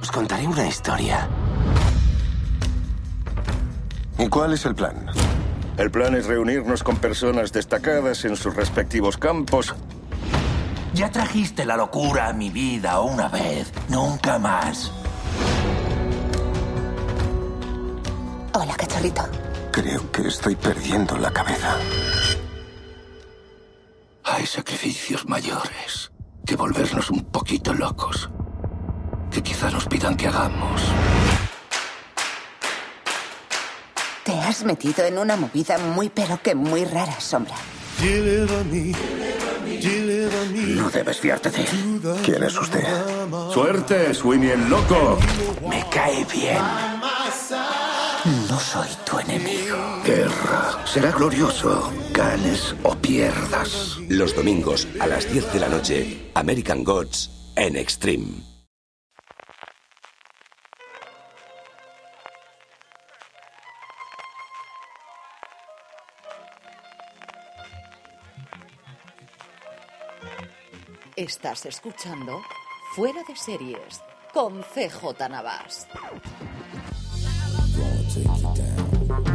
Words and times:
Os 0.00 0.10
contaré 0.10 0.46
una 0.46 0.66
historia. 0.66 1.28
¿Y 4.18 4.28
cuál 4.28 4.52
es 4.52 4.64
el 4.64 4.74
plan? 4.74 5.06
El 5.76 5.90
plan 5.90 6.14
es 6.14 6.26
reunirnos 6.26 6.82
con 6.82 6.96
personas 6.96 7.52
destacadas 7.52 8.24
en 8.24 8.36
sus 8.36 8.54
respectivos 8.54 9.16
campos. 9.16 9.74
Ya 10.94 11.10
trajiste 11.10 11.64
la 11.64 11.76
locura 11.76 12.28
a 12.28 12.32
mi 12.32 12.50
vida 12.50 13.00
una 13.00 13.28
vez, 13.28 13.72
nunca 13.88 14.38
más. 14.38 14.92
Hola, 18.54 18.74
cachorrito. 18.76 19.22
Creo 19.70 20.10
que 20.10 20.26
estoy 20.26 20.56
perdiendo 20.56 21.16
la 21.16 21.30
cabeza. 21.30 21.76
Hay 24.24 24.46
sacrificios 24.46 25.28
mayores 25.28 26.10
que 26.44 26.56
volvernos 26.56 27.10
un 27.10 27.24
poquito 27.26 27.72
locos. 27.72 28.28
Que 29.30 29.42
quizá 29.42 29.70
nos 29.70 29.86
pidan 29.86 30.16
que 30.16 30.26
hagamos. 30.26 30.82
Te 34.24 34.32
has 34.32 34.64
metido 34.64 35.04
en 35.04 35.18
una 35.18 35.36
movida 35.36 35.78
muy 35.78 36.08
pero 36.10 36.40
que 36.42 36.54
muy 36.54 36.84
rara, 36.84 37.18
Sombra. 37.20 37.56
No 40.76 40.90
debes 40.90 41.20
fiarte 41.20 41.50
de 41.50 41.62
él. 41.62 42.00
¿Quién 42.24 42.42
es 42.42 42.56
usted? 42.56 42.84
¡Suerte, 43.52 44.14
Sweeney 44.14 44.50
el 44.50 44.68
loco! 44.68 45.18
Me 45.68 45.84
cae 45.90 46.24
bien. 46.24 46.62
No 48.48 48.58
soy 48.58 48.88
tu 49.04 49.18
enemigo. 49.18 49.76
Guerra. 50.04 50.84
Será 50.84 51.10
glorioso. 51.10 51.92
Ganes 52.12 52.74
o 52.82 52.94
pierdas. 52.96 53.96
Los 54.08 54.34
domingos 54.34 54.86
a 55.00 55.06
las 55.06 55.30
10 55.32 55.52
de 55.52 55.60
la 55.60 55.68
noche, 55.68 56.30
American 56.34 56.84
Gods 56.84 57.30
en 57.56 57.76
Extreme. 57.76 58.47
Estás 71.18 71.66
escuchando 71.66 72.40
Fuera 72.94 73.22
de 73.26 73.34
Series 73.34 74.00
con 74.32 74.60
CJ 74.62 75.28
Navas. 75.28 75.88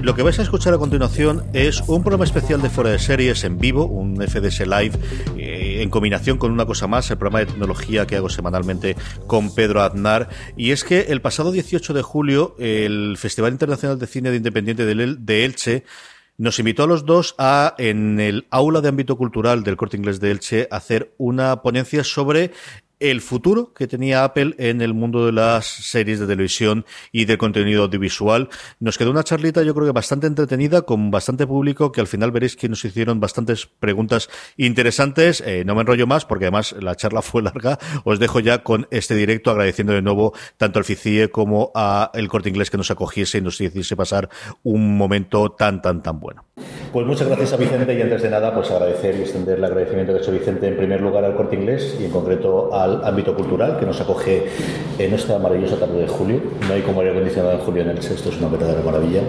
Lo 0.01 0.15
que 0.15 0.23
vais 0.23 0.39
a 0.39 0.43
escuchar 0.43 0.73
a 0.73 0.77
continuación 0.77 1.43
es 1.51 1.81
un 1.87 2.01
programa 2.03 2.23
especial 2.23 2.61
de 2.61 2.69
Fuera 2.69 2.89
de 2.91 2.99
Series 2.99 3.43
en 3.43 3.57
vivo, 3.57 3.85
un 3.85 4.15
FDS 4.21 4.61
Live, 4.65 4.97
eh, 5.37 5.81
en 5.81 5.89
combinación 5.89 6.37
con 6.37 6.51
una 6.53 6.65
cosa 6.65 6.87
más, 6.87 7.11
el 7.11 7.17
programa 7.17 7.39
de 7.39 7.47
tecnología 7.47 8.07
que 8.07 8.15
hago 8.15 8.29
semanalmente 8.29 8.95
con 9.27 9.53
Pedro 9.53 9.81
Aznar. 9.81 10.29
Y 10.55 10.71
es 10.71 10.85
que 10.85 11.01
el 11.09 11.21
pasado 11.21 11.51
18 11.51 11.93
de 11.93 12.01
julio, 12.01 12.55
el 12.59 13.17
Festival 13.17 13.51
Internacional 13.51 13.99
de 13.99 14.07
Cine 14.07 14.31
de 14.31 14.37
Independiente 14.37 14.85
de 14.85 14.91
El- 14.93 15.25
de 15.25 15.43
Elche 15.45 15.83
nos 16.37 16.59
invitó 16.59 16.83
a 16.83 16.87
los 16.87 17.05
dos 17.05 17.35
a, 17.37 17.75
en 17.77 18.19
el 18.19 18.47
aula 18.49 18.81
de 18.81 18.89
ámbito 18.89 19.17
cultural 19.17 19.63
del 19.63 19.77
Corte 19.77 19.97
Inglés 19.97 20.19
de 20.19 20.31
Elche, 20.31 20.67
a 20.71 20.77
hacer 20.77 21.13
una 21.17 21.61
ponencia 21.61 22.03
sobre 22.03 22.51
el 23.03 23.19
futuro 23.19 23.73
que 23.73 23.85
tenía 23.85 24.23
Apple 24.23 24.55
en 24.57 24.81
el 24.81 24.93
mundo 24.93 25.25
de 25.25 25.33
las 25.33 25.65
series 25.65 26.21
de 26.21 26.25
televisión 26.25 26.85
y 27.11 27.25
de 27.25 27.37
contenido 27.37 27.83
audiovisual. 27.83 28.47
Nos 28.79 28.97
quedó 28.97 29.11
una 29.11 29.25
charlita, 29.25 29.61
yo 29.61 29.73
creo 29.73 29.85
que 29.85 29.91
bastante 29.91 30.25
entretenida, 30.25 30.83
con 30.83 31.11
bastante 31.11 31.45
público, 31.45 31.91
que 31.91 31.99
al 31.99 32.07
final 32.07 32.31
veréis 32.31 32.55
que 32.55 32.69
nos 32.69 32.85
hicieron 32.85 33.19
bastantes 33.19 33.65
preguntas 33.65 34.29
interesantes. 34.55 35.43
Eh, 35.45 35.63
no 35.65 35.75
me 35.75 35.81
enrollo 35.81 36.07
más, 36.07 36.23
porque 36.23 36.45
además 36.45 36.75
la 36.79 36.95
charla 36.95 37.21
fue 37.21 37.41
larga. 37.41 37.77
Os 38.05 38.19
dejo 38.19 38.39
ya 38.39 38.63
con 38.63 38.87
este 38.89 39.15
directo, 39.15 39.51
agradeciendo 39.51 39.91
de 39.91 40.01
nuevo 40.01 40.33
tanto 40.55 40.79
al 40.79 40.85
FICIE 40.85 41.29
como 41.29 41.73
a 41.75 42.09
el 42.13 42.29
Corte 42.29 42.47
Inglés 42.47 42.71
que 42.71 42.77
nos 42.77 42.89
acogiese 42.89 43.39
y 43.39 43.41
nos 43.41 43.59
hiciese 43.59 43.97
pasar 43.97 44.29
un 44.63 44.95
momento 44.95 45.51
tan, 45.51 45.81
tan, 45.81 46.01
tan 46.01 46.21
bueno. 46.21 46.45
Pues 46.93 47.05
muchas 47.05 47.27
gracias 47.27 47.51
a 47.51 47.57
Vicente 47.57 47.93
y 47.97 48.01
antes 48.01 48.21
de 48.21 48.29
nada, 48.29 48.53
pues 48.53 48.71
agradecer 48.71 49.17
y 49.17 49.23
extender 49.23 49.57
el 49.57 49.65
agradecimiento 49.65 50.13
que 50.13 50.19
ha 50.19 50.21
hecho 50.21 50.31
Vicente 50.31 50.67
en 50.67 50.77
primer 50.77 51.01
lugar 51.01 51.25
al 51.25 51.35
Corte 51.35 51.55
Inglés 51.55 51.97
y 51.99 52.05
en 52.05 52.11
concreto 52.11 52.73
al 52.73 52.92
ámbito 53.03 53.33
cultural 53.35 53.77
que 53.79 53.85
nos 53.85 53.99
acoge 54.01 54.45
en 54.99 55.13
esta 55.13 55.39
maravillosa 55.39 55.77
tarde 55.77 55.99
de 55.99 56.07
julio. 56.07 56.41
No 56.67 56.73
hay 56.73 56.81
como 56.81 57.01
aire 57.01 57.11
acondicionado 57.11 57.53
en 57.53 57.59
julio 57.59 57.81
en 57.83 57.89
Elche, 57.89 58.13
esto 58.13 58.29
es 58.29 58.37
una 58.39 58.49
verdadera 58.49 58.81
maravilla. 58.81 59.21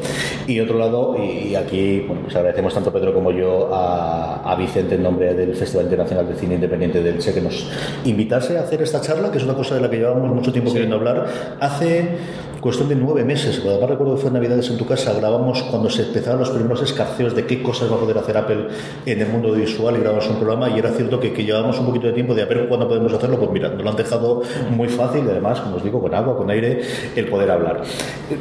Y 0.46 0.60
otro 0.60 0.78
lado, 0.78 1.16
y 1.16 1.54
aquí 1.54 2.00
bueno, 2.06 2.22
pues 2.22 2.36
agradecemos 2.36 2.74
tanto 2.74 2.92
Pedro 2.92 3.14
como 3.14 3.30
yo 3.30 3.74
a, 3.74 4.52
a 4.52 4.56
Vicente 4.56 4.96
en 4.96 5.02
nombre 5.02 5.34
del 5.34 5.54
Festival 5.54 5.86
Internacional 5.86 6.28
de 6.28 6.34
Cine 6.34 6.56
Independiente 6.56 7.02
de 7.02 7.10
Elche 7.10 7.32
que 7.32 7.40
nos 7.40 7.70
invitase 8.04 8.58
a 8.58 8.62
hacer 8.62 8.82
esta 8.82 9.00
charla, 9.00 9.30
que 9.30 9.38
es 9.38 9.44
una 9.44 9.54
cosa 9.54 9.74
de 9.74 9.80
la 9.80 9.90
que 9.90 9.96
llevamos 9.96 10.30
mucho 10.30 10.52
tiempo 10.52 10.72
queriendo 10.72 10.96
hablar. 10.96 11.26
Hace 11.60 12.18
cuestión 12.60 12.88
de 12.88 12.96
nueve 12.96 13.24
meses, 13.24 13.60
además 13.62 13.90
recuerdo 13.90 14.14
que 14.14 14.22
fue 14.22 14.28
en 14.28 14.34
Navidades 14.34 14.70
en 14.70 14.78
tu 14.78 14.86
casa, 14.86 15.12
grabamos 15.12 15.62
cuando 15.64 15.90
se 15.90 16.02
empezaron 16.02 16.40
los 16.40 16.48
primeros 16.48 16.80
escarceos 16.82 17.34
de 17.34 17.44
qué 17.44 17.62
cosas 17.62 17.92
va 17.92 17.96
a 17.96 17.98
poder 17.98 18.16
hacer 18.16 18.38
Apple 18.38 18.68
en 19.04 19.20
el 19.20 19.28
mundo 19.28 19.48
audiovisual 19.48 19.96
y 19.96 20.00
grabamos 20.00 20.26
un 20.28 20.36
programa 20.36 20.70
y 20.70 20.78
era 20.78 20.90
cierto 20.92 21.20
que, 21.20 21.34
que 21.34 21.44
llevábamos 21.44 21.78
un 21.78 21.84
poquito 21.84 22.06
de 22.06 22.14
tiempo 22.14 22.34
de 22.34 22.40
a 22.40 22.46
ver 22.46 22.66
cuándo 22.66 22.88
podemos 22.88 23.12
hacerlo, 23.12 23.38
pues 23.38 23.50
mira, 23.54 23.68
lo 23.68 23.88
han 23.88 23.96
dejado 23.96 24.42
muy 24.70 24.88
fácil 24.88 25.22
además, 25.30 25.60
como 25.60 25.76
os 25.76 25.84
digo, 25.84 26.00
con 26.00 26.12
agua, 26.12 26.36
con 26.36 26.50
aire, 26.50 26.82
el 27.14 27.26
poder 27.28 27.50
hablar. 27.50 27.82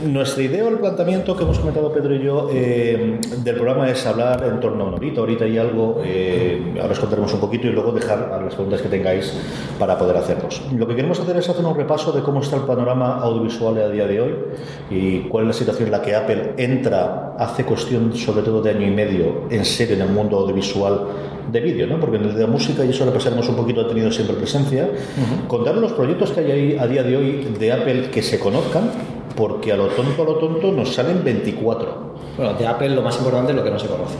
Nuestra 0.05 0.43
idea 0.43 0.65
o 0.65 0.69
el 0.69 0.79
planteamiento 0.79 1.37
que 1.37 1.43
hemos 1.43 1.59
comentado 1.59 1.93
Pedro 1.93 2.15
y 2.15 2.23
yo 2.23 2.49
eh, 2.51 3.19
del 3.37 3.55
programa 3.55 3.89
es 3.89 4.05
hablar 4.05 4.43
en 4.43 4.59
torno 4.59 4.83
a 4.83 4.87
una 4.87 4.97
horita, 4.97 5.21
ahorita 5.21 5.45
y 5.47 5.57
algo, 5.57 6.01
eh, 6.03 6.73
ahora 6.81 6.93
os 6.93 6.99
contaremos 6.99 7.33
un 7.33 7.39
poquito 7.39 7.67
y 7.67 7.71
luego 7.71 7.91
dejar 7.91 8.31
a 8.33 8.41
las 8.41 8.55
preguntas 8.55 8.81
que 8.81 8.89
tengáis 8.89 9.33
para 9.77 9.97
poder 9.97 10.17
hacerlos. 10.17 10.61
Lo 10.75 10.87
que 10.87 10.95
queremos 10.95 11.19
hacer 11.19 11.37
es 11.37 11.47
hacer 11.47 11.63
un 11.63 11.75
repaso 11.75 12.11
de 12.11 12.21
cómo 12.21 12.41
está 12.41 12.55
el 12.55 12.63
panorama 12.63 13.19
audiovisual 13.19 13.77
a 13.77 13.89
día 13.89 14.07
de 14.07 14.19
hoy 14.19 14.35
y 14.89 15.19
cuál 15.29 15.43
es 15.43 15.47
la 15.49 15.53
situación 15.53 15.85
en 15.87 15.91
la 15.91 16.01
que 16.01 16.15
Apple 16.15 16.53
entra, 16.57 17.35
hace 17.37 17.63
cuestión 17.63 18.15
sobre 18.15 18.43
todo 18.43 18.61
de 18.61 18.71
año 18.71 18.87
y 18.87 18.91
medio, 18.91 19.43
en 19.49 19.63
serio 19.63 19.95
en 19.95 20.01
el 20.01 20.09
mundo 20.09 20.39
audiovisual 20.39 21.07
de 21.51 21.59
vídeo, 21.59 21.87
¿no? 21.87 21.99
porque 21.99 22.17
en 22.17 22.25
el 22.25 22.33
de 22.33 22.41
la 22.41 22.47
música, 22.47 22.83
y 22.85 22.89
eso 22.89 23.05
lo 23.05 23.13
pasaremos 23.13 23.47
un 23.49 23.55
poquito, 23.55 23.81
ha 23.81 23.87
tenido 23.87 24.11
siempre 24.11 24.35
presencia, 24.35 24.89
contar 25.47 25.75
los 25.75 25.93
proyectos 25.93 26.31
que 26.31 26.41
hay 26.41 26.51
ahí 26.51 26.77
a 26.79 26.87
día 26.87 27.03
de 27.03 27.17
hoy 27.17 27.55
de 27.59 27.71
Apple 27.71 28.09
que 28.11 28.21
se 28.21 28.39
conozcan, 28.39 28.91
porque 29.35 29.71
a 29.71 29.77
lo 29.77 29.87
tonto, 29.87 30.23
a 30.23 30.25
lo 30.25 30.35
tonto 30.35 30.71
nos 30.71 30.93
salen 30.93 31.23
24. 31.23 32.13
Bueno, 32.37 32.53
de 32.53 32.67
Apple 32.67 32.89
lo 32.89 33.01
más 33.01 33.17
importante 33.17 33.51
es 33.51 33.55
lo 33.55 33.63
que 33.63 33.71
no 33.71 33.79
se 33.79 33.87
conoce. 33.87 34.15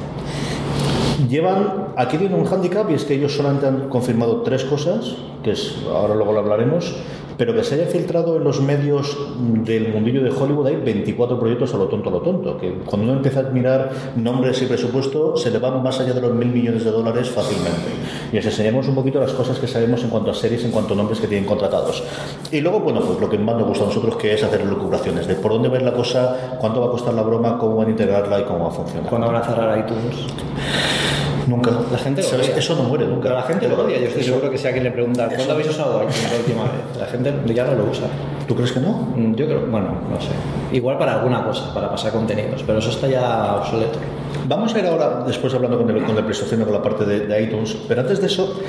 Llevan, 1.30 1.88
aquí 1.96 2.18
tienen 2.18 2.40
un 2.40 2.46
hándicap 2.46 2.90
y 2.90 2.96
es 2.96 3.06
que 3.06 3.16
ellos 3.16 3.36
solamente 3.36 3.66
han 3.66 3.90
confirmado 3.90 4.42
tres 4.42 4.64
cosas, 4.66 5.16
que 5.44 5.52
es, 5.52 5.78
ahora 5.88 6.16
luego 6.16 6.34
lo 6.34 6.40
hablaremos, 6.40 6.96
pero 7.38 7.54
que 7.54 7.64
se 7.64 7.76
haya 7.76 7.86
filtrado 7.88 8.38
en 8.38 8.44
los 8.44 8.62
medios 8.62 9.18
del 9.38 9.90
mundillo 9.90 10.24
de 10.24 10.30
Hollywood 10.30 10.68
hay 10.68 10.76
24 10.78 11.40
proyectos 11.40 11.74
a 11.74 11.78
lo 11.78 11.88
tonto, 11.88 12.10
a 12.10 12.12
lo 12.12 12.22
tonto, 12.22 12.58
que 12.58 12.74
cuando 12.86 13.08
uno 13.08 13.14
empieza 13.18 13.42
a 13.42 13.44
mirar 13.44 13.92
nombres 14.16 14.62
y 14.62 14.66
presupuesto 14.66 15.38
se 15.38 15.52
le 15.52 15.60
van 15.60 15.82
más 15.82 16.00
allá 16.00 16.14
de 16.14 16.22
los 16.22 16.34
mil 16.34 16.50
millones 16.50 16.84
de 16.84 16.92
dólares 16.92 17.30
fácilmente. 17.30 17.92
Y 18.32 18.38
os 18.38 18.46
enseñamos 18.46 18.88
un 18.88 18.96
poquito 18.96 19.20
las 19.20 19.32
cosas 19.34 19.60
que 19.60 19.68
sabemos 19.68 20.04
en 20.04 20.10
cuanto 20.10 20.32
a 20.32 20.34
series, 20.34 20.64
en 20.64 20.72
cuanto 20.72 20.94
a 20.94 20.98
nombres 20.98 21.20
que 21.20 21.28
tienen 21.28 21.46
contratados. 21.46 22.04
Y 22.52 22.62
luego, 22.62 22.80
bueno, 22.80 23.02
pues 23.02 23.20
lo 23.20 23.30
que 23.30 23.38
más 23.38 23.56
nos 23.56 23.68
gusta 23.68 23.84
a 23.84 23.88
nosotros 23.88 24.16
que 24.18 24.34
es 24.34 24.44
hacer 24.44 24.66
lucubraciones, 24.66 25.28
de 25.28 25.36
por 25.36 25.52
dónde 25.52 25.70
ver 25.70 25.84
la 25.84 25.94
cosa, 25.94 26.58
cuánto 26.60 26.82
va 26.82 26.88
a 26.88 26.90
costar 26.90 27.14
la 27.14 27.22
broma, 27.22 27.58
cómo 27.58 27.78
van 27.78 27.88
a 27.88 27.92
integrarla 27.92 28.40
y 28.40 28.44
cómo 28.44 28.66
va 28.66 28.70
a 28.70 28.72
funcionar. 28.72 29.10
¿Cuándo 29.10 29.28
van 29.28 29.36
a 29.38 29.44
cerrar 29.44 29.80
iTunes? 29.80 30.93
Nunca. 31.48 31.72
La 31.92 31.98
gente 31.98 32.22
lo 32.22 32.28
odia. 32.30 32.56
Eso 32.58 32.76
no 32.76 32.84
muere 32.84 33.06
nunca. 33.06 33.24
Pero 33.24 33.36
la 33.36 33.44
gente 33.44 33.68
lo 33.68 33.82
odia. 33.84 33.98
Yo 34.00 34.06
estoy 34.08 34.22
Eso- 34.22 34.32
seguro 34.34 34.52
que 34.52 34.58
si 34.58 34.68
a 34.68 34.72
quien 34.72 34.84
le 34.84 34.92
pregunta, 34.92 35.30
¿cuándo 35.36 35.54
habéis 35.54 35.70
usado 35.70 36.00
la 36.00 36.06
última 36.06 36.64
vez? 36.64 36.98
La 37.00 37.06
gente 37.08 37.34
ya 37.54 37.66
no 37.66 37.74
lo 37.76 37.86
usa. 37.92 38.08
¿Tú 38.48 38.56
crees 38.56 38.72
que 38.72 38.80
no? 38.80 39.10
Mm, 39.16 39.36
Yo 39.36 39.46
creo, 39.46 39.66
bueno, 39.68 39.90
no 40.10 40.20
sé. 40.22 40.30
Igual 40.72 40.98
para 40.98 41.14
alguna 41.16 41.44
cosa, 41.46 41.74
para 41.74 41.90
pasar 41.90 42.12
contenidos, 42.12 42.64
pero 42.66 42.80
eso 42.80 42.90
está 42.90 43.08
ya 43.08 43.56
obsoleto. 43.56 44.00
Vamos 44.48 44.74
a 44.76 44.80
ir 44.80 44.86
ahora, 44.88 45.24
después 45.26 45.54
hablando 45.54 45.78
con 45.78 45.90
el, 45.90 46.04
con 46.04 46.18
el 46.18 46.24
PlayStation, 46.24 46.62
con 46.64 46.74
la 46.74 46.82
parte 46.82 47.06
de, 47.06 47.22
de 47.28 47.44
iTunes, 47.44 47.78
pero 47.88 48.02
antes 48.02 48.20
de 48.20 48.28
eso, 48.28 48.60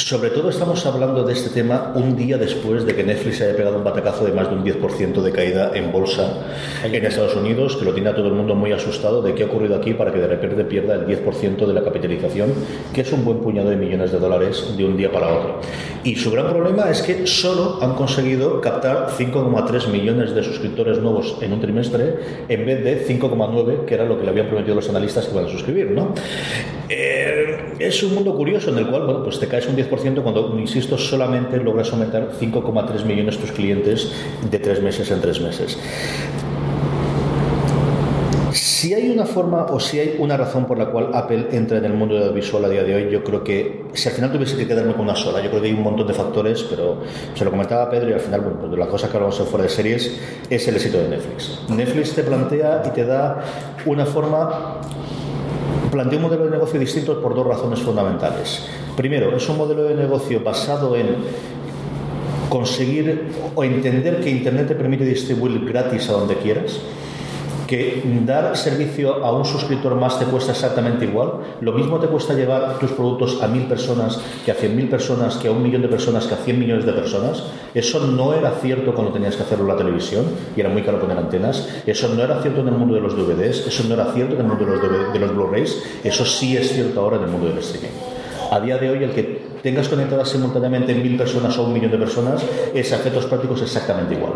sobre 0.00 0.30
todo 0.30 0.50
estamos 0.50 0.84
hablando 0.86 1.24
de 1.24 1.32
este 1.32 1.50
tema 1.50 1.92
un 1.94 2.16
día 2.16 2.38
después 2.38 2.84
de 2.86 2.94
que 2.94 3.04
Netflix 3.04 3.40
haya 3.42 3.56
pegado 3.56 3.76
un 3.76 3.84
batacazo 3.84 4.24
de 4.24 4.32
más 4.32 4.48
de 4.48 4.56
un 4.56 4.64
10% 4.64 5.20
de 5.20 5.32
caída 5.32 5.72
en 5.74 5.92
bolsa 5.92 6.38
en 6.84 7.04
Estados 7.04 7.36
Unidos, 7.36 7.76
que 7.76 7.84
lo 7.84 7.92
tiene 7.92 8.10
a 8.10 8.14
todo 8.14 8.28
el 8.28 8.34
mundo 8.34 8.54
muy 8.54 8.72
asustado 8.72 9.22
de 9.22 9.34
qué 9.34 9.44
ha 9.44 9.46
ocurrido 9.46 9.76
aquí 9.76 9.94
para 9.94 10.12
que 10.12 10.18
de 10.18 10.26
repente 10.26 10.64
pierda 10.64 10.94
el 10.94 11.06
10% 11.06 11.66
de 11.66 11.72
la 11.72 11.82
capitalización, 11.82 12.52
que 12.94 13.02
es 13.02 13.12
un 13.12 13.24
buen 13.24 13.38
puñado 13.40 13.70
de 13.70 13.76
millones 13.76 14.12
de 14.12 14.18
dólares 14.18 14.74
de 14.76 14.84
un 14.84 14.96
día 14.96 15.12
para 15.12 15.28
otro. 15.28 15.60
Y 16.02 16.16
su 16.16 16.30
gran 16.30 16.48
problema 16.48 16.90
es 16.90 17.02
que 17.02 17.26
solo 17.26 17.78
han 17.82 17.94
conseguido 17.94 18.60
captar 18.60 19.08
5,3 19.10 19.88
millones 19.88 20.34
de 20.34 20.42
suscriptores 20.42 20.98
nuevos 20.98 21.36
en 21.40 21.52
un 21.52 21.60
trimestre 21.60 22.16
en 22.48 22.66
vez 22.66 22.82
de 22.84 23.06
5,9 23.06 23.84
que 23.84 23.94
era 23.94 24.04
lo 24.04 24.18
que 24.18 24.24
le 24.24 24.30
habían 24.30 24.46
prometido 24.46 24.74
los 24.74 24.88
analistas 24.88 25.26
que 25.26 25.32
iban 25.32 25.46
a 25.46 25.48
suscribir, 25.48 25.90
¿no? 25.90 26.14
Eh, 26.88 27.74
es 27.78 28.02
un 28.02 28.14
mundo 28.14 28.34
curioso 28.34 28.70
en 28.70 28.78
el 28.78 28.86
cual, 28.86 29.04
bueno, 29.04 29.22
pues 29.22 29.38
te 29.38 29.46
caes 29.46 29.66
un 29.68 29.76
10% 29.76 29.89
cuando, 29.90 30.56
insisto, 30.58 30.96
solamente 30.96 31.58
logras 31.58 31.92
aumentar 31.92 32.30
5,3 32.38 33.04
millones 33.04 33.38
tus 33.38 33.52
clientes 33.52 34.12
de 34.50 34.58
tres 34.58 34.82
meses 34.82 35.10
en 35.10 35.20
tres 35.20 35.40
meses. 35.40 35.78
Si 38.52 38.94
hay 38.94 39.10
una 39.10 39.26
forma 39.26 39.66
o 39.66 39.78
si 39.78 40.00
hay 40.00 40.16
una 40.18 40.36
razón 40.36 40.64
por 40.64 40.78
la 40.78 40.86
cual 40.86 41.10
Apple 41.12 41.48
entra 41.52 41.78
en 41.78 41.84
el 41.84 41.92
mundo 41.92 42.16
audiovisual 42.16 42.64
a 42.64 42.68
día 42.68 42.82
de 42.82 42.94
hoy, 42.94 43.10
yo 43.10 43.22
creo 43.22 43.44
que 43.44 43.84
si 43.92 44.08
al 44.08 44.14
final 44.14 44.32
tuviese 44.32 44.56
que 44.56 44.66
quedarme 44.66 44.94
con 44.94 45.02
una 45.02 45.14
sola, 45.14 45.42
yo 45.42 45.50
creo 45.50 45.62
que 45.62 45.68
hay 45.68 45.74
un 45.74 45.82
montón 45.82 46.06
de 46.06 46.14
factores, 46.14 46.62
pero 46.62 47.02
se 47.34 47.44
lo 47.44 47.50
comentaba 47.50 47.90
Pedro 47.90 48.10
y 48.10 48.12
al 48.14 48.20
final, 48.20 48.40
bueno, 48.40 48.58
pues 48.58 48.70
de 48.70 48.78
las 48.78 48.88
cosas 48.88 49.10
que 49.10 49.16
hablamos 49.18 49.38
en 49.38 49.46
fuera 49.46 49.64
de 49.64 49.68
series 49.68 50.18
es 50.48 50.66
el 50.66 50.74
éxito 50.76 50.98
de 50.98 51.08
Netflix. 51.10 51.60
Netflix 51.68 52.14
te 52.14 52.22
plantea 52.22 52.82
y 52.86 52.90
te 52.90 53.04
da 53.04 53.44
una 53.86 54.06
forma 54.06 54.80
plantea 55.90 56.18
un 56.18 56.24
modelo 56.24 56.44
de 56.44 56.50
negocio 56.50 56.78
distinto 56.78 57.20
por 57.20 57.34
dos 57.34 57.46
razones 57.46 57.80
fundamentales. 57.80 58.66
Primero, 58.96 59.36
es 59.36 59.48
un 59.48 59.56
modelo 59.56 59.84
de 59.84 59.94
negocio 59.94 60.40
basado 60.42 60.96
en 60.96 61.16
conseguir 62.48 63.32
o 63.54 63.64
entender 63.64 64.20
que 64.20 64.30
Internet 64.30 64.68
te 64.68 64.74
permite 64.74 65.04
distribuir 65.04 65.64
gratis 65.64 66.08
a 66.08 66.12
donde 66.12 66.36
quieras 66.36 66.80
que 67.70 68.02
dar 68.26 68.56
servicio 68.56 69.24
a 69.24 69.30
un 69.30 69.44
suscriptor 69.44 69.94
más 69.94 70.18
te 70.18 70.24
cuesta 70.24 70.50
exactamente 70.50 71.04
igual. 71.04 71.34
Lo 71.60 71.70
mismo 71.72 72.00
te 72.00 72.08
cuesta 72.08 72.34
llevar 72.34 72.80
tus 72.80 72.90
productos 72.90 73.40
a 73.40 73.46
mil 73.46 73.66
personas 73.66 74.20
que 74.44 74.50
a 74.50 74.54
cien 74.54 74.74
mil 74.74 74.88
personas, 74.88 75.36
que 75.36 75.46
a 75.46 75.52
un 75.52 75.62
millón 75.62 75.82
de 75.82 75.88
personas, 75.88 76.26
que 76.26 76.34
a 76.34 76.38
cien 76.38 76.58
millones 76.58 76.84
de 76.84 76.92
personas. 76.92 77.44
Eso 77.72 78.04
no 78.08 78.34
era 78.34 78.50
cierto 78.60 78.92
cuando 78.92 79.12
tenías 79.12 79.36
que 79.36 79.44
hacerlo 79.44 79.66
en 79.66 79.70
la 79.70 79.76
televisión 79.76 80.24
y 80.56 80.60
era 80.60 80.68
muy 80.68 80.82
caro 80.82 80.98
poner 80.98 81.16
antenas. 81.16 81.68
Eso 81.86 82.08
no 82.08 82.20
era 82.24 82.42
cierto 82.42 82.62
en 82.62 82.68
el 82.68 82.74
mundo 82.74 82.96
de 82.96 83.02
los 83.02 83.16
DVDs. 83.16 83.68
Eso 83.68 83.84
no 83.86 83.94
era 83.94 84.12
cierto 84.12 84.34
en 84.34 84.40
el 84.40 84.46
mundo 84.48 84.64
de 84.64 84.72
los, 84.72 85.20
los 85.20 85.32
Blu-rays. 85.32 85.80
Eso 86.02 86.24
sí 86.24 86.56
es 86.56 86.72
cierto 86.72 87.00
ahora 87.00 87.18
en 87.18 87.22
el 87.22 87.30
mundo 87.30 87.46
del 87.46 87.58
streaming. 87.58 87.94
A 88.50 88.58
día 88.58 88.78
de 88.78 88.90
hoy, 88.90 89.04
el 89.04 89.12
que 89.12 89.50
tengas 89.62 89.88
conectadas 89.88 90.28
simultáneamente 90.28 90.92
mil 90.92 91.16
personas 91.16 91.56
o 91.56 91.64
un 91.64 91.72
millón 91.72 91.92
de 91.92 91.98
personas 91.98 92.42
es 92.74 92.92
a 92.92 92.96
efectos 92.96 93.26
prácticos 93.26 93.62
exactamente 93.62 94.14
igual. 94.14 94.32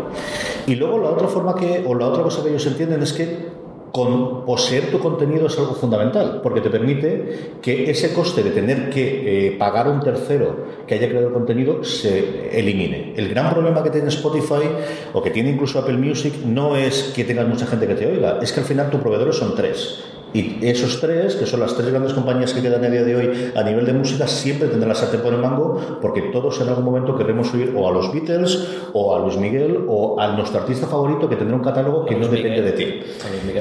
Y 0.67 0.75
luego 0.75 0.99
la 0.99 1.09
otra 1.09 1.27
forma 1.27 1.55
que, 1.55 1.83
o 1.85 1.95
la 1.95 2.07
otra 2.07 2.23
cosa 2.23 2.43
que 2.43 2.49
ellos 2.49 2.65
entienden 2.65 3.01
es 3.03 3.13
que 3.13 3.55
con 3.95 4.43
poseer 4.45 4.91
tu 4.91 4.99
contenido 4.99 5.47
es 5.47 5.57
algo 5.57 5.73
fundamental, 5.73 6.41
porque 6.43 6.59
te 6.59 6.69
permite 6.69 7.53
que 7.61 7.89
ese 7.89 8.13
coste 8.13 8.43
de 8.43 8.51
tener 8.51 8.89
que 8.89 9.47
eh, 9.47 9.51
pagar 9.51 9.87
a 9.87 9.91
un 9.91 10.01
tercero 10.01 10.65
que 10.85 10.95
haya 10.95 11.07
creado 11.07 11.27
el 11.27 11.33
contenido 11.33 11.81
se 11.81 12.49
elimine. 12.59 13.13
El 13.15 13.29
gran 13.29 13.53
problema 13.53 13.81
que 13.81 13.91
tiene 13.91 14.09
Spotify 14.09 14.67
o 15.13 15.23
que 15.23 15.31
tiene 15.31 15.51
incluso 15.51 15.79
Apple 15.79 15.97
Music 15.97 16.33
no 16.45 16.75
es 16.75 17.13
que 17.15 17.23
tengas 17.23 17.47
mucha 17.47 17.67
gente 17.67 17.87
que 17.87 17.95
te 17.95 18.05
oiga, 18.05 18.39
es 18.41 18.51
que 18.51 18.59
al 18.59 18.65
final 18.65 18.89
tus 18.89 18.99
proveedores 18.99 19.37
son 19.37 19.55
tres. 19.55 20.03
Y 20.35 20.59
esos 20.67 20.99
tres, 20.99 21.35
que 21.37 21.45
son 21.45 21.61
las 21.61 21.73
tres 21.75 21.89
grandes 21.89 22.11
compañías 22.11 22.53
que 22.53 22.61
quedan 22.61 22.83
a 22.83 22.89
día 22.89 23.03
de 23.03 23.15
hoy 23.15 23.51
a 23.55 23.63
nivel 23.63 23.85
de 23.85 23.93
música, 23.93 24.27
siempre 24.27 24.67
tendrán 24.67 24.89
la 24.89 24.95
sartén 24.95 25.21
por 25.21 25.33
el 25.33 25.39
mango, 25.39 25.79
porque 26.01 26.23
todos 26.23 26.59
en 26.59 26.67
algún 26.67 26.83
momento 26.83 27.15
querremos 27.15 27.53
oír 27.53 27.73
o 27.73 27.87
a 27.87 27.91
los 27.93 28.11
Beatles, 28.11 28.67
o 28.91 29.15
a 29.15 29.19
Luis 29.19 29.37
Miguel, 29.37 29.85
o 29.87 30.19
a 30.19 30.27
nuestro 30.35 30.59
artista 30.59 30.87
favorito 30.87 31.29
que 31.29 31.37
tendrá 31.37 31.55
un 31.55 31.63
catálogo 31.63 32.05
que 32.05 32.15
no 32.15 32.27
depende 32.27 32.61
de 32.61 32.71
ti. 32.73 32.99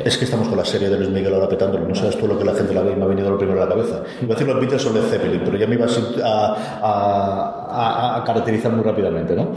Es 0.04 0.18
que 0.18 0.24
estamos 0.24 0.48
con 0.48 0.58
la 0.58 0.64
serie 0.64 0.90
de 0.90 0.96
Luis 0.98 1.10
Miguel 1.10 1.32
ahora 1.32 1.48
petándolo, 1.48 1.86
no 1.86 1.94
sabes 1.94 2.18
tú 2.18 2.26
lo 2.26 2.36
que 2.36 2.44
la 2.44 2.54
gente 2.54 2.74
la 2.74 2.82
ve 2.82 2.96
me 2.96 3.04
ha 3.04 3.06
venido 3.06 3.30
lo 3.30 3.38
primero 3.38 3.62
a 3.62 3.66
la 3.66 3.70
cabeza. 3.70 4.02
Iba 4.20 4.34
a 4.34 4.36
decir 4.36 4.52
los 4.52 4.60
Beatles 4.60 4.84
o 4.86 4.92
Led 4.92 5.02
Zeppelin, 5.02 5.42
pero 5.44 5.56
ya 5.56 5.68
me 5.68 5.76
ibas 5.76 5.96
a, 6.24 6.56
a, 6.82 7.68
a, 7.70 8.16
a 8.16 8.24
caracterizar 8.24 8.72
muy 8.72 8.82
rápidamente, 8.82 9.36
¿no? 9.36 9.50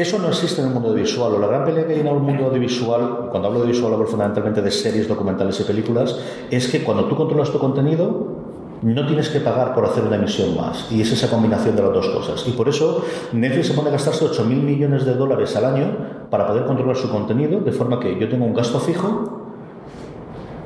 Eso 0.00 0.18
no 0.18 0.28
existe 0.28 0.62
en 0.62 0.68
el 0.68 0.72
mundo 0.72 0.88
audiovisual. 0.88 1.34
O 1.34 1.38
la 1.38 1.46
gran 1.46 1.66
pelea 1.66 1.86
que 1.86 1.92
hay 1.92 2.00
en 2.00 2.06
el 2.06 2.14
mundo 2.14 2.46
audiovisual, 2.46 3.28
cuando 3.30 3.48
hablo 3.48 3.60
de 3.60 3.66
audiovisual 3.66 3.92
hablo 3.92 4.06
fundamentalmente 4.06 4.62
de 4.62 4.70
series, 4.70 5.06
documentales 5.06 5.60
y 5.60 5.64
películas, 5.64 6.18
es 6.50 6.68
que 6.68 6.82
cuando 6.82 7.04
tú 7.04 7.16
controlas 7.16 7.50
tu 7.50 7.58
contenido, 7.58 8.40
no 8.80 9.06
tienes 9.06 9.28
que 9.28 9.40
pagar 9.40 9.74
por 9.74 9.84
hacer 9.84 10.04
una 10.04 10.16
emisión 10.16 10.56
más. 10.56 10.90
Y 10.90 11.02
es 11.02 11.12
esa 11.12 11.28
combinación 11.28 11.76
de 11.76 11.82
las 11.82 11.92
dos 11.92 12.08
cosas. 12.08 12.48
Y 12.48 12.52
por 12.52 12.70
eso 12.70 13.04
Netflix 13.32 13.66
se 13.66 13.74
pone 13.74 13.90
a 13.90 13.92
gastarse 13.92 14.24
8.000 14.24 14.44
millones 14.46 15.04
de 15.04 15.14
dólares 15.16 15.54
al 15.56 15.66
año 15.66 15.96
para 16.30 16.46
poder 16.46 16.64
controlar 16.64 16.96
su 16.96 17.10
contenido, 17.10 17.60
de 17.60 17.72
forma 17.72 18.00
que 18.00 18.18
yo 18.18 18.26
tengo 18.26 18.46
un 18.46 18.54
gasto 18.54 18.80
fijo 18.80 19.39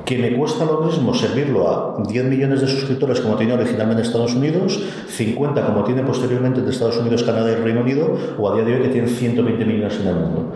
que 0.05 0.19
me 0.19 0.35
cuesta 0.35 0.65
lo 0.65 0.81
mismo 0.81 1.13
servirlo 1.13 1.67
a 1.67 2.03
10 2.07 2.25
millones 2.25 2.61
de 2.61 2.67
suscriptores 2.67 3.19
como 3.21 3.35
tiene 3.35 3.53
originalmente 3.53 4.01
en 4.01 4.07
Estados 4.07 4.35
Unidos, 4.35 4.79
50 5.07 5.65
como 5.65 5.83
tiene 5.83 6.03
posteriormente 6.03 6.61
de 6.61 6.69
Estados 6.69 6.97
Unidos, 6.97 7.23
Canadá 7.23 7.51
y 7.51 7.55
Reino 7.55 7.81
Unido, 7.81 8.15
o 8.37 8.49
a 8.49 8.55
día 8.55 8.63
de 8.63 8.75
hoy 8.75 8.81
que 8.83 8.89
tienen 8.89 9.09
120 9.09 9.65
millones 9.65 9.99
en 9.99 10.07
el 10.07 10.15
mundo. 10.15 10.53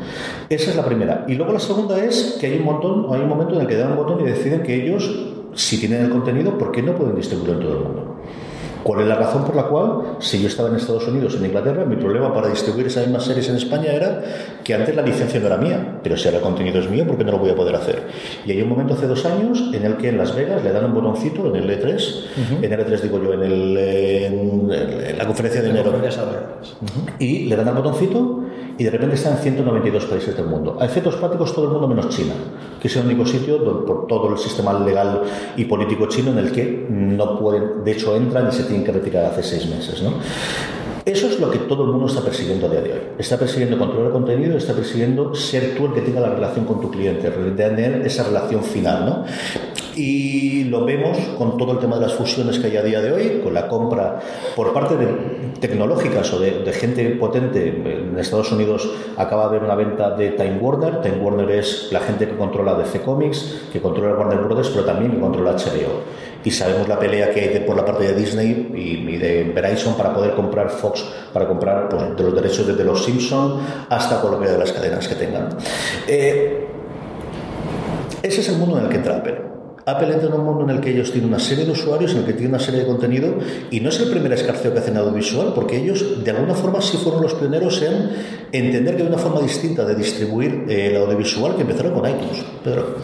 Esa 0.50 0.70
es 0.70 0.76
la 0.76 0.86
primera. 0.86 1.26
Y 1.28 1.34
luego 1.34 1.52
la 1.52 1.60
segunda 1.60 1.98
es 2.04 2.38
que 2.40 2.48
hay 2.48 2.60
un 2.60 2.66
montón, 2.66 3.08
hay 3.12 3.22
un 3.22 3.28
momento 3.28 3.56
en 3.56 3.62
el 3.62 3.68
que 3.68 3.76
dan 3.76 3.92
un 3.92 3.98
botón 3.98 4.22
y 4.22 4.24
deciden 4.24 4.62
que 4.62 4.76
ellos, 4.76 5.10
si 5.56 5.80
tienen 5.80 6.06
el 6.06 6.10
contenido, 6.12 6.58
¿por 6.58 6.72
qué 6.72 6.84
no 6.84 6.94
pueden 6.96 7.16
distribuirlo 7.16 7.56
en 7.56 7.60
todo 7.60 7.72
el 7.74 7.84
mundo? 7.84 8.16
¿Cuál 8.84 9.02
es 9.02 9.08
la 9.08 9.16
razón 9.16 9.44
por 9.44 9.56
la 9.56 9.64
cual, 9.64 10.18
si 10.20 10.42
yo 10.42 10.48
estaba 10.48 10.70
en 10.70 10.76
Estados 10.76 11.08
Unidos, 11.08 11.36
en 11.36 11.46
Inglaterra, 11.46 11.86
mi 11.86 11.96
problema 11.98 12.34
para 12.34 12.48
distribuir 12.48 12.88
esas 12.88 13.06
mismas 13.06 13.26
series 13.26 13.50
en 13.50 13.58
España 13.58 13.92
era 13.92 14.24
que 14.64 14.74
antes 14.74 14.96
la 14.96 15.02
licencia 15.02 15.40
no 15.40 15.48
era 15.48 15.58
mía, 15.58 16.00
pero 16.02 16.16
si 16.16 16.28
ahora 16.28 16.38
el 16.38 16.44
contenido 16.44 16.80
es 16.80 16.90
mío, 16.90 17.06
¿por 17.06 17.18
qué 17.18 17.24
no 17.24 17.32
lo 17.32 17.40
voy 17.40 17.50
a 17.50 17.56
poder 17.56 17.76
hacer? 17.76 18.04
Y 18.46 18.52
hay 18.52 18.62
un 18.62 18.70
momento 18.70 18.94
hace 18.94 19.08
dos 19.08 19.26
años 19.26 19.70
en 19.74 19.86
el 19.86 19.98
que 19.98 20.10
en 20.10 20.18
Las 20.18 20.36
Vegas 20.36 20.64
le 20.64 20.72
dan 20.72 20.86
un 20.86 20.94
botoncito 20.94 21.48
en 21.48 21.56
el 21.58 21.70
E3, 21.70 22.22
en 22.62 22.74
el 22.74 22.80
E3 22.80 23.00
digo 23.02 23.22
yo, 23.22 23.34
en, 23.34 23.44
el, 23.44 23.78
en, 23.78 24.72
en 24.72 25.18
la 25.18 25.26
conferencia 25.26 25.62
de 25.62 25.70
enero, 25.70 25.94
y 27.20 27.46
le 27.46 27.56
dan 27.56 27.68
al 27.68 27.76
botoncito 27.76 28.44
y 28.80 28.86
de 28.86 28.92
repente 28.92 29.16
está 29.16 29.32
en 29.32 29.38
192 29.38 30.06
países 30.06 30.36
del 30.36 30.48
mundo. 30.48 30.78
A 30.80 30.86
efectos 30.86 31.18
prácticos 31.18 31.54
todo 31.54 31.66
el 31.66 31.72
mundo 31.72 31.88
menos 31.88 32.08
China, 32.10 32.34
que 32.82 32.88
es 32.88 32.96
el 32.96 33.06
único 33.06 33.26
sitio 33.26 33.62
por 33.86 34.08
todo 34.08 34.32
el 34.32 34.38
sistema 34.38 34.74
legal 34.80 35.22
y 35.58 35.66
político 35.66 36.08
chino 36.08 36.32
en 36.32 36.38
el 36.38 36.52
que 36.54 36.88
no 36.90 37.38
pueden, 37.38 37.84
de 37.84 37.92
hecho 37.92 38.16
entran 38.16 38.48
y 38.48 38.54
se 38.54 38.64
tienen 38.64 38.86
que 38.86 38.94
retirar 38.94 39.26
hace 39.26 39.44
seis 39.44 39.68
meses. 39.68 40.02
Eso 41.04 41.28
es 41.28 41.40
lo 41.42 41.52
que 41.52 41.60
todo 41.60 41.84
el 41.84 41.92
mundo 41.92 42.08
está 42.08 42.22
persiguiendo 42.22 42.68
a 42.68 42.70
día 42.70 42.82
de 42.82 42.94
hoy. 42.94 43.00
Está 43.18 43.38
persiguiendo 43.38 43.78
controlar 43.78 44.08
el 44.08 44.14
contenido, 44.14 44.58
está 44.58 44.74
persiguiendo 44.74 45.36
ser 45.36 45.76
tú 45.76 45.88
el 45.88 45.94
que 45.94 46.02
tenga 46.02 46.22
la 46.22 46.30
relación 46.30 46.64
con 46.64 46.80
tu 46.80 46.90
cliente, 46.90 47.30
tener 47.30 48.06
esa 48.06 48.24
relación 48.24 48.64
final. 48.64 49.06
¿no? 49.06 49.26
Y 50.00 50.64
lo 50.64 50.86
vemos 50.86 51.18
con 51.38 51.58
todo 51.58 51.74
el 51.74 51.80
tema 51.80 51.98
de 51.98 52.04
las 52.04 52.14
fusiones 52.14 52.58
que 52.58 52.68
hay 52.68 52.78
a 52.78 52.82
día 52.82 53.02
de 53.02 53.12
hoy, 53.12 53.42
con 53.44 53.54
la 53.54 53.68
compra 53.68 54.18
por 54.56 54.72
parte 54.72 54.96
de 54.96 55.08
tecnológicas 55.60 56.32
o 56.32 56.40
de, 56.40 56.64
de 56.64 56.72
gente 56.72 57.04
potente. 57.12 57.68
En 57.68 58.18
Estados 58.18 58.50
Unidos 58.54 58.90
acaba 59.18 59.44
de 59.44 59.58
haber 59.58 59.64
una 59.64 59.76
venta 59.76 60.12
de 60.12 60.30
Time 60.30 60.58
Warner. 60.62 61.02
Time 61.02 61.18
Warner 61.18 61.52
es 61.52 61.90
la 61.92 62.00
gente 62.00 62.30
que 62.30 62.38
controla 62.38 62.76
DC 62.76 63.02
Comics, 63.02 63.64
que 63.74 63.82
controla 63.82 64.18
Warner 64.18 64.40
Brothers, 64.40 64.70
pero 64.70 64.86
también 64.86 65.12
que 65.12 65.20
controla 65.20 65.52
HBO. 65.52 66.02
Y 66.46 66.52
sabemos 66.52 66.88
la 66.88 66.98
pelea 66.98 67.32
que 67.32 67.42
hay 67.42 67.50
de, 67.50 67.60
por 67.60 67.76
la 67.76 67.84
parte 67.84 68.06
de 68.06 68.14
Disney 68.14 68.72
y, 68.74 69.16
y, 69.16 69.18
de 69.18 69.44
Verizon 69.54 69.96
para 69.96 70.14
poder 70.14 70.32
comprar 70.32 70.70
Fox, 70.70 71.04
para 71.34 71.46
comprar 71.46 71.90
pues, 71.90 72.16
de 72.16 72.24
los 72.24 72.34
derechos 72.34 72.66
desde 72.66 72.86
los 72.86 73.04
Simpsons 73.04 73.62
hasta 73.90 74.22
cualquiera 74.22 74.54
de 74.54 74.60
las 74.60 74.72
cadenas 74.72 75.06
que 75.10 75.16
tengan. 75.16 75.50
Eh, 76.08 76.68
ese 78.24 78.40
es 78.40 78.48
el 78.48 78.56
mundo 78.56 78.78
en 78.78 78.86
el 78.86 78.90
que 78.90 78.96
entra 78.96 79.18
Apple. 79.18 79.49
Apple 79.90 80.14
entra 80.14 80.28
en 80.28 80.34
un 80.34 80.46
mundo 80.46 80.64
en 80.64 80.70
el 80.72 80.82
que 80.82 80.92
ellos 80.92 81.12
tienen 81.12 81.30
una 81.30 81.40
serie 81.40 81.66
de 81.66 81.72
usuarios, 81.72 82.12
en 82.14 82.20
el 82.20 82.26
que 82.26 82.34
tienen 82.34 82.52
una 82.52 82.60
serie 82.60 82.82
de 82.82 82.88
contenido, 82.88 83.36
y 83.72 83.80
no 83.80 83.90
es 83.90 84.00
el 84.00 84.10
primer 84.10 84.32
escarceo 84.34 84.74
que 84.74 84.80
hacen 84.80 84.98
audiovisual, 84.98 85.54
porque 85.54 85.78
ellos 85.78 86.24
de 86.24 86.32
alguna 86.32 86.54
forma 86.54 86.82
sí 86.82 86.98
fueron 86.98 87.22
los 87.22 87.34
pioneros 87.34 87.82
en 87.82 88.10
entender 88.52 88.96
que 88.96 89.04
hay 89.04 89.08
una 89.08 89.18
forma 89.18 89.42
distinta 89.42 89.86
de 89.86 89.96
distribuir 89.96 90.66
eh, 90.70 90.88
el 90.88 90.98
audiovisual 90.98 91.56
que 91.56 91.62
empezaron 91.62 91.94
con 91.94 92.10
iTunes. 92.10 92.44
Pedro. 92.64 92.96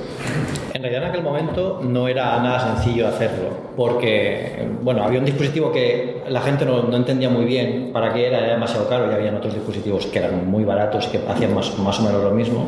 En 0.74 0.82
realidad 0.82 1.04
en 1.04 1.10
aquel 1.10 1.24
momento 1.24 1.82
no 1.84 2.08
era 2.08 2.38
nada 2.42 2.76
sencillo 2.76 3.08
hacerlo, 3.08 3.50
porque 3.76 4.68
bueno, 4.82 5.04
había 5.04 5.20
un 5.20 5.26
dispositivo 5.26 5.72
que 5.72 6.24
la 6.28 6.42
gente 6.42 6.66
no, 6.66 6.84
no 6.84 6.98
entendía 6.98 7.30
muy 7.30 7.46
bien 7.46 7.92
para 7.94 8.14
qué 8.14 8.28
era, 8.28 8.40
era 8.40 8.54
demasiado 8.54 8.88
caro, 8.88 9.10
y 9.10 9.14
habían 9.14 9.36
otros 9.36 9.54
dispositivos 9.54 10.06
que 10.08 10.20
eran 10.20 10.50
muy 10.50 10.64
baratos 10.64 11.08
y 11.08 11.18
que 11.18 11.22
hacían 11.28 11.54
más, 11.54 11.78
más 11.80 12.00
o 12.00 12.04
menos 12.04 12.24
lo 12.24 12.32
mismo 12.32 12.68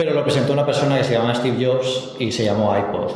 pero 0.00 0.14
lo 0.14 0.24
presentó 0.24 0.54
una 0.54 0.64
persona 0.64 0.96
que 0.96 1.04
se 1.04 1.12
llama 1.12 1.34
Steve 1.34 1.62
Jobs 1.62 2.14
y 2.18 2.32
se 2.32 2.42
llamó 2.42 2.74
iPod. 2.74 3.10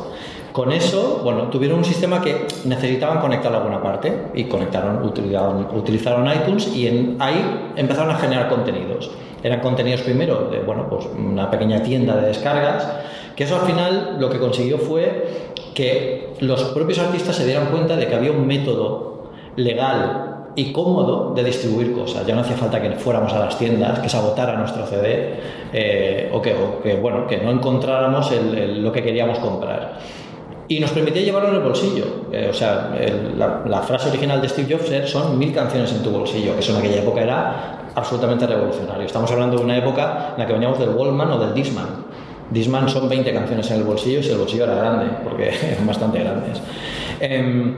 Con 0.51 0.71
eso, 0.71 1.19
bueno, 1.23 1.49
tuvieron 1.49 1.79
un 1.79 1.83
sistema 1.83 2.21
que 2.21 2.45
necesitaban 2.65 3.21
conectar 3.21 3.51
a 3.51 3.57
alguna 3.57 3.81
parte 3.81 4.15
y 4.35 4.43
conectaron, 4.43 5.03
utilizaron, 5.03 5.67
utilizaron 5.75 6.31
iTunes 6.31 6.67
y 6.75 6.85
en, 6.85 7.17
ahí 7.17 7.71
empezaron 7.75 8.11
a 8.11 8.19
generar 8.19 8.49
contenidos. 8.49 9.09
Eran 9.41 9.61
contenidos 9.61 10.01
primero 10.01 10.47
de, 10.51 10.59
bueno, 10.59 10.87
pues 10.87 11.07
una 11.17 11.49
pequeña 11.49 11.81
tienda 11.81 12.17
de 12.17 12.27
descargas, 12.27 12.87
que 13.35 13.45
eso 13.45 13.55
al 13.55 13.65
final 13.65 14.17
lo 14.19 14.29
que 14.29 14.37
consiguió 14.37 14.77
fue 14.77 15.53
que 15.73 16.35
los 16.39 16.65
propios 16.65 16.99
artistas 16.99 17.35
se 17.35 17.47
dieran 17.47 17.71
cuenta 17.71 17.95
de 17.95 18.05
que 18.05 18.13
había 18.13 18.31
un 18.31 18.45
método 18.45 19.31
legal 19.55 20.34
y 20.55 20.71
cómodo 20.71 21.33
de 21.33 21.43
distribuir 21.43 21.93
cosas. 21.93 22.25
Ya 22.25 22.33
no 22.35 22.41
hacía 22.41 22.55
falta 22.55 22.81
que 22.81 22.91
fuéramos 22.91 23.33
a 23.33 23.39
las 23.39 23.57
tiendas, 23.57 23.99
que 23.99 24.09
se 24.09 24.17
agotara 24.17 24.57
nuestro 24.57 24.85
CD 24.85 25.39
eh, 25.73 26.29
o, 26.33 26.41
que, 26.41 26.53
o, 26.53 26.81
que, 26.81 26.95
bueno, 26.95 27.27
que 27.27 27.37
no 27.37 27.51
encontráramos 27.51 28.31
el, 28.31 28.57
el, 28.57 28.83
lo 28.83 28.91
que 28.91 29.03
queríamos 29.03 29.39
comprar. 29.39 29.99
Y 30.67 30.79
nos 30.79 30.91
permitía 30.91 31.21
llevarlo 31.21 31.49
en 31.49 31.55
el 31.55 31.61
bolsillo. 31.61 32.05
Eh, 32.31 32.47
o 32.49 32.53
sea, 32.53 32.95
el, 32.99 33.37
la, 33.37 33.63
la, 33.67 33.81
frase 33.81 34.09
original 34.09 34.41
de 34.41 34.49
Steve 34.49 34.75
Jobs 34.75 35.09
son 35.09 35.37
mil 35.37 35.53
canciones 35.53 35.91
en 35.91 36.01
tu 36.01 36.09
bolsillo, 36.09 36.53
que 36.53 36.59
eso 36.59 36.71
en 36.71 36.79
aquella 36.79 37.01
época 37.01 37.21
era 37.21 37.91
absolutamente 37.93 38.47
revolucionario. 38.47 39.05
Estamos 39.05 39.31
hablando 39.31 39.57
de 39.57 39.63
una 39.63 39.77
época 39.77 40.33
en 40.33 40.39
la 40.39 40.47
que 40.47 40.53
veníamos 40.53 40.79
del 40.79 40.89
Wallman 40.89 41.31
o 41.31 41.39
del 41.39 41.53
Disman. 41.53 42.05
Disman 42.49 42.87
son 42.89 43.09
20 43.09 43.33
canciones 43.33 43.69
en 43.71 43.77
el 43.77 43.83
bolsillo 43.83 44.23
si 44.23 44.29
el 44.29 44.37
bolsillo 44.37 44.63
era 44.63 44.75
grande, 44.75 45.05
porque 45.23 45.49
eran 45.71 45.85
bastante 45.85 46.19
grandes. 46.19 46.61
Eh, 47.19 47.73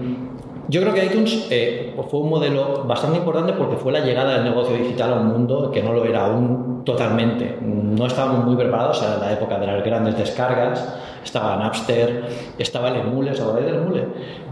yo 0.70 0.82
creo 0.82 0.94
que 0.94 1.06
iTunes 1.06 1.48
eh, 1.50 1.96
fue 2.10 2.20
un 2.20 2.30
modelo 2.30 2.84
bastante 2.86 3.18
importante 3.18 3.54
porque 3.54 3.78
fue 3.78 3.94
la 3.94 4.02
llegada 4.02 4.34
del 4.34 4.44
negocio 4.44 4.76
digital 4.76 5.14
a 5.14 5.16
un 5.16 5.28
mundo 5.28 5.72
que 5.72 5.82
no 5.82 5.94
lo 5.94 6.04
era 6.04 6.26
aún 6.26 6.84
totalmente. 6.84 7.58
No 7.62 8.06
estábamos 8.06 8.46
muy 8.46 8.56
preparados 8.56 9.02
en 9.02 9.20
la 9.20 9.32
época 9.32 9.60
de 9.60 9.68
las 9.68 9.84
grandes 9.84 10.18
descargas, 10.18 10.96
estaba 11.24 11.56
Napster, 11.58 12.26
estaba 12.58 12.90
el 12.90 12.98
Emule, 12.98 13.32
¿os 13.32 13.40
acordáis 13.40 13.66
del 13.66 13.76
Emule? 13.76 14.06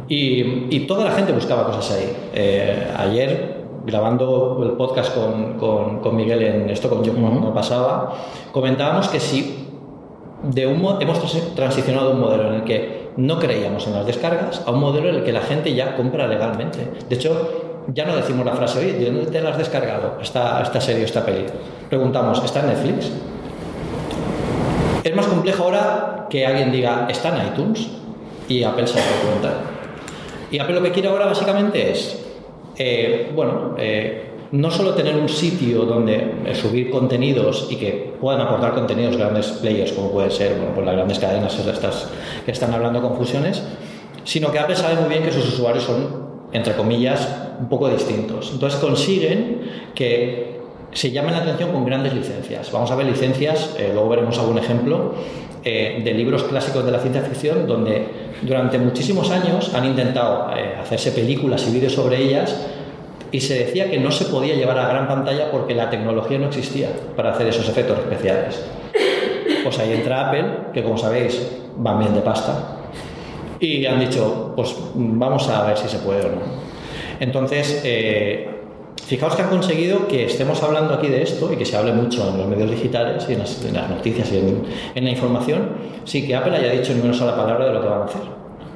Y, 0.08 0.76
y, 0.76 0.80
toda 0.88 1.06
la 1.06 1.12
gente 1.12 1.34
buscaba 1.34 1.66
cosas 1.66 1.92
ahí. 1.98 2.16
Eh, 2.34 2.88
ayer, 2.98 3.64
grabando 3.86 4.62
el 4.64 4.72
podcast 4.72 5.16
con, 5.16 5.58
con, 5.58 6.00
con 6.00 6.16
Miguel 6.16 6.44
en 6.44 6.70
esto, 6.70 6.90
con 6.90 7.04
yo, 7.04 7.12
uh 7.12 7.16
-huh. 7.16 7.34
como 7.34 7.54
pasaba, 7.54 8.14
comentábamos 8.52 9.08
que 9.08 9.20
si 9.20 9.66
de 10.44 10.68
un, 10.68 10.82
hemos 11.02 11.56
transicionado 11.56 12.12
a 12.12 12.14
un 12.14 12.20
modelo 12.20 12.48
en 12.50 12.54
el 12.56 12.64
que 12.64 13.05
no 13.18 13.40
creíamos 13.40 13.88
en 13.88 13.94
las 13.94 14.06
descargas 14.06 14.62
a 14.66 14.72
un 14.72 14.80
modelo 14.80 15.10
en 15.10 15.16
el 15.16 15.24
que 15.24 15.32
la 15.32 15.42
gente 15.42 15.74
ya 15.74 15.96
compra 15.96 16.28
legalmente. 16.28 16.80
De 17.10 17.16
hecho, 17.16 17.84
ya 17.94 18.06
no 18.06 18.16
decimos 18.16 18.46
la 18.46 18.54
frase, 18.54 18.80
oye, 18.80 18.94
¿de 18.94 19.06
dónde 19.06 19.32
te 19.32 19.42
la 19.42 19.52
has 19.52 19.58
descargado 19.58 20.18
esta, 20.22 20.62
esta 20.62 20.82
serie, 20.82 21.04
esta 21.04 21.26
peli? 21.26 21.46
Preguntamos, 21.90 22.44
¿está 22.44 22.62
en 22.62 22.68
Netflix? 22.68 23.12
Es 25.04 25.16
más 25.16 25.28
complejo 25.28 25.64
ahora 25.64 26.28
que 26.30 26.46
alguien 26.46 26.72
diga, 26.72 27.08
está 27.10 27.30
en 27.30 27.48
iTunes 27.48 27.88
y 28.50 28.64
Apple 28.64 28.88
se 28.88 28.98
da 28.98 29.06
cuenta. 29.24 29.54
Y 30.52 30.60
Apple 30.60 30.76
lo 30.76 30.82
que 30.82 30.92
quiere 30.92 31.10
ahora 31.10 31.26
básicamente 31.26 31.92
es, 31.92 32.26
eh, 32.78 33.32
bueno, 33.36 33.76
eh, 33.78 34.32
no 34.52 34.72
solo 34.72 34.94
tener 34.94 35.16
un 35.16 35.30
sitio 35.30 35.84
donde 35.86 36.34
eh, 36.46 36.56
subir 36.56 36.90
contenidos 36.90 37.68
y 37.70 37.78
que 37.78 38.14
puedan 38.20 38.42
aportar 38.42 38.74
contenidos 38.74 39.18
grandes 39.18 39.48
players, 39.48 39.92
como 39.92 40.12
pueden 40.12 40.32
ser 40.32 40.56
bueno, 40.56 40.74
pues 40.74 40.86
las 40.86 40.96
grandes 40.96 41.20
cadenas 41.20 41.58
estas 41.58 42.10
que 42.46 42.52
están 42.52 42.74
hablando 42.74 43.02
con 43.02 43.16
fusiones, 43.18 43.64
sino 44.24 44.52
que 44.52 44.60
Apple 44.60 44.75
sabe 44.75 44.96
muy 44.96 45.10
bien 45.10 45.24
que 45.24 45.32
sus 45.32 45.48
usuarios 45.48 45.84
son, 45.84 46.25
entre 46.52 46.74
comillas, 46.75 47.28
un 47.60 47.70
poco 47.70 47.90
distintos. 47.90 48.52
Entonces 48.54 48.80
consiguen 48.80 49.62
que 49.94 50.60
se 50.92 51.12
llamen 51.12 51.34
la 51.34 51.40
atención 51.40 51.72
con 51.72 51.86
grandes 51.86 52.14
licencias. 52.14 52.72
Vamos 52.72 52.90
a 52.92 52.96
ver 52.96 53.06
licencias, 53.08 53.75
eh, 53.78 53.92
luego 53.94 54.10
veremos 54.10 54.38
algún 54.40 54.58
ejemplo, 54.58 55.14
eh, 55.64 56.02
de 56.04 56.14
libros 56.14 56.44
clásicos 56.44 56.86
de 56.86 56.92
la 56.92 57.00
ciencia 57.00 57.22
ficción, 57.24 57.68
donde 57.68 58.08
durante 58.44 58.78
muchísimos 58.78 59.32
años 59.32 59.74
han 59.74 59.86
intentado 59.86 60.50
hacerse 60.80 61.12
películas 61.12 61.66
y 61.68 61.74
vídeos 61.74 61.94
sobre 61.94 62.22
ellas 62.22 62.56
y 63.36 63.42
se 63.42 63.65
decía 63.65 63.92
que 63.92 64.00
no 64.00 64.12
se 64.12 64.25
podía 64.25 64.56
llevar 64.56 64.80
a 64.80 64.88
gran 64.88 65.10
pantalla 65.10 65.51
porque 65.51 65.75
la 65.75 65.89
tecnología 65.89 66.39
no 66.39 66.46
existía 66.46 66.88
para 67.18 67.32
hacer 67.32 67.46
esos 67.48 67.68
efectos 67.68 68.00
especiales. 68.00 68.65
Pues 69.62 69.77
ahí 69.77 69.92
entra 69.92 70.30
Apple, 70.30 70.46
que 70.74 70.82
como 70.82 70.98
sabéis 70.98 71.46
van 71.75 72.00
bien 72.00 72.15
de 72.15 72.22
pasta, 72.22 72.77
y 73.60 73.86
han 73.86 74.00
dicho, 74.00 74.54
pues 74.56 74.74
vamos 74.94 75.50
a 75.50 75.65
ver 75.65 75.77
si 75.77 75.89
se 75.89 75.98
puede 75.98 76.22
o 76.22 76.30
no. 76.30 76.42
Entonces, 77.20 77.82
eh, 77.84 78.48
fijaos 79.06 79.36
que 79.36 79.42
han 79.42 79.50
conseguido 79.50 80.08
que 80.08 80.27
estemos 80.27 80.63
hablando 80.63 80.94
aquí 80.94 81.08
de 81.08 81.22
esto 81.22 81.51
y 81.51 81.58
que 81.58 81.65
se 81.65 81.75
hable 81.75 81.92
mucho 81.92 82.30
en 82.30 82.38
los 82.38 82.48
medios 82.48 82.72
digitales 82.72 83.25
y 83.27 83.34
en 83.34 83.39
las, 83.39 83.65
en 83.65 83.74
las 83.74 83.89
noticias 83.89 84.32
y 84.32 84.38
en, 84.38 84.63
en, 84.96 85.04
la 85.04 85.10
información, 85.10 85.72
sin 86.06 86.25
que 86.25 86.34
Apple 86.38 86.56
haya 86.56 86.72
dicho 86.72 86.94
ni 86.94 87.01
una 87.01 87.13
sola 87.13 87.36
palabra 87.36 87.65
de 87.65 87.74
lo 87.74 87.82
que 87.82 87.88
van 87.89 88.01
a 88.01 88.06
hacer. 88.06 88.22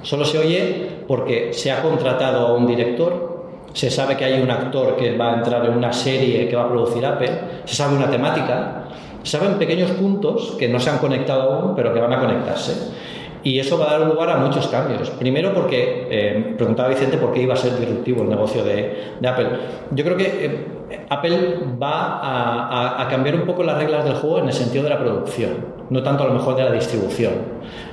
Solo 0.02 0.26
se 0.26 0.38
oye 0.38 0.90
porque 1.08 1.54
se 1.54 1.72
ha 1.72 1.82
contratado 1.82 2.46
a 2.46 2.54
un 2.58 2.68
director 2.68 3.39
se 3.74 3.90
sabe 3.90 4.18
que 4.18 4.26
hay 4.26 4.42
un 4.42 4.50
actor 4.50 4.96
que 4.96 5.18
va 5.18 5.34
a 5.34 5.38
entrar 5.38 5.66
en 5.66 5.74
una 5.74 5.94
serie 5.94 6.48
que 6.48 6.56
va 6.56 6.64
a 6.64 6.70
producir 6.70 7.06
Apple, 7.06 7.32
se 7.66 7.76
sabe 7.76 7.96
una 7.96 8.10
temática, 8.10 8.84
se 9.24 9.38
saben 9.38 9.58
pequeños 9.58 9.92
puntos 9.92 10.56
que 10.58 10.68
no 10.68 10.80
se 10.80 10.90
han 10.90 10.98
conectado 10.98 11.54
aún, 11.54 11.76
pero 11.76 11.94
que 11.94 12.00
van 12.00 12.14
a 12.14 12.20
conectarse. 12.20 12.92
Y 13.42 13.58
eso 13.58 13.80
va 13.80 13.90
a 13.92 14.00
dar 14.00 14.08
lugar 14.08 14.30
a 14.30 14.38
muchos 14.38 14.68
cambios. 14.68 15.10
Primero 15.12 15.54
porque, 15.54 16.08
eh, 16.10 16.56
preguntaba 16.58 16.90
Vicente 16.90 17.18
por 17.18 17.32
qué 17.32 17.44
iba 17.44 17.54
a 17.54 17.58
ser 17.58 17.78
disruptivo 17.80 18.24
el 18.24 18.30
negocio 18.30 18.66
de, 18.66 19.14
Apple. 19.26 19.48
Yo 19.92 20.04
creo 20.04 20.18
que 20.18 20.46
eh, 20.46 21.06
Apple 21.10 21.58
va 21.82 22.20
a, 22.20 23.02
a, 23.02 23.08
cambiar 23.08 23.36
un 23.36 23.46
poco 23.46 23.64
las 23.64 23.78
reglas 23.78 24.04
del 24.04 24.16
juego 24.16 24.40
en 24.40 24.48
el 24.48 24.54
sentido 24.54 24.84
de 24.84 24.90
la 24.90 25.00
producción, 25.00 25.52
no 25.90 26.04
tanto 26.04 26.24
a 26.24 26.28
lo 26.28 26.34
mejor 26.34 26.58
de 26.58 26.66
la 26.66 26.72
distribución. 26.72 27.32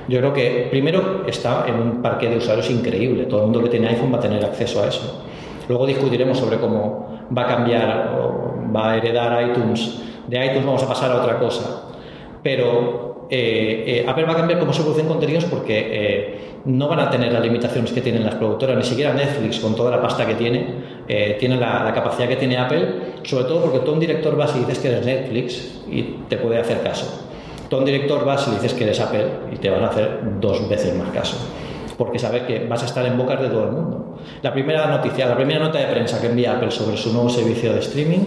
Yo 0.09 0.19
creo 0.19 0.33
que 0.33 0.67
primero 0.69 1.23
está 1.27 1.65
en 1.65 1.75
un 1.75 2.01
parque 2.01 2.29
de 2.29 2.37
usuarios 2.37 2.69
increíble. 2.69 3.23
Todo 3.23 3.41
el 3.41 3.45
mundo 3.45 3.63
que 3.63 3.69
tiene 3.69 3.87
iPhone 3.87 4.13
va 4.13 4.17
a 4.17 4.21
tener 4.21 4.43
acceso 4.43 4.83
a 4.83 4.87
eso. 4.87 5.23
Luego 5.67 5.85
discutiremos 5.85 6.37
sobre 6.37 6.57
cómo 6.57 7.19
va 7.35 7.43
a 7.43 7.47
cambiar 7.47 8.19
o 8.19 8.53
va 8.73 8.91
a 8.91 8.97
heredar 8.97 9.49
iTunes. 9.49 10.01
De 10.27 10.45
iTunes 10.45 10.65
vamos 10.65 10.83
a 10.83 10.87
pasar 10.87 11.11
a 11.11 11.21
otra 11.21 11.39
cosa. 11.39 11.83
Pero 12.43 13.27
eh, 13.29 13.83
eh, 13.85 14.05
Apple 14.07 14.23
va 14.23 14.33
a 14.33 14.37
cambiar 14.37 14.59
cómo 14.59 14.71
se 14.71 14.81
producen 14.81 15.07
contenidos 15.07 15.45
porque 15.45 15.87
eh, 15.91 16.39
no 16.65 16.87
van 16.87 16.99
a 16.99 17.09
tener 17.09 17.31
las 17.31 17.41
limitaciones 17.41 17.91
que 17.91 18.01
tienen 18.01 18.23
las 18.23 18.35
productoras, 18.35 18.77
ni 18.77 18.83
siquiera 18.83 19.13
Netflix 19.13 19.59
con 19.59 19.75
toda 19.75 19.91
la 19.91 20.01
pasta 20.01 20.25
que 20.25 20.35
tiene, 20.35 20.65
eh, 21.07 21.35
tiene 21.39 21.57
la, 21.57 21.91
capacidad 21.93 22.27
que 22.27 22.37
tiene 22.37 22.57
Apple, 22.57 22.87
sobre 23.23 23.45
todo 23.45 23.61
porque 23.61 23.79
tú 23.79 23.91
un 23.91 23.99
director 23.99 24.35
vas 24.35 24.55
y 24.55 24.59
dices 24.59 24.79
que 24.79 24.87
eres 24.89 25.05
Netflix 25.05 25.79
y 25.89 26.03
te 26.29 26.37
puede 26.37 26.59
hacer 26.59 26.81
caso. 26.81 27.25
Tú 27.69 27.77
un 27.77 27.85
director 27.85 28.23
vas 28.23 28.47
y 28.47 28.51
dices 28.51 28.73
que 28.73 28.85
eres 28.85 28.99
Apple 28.99 29.27
y 29.51 29.57
te 29.57 29.69
van 29.69 29.83
a 29.83 29.87
hacer 29.87 30.19
dos 30.39 30.67
veces 30.69 30.95
más 30.95 31.09
caso 31.11 31.37
porque 31.97 32.19
sabe 32.19 32.45
que 32.45 32.65
vas 32.67 32.83
a 32.83 32.85
estar 32.85 33.05
en 33.05 33.17
bocas 33.17 33.41
de 33.41 33.49
todo 33.49 33.65
el 33.65 33.71
mundo. 33.71 34.17
La 34.41 34.53
primera 34.53 34.87
noticia, 34.87 35.25
la 35.25 35.35
primera 35.35 35.59
nota 35.59 35.79
de 35.79 35.87
prensa 35.87 36.21
que 36.21 36.27
envía 36.27 36.53
Apple 36.53 36.71
sobre 36.71 36.95
su 36.95 37.11
nuevo 37.11 37.29
servicio 37.29 37.73
de 37.73 37.79
streaming 37.79 38.19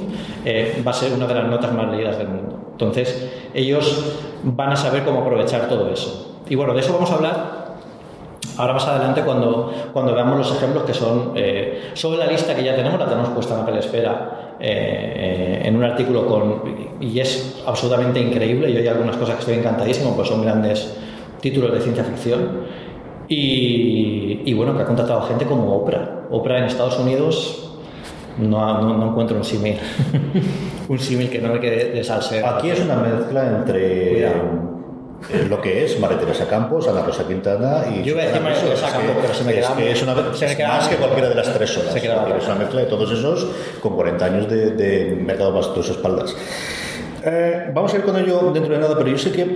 eh, 0.44 0.82
va 0.86 0.90
a 0.90 0.94
ser 0.94 1.12
una 1.12 1.26
de 1.26 1.34
las 1.34 1.48
notas 1.48 1.72
más 1.72 1.90
leídas 1.90 2.18
del 2.18 2.28
mundo. 2.28 2.58
Entonces, 2.72 3.30
ellos 3.54 4.16
van 4.42 4.72
a 4.72 4.76
saber 4.76 5.04
cómo 5.04 5.20
aprovechar 5.20 5.68
todo 5.68 5.90
eso. 5.92 6.40
Y 6.48 6.56
bueno, 6.56 6.74
de 6.74 6.80
eso 6.80 6.92
vamos 6.92 7.10
a 7.10 7.14
hablar 7.14 7.60
ahora 8.56 8.72
más 8.72 8.86
adelante 8.86 9.22
cuando, 9.22 9.72
cuando 9.92 10.14
veamos 10.14 10.38
los 10.38 10.56
ejemplos 10.56 10.84
que 10.84 10.94
son 10.94 11.32
eh, 11.36 11.90
sobre 11.94 12.18
la 12.18 12.26
lista 12.26 12.54
que 12.54 12.64
ya 12.64 12.74
tenemos, 12.74 12.98
la 12.98 13.06
tenemos 13.06 13.30
puesta 13.30 13.54
en 13.54 13.60
Apple 13.60 13.78
Esfera 13.78 14.56
eh, 14.58 15.62
en 15.64 15.76
un 15.76 15.84
artículo 15.84 16.26
con, 16.26 16.62
y 17.00 17.20
es 17.20 17.62
absolutamente 17.66 18.20
increíble. 18.20 18.72
Yo 18.72 18.80
hay 18.80 18.88
algunas 18.88 19.16
cosas 19.16 19.36
que 19.36 19.40
estoy 19.40 19.54
encantadísimo, 19.54 20.14
pues 20.16 20.28
son 20.28 20.42
grandes 20.42 20.96
títulos 21.40 21.72
de 21.72 21.80
ciencia 21.80 22.04
ficción 22.04 22.66
y, 23.30 24.42
y, 24.44 24.54
bueno, 24.54 24.76
que 24.76 24.82
ha 24.82 24.86
contratado 24.86 25.22
gente 25.22 25.46
como 25.46 25.72
Oprah. 25.76 26.26
Oprah 26.30 26.58
en 26.58 26.64
Estados 26.64 26.98
Unidos 26.98 27.70
no, 28.38 28.82
no, 28.82 28.96
no 28.96 29.10
encuentro 29.10 29.36
un 29.36 29.44
símil. 29.44 29.78
un 30.88 30.98
símil 30.98 31.30
que 31.30 31.38
no 31.38 31.52
me 31.52 31.60
quede 31.60 31.92
de 31.92 32.02
salseo. 32.02 32.44
Aquí 32.44 32.70
es 32.70 32.80
una 32.80 32.96
mezcla 32.96 33.46
entre 33.46 34.24
eh, 34.24 35.46
lo 35.48 35.60
que 35.60 35.84
es 35.84 36.00
María 36.00 36.18
Teresa 36.18 36.48
Campos, 36.48 36.88
Ana 36.88 37.02
Rosa 37.02 37.24
Quintana 37.28 37.84
y. 37.94 38.02
Yo 38.02 38.14
iba 38.14 38.22
a 38.22 38.26
decir 38.26 38.42
María 38.42 38.60
Teresa 38.60 38.90
Campos, 38.90 39.16
pero 39.20 39.34
se 39.34 39.44
me 39.44 39.52
queda. 39.52 39.68
Es, 39.68 39.74
que 39.76 39.90
es, 39.92 40.02
una, 40.02 40.34
se 40.34 40.46
me 40.48 40.56
queda 40.56 40.68
más 40.68 40.88
que 40.88 40.96
cualquiera 40.96 41.28
de 41.28 41.34
las 41.36 41.54
tres 41.54 41.78
horas. 41.78 41.92
Se 41.92 42.00
queda 42.00 42.36
es 42.36 42.46
una 42.46 42.56
mezcla 42.56 42.80
de 42.80 42.86
todos 42.86 43.12
esos 43.12 43.46
con 43.80 43.94
40 43.94 44.24
años 44.24 44.48
de, 44.48 44.70
de 44.70 45.14
mercado 45.14 45.52
más 45.52 45.68
a 45.68 45.74
tus 45.74 45.88
espaldas. 45.88 46.34
Eh, 47.22 47.70
vamos 47.72 47.92
a 47.92 47.96
ir 47.96 48.02
con 48.02 48.16
ello 48.16 48.50
dentro 48.52 48.72
de 48.72 48.80
nada, 48.80 48.96
pero 48.96 49.10
yo 49.10 49.18
sé 49.18 49.30
que 49.30 49.46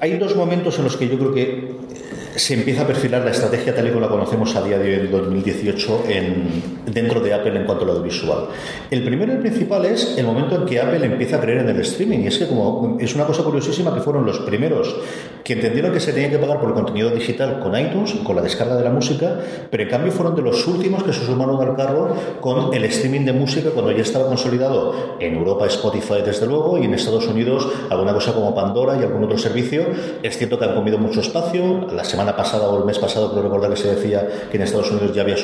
hay 0.00 0.18
dos 0.18 0.34
momentos 0.34 0.76
en 0.78 0.84
los 0.84 0.96
que 0.96 1.08
yo 1.08 1.18
creo 1.18 1.32
que 1.32 1.75
se 2.36 2.54
empieza 2.54 2.82
a 2.82 2.86
perfilar 2.86 3.24
la 3.24 3.30
estrategia 3.30 3.74
tal 3.74 3.86
y 3.86 3.90
como 3.90 4.00
la 4.00 4.08
conocemos 4.08 4.54
a 4.56 4.62
día 4.62 4.78
de 4.78 4.88
hoy, 4.88 5.06
en 5.06 5.10
2018, 5.10 6.04
en, 6.08 6.62
dentro 6.86 7.20
de 7.20 7.34
Apple 7.34 7.56
en 7.56 7.64
cuanto 7.64 7.84
a 7.84 7.86
lo 7.86 7.92
audiovisual. 7.94 8.48
El 8.90 9.04
primero 9.04 9.32
y 9.32 9.36
el 9.36 9.40
principal 9.40 9.84
es 9.86 10.16
el 10.18 10.26
momento 10.26 10.56
en 10.56 10.66
que 10.66 10.80
Apple 10.80 11.04
empieza 11.04 11.36
a 11.36 11.40
creer 11.40 11.58
en 11.58 11.70
el 11.70 11.80
streaming. 11.80 12.20
Y 12.20 12.26
es 12.28 12.38
que 12.38 12.46
como 12.46 12.98
es 13.00 13.14
una 13.14 13.24
cosa 13.24 13.42
curiosísima 13.42 13.94
que 13.94 14.00
fueron 14.00 14.24
los 14.26 14.38
primeros 14.40 14.94
que 15.46 15.52
entendieron 15.52 15.92
que 15.92 16.00
se 16.00 16.12
tenía 16.12 16.28
que 16.28 16.38
pagar 16.38 16.58
por 16.58 16.70
el 16.70 16.74
contenido 16.74 17.08
digital 17.10 17.60
con 17.60 17.78
iTunes, 17.78 18.14
con 18.24 18.34
la 18.34 18.42
descarga 18.42 18.74
de 18.74 18.82
la 18.82 18.90
música, 18.90 19.38
pero 19.70 19.84
en 19.84 19.88
cambio 19.88 20.10
fueron 20.10 20.34
de 20.34 20.42
los 20.42 20.66
últimos 20.66 21.04
que 21.04 21.12
se 21.12 21.24
sumaron 21.24 21.62
al 21.62 21.76
carro 21.76 22.16
con 22.40 22.74
el 22.74 22.84
streaming 22.86 23.24
de 23.24 23.32
música 23.32 23.70
cuando 23.70 23.92
ya 23.92 24.02
estaba 24.02 24.26
consolidado 24.26 25.16
en 25.20 25.36
Europa 25.36 25.66
Spotify 25.66 26.22
desde 26.24 26.46
luego 26.46 26.78
y 26.78 26.84
en 26.86 26.94
Estados 26.94 27.28
Unidos 27.28 27.68
alguna 27.90 28.12
cosa 28.12 28.32
como 28.32 28.56
Pandora 28.56 28.98
y 28.98 29.04
algún 29.04 29.22
otro 29.22 29.38
servicio. 29.38 29.86
Es 30.20 30.36
cierto 30.36 30.58
que 30.58 30.64
han 30.64 30.74
comido 30.74 30.98
mucho 30.98 31.20
espacio. 31.20 31.86
La 31.92 32.02
semana 32.02 32.25
semana 32.26 32.36
pasada 32.36 32.68
o 32.68 32.78
el 32.78 32.84
mes 32.84 32.98
pasado, 32.98 33.30
creo 33.30 33.42
recordar 33.42 33.70
que 33.70 33.76
se 33.76 33.94
decía 33.94 34.26
que 34.50 34.56
en 34.56 34.64
Estados 34.64 34.90
Unidos 34.90 35.14
ya 35.14 35.22
había 35.22 35.36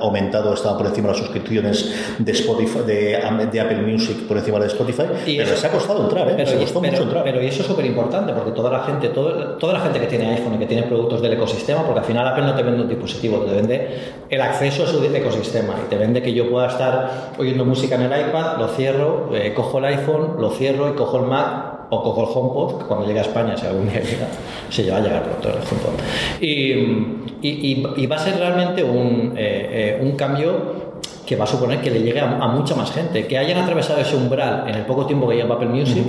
aumentado, 0.00 0.52
estaba 0.54 0.76
por 0.76 0.86
encima 0.86 1.08
de 1.08 1.14
las 1.14 1.22
suscripciones 1.22 1.94
de 2.18 2.32
Spotify, 2.32 2.80
de, 2.84 3.60
Apple 3.60 3.82
Music 3.82 4.26
por 4.26 4.36
encima 4.36 4.58
de 4.58 4.66
Spotify, 4.66 5.04
y 5.26 5.36
pero 5.36 5.50
les 5.50 5.64
ha 5.64 5.70
costado 5.70 6.02
entrar, 6.02 6.28
¿eh? 6.28 6.34
Pero, 6.36 6.58
costó 6.58 6.80
mucho 6.80 7.02
entrar. 7.02 7.24
Pero 7.24 7.40
eso 7.40 7.62
es 7.62 7.66
súper 7.66 7.86
importante, 7.86 8.32
porque 8.32 8.50
toda 8.50 8.70
la 8.70 8.80
gente, 8.80 9.08
toda 9.08 9.72
la 9.72 9.80
gente 9.80 10.00
que 10.00 10.06
tiene 10.06 10.34
iPhone 10.34 10.54
y 10.54 10.58
que 10.58 10.66
tiene 10.66 10.82
productos 10.84 11.22
del 11.22 11.34
ecosistema, 11.34 11.84
porque 11.84 12.00
al 12.00 12.06
final 12.06 12.26
Apple 12.26 12.44
no 12.44 12.54
te 12.54 12.62
vende 12.62 12.82
un 12.82 12.88
dispositivo, 12.88 13.38
te 13.38 13.54
vende 13.54 13.88
el 14.28 14.40
acceso 14.40 14.84
a 14.84 14.86
su 14.86 15.02
ecosistema 15.04 15.74
y 15.86 15.88
te 15.88 15.96
vende 15.96 16.22
que 16.22 16.32
yo 16.32 16.50
pueda 16.50 16.66
estar 16.66 17.30
oyendo 17.38 17.64
música 17.64 17.94
en 17.94 18.02
el 18.02 18.28
iPad, 18.28 18.58
lo 18.58 18.68
cierro, 18.68 19.30
eh, 19.32 19.54
cojo 19.54 19.78
el 19.78 19.84
iPhone, 19.86 20.36
lo 20.38 20.50
cierro 20.50 20.88
y 20.88 20.92
cojo 20.94 21.18
el 21.18 21.26
Mac 21.26 21.76
o 21.90 22.02
cojo 22.02 22.22
el 22.22 22.28
HomePod, 22.34 22.78
que 22.78 22.84
cuando 22.86 23.06
llegue 23.06 23.20
a 23.20 23.22
España, 23.22 23.56
si 23.56 23.66
algún 23.66 23.88
día 23.88 24.00
llega, 24.00 24.26
se 24.68 24.82
lleva 24.82 24.98
a 24.98 25.00
llegar 25.00 25.22
todo 25.40 25.52
el 25.52 25.58
HomePod. 25.58 26.00
Y, 26.40 28.06
va 28.06 28.16
a 28.16 28.18
ser 28.18 28.38
realmente 28.38 28.82
un, 28.82 29.34
eh, 29.36 29.98
eh, 29.98 30.00
un 30.02 30.12
cambio 30.12 30.86
que 31.26 31.36
va 31.36 31.44
a 31.44 31.46
suponer 31.46 31.80
que 31.80 31.90
le 31.90 32.00
llegue 32.00 32.20
a, 32.20 32.46
mucha 32.48 32.74
más 32.74 32.92
gente. 32.92 33.26
Que 33.26 33.36
hayan 33.36 33.58
atravesado 33.58 34.00
ese 34.00 34.16
umbral 34.16 34.64
en 34.68 34.76
el 34.76 34.86
poco 34.86 35.04
tiempo 35.06 35.28
que 35.28 35.36
lleva 35.36 35.56
Apple 35.56 35.68
Music 35.68 36.04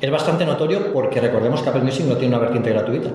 es 0.00 0.10
bastante 0.10 0.44
notorio 0.44 0.92
porque 0.92 1.20
recordemos 1.20 1.62
que 1.62 1.68
Apple 1.68 1.82
Music 1.82 2.04
no 2.06 2.16
tiene 2.16 2.34
una 2.34 2.42
vertiente 2.42 2.70
gratuita. 2.70 3.10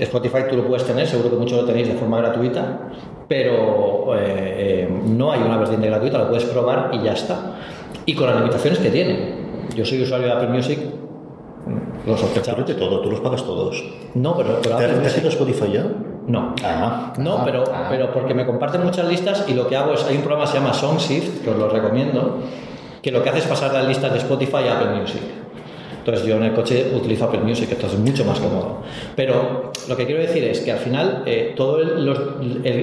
Spotify 0.00 0.38
tú 0.48 0.56
lo 0.56 0.66
puedes 0.66 0.84
tener, 0.84 1.06
seguro 1.06 1.30
que 1.30 1.36
muchos 1.36 1.58
lo 1.58 1.64
tenéis 1.64 1.88
de 1.88 1.94
forma 1.94 2.18
gratuita, 2.18 2.90
pero 3.26 4.14
eh, 4.16 4.88
no 5.06 5.32
hay 5.32 5.40
una 5.40 5.56
vertiente 5.56 5.88
gratuita, 5.88 6.18
lo 6.18 6.28
puedes 6.28 6.44
probar 6.44 6.90
y 6.92 7.02
ya 7.02 7.12
está. 7.12 7.56
Y 8.06 8.14
con 8.14 8.26
las 8.26 8.36
limitaciones 8.36 8.78
que 8.78 8.90
tiene. 8.90 9.38
Yo 9.74 9.84
soy 9.84 10.02
usuario 10.02 10.26
de 10.26 10.32
Apple 10.32 10.48
Music, 10.48 10.78
los 12.06 12.20
sospechaba. 12.20 12.62
de 12.62 12.74
todo, 12.74 13.00
tú 13.00 13.10
los 13.10 13.20
pagas 13.20 13.44
todos. 13.44 13.82
No, 14.14 14.36
pero. 14.36 14.60
pero 14.62 14.76
¿Te, 14.76 15.06
has 15.06 15.18
ido 15.18 15.28
Spotify 15.28 15.72
ya? 15.72 15.86
No. 16.26 16.54
Ah, 16.64 17.12
no, 17.18 17.38
ah, 17.38 17.42
pero, 17.44 17.64
ah. 17.72 17.86
pero 17.88 18.12
porque 18.12 18.34
me 18.34 18.46
comparten 18.46 18.84
muchas 18.84 19.08
listas 19.08 19.44
y 19.48 19.54
lo 19.54 19.66
que 19.68 19.76
hago 19.76 19.94
es. 19.94 20.04
Hay 20.04 20.16
un 20.16 20.22
programa 20.22 20.44
que 20.44 20.52
se 20.52 20.58
llama 20.58 20.74
SongShift, 20.74 21.42
que 21.42 21.50
os 21.50 21.56
lo 21.56 21.68
recomiendo, 21.68 22.38
que 23.02 23.10
lo 23.10 23.22
que 23.22 23.30
hace 23.30 23.38
es 23.40 23.46
pasar 23.46 23.72
las 23.72 23.86
listas 23.86 24.12
de 24.12 24.18
Spotify 24.18 24.68
a 24.68 24.78
Apple 24.78 25.00
Music. 25.00 25.20
Entonces 25.98 26.26
yo 26.26 26.36
en 26.36 26.44
el 26.44 26.54
coche 26.54 26.90
utilizo 26.94 27.26
Apple 27.26 27.40
Music, 27.40 27.68
esto 27.70 27.86
es 27.86 27.98
mucho 27.98 28.24
más 28.24 28.38
cómodo. 28.38 28.82
Pero 29.14 29.72
lo 29.88 29.96
que 29.96 30.06
quiero 30.06 30.22
decir 30.22 30.42
es 30.44 30.60
que 30.60 30.72
al 30.72 30.78
final 30.78 31.22
eh, 31.26 31.52
todos 31.54 31.86
los, 31.86 32.18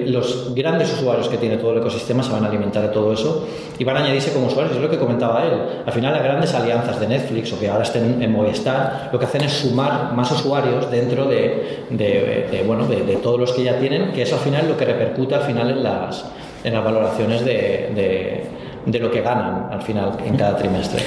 los, 0.05 0.53
grandes 0.53 0.93
usuarios 0.93 1.27
que 1.27 1.38
tiene 1.38 1.57
todo 1.57 1.71
el 1.71 1.79
ecosistema 1.79 2.21
se 2.21 2.31
van 2.31 2.43
a 2.43 2.47
alimentar 2.47 2.83
de 2.83 2.89
todo 2.89 3.13
eso 3.13 3.47
y 3.79 3.83
van 3.83 3.97
a 3.97 4.00
añadirse 4.01 4.31
como 4.31 4.47
usuarios, 4.47 4.75
es 4.75 4.81
lo 4.81 4.89
que 4.89 5.00
comentaba 5.00 5.43
él. 5.43 5.59
Al 5.85 5.91
final 5.91 6.13
las 6.13 6.24
grandes 6.24 6.53
alianzas 6.53 7.00
de 7.00 7.07
Netflix 7.07 7.51
o 7.53 7.59
que 7.59 7.67
ahora 7.67 7.83
estén 7.83 8.21
en 8.21 8.31
Movistar, 8.31 9.09
lo 9.12 9.17
que 9.17 9.25
hacen 9.25 9.41
es 9.41 9.53
sumar 9.53 10.13
más 10.13 10.31
usuarios 10.31 10.89
dentro 10.91 11.25
de, 11.25 11.85
de, 11.89 12.63
bueno, 12.65 12.85
de, 12.85 13.15
todos 13.17 13.39
los 13.39 13.51
que 13.53 13.63
ya 13.63 13.79
tienen, 13.79 14.12
que 14.12 14.21
es 14.21 14.33
al 14.33 14.39
final 14.39 14.67
lo 14.67 14.77
que 14.77 14.85
repercute 14.85 15.35
al 15.35 15.41
final 15.41 15.71
en 15.71 15.83
las, 15.83 16.25
en 16.63 16.74
las 16.74 16.83
valoraciones 16.83 17.43
de, 17.43 18.45
de 18.85 19.00
lo 19.00 19.09
que 19.09 19.21
ganan 19.21 19.69
al 19.71 19.81
final 19.81 20.17
en 20.24 20.38
cada 20.38 20.55
trimestre. 20.57 21.01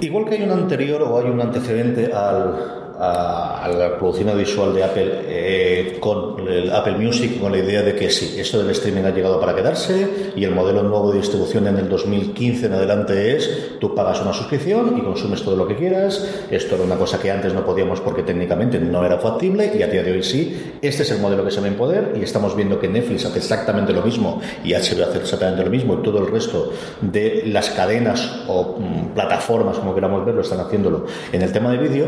Igual 0.00 0.26
que 0.26 0.34
hay 0.36 0.42
un 0.42 0.52
anterior 0.52 1.02
o 1.02 1.18
hay 1.18 1.28
un 1.28 1.40
antecedente 1.40 2.12
al, 2.12 2.87
a, 2.98 3.68
la 3.68 3.96
producción 3.96 4.28
audiovisual 4.28 4.74
de 4.74 4.84
Apple 4.84 5.12
eh, 5.26 5.96
con 6.00 6.46
el 6.48 6.70
Apple 6.72 6.96
Music, 6.98 7.40
con 7.40 7.52
la 7.52 7.58
idea 7.58 7.82
de 7.82 7.94
que 7.94 8.10
sí, 8.10 8.36
esto 8.38 8.58
del 8.58 8.70
streaming 8.70 9.02
ha 9.02 9.10
llegado 9.10 9.38
para 9.38 9.54
quedarse 9.54 10.32
y 10.34 10.44
el 10.44 10.50
modelo 10.52 10.82
nuevo 10.82 11.12
de 11.12 11.18
distribución 11.18 11.66
en 11.68 11.76
el 11.76 11.88
2015 11.88 12.66
en 12.66 12.72
adelante 12.72 13.36
es 13.36 13.78
tú 13.78 13.94
pagas 13.94 14.20
una 14.20 14.32
suscripción 14.32 14.96
y 14.98 15.02
consumes 15.02 15.42
todo 15.42 15.56
lo 15.56 15.66
que 15.68 15.76
quieras. 15.76 16.26
Esto 16.50 16.74
era 16.74 16.84
una 16.84 16.96
cosa 16.96 17.20
que 17.20 17.30
antes 17.30 17.54
no 17.54 17.64
podíamos 17.64 18.00
porque 18.00 18.22
técnicamente 18.22 18.80
no 18.80 19.04
era 19.04 19.18
factible 19.18 19.72
y 19.78 19.82
a 19.82 19.86
día 19.86 20.02
de 20.02 20.12
hoy 20.12 20.22
sí. 20.22 20.72
Este 20.82 21.02
es 21.02 21.10
el 21.10 21.20
modelo 21.20 21.44
que 21.44 21.50
se 21.50 21.60
va 21.60 21.66
a 21.66 21.70
imponer 21.70 22.14
y 22.16 22.22
estamos 22.22 22.56
viendo 22.56 22.80
que 22.80 22.88
Netflix 22.88 23.24
hace 23.26 23.38
exactamente 23.38 23.92
lo 23.92 24.02
mismo 24.02 24.40
y 24.64 24.72
HBO 24.72 25.04
hace 25.04 25.18
exactamente 25.18 25.62
lo 25.64 25.70
mismo 25.70 25.94
y 25.94 26.02
todo 26.02 26.18
el 26.18 26.26
resto 26.26 26.72
de 27.00 27.44
las 27.46 27.70
cadenas 27.70 28.44
o 28.48 28.78
mm, 28.78 29.14
plataformas, 29.14 29.78
como 29.78 29.94
queramos 29.94 30.24
verlo, 30.24 30.40
están 30.40 30.60
haciéndolo 30.60 31.06
en 31.32 31.42
el 31.42 31.52
tema 31.52 31.70
de 31.70 31.78
vídeo. 31.78 32.06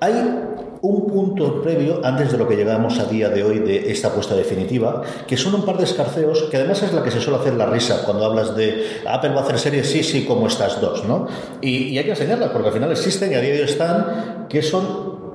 Hay 0.00 0.27
un 0.82 1.06
punto 1.06 1.62
previo 1.62 2.00
antes 2.04 2.32
de 2.32 2.38
lo 2.38 2.48
que 2.48 2.56
llegamos 2.56 2.98
a 2.98 3.04
día 3.04 3.28
de 3.28 3.42
hoy 3.42 3.58
de 3.58 3.90
esta 3.90 4.08
apuesta 4.08 4.34
definitiva, 4.34 5.02
que 5.26 5.36
son 5.36 5.54
un 5.54 5.64
par 5.64 5.78
de 5.78 5.84
escarceos, 5.84 6.44
que 6.50 6.56
además 6.56 6.82
es 6.82 6.92
la 6.92 7.02
que 7.02 7.10
se 7.10 7.20
suele 7.20 7.38
hacer 7.38 7.54
la 7.54 7.66
risa 7.66 8.02
cuando 8.04 8.24
hablas 8.24 8.56
de 8.56 8.84
Apple 9.06 9.30
va 9.30 9.40
a 9.40 9.44
hacer 9.44 9.58
series, 9.58 9.90
sí, 9.90 10.02
sí, 10.02 10.24
como 10.24 10.46
estas 10.46 10.80
dos, 10.80 11.04
¿no? 11.04 11.26
Y, 11.60 11.88
y 11.88 11.98
hay 11.98 12.04
que 12.04 12.10
enseñarlas, 12.10 12.50
porque 12.50 12.68
al 12.68 12.74
final 12.74 12.90
existen 12.90 13.32
y 13.32 13.34
a 13.34 13.40
día 13.40 13.52
de 13.54 13.60
hoy 13.60 13.68
están, 13.68 14.46
que 14.48 14.62
son 14.62 15.27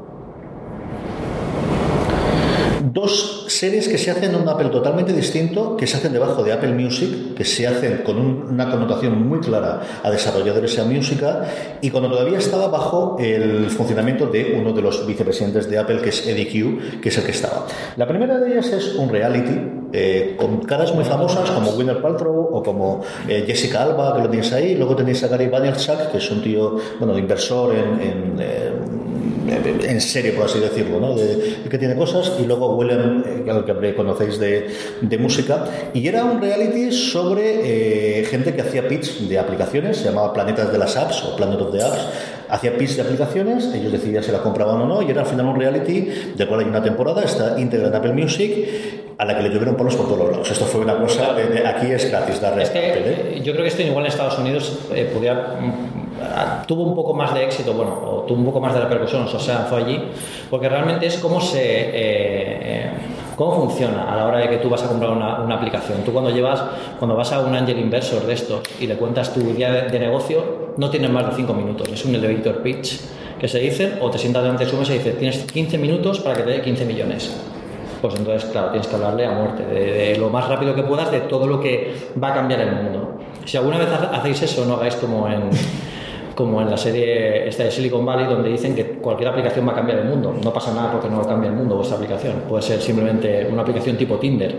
dos 2.91 3.46
series 3.48 3.88
que 3.88 3.98
se 3.98 4.12
hacen 4.12 4.36
en 4.36 4.41
un 4.41 4.50
Apple 4.50 4.69
totalmente 4.69 5.13
distinto, 5.13 5.78
que 5.78 5.88
se 5.88 5.98
hacen 5.98 6.12
debajo 6.12 6.43
de 6.43 6.52
Apple 6.52 6.74
Music, 6.74 7.34
que 7.36 7.46
se 7.46 7.67
hacen 7.67 8.02
con 8.04 8.17
una 8.17 8.69
connotación 8.69 9.28
muy 9.28 9.39
clara 9.39 9.82
a 10.04 10.12
desarrolladores 10.12 10.76
de 10.76 10.84
música, 10.84 11.46
y 11.82 11.89
cuando 11.89 12.10
todavía 12.10 12.38
estaba 12.38 12.67
bajo 12.67 13.17
el 13.19 13.69
funcionamiento 13.69 14.28
de 14.28 14.58
uno 14.60 14.74
de 14.74 14.82
los 14.82 15.06
vicepresidentes 15.06 15.69
de 15.69 15.78
Apple, 15.78 16.02
que 16.02 16.10
es 16.10 16.28
Eddie 16.28 16.48
Q, 16.48 17.02
que 17.02 17.10
es 17.10 17.17
el 17.17 17.24
que 17.24 17.32
estaba. 17.32 17.65
La 17.96 18.08
primera 18.08 18.39
de 18.39 18.52
ellas 18.52 18.67
es 18.67 18.96
un 18.96 19.10
reality, 19.10 19.60
eh, 19.96 20.36
con 20.38 20.62
caras 20.62 20.93
muy 20.96 21.04
famosas 21.04 21.52
como 21.52 21.69
Winner 21.72 22.02
Paltrow 22.02 22.50
o 22.52 22.63
como 22.63 23.02
eh, 23.28 23.43
Jessica 23.46 23.84
Alba, 23.84 24.15
que 24.15 24.22
lo 24.24 24.30
tenéis 24.30 24.52
ahí. 24.52 24.76
Luego 24.76 24.96
tenéis 24.96 25.24
a 25.24 25.28
Gary 25.28 25.48
Vaynerchuk, 25.48 26.12
que 26.12 26.17
es 26.17 26.32
un 26.32 26.41
tío, 26.41 26.78
bueno, 26.98 27.15
inversor 27.17 27.76
en, 27.76 28.36
eh, 28.39 28.72
en 29.49 30.01
serio, 30.01 30.36
por 30.36 30.45
así 30.45 30.60
decirlo, 30.60 30.99
¿no? 30.99 31.15
De, 31.15 31.58
que 31.69 31.77
tiene 31.77 31.95
cosas, 31.95 32.34
y 32.39 32.45
luego 32.45 32.75
Willem, 32.75 33.23
eh, 33.25 33.63
que 33.65 33.95
conocéis 33.95 34.39
de, 34.39 34.67
de, 35.01 35.17
música, 35.17 35.65
y 35.93 36.08
era 36.08 36.23
un 36.23 36.41
reality 36.41 36.91
sobre 36.91 38.21
eh, 38.21 38.25
gente 38.25 38.53
que 38.53 38.62
hacía 38.62 38.88
pitch 38.88 39.21
de 39.21 39.39
aplicaciones, 39.39 39.97
se 39.97 40.06
llamaba 40.06 40.34
Planetas 40.34 40.71
de 40.71 40.77
las 40.77 40.95
Apps 40.95 41.23
o 41.23 41.36
Planet 41.36 41.62
of 41.62 41.71
the 41.71 41.84
Apps, 41.84 42.08
hacía 42.49 42.77
pitch 42.77 42.95
de 42.95 43.01
aplicaciones, 43.01 43.73
ellos 43.73 43.91
decidían 43.91 44.23
si 44.23 44.32
la 44.32 44.39
compraban 44.39 44.82
o 44.82 44.86
no, 44.86 45.01
y 45.01 45.10
era 45.10 45.21
al 45.21 45.27
final 45.27 45.47
un 45.47 45.60
reality 45.60 46.10
de 46.36 46.47
cual 46.47 46.62
hay 46.62 46.67
una 46.67 46.84
temporada, 46.84 47.23
está 47.23 47.60
íntegra 47.60 47.88
en 47.88 47.95
Apple 47.95 48.13
Music, 48.13 49.13
a 49.17 49.25
la 49.25 49.38
que 49.38 49.43
le 49.43 49.49
tuvieron 49.49 49.75
polos 49.75 49.95
por 49.95 50.08
todos 50.08 50.32
lados. 50.32 50.51
Esto 50.51 50.65
fue 50.65 50.82
una 50.82 50.97
cosa 50.97 51.34
de, 51.34 51.65
aquí 51.65 51.88
es 51.91 52.10
gratis 52.10 52.41
darle. 52.41 52.63
Es 52.63 52.69
que, 52.71 52.79
¿eh? 52.79 53.41
Yo 53.43 53.53
creo 53.53 53.63
que 53.63 53.69
esto 53.69 53.82
igual 53.84 54.06
en 54.06 54.12
Estados 54.12 54.38
Unidos 54.39 54.79
podía 55.13 55.56
tuvo 56.67 56.83
un 56.83 56.95
poco 56.95 57.13
más 57.13 57.33
de 57.33 57.43
éxito, 57.43 57.73
bueno, 57.73 57.99
o 58.05 58.21
tuvo 58.23 58.39
un 58.39 58.45
poco 58.45 58.59
más 58.59 58.73
de 58.73 58.81
repercusión, 58.81 59.23
o 59.23 59.39
sea, 59.39 59.59
fue 59.69 59.79
allí, 59.79 59.99
porque 60.49 60.69
realmente 60.69 61.05
es 61.05 61.17
cómo 61.17 61.39
se... 61.41 61.62
Eh, 61.63 62.91
¿Cómo 63.36 63.55
funciona 63.55 64.13
a 64.13 64.15
la 64.15 64.27
hora 64.27 64.38
de 64.38 64.49
que 64.49 64.57
tú 64.57 64.69
vas 64.69 64.83
a 64.83 64.88
comprar 64.88 65.09
una, 65.09 65.39
una, 65.39 65.55
aplicación? 65.55 66.03
Tú 66.03 66.13
cuando 66.13 66.29
llevas, 66.29 66.63
cuando 66.99 67.15
vas 67.15 67.31
a 67.31 67.39
un 67.39 67.55
angel 67.55 67.79
inversor 67.79 68.27
de 68.27 68.33
esto 68.33 68.62
y 68.79 68.86
le 68.86 68.95
cuentas 68.95 69.33
tu 69.33 69.39
idea 69.41 69.71
de, 69.71 69.99
negocio, 69.99 70.73
no 70.77 70.89
tienes 70.91 71.09
más 71.09 71.25
de 71.27 71.36
5 71.38 71.51
minutos. 71.55 71.89
Es 71.91 72.05
un 72.05 72.13
elevator 72.13 72.62
pitch 72.62 72.99
que 73.39 73.47
se 73.47 73.59
dice, 73.59 73.93
o 74.01 74.12
te 74.12 74.19
sientas 74.19 74.43
delante 74.43 74.65
de 74.65 74.69
su 74.69 74.77
mesa 74.77 74.93
y 74.93 74.99
dice, 74.99 75.13
tienes 75.13 75.51
15 75.51 75.77
minutos 75.79 76.19
para 76.19 76.36
que 76.36 76.43
te 76.43 76.49
dé 76.51 76.62
15 76.62 76.86
millones. 76.86 77.36
Pues 78.01 78.15
entonces, 78.15 78.49
claro, 78.51 78.69
tienes 78.69 78.88
que 78.88 78.95
hablarle 78.95 79.25
a 79.25 79.31
muerte, 79.31 79.65
de, 79.65 80.17
lo 80.17 80.29
más 80.29 80.47
rápido 80.47 80.75
que 80.75 80.83
puedas, 80.83 81.09
de 81.09 81.21
todo 81.21 81.47
lo 81.47 81.59
que 81.59 81.93
va 82.21 82.29
a 82.29 82.33
cambiar 82.33 82.59
el 82.62 82.71
mundo. 82.71 83.19
Si 83.45 83.57
alguna 83.57 83.77
vez 83.77 83.88
hacéis 84.12 84.43
eso, 84.43 84.65
no 84.65 84.75
hagáis 84.75 84.95
como 84.95 85.27
en 85.27 85.49
como 86.36 86.62
en 86.62 86.69
la 86.69 86.78
serie 86.78 87.48
esta 87.48 87.63
de 87.63 87.72
Silicon 87.72 88.06
Valley, 88.06 88.26
donde 88.26 88.50
dicen 88.50 88.76
que 88.76 88.86
cualquier 88.86 89.30
aplicación 89.30 89.67
va 89.67 89.72
a 89.72 89.76
cambiar 89.76 90.00
el 90.00 90.06
mundo. 90.06 90.36
No 90.43 90.54
pasa 90.54 90.74
nada 90.74 90.91
porque 90.91 91.10
no 91.10 91.22
cambia 91.22 91.50
el 91.50 91.56
mundo 91.56 91.76
vuestra 91.76 91.98
aplicación. 91.98 92.43
Puede 92.48 92.63
ser 92.63 92.82
simplemente 92.82 93.48
una 93.52 93.62
aplicación 93.62 93.98
tipo 93.98 94.17
Tinder, 94.17 94.56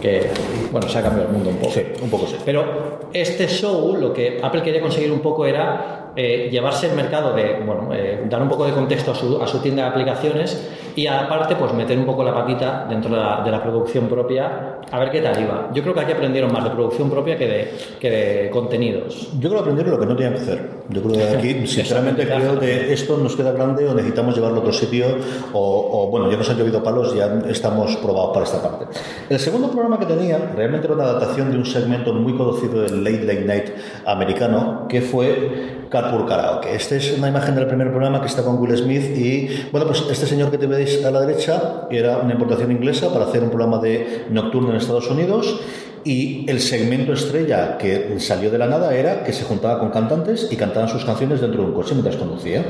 que, 0.00 0.30
bueno, 0.70 0.88
se 0.88 0.98
ha 0.98 1.02
cambiado 1.02 1.28
el 1.28 1.34
mundo 1.34 1.50
un 1.50 1.56
poco. 1.56 1.72
Sí, 1.72 1.82
un 2.02 2.10
poco 2.10 2.26
sí. 2.26 2.36
Pero 2.44 3.00
este 3.12 3.48
show, 3.48 3.96
lo 3.96 4.12
que 4.12 4.38
Apple 4.42 4.62
quería 4.62 4.80
conseguir 4.80 5.10
un 5.10 5.20
poco 5.20 5.44
era 5.44 5.97
eh, 6.16 6.48
llevarse 6.50 6.88
el 6.88 6.96
mercado 6.96 7.32
de, 7.32 7.60
bueno, 7.64 7.90
eh, 7.92 8.24
dar 8.28 8.42
un 8.42 8.48
poco 8.48 8.64
de 8.64 8.72
contexto 8.72 9.12
a 9.12 9.14
su, 9.14 9.40
a 9.40 9.46
su 9.46 9.58
tienda 9.60 9.84
de 9.84 9.88
aplicaciones 9.90 10.68
y 10.98 11.06
aparte 11.06 11.54
pues 11.54 11.72
meter 11.74 11.96
un 11.96 12.04
poco 12.04 12.24
la 12.24 12.34
patita 12.34 12.86
dentro 12.88 13.10
de 13.10 13.16
la, 13.16 13.42
de 13.44 13.50
la, 13.52 13.62
producción 13.62 14.08
propia 14.08 14.78
a 14.90 14.98
ver 14.98 15.10
qué 15.10 15.20
tal 15.20 15.40
iba. 15.40 15.70
Yo 15.72 15.82
creo 15.82 15.94
que 15.94 16.00
aquí 16.00 16.12
aprendieron 16.12 16.52
más 16.52 16.64
de 16.64 16.70
producción 16.70 17.08
propia 17.08 17.36
que 17.36 17.46
de, 17.46 17.74
que 18.00 18.10
de 18.10 18.50
contenidos. 18.50 19.28
Yo 19.38 19.48
creo 19.48 19.52
que 19.52 19.70
aprendieron 19.70 19.92
lo 19.92 20.00
que 20.00 20.06
no 20.06 20.16
tenían 20.16 20.34
que 20.34 20.40
hacer. 20.40 20.70
Yo 20.88 21.02
creo 21.02 21.14
que 21.14 21.36
aquí, 21.36 21.66
sinceramente, 21.68 22.26
creo 22.26 22.58
que 22.58 22.92
esto 22.92 23.16
nos 23.16 23.36
queda 23.36 23.52
grande 23.52 23.86
o 23.88 23.94
necesitamos 23.94 24.34
llevarlo 24.34 24.56
a 24.56 24.60
otro 24.60 24.72
sitio 24.72 25.06
o, 25.52 25.88
o, 25.92 26.10
bueno, 26.10 26.30
ya 26.30 26.36
nos 26.36 26.50
han 26.50 26.58
llovido 26.58 26.82
palos, 26.82 27.14
ya 27.14 27.42
estamos 27.48 27.96
probados 27.98 28.32
para 28.32 28.44
esta 28.44 28.60
parte. 28.60 28.86
El 29.28 29.38
segundo 29.38 29.70
programa 29.70 30.00
que 30.00 30.06
tenía 30.06 30.52
realmente 30.56 30.86
era 30.86 30.94
una 30.94 31.04
adaptación 31.04 31.52
de 31.52 31.58
un 31.58 31.66
segmento 31.66 32.12
muy 32.12 32.36
conocido 32.36 32.82
del 32.82 33.04
Late 33.04 33.24
Late 33.24 33.44
Night 33.44 33.64
americano 34.04 34.86
que 34.88 35.00
fue 35.00 35.86
Carpool 36.00 36.26
Karaoke. 36.26 36.74
Esta 36.74 36.94
es 36.94 37.12
una 37.18 37.28
imagen 37.28 37.56
del 37.56 37.66
primer 37.66 37.90
programa 37.90 38.20
que 38.20 38.28
está 38.28 38.44
con 38.44 38.58
Will 38.58 38.76
Smith 38.76 39.16
y, 39.16 39.66
bueno, 39.72 39.86
pues 39.86 40.04
este 40.08 40.26
señor 40.26 40.50
que 40.50 40.58
te 40.58 40.66
veis 40.66 41.04
a 41.04 41.10
la 41.10 41.20
derecha 41.20 41.86
era 41.90 42.18
una 42.18 42.32
importación 42.32 42.70
inglesa 42.70 43.12
para 43.12 43.24
hacer 43.24 43.42
un 43.42 43.50
programa 43.50 43.78
de 43.78 44.26
nocturno 44.30 44.70
en 44.70 44.76
Estados 44.76 45.10
Unidos 45.10 45.60
y 46.04 46.48
el 46.48 46.60
segmento 46.60 47.12
estrella 47.12 47.78
que 47.78 48.18
salió 48.18 48.50
de 48.50 48.58
la 48.58 48.66
nada 48.66 48.94
era 48.94 49.24
que 49.24 49.32
se 49.32 49.44
juntaba 49.44 49.78
con 49.78 49.90
cantantes 49.90 50.48
y 50.50 50.56
cantaban 50.56 50.88
sus 50.88 51.04
canciones 51.04 51.40
dentro 51.40 51.62
de 51.62 51.68
un 51.68 51.74
coche 51.74 51.94
mientras 51.94 52.16
conducía. 52.16 52.64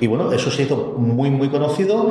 Y 0.00 0.06
bueno, 0.06 0.32
eso 0.32 0.50
se 0.50 0.62
hizo 0.62 0.94
muy, 0.96 1.30
muy 1.30 1.48
conocido 1.48 2.10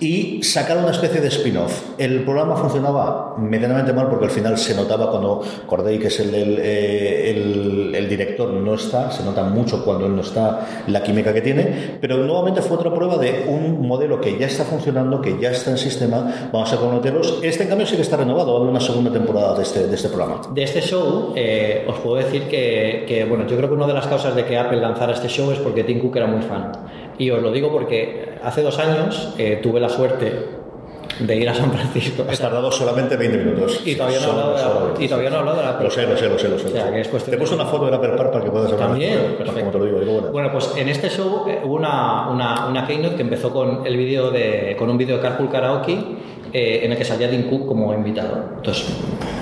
y 0.00 0.42
sacaron 0.42 0.84
una 0.84 0.92
especie 0.92 1.20
de 1.20 1.28
spin-off. 1.28 1.82
El 1.98 2.24
programa 2.24 2.56
funcionaba 2.56 3.36
medianamente 3.38 3.92
mal 3.92 4.08
porque 4.08 4.26
al 4.26 4.30
final 4.30 4.56
se 4.58 4.74
notaba 4.74 5.10
cuando 5.10 5.42
Corday, 5.66 5.98
que 5.98 6.08
es 6.08 6.20
el, 6.20 6.34
el, 6.34 6.58
eh, 6.60 7.30
el, 7.30 7.94
el 7.94 8.08
director, 8.08 8.50
no 8.50 8.74
está, 8.74 9.10
se 9.10 9.22
nota 9.24 9.42
mucho 9.42 9.84
cuando 9.84 10.06
él 10.06 10.14
no 10.14 10.22
está 10.22 10.84
la 10.86 11.02
química 11.02 11.32
que 11.32 11.40
tiene, 11.40 11.98
pero 12.00 12.16
nuevamente 12.18 12.62
fue 12.62 12.76
otra 12.76 12.92
prueba 12.94 13.18
de 13.18 13.46
un 13.48 13.86
modelo 13.86 14.20
que 14.20 14.38
ya 14.38 14.46
está 14.46 14.64
funcionando, 14.64 15.20
que 15.20 15.38
ya 15.40 15.50
está 15.50 15.70
en 15.70 15.78
sistema, 15.78 16.50
vamos 16.52 16.72
a 16.72 16.76
conocerlos. 16.76 17.38
Este 17.42 17.64
en 17.64 17.68
cambio 17.68 17.86
sí 17.86 17.96
que 17.96 18.02
está 18.02 18.16
renovado, 18.16 18.52
va 18.52 18.58
a 18.58 18.60
haber 18.60 18.70
una 18.70 18.80
segunda 18.80 19.12
temporada 19.12 19.54
de 19.56 19.62
este, 19.62 19.86
de 19.86 19.94
este 19.94 20.08
programa. 20.08 20.19
De 20.52 20.62
este 20.62 20.80
show, 20.80 21.32
eh, 21.36 21.84
os 21.86 21.98
puedo 21.98 22.16
decir 22.16 22.44
que, 22.44 23.04
que, 23.06 23.24
bueno, 23.24 23.46
yo 23.46 23.56
creo 23.56 23.68
que 23.68 23.74
una 23.74 23.86
de 23.86 23.94
las 23.94 24.06
causas 24.06 24.34
de 24.34 24.44
que 24.44 24.58
Apple 24.58 24.80
lanzara 24.80 25.12
este 25.12 25.28
show 25.28 25.50
es 25.50 25.58
porque 25.58 25.84
Tim 25.84 26.00
Cook 26.00 26.16
era 26.16 26.26
muy 26.26 26.42
fan. 26.42 26.72
Y 27.18 27.30
os 27.30 27.42
lo 27.42 27.50
digo 27.52 27.70
porque 27.70 28.38
hace 28.42 28.62
dos 28.62 28.78
años 28.78 29.34
eh, 29.38 29.60
tuve 29.62 29.80
la 29.80 29.88
suerte 29.88 30.60
de 31.18 31.36
ir 31.36 31.48
a 31.48 31.54
San 31.54 31.70
Francisco. 31.70 32.24
Has 32.28 32.38
tardado 32.38 32.70
solamente 32.72 33.16
20 33.16 33.38
minutos. 33.38 33.82
Y 33.84 33.94
todavía 33.94 34.20
no 34.20 34.26
he 34.26 34.30
hablado 34.30 34.94
de 34.94 35.08
no 35.30 35.36
hablado 35.36 35.56
de 35.58 35.62
la 35.62 35.80
Lo 35.80 35.90
sé, 35.90 36.06
lo 36.06 36.16
sé, 36.16 36.28
lo 36.28 36.38
sé. 36.38 36.48
Lo 36.48 36.58
sé, 36.58 36.66
O 36.66 36.70
sea, 36.70 36.90
que 36.90 37.00
es 37.00 37.08
cuestión 37.08 37.30
Te 37.30 37.36
he 37.36 37.38
puesto 37.38 37.56
una 37.56 37.66
foto 37.66 37.84
de 37.86 37.90
la 37.90 38.00
Perpar 38.00 38.30
para 38.30 38.44
que 38.44 38.50
puedas 38.50 38.72
hablar. 38.72 38.88
También, 38.88 39.34
Pues, 39.36 39.50
como 39.50 39.70
te 39.70 39.78
lo 39.78 39.84
digo, 39.84 40.00
digo, 40.00 40.12
bueno. 40.12 40.28
Bueno, 40.32 40.52
pues 40.52 40.72
en 40.76 40.88
este 40.88 41.10
show 41.10 41.44
eh, 41.48 41.60
hubo 41.64 41.74
una, 41.74 42.30
una, 42.30 42.66
una 42.66 42.86
keynote 42.86 43.16
que 43.16 43.22
empezó 43.22 43.50
con 43.52 43.86
el 43.86 43.96
vídeo 43.96 44.30
de 44.30 44.76
con 44.78 44.88
un 44.88 44.96
vídeo 44.96 45.16
de 45.16 45.22
Carpool 45.22 45.50
Karaoke 45.50 45.98
eh, 46.52 46.80
en 46.82 46.92
el 46.92 46.98
que 46.98 47.04
salía 47.04 47.30
Tim 47.30 47.48
Cook 47.48 47.66
como 47.66 47.92
invitado. 47.94 48.44
Entonces 48.56 48.86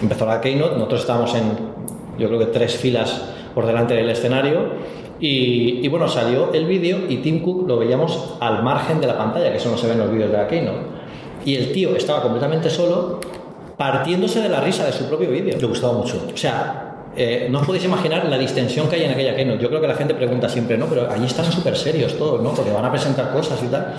empezó 0.02 0.26
la 0.26 0.40
keynote, 0.40 0.74
nosotros 0.74 1.00
estábamos 1.00 1.34
en 1.34 1.78
yo 2.18 2.26
creo 2.26 2.38
que 2.40 2.46
tres 2.46 2.76
filas 2.76 3.22
por 3.54 3.66
delante 3.66 3.94
del 3.94 4.08
escenario 4.10 4.72
y, 5.20 5.80
y 5.82 5.88
bueno, 5.88 6.08
salió 6.08 6.52
el 6.52 6.66
vídeo 6.66 6.98
y 7.08 7.18
Tim 7.18 7.40
Cook 7.40 7.68
lo 7.68 7.78
veíamos 7.78 8.34
al 8.40 8.62
margen 8.62 9.00
de 9.00 9.06
la 9.06 9.16
pantalla, 9.16 9.50
que 9.50 9.58
eso 9.58 9.70
no 9.70 9.76
se 9.76 9.86
ve 9.86 9.94
en 9.94 9.98
los 10.00 10.10
vídeos 10.10 10.30
de 10.30 10.36
la 10.36 10.46
keynote. 10.46 10.98
Y 11.44 11.56
el 11.56 11.72
tío 11.72 11.96
estaba 11.96 12.22
completamente 12.22 12.68
solo, 12.70 13.20
partiéndose 13.76 14.40
de 14.40 14.48
la 14.48 14.60
risa 14.60 14.84
de 14.84 14.92
su 14.92 15.06
propio 15.06 15.30
vídeo. 15.30 15.56
Le 15.58 15.66
gustaba 15.66 15.92
mucho. 15.94 16.20
O 16.32 16.36
sea, 16.36 17.06
eh, 17.16 17.48
no 17.50 17.60
os 17.60 17.66
podéis 17.66 17.84
imaginar 17.84 18.26
la 18.26 18.38
distensión 18.38 18.88
que 18.88 18.96
hay 18.96 19.04
en 19.04 19.12
aquella 19.12 19.34
keynote. 19.34 19.62
Yo 19.62 19.68
creo 19.68 19.80
que 19.80 19.88
la 19.88 19.94
gente 19.94 20.14
pregunta 20.14 20.48
siempre, 20.48 20.76
no, 20.76 20.86
pero 20.86 21.10
allí 21.10 21.26
están 21.26 21.50
súper 21.50 21.76
serios 21.76 22.16
todos, 22.16 22.40
¿no? 22.42 22.52
Porque 22.52 22.70
van 22.70 22.84
a 22.84 22.90
presentar 22.90 23.32
cosas 23.32 23.62
y 23.62 23.66
tal. 23.66 23.94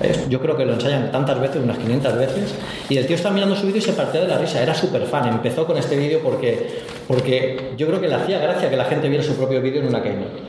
Eh, 0.00 0.26
Yo 0.28 0.40
creo 0.40 0.56
que 0.56 0.64
lo 0.64 0.74
ensayan 0.74 1.10
tantas 1.12 1.38
veces, 1.40 1.62
unas 1.62 1.78
500 1.78 2.16
veces, 2.16 2.54
y 2.88 2.96
el 2.96 3.06
tío 3.06 3.16
está 3.16 3.30
mirando 3.30 3.54
su 3.54 3.66
vídeo 3.66 3.78
y 3.78 3.82
se 3.82 3.92
partía 3.92 4.22
de 4.22 4.28
la 4.28 4.38
risa. 4.38 4.62
Era 4.62 4.74
súper 4.74 5.02
fan. 5.06 5.28
Empezó 5.28 5.66
con 5.66 5.76
este 5.76 5.96
vídeo 5.96 6.20
porque, 6.22 6.82
porque 7.06 7.72
yo 7.76 7.86
creo 7.86 8.00
que 8.00 8.08
le 8.08 8.14
hacía 8.14 8.38
gracia 8.38 8.70
que 8.70 8.76
la 8.76 8.84
gente 8.84 9.08
viera 9.08 9.22
su 9.22 9.34
propio 9.34 9.60
vídeo 9.60 9.82
en 9.82 9.88
una 9.88 10.02
keynote. 10.02 10.40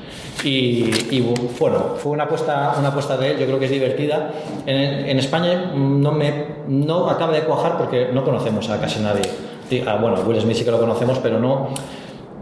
Y, 0.43 1.21
bueno, 1.59 1.95
fue 1.97 2.13
una 2.13 2.23
apuesta, 2.23 2.75
una 2.79 2.87
apuesta 2.87 3.15
de 3.17 3.31
él, 3.31 3.37
yo 3.37 3.45
creo 3.45 3.59
que 3.59 3.65
es 3.65 3.71
divertida. 3.71 4.31
En, 4.65 5.19
España 5.19 5.71
no, 5.75 6.11
me, 6.13 6.45
no 6.67 7.09
acaba 7.09 7.31
de 7.33 7.41
cuajar 7.41 7.77
porque 7.77 8.09
no 8.11 8.23
conocemos 8.23 8.69
a 8.69 8.79
casi 8.79 9.01
nadie. 9.01 9.23
Bueno, 9.69 10.17
Will 10.25 10.41
Smith 10.41 10.57
sí 10.57 10.65
que 10.65 10.71
lo 10.71 10.79
conocemos, 10.79 11.19
pero 11.19 11.39
no, 11.39 11.69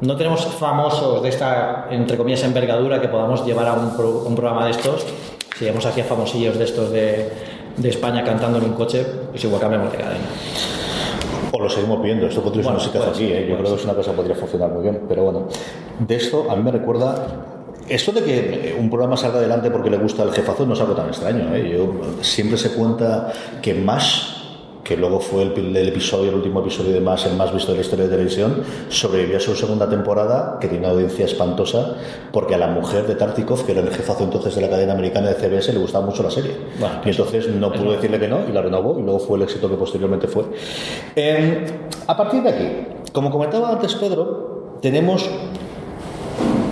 no 0.01 0.15
tenemos 0.15 0.45
famosos 0.45 1.21
de 1.21 1.29
esta, 1.29 1.87
entre 1.91 2.15
comillas, 2.15 2.43
envergadura 2.43 3.01
que 3.01 3.09
podamos 3.09 3.45
llevar 3.45 3.67
a 3.67 3.73
un 3.73 4.35
programa 4.35 4.65
de 4.65 4.71
estos. 4.71 5.05
Si 5.59 5.65
llevamos 5.65 5.85
aquí 5.87 5.99
a 5.99 6.05
famosillos 6.05 6.57
de 6.57 6.63
estos 6.63 6.89
de, 6.89 7.29
de 7.75 7.89
España 7.89 8.23
cantando 8.23 8.59
en 8.59 8.63
un 8.63 8.73
coche, 8.75 9.05
pues 9.29 9.43
igual 9.43 9.59
cambiamos 9.59 9.91
de 9.91 9.97
cadena. 9.97 10.23
O 11.51 11.59
lo 11.59 11.69
seguimos 11.69 12.01
viendo, 12.01 12.27
esto 12.27 12.41
podría 12.41 12.63
ser 12.63 12.71
Bueno, 12.71 13.03
un 13.03 13.13
aquí, 13.13 13.25
¿eh? 13.25 13.45
yo 13.49 13.57
creo 13.57 13.71
que 13.71 13.75
es 13.75 13.83
una 13.83 13.93
cosa 13.93 14.11
que 14.11 14.15
podría 14.15 14.35
funcionar 14.37 14.71
muy 14.71 14.83
bien, 14.83 15.01
pero 15.09 15.23
bueno, 15.25 15.49
de 15.99 16.15
esto 16.15 16.49
a 16.49 16.55
mí 16.55 16.63
me 16.63 16.71
recuerda 16.71 17.25
esto 17.89 18.13
de 18.13 18.23
que 18.23 18.77
un 18.79 18.89
programa 18.89 19.17
salga 19.17 19.39
adelante 19.39 19.69
porque 19.69 19.89
le 19.89 19.97
gusta 19.97 20.23
el 20.23 20.31
jefazo 20.31 20.65
no 20.65 20.75
es 20.75 20.79
algo 20.79 20.93
tan 20.93 21.09
extraño. 21.09 21.53
¿eh? 21.53 21.75
Yo, 21.75 22.23
siempre 22.23 22.57
se 22.57 22.71
cuenta 22.71 23.33
que 23.61 23.73
MASH, 23.73 24.38
que 24.89 24.97
luego 24.97 25.19
fue 25.19 25.43
el, 25.43 25.77
el 25.77 25.87
episodio, 25.87 26.29
el 26.29 26.35
último 26.37 26.61
episodio 26.61 26.93
de 26.93 26.99
MASH, 26.99 27.27
el 27.27 27.35
más 27.35 27.53
visto 27.53 27.71
de 27.71 27.77
la 27.77 27.83
historia 27.83 28.05
de 28.05 28.11
televisión, 28.11 28.63
sobrevivió 28.89 29.37
a 29.37 29.39
su 29.39 29.55
segunda 29.55 29.87
temporada, 29.87 30.57
que 30.59 30.67
tiene 30.67 30.83
una 30.83 30.95
audiencia 30.95 31.25
espantosa, 31.25 31.95
porque 32.31 32.55
a 32.55 32.57
la 32.57 32.65
mujer 32.65 33.05
de 33.05 33.13
Tartikov, 33.13 33.67
que 33.67 33.73
era 33.73 33.81
el 33.81 33.91
jefazo 33.91 34.23
entonces 34.23 34.55
de 34.55 34.61
la 34.61 34.67
cadena 34.67 34.93
americana 34.93 35.29
de 35.29 35.35
CBS, 35.35 35.73
le 35.73 35.77
gustaba 35.77 36.07
mucho 36.07 36.23
la 36.23 36.31
serie. 36.31 36.57
Bueno, 36.79 37.01
y 37.05 37.09
entonces 37.09 37.49
no 37.49 37.71
pudo 37.71 37.91
decirle 37.91 38.19
que 38.19 38.27
no 38.27 38.39
y 38.49 38.51
la 38.51 38.63
renovó, 38.63 38.97
y 38.97 39.03
luego 39.03 39.19
fue 39.19 39.37
el 39.37 39.43
éxito 39.43 39.69
que 39.69 39.75
posteriormente 39.75 40.27
fue. 40.27 40.45
Eh, 41.15 41.67
a 42.07 42.17
partir 42.17 42.41
de 42.41 42.49
aquí, 42.49 42.87
como 43.13 43.29
comentaba 43.29 43.69
antes 43.69 43.93
Pedro, 43.93 44.79
tenemos 44.81 45.29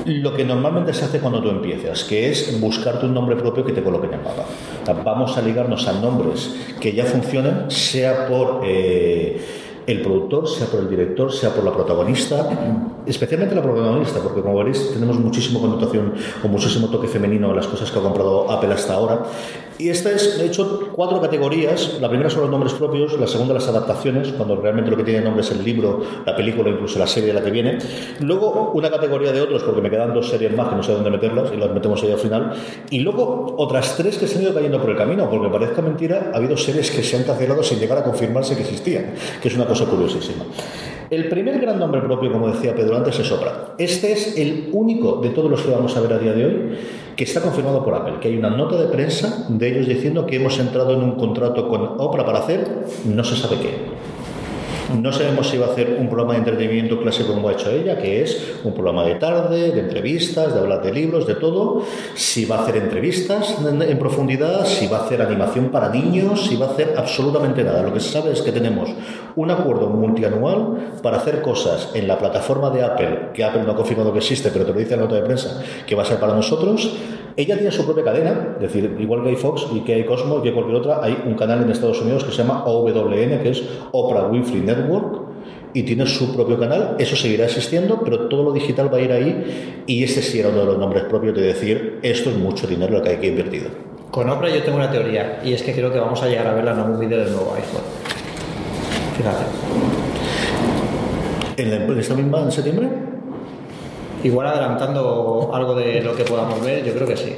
lo 0.07 0.33
que 0.33 0.45
normalmente 0.45 0.93
se 0.93 1.05
hace 1.05 1.19
cuando 1.19 1.41
tú 1.41 1.49
empiezas, 1.49 2.03
que 2.03 2.29
es 2.29 2.59
buscarte 2.59 3.05
un 3.05 3.13
nombre 3.13 3.35
propio 3.35 3.65
que 3.65 3.73
te 3.73 3.83
coloque 3.83 4.07
en 4.07 4.13
el 4.13 4.21
mapa. 4.21 4.45
Vamos 5.03 5.37
a 5.37 5.41
ligarnos 5.41 5.87
a 5.87 5.93
nombres 5.93 6.55
que 6.79 6.93
ya 6.93 7.05
funcionen, 7.05 7.69
sea 7.69 8.27
por 8.27 8.61
eh, 8.65 9.39
el 9.87 10.01
productor, 10.01 10.49
sea 10.49 10.67
por 10.67 10.81
el 10.81 10.89
director, 10.89 11.31
sea 11.31 11.51
por 11.51 11.63
la 11.63 11.71
protagonista, 11.71 12.45
especialmente 13.05 13.55
la 13.55 13.63
protagonista, 13.63 14.19
porque 14.19 14.41
como 14.41 14.57
veréis 14.57 14.91
tenemos 14.91 15.17
muchísima 15.17 15.61
connotación 15.61 16.13
o 16.43 16.47
muchísimo 16.49 16.89
toque 16.89 17.07
femenino 17.07 17.49
en 17.49 17.55
las 17.55 17.67
cosas 17.67 17.89
que 17.89 17.97
ha 17.97 18.01
comprado 18.01 18.51
Apple 18.51 18.73
hasta 18.73 18.93
ahora. 18.93 19.23
Y 19.79 19.89
esta 19.89 20.11
es, 20.11 20.39
he 20.39 20.45
hecho 20.45 20.89
cuatro 20.93 21.21
categorías. 21.21 21.99
La 22.01 22.09
primera 22.09 22.31
son 22.31 22.41
los 22.41 22.49
nombres 22.49 22.73
propios, 22.73 23.17
la 23.19 23.27
segunda 23.27 23.53
las 23.53 23.67
adaptaciones, 23.67 24.29
cuando 24.29 24.55
realmente 24.55 24.89
lo 24.89 24.97
que 24.97 25.03
tiene 25.03 25.21
nombre 25.21 25.41
es 25.41 25.51
el 25.51 25.63
libro, 25.63 26.01
la 26.25 26.35
película, 26.35 26.69
incluso 26.69 26.97
la 26.97 27.05
serie 27.05 27.27
de 27.27 27.35
la 27.35 27.43
que 27.43 27.51
viene. 27.51 27.77
Luego 28.19 28.71
una 28.73 28.89
categoría 28.89 29.31
de 29.31 29.39
otros, 29.39 29.61
porque 29.61 29.81
me 29.81 29.91
quedan 29.91 30.15
dos 30.15 30.29
series 30.29 30.55
más 30.55 30.69
que 30.69 30.75
no 30.75 30.83
sé 30.83 30.93
dónde 30.93 31.11
meterlas 31.11 31.51
y 31.53 31.57
las 31.57 31.69
metemos 31.69 32.01
ahí 32.03 32.11
al 32.11 32.17
final. 32.17 32.53
Y 32.89 33.01
luego 33.01 33.53
otras 33.57 33.95
tres 33.95 34.17
que 34.17 34.25
se 34.25 34.37
han 34.37 34.45
ido 34.45 34.53
cayendo 34.55 34.81
por 34.81 34.89
el 34.89 34.97
camino, 34.97 35.29
porque 35.29 35.47
parezca 35.47 35.83
mentira, 35.83 36.31
ha 36.33 36.37
habido 36.37 36.57
series 36.57 36.89
que 36.89 37.03
se 37.03 37.15
han 37.15 37.23
cancelado 37.23 37.61
sin 37.61 37.79
llegar 37.79 37.99
a 37.99 38.03
confirmarse 38.03 38.55
que 38.55 38.63
existían, 38.63 39.13
que 39.41 39.47
es 39.47 39.55
una 39.55 39.67
cosa 39.67 39.76
curiosísima. 39.85 40.45
El 41.09 41.29
primer 41.29 41.61
gran 41.61 41.79
nombre 41.79 42.01
propio, 42.01 42.31
como 42.31 42.49
decía 42.49 42.75
Pedro 42.75 42.97
antes, 42.97 43.17
es 43.17 43.31
Oprah. 43.31 43.75
Este 43.77 44.11
es 44.11 44.37
el 44.37 44.69
único 44.73 45.21
de 45.21 45.29
todos 45.29 45.49
los 45.49 45.61
que 45.61 45.71
vamos 45.71 45.95
a 45.95 46.01
ver 46.01 46.11
a 46.11 46.19
día 46.19 46.33
de 46.33 46.45
hoy 46.45 46.77
que 47.15 47.23
está 47.23 47.41
confirmado 47.41 47.83
por 47.83 47.95
Apple, 47.95 48.15
que 48.21 48.27
hay 48.27 48.37
una 48.37 48.49
nota 48.49 48.75
de 48.75 48.87
prensa 48.87 49.45
de 49.47 49.69
ellos 49.69 49.87
diciendo 49.87 50.25
que 50.25 50.35
hemos 50.35 50.59
entrado 50.59 50.93
en 50.93 51.01
un 51.01 51.15
contrato 51.15 51.69
con 51.69 51.95
Oprah 51.97 52.25
para 52.25 52.39
hacer 52.39 52.67
no 53.05 53.23
se 53.23 53.35
sabe 53.35 53.57
qué. 53.57 53.69
No 54.95 55.11
sabemos 55.11 55.49
si 55.49 55.57
va 55.57 55.67
a 55.67 55.71
hacer 55.71 55.97
un 55.99 56.07
programa 56.07 56.33
de 56.33 56.39
entretenimiento 56.39 57.01
clásico 57.01 57.33
como 57.33 57.49
ha 57.49 57.53
hecho 57.53 57.69
ella, 57.69 57.97
que 57.97 58.21
es 58.21 58.55
un 58.63 58.73
programa 58.73 59.03
de 59.03 59.15
tarde, 59.15 59.71
de 59.71 59.79
entrevistas, 59.81 60.53
de 60.53 60.59
hablar 60.61 60.81
de 60.81 60.93
libros, 60.93 61.27
de 61.27 61.35
todo. 61.35 61.83
Si 62.15 62.45
va 62.45 62.57
a 62.57 62.61
hacer 62.63 62.77
entrevistas 62.77 63.57
en, 63.65 63.99
profundidad, 63.99 64.65
si 64.65 64.87
va 64.87 64.99
a 64.99 65.05
hacer 65.05 65.21
animación 65.21 65.71
para 65.71 65.89
niños, 65.89 66.45
si 66.45 66.55
va 66.55 66.67
a 66.67 66.69
hacer 66.69 66.93
absolutamente 66.95 67.65
nada. 67.65 67.83
Lo 67.83 67.93
que 67.93 67.99
se 67.99 68.11
sabe 68.11 68.31
es 68.31 68.41
que 68.41 68.53
tenemos 68.53 68.89
un 69.35 69.51
acuerdo 69.51 69.89
multianual 69.89 70.93
para 71.03 71.17
hacer 71.17 71.41
cosas 71.41 71.91
en 71.93 72.07
la 72.07 72.17
plataforma 72.17 72.69
de 72.69 72.83
Apple, 72.83 73.31
que 73.33 73.43
Apple 73.43 73.63
no 73.65 73.73
ha 73.73 73.75
confirmado 73.75 74.13
que 74.13 74.19
existe, 74.19 74.51
pero 74.51 74.65
te 74.65 74.71
lo 74.71 74.79
dice 74.79 74.95
la 74.95 75.03
nota 75.03 75.15
de 75.15 75.21
prensa, 75.21 75.61
que 75.85 75.95
va 75.95 76.03
a 76.03 76.05
ser 76.05 76.17
para 76.17 76.33
nosotros. 76.33 76.95
Ella 77.37 77.55
tiene 77.55 77.71
su 77.71 77.85
propia 77.85 78.03
cadena, 78.03 78.55
es 78.55 78.61
decir, 78.61 78.97
igual 78.99 79.21
que 79.21 79.29
hay 79.29 79.35
Fox 79.35 79.67
y 79.71 79.81
que 79.81 79.93
hay 79.93 80.05
Cosmo 80.05 80.39
y 80.39 80.41
que 80.41 80.51
cualquier 80.51 80.77
otra, 80.77 81.03
hay 81.03 81.21
un 81.23 81.35
canal 81.35 81.61
en 81.61 81.69
Estados 81.69 82.01
Unidos 82.01 82.23
que 82.23 82.31
se 82.31 82.37
llama 82.37 82.63
OWN, 82.65 83.43
que 83.43 83.49
es 83.51 83.63
Oprah 83.91 84.27
Winfrey 84.27 84.61
Network, 84.61 84.76
y 85.73 85.83
tiene 85.83 86.05
su 86.07 86.35
propio 86.35 86.59
canal, 86.59 86.95
eso 86.97 87.15
seguirá 87.15 87.45
existiendo, 87.45 88.01
pero 88.03 88.27
todo 88.27 88.43
lo 88.43 88.51
digital 88.51 88.91
va 88.91 88.97
a 88.97 89.01
ir 89.01 89.11
ahí, 89.11 89.83
y 89.85 90.03
este 90.03 90.21
sí 90.21 90.39
era 90.39 90.49
uno 90.49 90.59
de 90.59 90.65
los 90.65 90.77
nombres 90.77 91.03
propios 91.03 91.35
de 91.35 91.41
decir, 91.41 91.99
esto 92.01 92.29
es 92.29 92.37
mucho 92.37 92.67
dinero 92.67 92.97
lo 92.97 93.03
que 93.03 93.09
hay 93.09 93.17
que 93.17 93.27
invertir. 93.27 93.69
Con 94.09 94.29
Oprah 94.29 94.49
yo 94.49 94.63
tengo 94.63 94.77
una 94.77 94.89
teoría, 94.89 95.41
y 95.43 95.53
es 95.53 95.61
que 95.61 95.73
creo 95.73 95.91
que 95.91 95.99
vamos 95.99 96.21
a 96.23 96.27
llegar 96.27 96.47
a 96.47 96.53
verla 96.53 96.71
en 96.71 96.79
algún 96.79 96.99
vídeo 96.99 97.19
del 97.19 97.31
nuevo 97.31 97.53
iPhone. 97.55 97.83
Fíjate. 99.17 99.45
¿En, 101.57 101.69
la, 101.69 101.75
en 101.85 101.99
esta 101.99 102.13
misma, 102.15 102.39
en 102.41 102.51
septiembre? 102.51 102.87
Igual 104.23 104.47
adelantando 104.47 105.51
algo 105.53 105.75
de 105.75 106.01
lo 106.01 106.15
que 106.15 106.23
podamos 106.23 106.63
ver, 106.63 106.83
yo 106.83 106.93
creo 106.93 107.07
que 107.07 107.17
sí. 107.17 107.35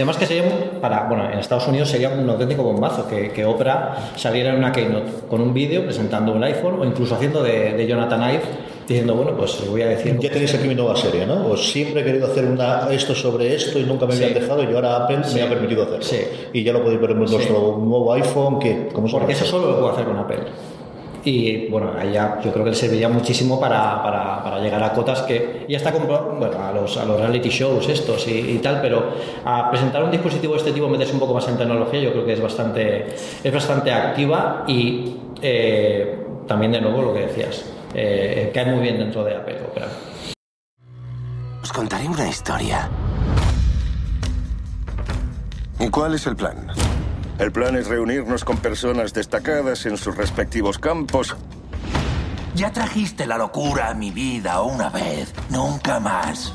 Además 0.00 0.16
que 0.16 0.24
sería, 0.24 0.44
para, 0.80 1.04
bueno, 1.04 1.30
en 1.30 1.38
Estados 1.38 1.68
Unidos 1.68 1.90
sería 1.90 2.08
un 2.08 2.28
auténtico 2.28 2.62
bombazo 2.62 3.06
que, 3.06 3.30
que 3.32 3.44
Oprah 3.44 4.12
saliera 4.16 4.50
en 4.50 4.56
una 4.56 4.72
keynote 4.72 5.10
con 5.28 5.42
un 5.42 5.52
vídeo 5.52 5.84
presentando 5.84 6.32
un 6.32 6.42
iPhone 6.42 6.80
o 6.80 6.84
incluso 6.86 7.14
haciendo 7.16 7.42
de, 7.42 7.74
de 7.74 7.86
Jonathan 7.86 8.22
Ive 8.32 8.42
diciendo, 8.88 9.14
bueno, 9.14 9.36
pues 9.36 9.62
voy 9.68 9.82
a 9.82 9.88
decir... 9.88 10.18
Ya 10.18 10.30
tenéis 10.30 10.54
aquí 10.54 10.66
mi 10.66 10.74
nueva 10.74 10.96
serie, 10.96 11.26
¿no? 11.26 11.46
Os 11.48 11.70
siempre 11.70 12.00
he 12.00 12.04
querido 12.04 12.26
hacer 12.28 12.46
una, 12.46 12.88
esto 12.90 13.14
sobre 13.14 13.54
esto 13.54 13.78
y 13.78 13.82
nunca 13.84 14.06
me 14.06 14.14
Sí. 14.14 14.24
habían 14.24 14.40
dejado 14.40 14.62
y 14.68 14.74
ahora 14.74 14.96
Apple 15.04 15.18
Sí. 15.22 15.34
me 15.36 15.42
ha 15.42 15.48
permitido 15.50 15.82
hacerlo. 15.82 16.02
Sí. 16.02 16.16
Y 16.54 16.64
ya 16.64 16.72
lo 16.72 16.82
podéis 16.82 17.00
ver 17.00 17.10
en 17.10 17.28
Sí. 17.28 17.34
nuestro 17.34 17.54
nuevo 17.78 18.12
iPhone, 18.14 18.58
que 18.58 18.88
¿cómo 18.92 19.06
se 19.06 19.12
Porque 19.18 19.32
eso 19.34 19.44
solo 19.44 19.66
lo 19.68 19.74
puedo 19.80 19.92
hacer 19.92 20.06
con 20.06 20.16
Apple. 20.16 20.38
Y 21.24 21.68
bueno, 21.68 21.92
ya 22.04 22.40
yo 22.42 22.50
creo 22.50 22.64
que 22.64 22.70
le 22.70 22.76
serviría 22.76 23.08
muchísimo 23.08 23.60
para, 23.60 24.02
para, 24.02 24.42
para 24.42 24.58
llegar 24.58 24.82
a 24.82 24.92
cotas 24.92 25.22
que 25.22 25.66
ya 25.68 25.76
está 25.76 25.90
bueno, 25.90 26.58
a 26.58 26.72
los, 26.72 26.96
a 26.96 27.04
los 27.04 27.20
reality 27.20 27.50
shows 27.50 27.88
estos 27.88 28.26
y, 28.26 28.52
y 28.52 28.58
tal, 28.58 28.80
pero 28.80 29.12
a 29.44 29.70
presentar 29.70 30.02
un 30.02 30.10
dispositivo 30.10 30.54
de 30.54 30.58
este 30.60 30.72
tipo, 30.72 30.88
meterse 30.88 31.12
un 31.12 31.20
poco 31.20 31.34
más 31.34 31.46
en 31.48 31.58
tecnología, 31.58 32.00
yo 32.00 32.12
creo 32.12 32.24
que 32.24 32.32
es 32.32 32.40
bastante, 32.40 33.06
es 33.44 33.52
bastante 33.52 33.92
activa 33.92 34.64
y 34.66 35.16
eh, 35.42 36.24
también 36.46 36.72
de 36.72 36.80
nuevo 36.80 37.02
lo 37.02 37.12
que 37.12 37.20
decías, 37.20 37.66
eh, 37.94 38.50
cae 38.54 38.66
muy 38.66 38.80
bien 38.80 38.98
dentro 38.98 39.22
de 39.22 39.36
Apple 39.36 39.60
Opera. 39.70 39.88
Os 41.62 41.72
contaré 41.72 42.08
una 42.08 42.28
historia. 42.28 42.88
¿Y 45.78 45.88
cuál 45.88 46.14
es 46.14 46.26
el 46.26 46.36
plan? 46.36 46.68
El 47.40 47.52
plan 47.52 47.74
es 47.74 47.86
reunirnos 47.86 48.44
con 48.44 48.58
personas 48.58 49.14
destacadas 49.14 49.86
en 49.86 49.96
sus 49.96 50.14
respectivos 50.14 50.78
campos. 50.78 51.34
Ya 52.54 52.70
trajiste 52.70 53.26
la 53.26 53.38
locura 53.38 53.88
a 53.88 53.94
mi 53.94 54.10
vida 54.10 54.60
una 54.60 54.90
vez, 54.90 55.32
nunca 55.48 55.98
más. 56.00 56.52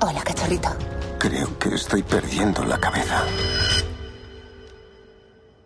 Hola, 0.00 0.22
cachorrito. 0.22 0.68
Creo 1.18 1.58
que 1.58 1.74
estoy 1.74 2.04
perdiendo 2.04 2.64
la 2.64 2.78
cabeza. 2.78 3.24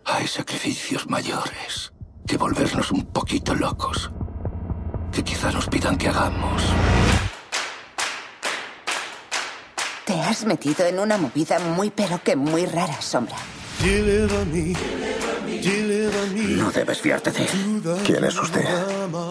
Hay 0.07 0.27
sacrificios 0.27 1.11
mayores 1.11 1.93
que 2.27 2.39
volvernos 2.39 2.91
un 2.91 3.05
poquito 3.05 3.55
locos. 3.55 4.11
Que 5.13 5.23
quizá 5.23 5.53
nos 5.53 5.69
pidan 5.69 5.99
que 5.99 6.09
hagamos. 6.09 6.63
Te 10.11 10.21
has 10.23 10.45
metido 10.45 10.85
en 10.87 10.99
una 10.99 11.17
movida 11.17 11.61
muy 11.61 11.91
pero 11.91 12.21
que 12.25 12.35
muy 12.35 12.67
rara, 12.67 13.01
Sombra. 13.01 13.37
No 16.57 16.71
debes 16.73 17.01
fiarte 17.01 17.31
de 17.31 17.45
él. 17.45 17.83
¿Quién 18.05 18.25
es 18.25 18.37
usted? 18.37 18.65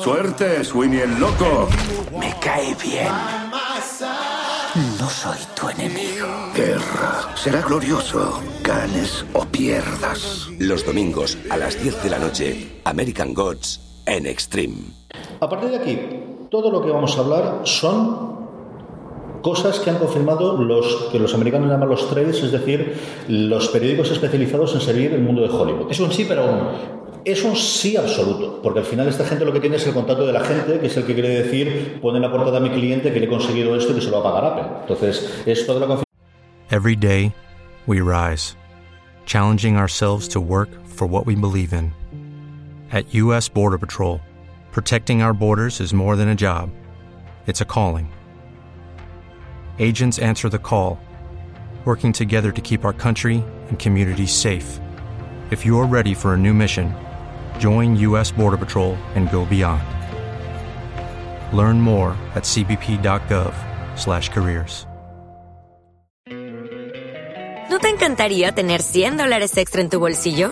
Suerte, 0.02 0.64
Sweeney 0.64 1.02
el 1.02 1.20
loco. 1.20 1.68
Me 2.18 2.34
cae 2.40 2.74
bien. 2.82 3.12
No 4.98 5.10
soy 5.10 5.40
tu 5.54 5.68
enemigo. 5.68 6.28
Guerra. 6.56 7.36
Será 7.36 7.60
glorioso. 7.60 8.42
Ganes 8.64 9.26
o 9.34 9.44
pierdas. 9.44 10.48
Los 10.60 10.86
domingos 10.86 11.38
a 11.50 11.58
las 11.58 11.78
10 11.84 12.04
de 12.04 12.10
la 12.10 12.20
noche, 12.20 12.82
American 12.86 13.34
Gods 13.34 13.82
en 14.06 14.26
Extreme. 14.26 14.78
A 15.42 15.50
partir 15.50 15.72
de 15.72 15.78
aquí, 15.78 16.00
todo 16.50 16.72
lo 16.72 16.82
que 16.82 16.90
vamos 16.90 17.18
a 17.18 17.20
hablar 17.20 17.62
son 17.66 18.39
cosas 19.42 19.80
que 19.80 19.90
han 19.90 19.98
confirmado 19.98 20.58
los 20.58 21.10
que 21.12 21.20
los 21.20 21.34
americanos 21.34 21.70
llaman 21.70 21.90
los 21.90 22.10
trades, 22.10 22.44
es 22.44 22.52
decir, 22.52 22.96
los 23.28 23.68
periódicos 23.70 24.12
especializados 24.12 24.74
en 24.76 24.82
seguir 24.82 25.14
el 25.14 25.22
mundo 25.22 25.42
de 25.42 25.50
Hollywood. 25.50 25.92
Es 25.92 26.00
un 26.00 26.12
sí, 26.12 26.26
pero 26.28 26.46
un. 26.46 27.00
Es 27.26 27.44
un 27.44 27.56
sí 27.56 27.98
absoluto, 27.98 28.62
porque 28.64 28.80
al 28.80 28.86
final 28.86 29.08
esta 29.08 29.26
gente 29.26 29.44
lo 29.44 29.52
que 29.52 29.60
tiene 29.60 29.76
es 29.76 29.86
el 29.86 29.94
contacto 29.94 30.26
de 30.26 30.32
la 30.32 30.40
gente, 30.40 30.80
que 30.80 30.88
es 30.88 30.96
el 30.96 31.06
que 31.06 31.14
quiere 31.14 31.44
decir, 31.44 32.00
pone 32.02 32.18
en 32.18 32.22
la 32.24 32.32
portada 32.32 32.58
a 32.58 32.62
mi 32.62 32.70
cliente 32.70 33.12
que 33.12 33.20
le 33.20 33.26
he 33.26 33.30
conseguido 33.30 33.76
esto 33.76 33.92
y 33.92 33.96
que 33.96 34.02
se 34.02 34.10
lo 34.10 34.22
va 34.22 34.30
a 34.30 34.34
pagar 34.34 34.52
Apple. 34.52 34.78
Entonces, 34.82 35.44
es 35.46 35.66
toda 35.66 35.82
la 35.82 35.88
confianza. 35.88 36.06
Every 36.72 36.96
day, 36.96 37.34
we 37.88 38.00
rise, 38.00 38.56
challenging 39.26 39.76
ourselves 39.76 40.30
to 40.30 40.40
work 40.40 40.70
for 40.88 41.08
what 41.08 41.26
we 41.26 41.36
believe 41.36 41.74
in. 41.74 41.94
At 42.92 43.14
U.S. 43.14 43.50
Border 43.50 43.78
Patrol, 43.78 44.22
protecting 44.72 45.22
our 45.22 45.34
borders 45.34 45.82
is 45.82 45.94
more 45.94 46.16
than 46.16 46.30
a 46.30 46.36
job, 46.36 46.70
it's 47.48 47.62
a 47.62 47.66
calling. 47.66 48.10
Agents 49.82 50.20
answer 50.20 50.50
the 50.50 50.60
call, 50.60 51.00
working 51.86 52.12
together 52.14 52.52
to 52.52 52.62
keep 52.62 52.86
our 52.86 52.94
country 52.94 53.44
and 53.70 53.80
communities 53.80 54.32
safe. 54.32 54.80
If 55.50 55.66
you're 55.66 55.88
ready 55.88 56.14
for 56.14 56.36
a 56.36 56.38
new 56.38 56.54
mission, 56.54 56.94
join 57.58 57.96
U.S. 57.96 58.32
Border 58.32 58.58
Patrol 58.58 58.96
and 59.16 59.32
go 59.32 59.46
beyond. 59.46 59.82
Learn 61.58 61.82
more 61.82 62.16
at 62.36 62.44
cbp.gov/careers. 62.44 64.86
¿No 67.70 67.80
te 67.80 67.90
encantaría 67.90 68.52
tener 68.52 68.82
100 68.82 69.16
dólares 69.16 69.56
extra 69.58 69.82
en 69.82 69.90
tu 69.90 70.00
bolsillo? 70.00 70.52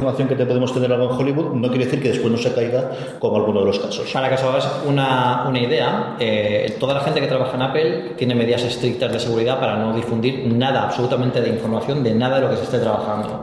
Información 0.00 0.28
que 0.28 0.36
te 0.36 0.46
podemos 0.46 0.72
tener 0.72 0.92
algo 0.92 1.10
en 1.12 1.20
Hollywood 1.20 1.54
no 1.54 1.66
quiere 1.70 1.86
decir 1.86 2.00
que 2.00 2.10
después 2.10 2.30
no 2.30 2.38
se 2.38 2.52
caiga 2.54 2.88
como 3.18 3.36
alguno 3.36 3.58
de 3.58 3.66
los 3.66 3.80
casos. 3.80 4.08
Para 4.12 4.28
que 4.28 4.36
os 4.36 4.42
hagáis 4.44 4.64
una, 4.86 5.44
una 5.48 5.58
idea, 5.58 6.14
eh, 6.20 6.76
toda 6.78 6.94
la 6.94 7.00
gente 7.00 7.20
que 7.20 7.26
trabaja 7.26 7.56
en 7.56 7.62
Apple 7.62 8.12
tiene 8.16 8.36
medidas 8.36 8.62
estrictas 8.62 9.12
de 9.12 9.18
seguridad 9.18 9.58
para 9.58 9.74
no 9.76 9.92
difundir 9.96 10.46
nada, 10.54 10.84
absolutamente 10.84 11.40
de 11.40 11.48
información 11.48 12.04
de 12.04 12.14
nada 12.14 12.36
de 12.36 12.42
lo 12.42 12.50
que 12.50 12.58
se 12.58 12.62
esté 12.62 12.78
trabajando. 12.78 13.42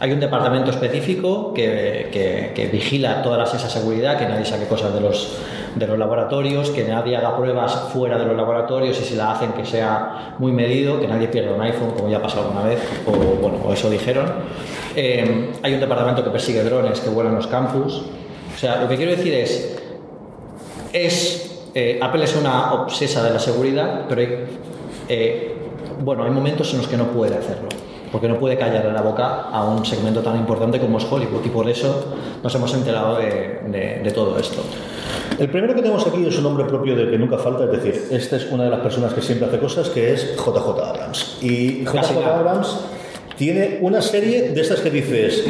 Hay 0.00 0.10
un 0.10 0.18
departamento 0.18 0.72
específico 0.72 1.54
que, 1.54 2.08
que- 2.12 2.50
que 2.52 2.66
vigila 2.66 3.22
toda 3.22 3.44
esa 3.44 3.56
seguridad, 3.70 4.18
que 4.18 4.26
nadie 4.26 4.44
saque 4.44 4.66
cosas 4.66 4.92
de 4.92 5.00
los, 5.00 5.38
de 5.76 5.86
los 5.86 5.96
laboratorios, 5.96 6.70
que 6.70 6.82
nadie 6.82 7.16
haga 7.16 7.36
pruebas 7.36 7.76
fuera 7.92 8.18
de 8.18 8.24
los 8.26 8.36
laboratorios 8.36 9.00
y 9.00 9.04
si 9.04 9.14
la 9.14 9.30
hacen 9.30 9.52
que 9.52 9.64
sea 9.64 10.34
muy 10.40 10.50
medido, 10.50 10.98
que 11.00 11.06
nadie 11.06 11.28
pierda 11.28 11.54
un 11.54 11.62
iPhone, 11.62 11.92
como 11.96 12.08
ya 12.08 12.16
ha 12.16 12.22
pasado 12.22 12.46
alguna 12.48 12.64
vez, 12.64 12.80
o 13.06 13.12
bueno, 13.12 13.58
o 13.64 13.72
eso 13.72 13.88
dijeron. 13.88 14.26
Eh, 14.96 15.50
hay 15.62 15.74
un 15.74 15.80
departamento 15.80 16.22
que 16.24 16.30
persigue 16.30 16.62
drones 16.64 17.00
que 17.00 17.10
vuelan 17.10 17.34
los 17.34 17.46
campus. 17.46 18.02
O 18.54 18.58
sea, 18.58 18.82
lo 18.82 18.88
que 18.88 18.96
quiero 18.96 19.12
decir 19.12 19.32
es, 19.34 19.76
es 20.92 21.50
eh, 21.74 21.98
Apple 22.02 22.24
es 22.24 22.36
una 22.36 22.74
obsesa 22.74 23.22
de 23.24 23.30
la 23.32 23.38
seguridad, 23.38 24.02
pero 24.08 24.20
hay, 24.20 24.44
eh, 25.08 25.54
bueno, 26.00 26.24
hay 26.24 26.30
momentos 26.30 26.70
en 26.72 26.78
los 26.78 26.88
que 26.88 26.96
no 26.96 27.06
puede 27.08 27.34
hacerlo, 27.36 27.68
porque 28.10 28.28
no 28.28 28.38
puede 28.38 28.58
callarle 28.58 28.92
la 28.92 29.00
boca 29.00 29.44
a 29.50 29.64
un 29.64 29.84
segmento 29.86 30.20
tan 30.20 30.36
importante 30.36 30.78
como 30.78 30.98
es 30.98 31.06
Hollywood, 31.10 31.44
y 31.44 31.48
por 31.48 31.68
eso 31.70 32.14
nos 32.42 32.54
hemos 32.54 32.74
enterado 32.74 33.16
de, 33.16 33.60
de- 33.68 34.00
de 34.04 34.10
todo 34.10 34.38
esto. 34.38 34.62
El 35.38 35.48
primero 35.48 35.74
que 35.74 35.80
tenemos 35.80 36.06
aquí 36.06 36.26
es 36.26 36.36
un 36.36 36.42
nombre 36.44 36.64
propio 36.66 36.94
del 36.94 37.10
que 37.10 37.18
nunca 37.18 37.38
falta, 37.38 37.64
es 37.64 37.70
decir, 37.72 38.08
esta 38.10 38.36
es 38.36 38.46
una 38.50 38.64
de 38.64 38.70
las 38.70 38.80
personas 38.80 39.14
que 39.14 39.22
siempre 39.22 39.48
hace 39.48 39.58
cosas, 39.58 39.88
que 39.88 40.12
es 40.12 40.36
JJ 40.36 40.78
Abrams. 40.84 41.38
Y 41.40 41.84
JJ. 41.84 42.22
Abrams 42.26 42.80
tiene 43.36 43.78
una 43.80 44.02
serie 44.02 44.50
de 44.50 44.60
estas 44.60 44.80
que 44.80 44.90
dices, 44.90 45.44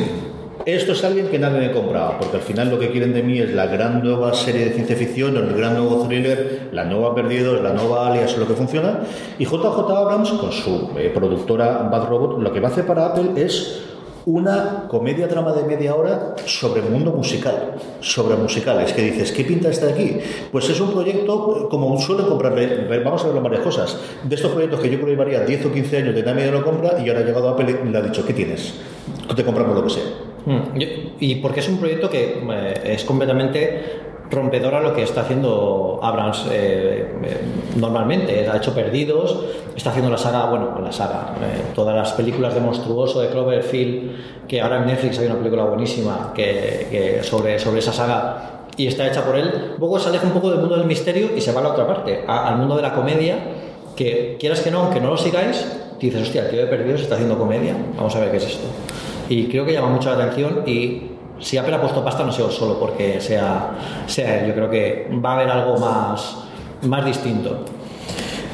esto 0.65 0.93
es 0.93 1.03
alguien 1.03 1.27
que 1.27 1.39
nadie 1.39 1.59
me 1.59 1.73
compraba, 1.73 2.19
porque 2.19 2.37
al 2.37 2.43
final 2.43 2.71
lo 2.71 2.79
que 2.79 2.91
quieren 2.91 3.13
de 3.13 3.23
mí 3.23 3.39
es 3.41 3.53
la 3.53 3.67
gran 3.67 4.03
nueva 4.03 4.33
serie 4.33 4.67
de 4.67 4.73
ciencia 4.73 4.97
ficción, 4.97 5.37
el 5.37 5.55
gran 5.55 5.75
nuevo 5.75 6.07
thriller, 6.07 6.69
la 6.73 6.85
nueva 6.85 7.15
Perdidos, 7.15 7.61
la 7.63 7.73
nueva 7.73 8.07
Alias, 8.07 8.37
lo 8.37 8.47
que 8.47 8.55
funciona. 8.55 9.01
Y 9.39 9.45
JJ 9.45 9.91
Abrams, 9.91 10.31
con 10.31 10.53
su 10.53 10.91
eh, 10.97 11.11
productora 11.13 11.89
Bad 11.91 12.09
Robot, 12.09 12.41
lo 12.41 12.53
que 12.53 12.61
va 12.61 12.69
a 12.69 12.71
hacer 12.71 12.87
para 12.87 13.07
Apple 13.07 13.43
es 13.43 13.83
una 14.27 14.87
comedia 14.89 15.27
drama 15.27 15.53
de 15.53 15.65
media 15.65 15.95
hora 15.95 16.35
sobre 16.47 16.83
mundo 16.83 17.13
musical, 17.13 17.75
sobre 18.01 18.37
musicales, 18.37 18.93
que 18.93 19.03
dices, 19.03 19.33
¿qué 19.33 19.45
pinta 19.45 19.69
está 19.69 19.89
aquí? 19.89 20.19
Pues 20.51 20.69
es 20.69 20.81
un 20.81 20.93
proyecto, 20.93 21.65
eh, 21.65 21.69
como 21.71 21.99
suele 22.01 22.25
comprarle, 22.25 22.87
vamos 23.03 23.23
a 23.23 23.27
verlo 23.27 23.43
varias 23.43 23.63
cosas, 23.63 23.99
de 24.23 24.35
estos 24.35 24.53
proyectos 24.53 24.81
que 24.81 24.91
yo 24.91 24.97
creo 24.97 25.07
que 25.07 25.13
llevaría 25.13 25.41
10 25.41 25.67
o 25.67 25.73
15 25.73 25.97
años 25.97 26.15
de 26.15 26.23
nadie 26.23 26.51
lo 26.51 26.65
compra 26.65 27.01
y 27.05 27.09
ahora 27.09 27.21
ha 27.21 27.25
llegado 27.25 27.49
Apple 27.49 27.81
y 27.85 27.89
le 27.89 27.99
ha 27.99 28.03
dicho, 28.03 28.25
¿qué 28.25 28.33
tienes? 28.33 28.75
Te 29.35 29.45
compramos 29.45 29.75
lo 29.75 29.85
que 29.85 29.91
sea. 29.91 30.32
Mm, 30.47 30.81
y 31.21 31.35
porque 31.37 31.61
es 31.61 31.69
un 31.69 31.79
proyecto 31.79 32.11
que 32.11 32.43
eh, 32.51 32.75
es 32.85 33.05
completamente 33.05 34.11
rompedor 34.31 34.75
a 34.75 34.81
lo 34.81 34.95
que 34.95 35.03
está 35.03 35.21
haciendo 35.21 36.01
Abrams 36.03 36.47
eh, 36.51 37.07
eh, 37.23 37.37
normalmente. 37.77 38.49
Ha 38.49 38.57
hecho 38.57 38.75
Perdidos, 38.75 39.39
está 39.77 39.91
haciendo 39.91 40.11
la 40.11 40.17
saga, 40.19 40.47
bueno, 40.47 40.79
la 40.83 40.91
saga, 40.91 41.35
todas 41.75 41.95
las 41.95 42.13
películas 42.13 42.55
de 42.55 42.61
Monstruoso, 42.61 43.21
de 43.21 43.29
Cloverfield, 43.29 44.47
que 44.49 44.61
ahora 44.61 44.79
en 44.79 44.87
Netflix 44.87 45.19
hay 45.19 45.27
una 45.27 45.37
película 45.37 45.65
buenísima 45.65 46.33
que, 46.35 47.21
sobre, 47.23 47.59
sobre 47.59 47.81
esa 47.81 47.93
saga 47.93 48.65
y 48.77 48.87
está 48.87 49.07
hecha 49.07 49.23
por 49.23 49.37
él. 49.37 49.75
Poco 49.79 49.99
se 49.99 50.09
aleja 50.09 50.27
un 50.27 50.33
poco 50.33 50.51
del 50.51 50.61
mundo 50.61 50.77
del 50.79 50.87
misterio 50.87 51.29
y 51.37 51.41
se 51.43 51.53
va 51.53 51.61
a 51.61 51.65
la 51.65 51.69
otra 51.71 51.87
parte, 51.87 52.25
a- 52.27 52.49
al 52.49 52.57
mundo 52.57 52.75
de 52.77 52.83
la 52.83 52.95
comedia, 52.95 53.37
que 53.95 54.39
quieras 54.41 54.61
que 54.63 54.71
no, 54.71 54.81
aunque 54.85 54.99
no 55.01 55.11
lo 55.11 55.19
sigáis, 55.19 55.63
dices, 56.01 56.23
hostia, 56.23 56.45
el 56.45 56.51
tío 56.51 56.61
de 56.61 56.67
Perdidos 56.69 57.03
está 57.03 57.17
haciendo 57.17 57.37
comedia, 57.37 57.77
vamos 57.99 58.17
a 58.17 58.21
ver 58.21 58.31
qué 58.31 58.39
es 58.39 58.47
esto. 58.47 58.67
Y 59.33 59.47
creo 59.47 59.65
que 59.65 59.73
llama 59.73 59.89
mucho 59.89 60.15
la 60.15 60.25
atención 60.25 60.63
y 60.67 61.05
si 61.41 61.57
Apple 61.57 61.75
ha 61.75 61.81
puesto 61.81 62.05
pasta 62.05 62.23
no 62.23 62.31
sido 62.33 62.51
solo 62.51 62.79
porque 62.79 63.19
sea, 63.19 63.79
sea 64.07 64.41
él, 64.41 64.49
yo 64.49 64.55
creo 64.55 64.69
que 64.69 65.09
va 65.25 65.31
a 65.31 65.35
haber 65.37 65.49
algo 65.49 65.79
más, 65.79 66.45
más 66.83 67.03
distinto. 67.07 67.65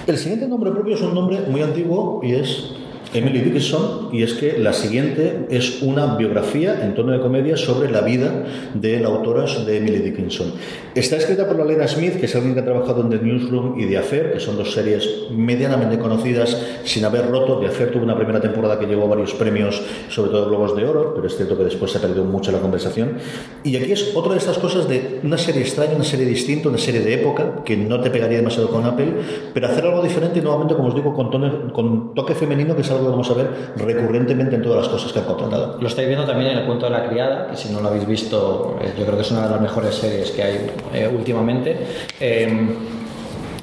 El 0.06 0.16
siguiente 0.16 0.46
nombre 0.46 0.70
propio 0.70 0.94
es 0.94 1.02
un 1.02 1.14
nombre 1.14 1.40
muy 1.48 1.62
antiguo 1.62 2.20
y 2.22 2.32
es 2.32 2.74
Emily 3.14 3.40
Dickinson, 3.40 4.10
y 4.12 4.22
es 4.22 4.34
que 4.34 4.58
la 4.58 4.72
siguiente 4.72 5.46
es 5.50 5.82
una 5.82 6.16
biografía 6.16 6.84
en 6.84 6.94
tono 6.94 7.12
de 7.12 7.20
comedia 7.20 7.56
sobre 7.56 7.90
la 7.90 8.02
vida 8.02 8.44
de 8.74 9.00
la 9.00 9.08
autora 9.08 9.46
de 9.46 9.76
Emily 9.76 9.98
Dickinson. 9.98 10.52
Está 10.94 11.16
escrita 11.16 11.46
por 11.46 11.56
la 11.56 11.64
Lena 11.64 11.86
Smith, 11.86 12.18
que 12.18 12.26
es 12.26 12.34
alguien 12.34 12.54
que 12.54 12.60
ha 12.60 12.64
trabajado 12.64 13.02
en 13.02 13.10
The 13.10 13.18
Newsroom 13.18 13.78
y 13.78 13.86
The 13.86 13.98
Affair, 13.98 14.32
que 14.32 14.40
son 14.40 14.56
dos 14.56 14.72
series 14.72 15.08
medianamente 15.30 15.98
conocidas 15.98 16.60
sin 16.84 17.04
haber 17.04 17.30
roto. 17.30 17.60
The 17.60 17.66
Affair 17.66 17.92
tuvo 17.92 18.02
una 18.02 18.16
primera 18.16 18.40
temporada 18.40 18.78
que 18.78 18.86
llevó 18.86 19.06
varios 19.08 19.32
premios, 19.34 19.80
sobre 20.08 20.30
todo 20.30 20.48
Globos 20.48 20.76
de 20.76 20.84
Oro, 20.84 21.14
pero 21.14 21.26
es 21.26 21.36
cierto 21.36 21.56
que 21.56 21.64
después 21.64 21.92
se 21.92 22.00
perdió 22.00 22.24
mucho 22.24 22.50
la 22.50 22.58
conversación. 22.58 23.18
Y 23.62 23.76
aquí 23.76 23.92
es 23.92 24.14
otra 24.14 24.32
de 24.32 24.38
estas 24.38 24.58
cosas 24.58 24.88
de 24.88 25.20
una 25.22 25.38
serie 25.38 25.62
extraña, 25.62 25.94
una 25.94 26.04
serie 26.04 26.26
distinta, 26.26 26.68
una 26.68 26.78
serie 26.78 27.00
de 27.00 27.14
época, 27.14 27.62
que 27.64 27.76
no 27.76 28.00
te 28.00 28.10
pegaría 28.10 28.38
demasiado 28.38 28.68
con 28.68 28.84
Apple, 28.84 29.12
pero 29.54 29.68
hacer 29.68 29.84
algo 29.84 30.02
diferente 30.02 30.40
nuevamente, 30.42 30.74
como 30.74 30.88
os 30.88 30.94
digo, 30.94 31.14
con, 31.14 31.30
tono, 31.30 31.72
con 31.72 32.14
toque 32.14 32.34
femenino, 32.34 32.74
que 32.74 32.82
es 32.82 32.90
algo 32.90 32.97
que 33.04 33.10
vamos 33.10 33.30
a 33.30 33.34
ver 33.34 33.48
recurrentemente 33.76 34.56
en 34.56 34.62
todas 34.62 34.78
las 34.78 34.88
cosas 34.88 35.12
que 35.12 35.18
han 35.18 35.24
contratado. 35.24 35.78
Lo 35.80 35.88
estáis 35.88 36.08
viendo 36.08 36.26
también 36.26 36.52
en 36.52 36.58
el 36.58 36.66
cuento 36.66 36.86
de 36.86 36.92
la 36.92 37.08
criada, 37.08 37.48
que 37.50 37.56
si 37.56 37.70
no 37.70 37.80
lo 37.80 37.88
habéis 37.88 38.06
visto, 38.06 38.78
eh, 38.80 38.92
yo 38.98 39.04
creo 39.04 39.16
que 39.16 39.22
es 39.22 39.30
una 39.30 39.44
de 39.44 39.50
las 39.50 39.60
mejores 39.60 39.94
series 39.94 40.30
que 40.30 40.42
hay 40.42 40.70
eh, 40.94 41.10
últimamente. 41.12 41.76
Eh, 42.20 42.48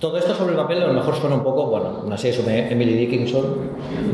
todo 0.06 0.20
esto 0.20 0.36
sobre 0.36 0.52
el 0.52 0.58
papel 0.58 0.84
a 0.84 0.86
lo 0.86 0.94
mejor 0.94 1.16
suena 1.16 1.36
un 1.36 1.42
poco, 1.42 1.66
bueno, 1.66 2.02
una 2.06 2.16
serie 2.16 2.38
sobre 2.38 2.72
Emily 2.72 2.94
Dickinson, 2.94 3.44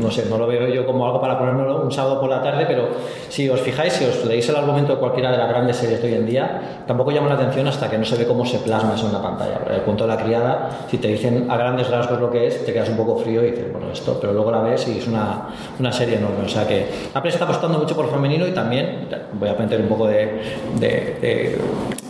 no 0.00 0.10
sé, 0.10 0.24
no 0.24 0.38
lo 0.38 0.46
veo 0.46 0.66
yo 0.68 0.86
como 0.86 1.04
algo 1.04 1.20
para 1.20 1.38
ponérmelo 1.38 1.82
un 1.82 1.92
sábado 1.92 2.18
por 2.18 2.30
la 2.30 2.40
tarde, 2.40 2.64
pero 2.66 2.88
si 3.28 3.46
os 3.50 3.60
fijáis, 3.60 3.92
si 3.92 4.06
os 4.06 4.24
leéis 4.24 4.48
el 4.48 4.56
argumento 4.56 4.94
de 4.94 4.98
cualquiera 4.98 5.30
de 5.30 5.36
las 5.36 5.50
grandes 5.50 5.76
series 5.76 6.00
de 6.00 6.08
hoy 6.08 6.14
en 6.14 6.24
día, 6.24 6.84
tampoco 6.86 7.10
llama 7.10 7.28
la 7.28 7.34
atención 7.34 7.68
hasta 7.68 7.90
que 7.90 7.98
no 7.98 8.06
se 8.06 8.16
ve 8.16 8.26
cómo 8.26 8.46
se 8.46 8.58
plasma 8.60 8.94
eso 8.94 9.06
en 9.06 9.12
la 9.12 9.20
pantalla. 9.20 9.60
El 9.70 9.82
cuento 9.82 10.04
de 10.04 10.08
la 10.08 10.16
criada, 10.16 10.70
si 10.90 10.96
te 10.96 11.08
dicen 11.08 11.50
a 11.50 11.58
grandes 11.58 11.90
rasgos 11.90 12.18
lo 12.18 12.30
que 12.30 12.46
es, 12.46 12.64
te 12.64 12.72
quedas 12.72 12.88
un 12.88 12.96
poco 12.96 13.16
frío 13.16 13.44
y 13.44 13.50
dices, 13.50 13.70
bueno, 13.70 13.92
esto, 13.92 14.16
pero 14.18 14.32
luego 14.32 14.50
la 14.50 14.62
ves 14.62 14.88
y 14.88 14.96
es 14.96 15.06
una, 15.06 15.48
una 15.78 15.92
serie 15.92 16.16
enorme. 16.16 16.46
O 16.46 16.48
sea 16.48 16.66
que 16.66 16.86
Apple 17.12 17.30
está 17.30 17.44
apostando 17.44 17.78
mucho 17.78 17.94
por 17.94 18.10
femenino 18.10 18.46
y 18.46 18.52
también, 18.52 19.08
voy 19.34 19.50
a 19.50 19.54
meter 19.54 19.78
un 19.82 19.88
poco 19.88 20.06
de, 20.06 20.40
de, 20.80 20.88
de 21.20 21.58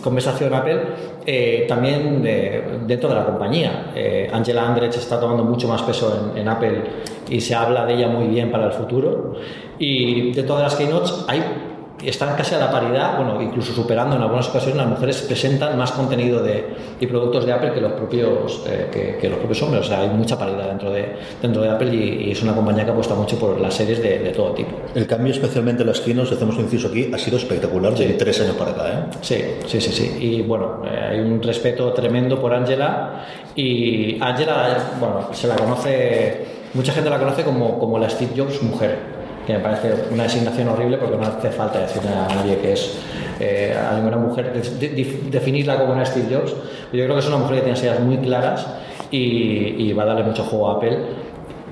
conversación 0.01 0.53
Apple, 0.53 0.81
eh, 1.25 1.65
también 1.67 2.21
de, 2.21 2.79
dentro 2.85 3.09
de 3.09 3.15
la 3.15 3.25
compañía. 3.25 3.91
Eh, 3.95 4.29
Angela 4.31 4.67
Andrech 4.67 4.95
está 4.95 5.19
tomando 5.19 5.43
mucho 5.43 5.67
más 5.67 5.81
peso 5.81 6.31
en, 6.33 6.41
en, 6.41 6.47
Apple 6.47 6.81
y 7.29 7.39
se 7.39 7.55
habla 7.55 7.85
de 7.85 7.93
ella 7.93 8.07
muy 8.07 8.27
bien 8.27 8.51
para 8.51 8.67
el 8.67 8.73
futuro. 8.73 9.35
Y 9.79 10.31
de 10.31 10.43
todas 10.43 10.63
las 10.63 10.75
keynotes 10.75 11.25
hay 11.27 11.43
están 12.09 12.35
casi 12.35 12.55
a 12.55 12.59
la 12.59 12.71
paridad, 12.71 13.17
bueno, 13.17 13.41
incluso 13.41 13.73
superando 13.73 14.15
en 14.15 14.21
algunas 14.21 14.49
ocasiones, 14.49 14.77
las 14.77 14.87
mujeres 14.87 15.21
presentan 15.21 15.77
más 15.77 15.91
contenido 15.91 16.41
de, 16.41 16.65
y 16.99 17.07
productos 17.07 17.45
de 17.45 17.53
Apple 17.53 17.73
que 17.73 17.81
los 17.81 17.93
propios, 17.93 18.63
eh, 18.67 18.89
que, 18.91 19.17
que, 19.17 19.29
los 19.29 19.39
propios 19.39 19.61
hombres. 19.63 19.85
O 19.85 19.87
sea, 19.87 20.01
hay 20.01 20.09
mucha 20.09 20.37
paridad 20.37 20.67
dentro 20.67 20.91
de, 20.91 21.15
dentro 21.41 21.61
de 21.61 21.69
Apple 21.69 21.93
y, 21.93 22.27
y 22.27 22.31
es 22.31 22.41
una 22.43 22.53
compañía 22.53 22.85
que 22.85 22.91
apuesta 22.91 23.15
mucho 23.15 23.37
por 23.37 23.59
las 23.59 23.73
series 23.73 24.01
de, 24.01 24.19
de 24.19 24.29
todo 24.31 24.51
tipo. 24.51 24.71
El 24.95 25.07
cambio, 25.07 25.33
especialmente 25.33 25.83
en 25.83 25.87
las 25.87 26.01
keynotes, 26.01 26.33
hacemos 26.33 26.55
un 26.57 26.63
inciso 26.63 26.87
aquí, 26.87 27.11
ha 27.13 27.17
sido 27.17 27.37
espectacular 27.37 27.93
de 27.93 28.13
tres 28.13 28.41
años 28.41 28.55
para 28.55 28.71
acá. 28.71 28.89
¿eh? 28.89 29.17
Sí, 29.21 29.37
sí, 29.65 29.81
sí, 29.81 29.91
sí. 29.91 30.17
Y 30.19 30.41
bueno, 30.41 30.81
eh, 30.85 31.09
hay 31.11 31.19
un 31.19 31.41
respeto 31.41 31.91
tremendo 31.93 32.39
por 32.39 32.53
Angela 32.53 33.25
y 33.55 34.21
Angela, 34.21 34.95
bueno, 34.99 35.29
se 35.31 35.47
la 35.47 35.55
conoce, 35.55 36.45
mucha 36.73 36.93
gente 36.93 37.09
la 37.09 37.19
conoce 37.19 37.43
como, 37.43 37.79
como 37.79 37.99
la 37.99 38.09
Steve 38.09 38.31
Jobs 38.35 38.61
mujer 38.61 39.22
que 39.45 39.53
me 39.53 39.59
parece 39.59 39.93
una 40.11 40.23
designación 40.23 40.69
horrible 40.69 40.97
porque 40.97 41.17
no 41.17 41.23
hace 41.23 41.49
falta 41.49 41.79
decirle 41.79 42.09
a 42.09 42.33
nadie 42.33 42.57
que 42.57 42.73
es 42.73 42.97
eh, 43.39 43.75
a 43.77 43.95
ninguna 43.95 44.17
mujer 44.17 44.53
de, 44.53 44.89
de, 44.89 45.19
definirla 45.29 45.79
como 45.79 45.93
una 45.93 46.05
Steve 46.05 46.33
Jobs. 46.33 46.51
Yo 46.51 47.03
creo 47.03 47.13
que 47.13 47.19
es 47.19 47.27
una 47.27 47.37
mujer 47.37 47.57
que 47.57 47.61
tiene 47.63 47.79
ideas 47.79 47.99
muy 47.99 48.17
claras 48.17 48.65
y, 49.11 49.93
va 49.93 50.03
a 50.03 50.05
darle 50.07 50.23
mucho 50.23 50.43
juego 50.43 50.69
a 50.69 50.73
Apple. 50.77 50.97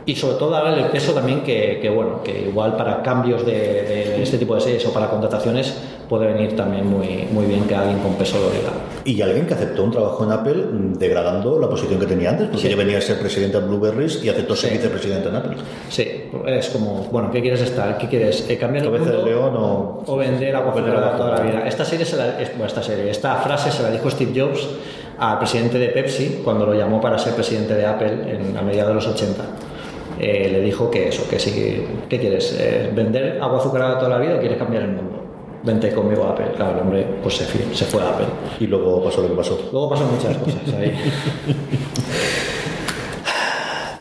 Y 0.06 0.16
sobre 0.16 0.36
todo 0.36 0.50
darle 0.50 0.82
el 0.82 0.90
peso 0.90 1.14
también 1.14 1.42
que, 1.42 1.80
que 1.82 1.90
bueno, 1.90 2.24
que 2.24 2.48
igual 2.48 2.76
para 2.76 3.04
cambios 3.04 3.46
de, 3.46 3.54
de, 3.54 4.24
este 4.24 4.38
tipo 4.38 4.56
de 4.56 4.62
series 4.62 4.86
o 4.88 4.94
para 4.94 5.10
contrataciones 5.10 5.76
puede 6.10 6.28
venir 6.28 6.56
también 6.56 6.88
muy, 6.88 7.28
muy 7.32 7.46
bien 7.46 7.64
que 7.66 7.76
alguien 7.76 8.00
con 8.00 8.16
peso 8.16 8.38
lo 8.38 8.50
diga. 8.50 8.72
Y 9.06 9.22
alguien 9.22 9.46
que 9.46 9.54
aceptó 9.54 9.84
un 9.84 9.92
trabajo 9.92 10.24
en 10.26 10.32
Apple 10.32 10.66
degradando 10.98 11.60
la 11.60 11.70
posición 11.70 12.00
que 12.00 12.06
tenía 12.06 12.32
antes, 12.32 12.48
porque 12.48 12.64
sí. 12.64 12.68
ella 12.68 12.76
venía 12.76 12.98
a 12.98 13.02
ser 13.02 13.20
presidente 13.20 13.60
de 13.60 13.68
Blueberries 13.68 14.24
y 14.24 14.30
aceptó 14.30 14.56
ser 14.56 14.72
sí. 14.72 14.78
vicepresidente 14.78 15.30
en 15.30 15.36
Apple. 15.36 15.58
Sí, 15.90 16.30
es 16.48 16.70
como, 16.70 17.08
bueno, 17.12 17.32
¿qué 17.32 17.42
quieres 17.42 17.62
estar? 17.62 17.98
¿Qué 17.98 18.10
quieres? 18.10 18.50
Eh, 18.50 18.58
¿Cambiar 18.58 18.86
el 18.86 18.92
mundo? 18.92 19.26
león 19.26 19.56
o, 19.56 20.04
o 20.06 20.18
vender 20.18 20.56
agua 20.56 20.74
fuera 20.74 21.16
toda 21.16 21.38
la 21.38 21.42
vida? 21.42 21.68
Esta 21.68 21.86
serie, 21.86 22.06
se 22.06 22.18
la, 22.18 22.36
bueno, 22.50 22.66
esta 22.66 22.84
serie, 22.84 23.10
esta 23.10 23.36
frase 23.36 23.72
se 23.72 23.84
la 23.84 23.92
dijo 23.92 24.10
Steve 24.10 24.34
Jobs 24.36 24.68
al 25.18 25.38
presidente 25.38 25.78
de 25.78 25.90
Pepsi 25.90 26.42
cuando 26.44 26.66
lo 26.66 26.74
llamó 26.74 27.00
para 27.00 27.18
ser 27.18 27.34
presidente 27.34 27.76
de 27.76 27.86
Apple 27.86 28.36
en, 28.36 28.58
a 28.58 28.62
mediados 28.64 28.90
de 28.90 28.96
los 28.96 29.08
80. 29.08 29.44
Eh, 30.20 30.50
le 30.52 30.62
dijo 30.62 30.90
que 30.92 31.10
eso, 31.10 31.28
que 31.30 31.40
sí, 31.40 31.86
¿qué 32.10 32.20
quieres? 32.20 32.56
Eh, 32.60 32.92
¿Vender 32.94 33.40
agua 33.42 33.60
azucarada 33.60 33.98
toda 33.98 34.10
la 34.10 34.20
vida 34.20 34.36
o 34.36 34.40
quieres 34.40 34.58
cambiar 34.58 34.84
el 34.84 34.90
mundo? 34.90 35.22
Vente 35.64 35.92
conmigo 35.94 36.24
a 36.24 36.32
Apple. 36.32 36.48
Claro, 36.56 36.74
el 36.74 36.80
hombre 36.80 37.08
pues 37.22 37.36
se, 37.38 37.46
se 37.76 37.86
fue 37.86 38.02
a 38.02 38.10
Apple. 38.10 38.28
Y 38.60 38.68
luego 38.68 39.04
pasó 39.04 39.22
lo 39.22 39.30
que 39.30 39.36
pasó. 39.36 39.70
Luego 39.72 39.90
pasó 39.90 40.06
muchas 40.06 40.38
cosas 40.38 40.74
ahí. 40.74 40.94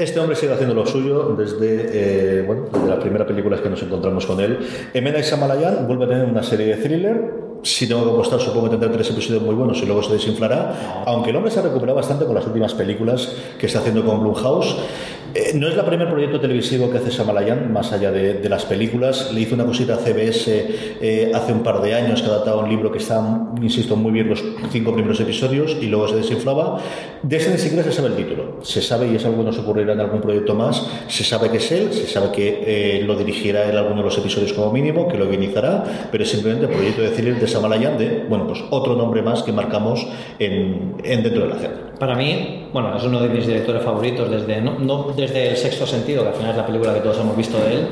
Este 0.00 0.18
hombre 0.18 0.34
sigue 0.34 0.54
haciendo 0.54 0.74
lo 0.74 0.86
suyo 0.86 1.34
desde, 1.36 2.38
eh, 2.40 2.42
bueno, 2.46 2.68
desde 2.72 2.88
las 2.88 3.00
primeras 3.00 3.28
películas 3.28 3.60
que 3.60 3.68
nos 3.68 3.82
encontramos 3.82 4.24
con 4.24 4.40
él. 4.40 4.58
Night 4.94 5.24
Shyamalan 5.24 5.86
vuelve 5.86 6.06
a 6.06 6.08
tener 6.08 6.24
una 6.24 6.42
serie 6.42 6.74
de 6.74 6.76
thriller. 6.76 7.34
Si 7.62 7.86
tengo 7.86 8.04
que 8.04 8.10
apostar, 8.10 8.40
supongo 8.40 8.64
que 8.64 8.70
tendrá 8.70 8.90
tres 8.90 9.10
episodios 9.10 9.42
muy 9.42 9.54
buenos 9.54 9.76
y 9.82 9.84
luego 9.84 10.02
se 10.02 10.14
desinflará. 10.14 11.04
Aunque 11.04 11.28
el 11.28 11.36
hombre 11.36 11.50
se 11.50 11.60
ha 11.60 11.64
recuperado 11.64 11.96
bastante 11.96 12.24
con 12.24 12.34
las 12.34 12.46
últimas 12.46 12.72
películas 12.72 13.30
que 13.58 13.66
está 13.66 13.80
haciendo 13.80 14.02
con 14.02 14.20
Blumhouse. 14.20 14.74
Eh, 15.32 15.52
no 15.54 15.68
es 15.68 15.76
el 15.76 15.84
primer 15.84 16.08
proyecto 16.08 16.40
televisivo 16.40 16.90
que 16.90 16.98
hace 16.98 17.12
Samalayan, 17.12 17.72
más 17.72 17.92
allá 17.92 18.10
de, 18.10 18.48
las 18.48 18.64
películas. 18.64 19.32
Le 19.32 19.42
hizo 19.42 19.54
una 19.54 19.64
cosita 19.64 19.94
a 19.94 19.98
CBS 19.98 20.46
eh, 21.00 21.30
hace 21.32 21.52
un 21.52 21.62
par 21.62 21.80
de 21.80 21.94
años 21.94 22.20
que 22.20 22.28
adaptaba 22.28 22.62
un 22.62 22.68
libro 22.68 22.90
que 22.90 22.98
está, 22.98 23.22
insisto, 23.62 23.94
muy 23.94 24.10
bien 24.10 24.28
los 24.28 24.42
cinco 24.70 24.92
primeros 24.92 25.20
episodios 25.20 25.76
y 25.80 25.86
luego 25.86 26.08
se 26.08 26.16
desinflaba. 26.16 26.80
De 27.22 27.36
ese 27.36 27.50
ni 27.50 27.58
siquiera 27.58 27.84
se 27.84 27.92
sabe 27.92 28.08
el 28.08 28.16
título. 28.16 28.58
Se 28.62 28.82
sabe, 28.82 29.06
y 29.06 29.16
es 29.16 29.24
algo 29.24 29.38
que 29.38 29.44
nos 29.44 29.58
ocurrirá 29.58 29.92
en 29.92 30.00
algún 30.00 30.20
proyecto 30.20 30.54
más, 30.54 30.84
se 31.06 31.22
sabe 31.22 31.48
que 31.50 31.58
es 31.58 31.70
él, 31.70 31.92
se 31.92 32.08
sabe 32.08 32.32
que 32.32 32.64
eh, 32.66 33.02
lo 33.04 33.14
dirigirá 33.14 33.68
en 33.70 33.76
alguno 33.76 33.98
de 33.98 34.04
los 34.04 34.18
episodios 34.18 34.52
como 34.52 34.72
mínimo, 34.72 35.06
que 35.06 35.16
lo 35.16 35.28
guionizará, 35.28 36.08
pero 36.10 36.24
es 36.24 36.30
simplemente 36.30 36.66
el 36.66 36.72
proyecto 36.72 37.02
de 37.02 37.10
thriller 37.10 37.38
de 37.38 37.46
Samalayan 37.46 37.96
de, 37.98 38.24
bueno, 38.28 38.48
pues 38.48 38.64
otro 38.70 38.96
nombre 38.96 39.22
más 39.22 39.44
que 39.44 39.52
marcamos 39.52 40.06
en, 40.40 40.96
en 41.04 41.22
dentro 41.22 41.42
de 41.42 41.48
la 41.48 41.54
agenda. 41.54 41.76
Para 42.00 42.14
mí, 42.14 42.68
bueno, 42.72 42.96
es 42.96 43.04
uno 43.04 43.20
de 43.20 43.28
mis 43.28 43.46
directores 43.46 43.82
favoritos 43.82 44.30
desde, 44.30 44.62
no 44.62 45.12
desde 45.20 45.50
el 45.50 45.56
sexto 45.56 45.86
sentido, 45.86 46.22
que 46.22 46.28
al 46.28 46.34
final 46.34 46.50
es 46.50 46.56
la 46.56 46.66
película 46.66 46.94
que 46.94 47.00
todos 47.00 47.18
hemos 47.18 47.36
visto 47.36 47.58
de 47.58 47.74
él, 47.74 47.86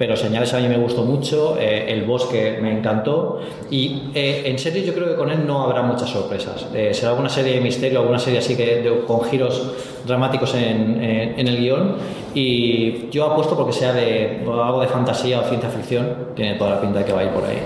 pero 0.00 0.16
Señales 0.16 0.54
a 0.54 0.58
mí 0.60 0.66
me 0.66 0.78
gustó 0.78 1.04
mucho, 1.04 1.58
eh, 1.60 1.92
El 1.92 2.04
Bosque 2.04 2.58
me 2.62 2.72
encantó 2.72 3.38
y 3.70 4.04
eh, 4.14 4.44
en 4.46 4.58
serio 4.58 4.82
yo 4.82 4.94
creo 4.94 5.08
que 5.08 5.14
con 5.14 5.30
él 5.30 5.46
no 5.46 5.62
habrá 5.62 5.82
muchas 5.82 6.08
sorpresas. 6.08 6.68
Eh, 6.74 6.94
será 6.94 7.10
alguna 7.10 7.28
serie 7.28 7.56
de 7.56 7.60
misterio, 7.60 8.00
alguna 8.00 8.18
serie 8.18 8.38
así 8.38 8.56
que 8.56 8.80
de, 8.80 9.04
con 9.06 9.20
giros 9.24 9.74
dramáticos 10.06 10.54
en, 10.54 11.04
en, 11.04 11.38
en, 11.38 11.48
el 11.48 11.58
guion 11.58 11.96
y 12.32 13.10
yo 13.10 13.26
apuesto 13.26 13.54
porque 13.54 13.74
sea 13.74 13.92
de 13.92 14.40
algo 14.46 14.80
de 14.80 14.88
fantasía 14.88 15.40
o 15.40 15.42
ciencia 15.42 15.68
ficción, 15.68 16.28
tiene 16.34 16.54
toda 16.54 16.70
la 16.76 16.80
pinta 16.80 17.00
de 17.00 17.04
que 17.04 17.12
va 17.12 17.20
a 17.20 17.24
ir 17.24 17.30
por 17.32 17.44
ahí. 17.44 17.58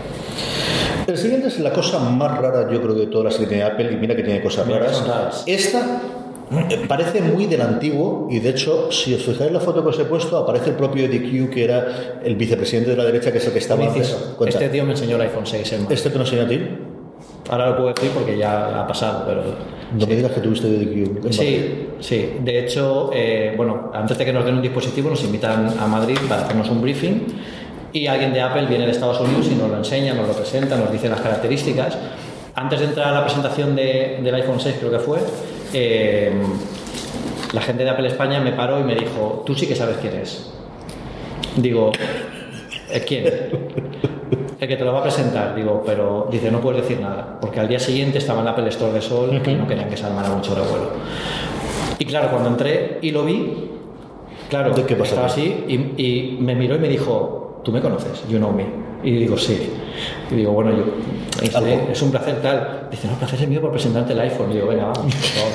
El 1.06 1.16
siguiente 1.16 1.46
es 1.46 1.60
la 1.60 1.72
cosa 1.72 2.00
más 2.00 2.36
rara, 2.36 2.68
yo 2.68 2.82
creo, 2.82 2.94
de 2.94 3.06
todas 3.06 3.26
las 3.26 3.36
que 3.36 3.46
tiene 3.46 3.62
Apple, 3.62 3.92
y 3.92 3.96
mira 3.96 4.16
que 4.16 4.24
tiene 4.24 4.42
cosas 4.42 4.66
raras. 4.66 5.06
raras. 5.06 5.44
Esta 5.46 6.00
parece 6.88 7.20
muy 7.20 7.46
del 7.46 7.62
antiguo 7.62 8.28
y 8.30 8.38
de 8.38 8.50
hecho 8.50 8.90
si 8.92 9.14
os 9.14 9.22
fijáis 9.22 9.48
en 9.48 9.54
la 9.54 9.60
foto 9.60 9.82
que 9.82 9.88
os 9.88 9.98
he 9.98 10.04
puesto 10.04 10.36
aparece 10.36 10.70
el 10.70 10.76
propio 10.76 11.06
Eddie 11.06 11.20
Q 11.20 11.50
que 11.50 11.64
era 11.64 12.20
el 12.22 12.36
vicepresidente 12.36 12.90
de 12.90 12.96
la 12.96 13.04
derecha 13.04 13.32
que 13.32 13.38
es 13.38 13.46
el 13.46 13.52
que 13.52 13.58
estaba 13.58 13.84
antes 13.84 14.16
este 14.46 14.68
tío 14.68 14.84
me 14.84 14.92
enseñó 14.92 15.16
el 15.16 15.22
iPhone 15.22 15.46
6 15.46 15.72
hermano. 15.72 15.90
este 15.90 16.10
te 16.10 16.16
lo 16.16 16.24
enseñó 16.24 16.42
a 16.42 16.48
ti 16.48 16.60
ahora 17.50 17.70
lo 17.70 17.76
puedo 17.76 17.88
decir 17.94 18.10
porque 18.10 18.36
ya 18.36 18.80
ha 18.80 18.86
pasado 18.86 19.24
pero 19.26 19.42
no 19.42 20.00
sí. 20.00 20.06
me 20.06 20.16
digas 20.16 20.32
que 20.32 20.40
tuviste 20.40 20.68
Eddie 20.68 21.04
Q 21.06 21.32
sí, 21.32 21.88
sí. 22.00 22.32
De 22.40 22.58
hecho 22.60 23.10
eh, 23.12 23.54
bueno 23.56 23.90
antes 23.94 24.18
de 24.18 24.24
que 24.24 24.32
nos 24.32 24.44
den 24.44 24.56
un 24.56 24.62
dispositivo 24.62 25.10
nos 25.10 25.24
invitan 25.24 25.74
a 25.78 25.86
Madrid 25.86 26.18
para 26.28 26.42
hacernos 26.42 26.68
un 26.70 26.82
briefing 26.82 27.26
y 27.94 28.08
alguien 28.08 28.32
de 28.32 28.42
Apple 28.42 28.66
viene 28.66 28.86
de 28.86 28.90
Estados 28.90 29.20
Unidos 29.20 29.46
y 29.50 29.54
nos 29.54 29.70
lo 29.70 29.76
enseña, 29.76 30.14
nos 30.14 30.26
lo 30.26 30.34
presenta, 30.34 30.76
nos 30.76 30.90
dice 30.90 31.08
las 31.08 31.20
características. 31.20 31.96
Antes 32.56 32.80
de 32.80 32.86
entrar 32.86 33.06
a 33.06 33.12
la 33.12 33.22
presentación 33.22 33.76
de, 33.76 34.18
del 34.20 34.34
iPhone 34.34 34.58
6 34.58 34.76
creo 34.80 34.90
que 34.90 34.98
fue 34.98 35.20
eh, 35.74 36.32
la 37.52 37.60
gente 37.60 37.84
de 37.84 37.90
Apple 37.90 38.08
España 38.08 38.40
me 38.40 38.52
paró 38.52 38.80
y 38.80 38.84
me 38.84 38.94
dijo, 38.94 39.42
tú 39.44 39.54
sí 39.54 39.66
que 39.66 39.74
sabes 39.74 39.96
quién 39.98 40.14
es. 40.14 40.50
Digo, 41.56 41.92
¿quién? 43.06 43.24
El 44.60 44.68
que 44.68 44.76
te 44.76 44.84
lo 44.84 44.92
va 44.92 45.00
a 45.00 45.02
presentar. 45.02 45.54
Digo, 45.54 45.82
pero 45.84 46.28
dice, 46.30 46.50
no 46.50 46.60
puedes 46.60 46.82
decir 46.82 47.00
nada, 47.00 47.38
porque 47.40 47.60
al 47.60 47.68
día 47.68 47.78
siguiente 47.78 48.18
estaba 48.18 48.38
en 48.38 48.46
la 48.46 48.50
Apple 48.52 48.68
Store 48.68 48.92
de 48.92 49.02
Sol 49.02 49.28
uh 49.30 49.32
-huh. 49.34 49.52
y 49.52 49.54
no 49.54 49.66
querían 49.66 49.88
que 49.90 49.96
se 49.96 50.06
armara 50.06 50.30
mucho 50.30 50.54
revuelo. 50.54 50.90
Y 51.98 52.04
claro, 52.06 52.30
cuando 52.30 52.48
entré 52.48 52.98
y 53.02 53.10
lo 53.10 53.24
vi, 53.24 53.70
claro, 54.48 54.72
¿De 54.74 54.84
qué 54.84 54.94
estaba 54.94 55.26
así 55.26 55.64
y, 55.68 55.74
y 56.02 56.38
me 56.40 56.54
miró 56.54 56.76
y 56.76 56.78
me 56.78 56.88
dijo, 56.88 57.60
tú 57.64 57.72
me 57.72 57.80
conoces, 57.80 58.26
you 58.28 58.38
know 58.38 58.52
me. 58.52 58.83
Y 59.04 59.10
digo, 59.12 59.36
sí. 59.36 59.68
Y 60.30 60.34
digo, 60.34 60.52
bueno, 60.52 60.70
yo, 60.76 60.84
este, 61.42 61.92
es 61.92 62.02
un 62.02 62.10
placer 62.10 62.40
tal. 62.42 62.88
Dice, 62.90 63.06
no, 63.06 63.12
el 63.14 63.18
placer 63.18 63.42
es 63.42 63.48
mío 63.48 63.60
por 63.60 63.70
presentarte 63.72 64.12
el 64.14 64.20
iPhone. 64.20 64.50
Y 64.50 64.54
digo, 64.54 64.68
venga, 64.68 64.84
vamos, 64.86 65.14
por 65.14 65.24
favor. 65.24 65.52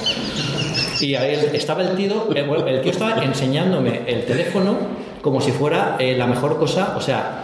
Y 1.02 1.16
ahí 1.16 1.50
estaba 1.54 1.82
el 1.82 1.96
tío, 1.96 2.28
el, 2.36 2.82
tío 2.82 2.92
estaba 2.92 3.24
enseñándome 3.24 4.02
el 4.06 4.26
teléfono 4.26 4.76
como 5.22 5.40
si 5.42 5.52
fuera 5.52 5.96
eh, 6.00 6.16
la 6.18 6.28
mejor 6.28 6.58
cosa, 6.60 6.94
o 6.98 7.02
sea, 7.02 7.44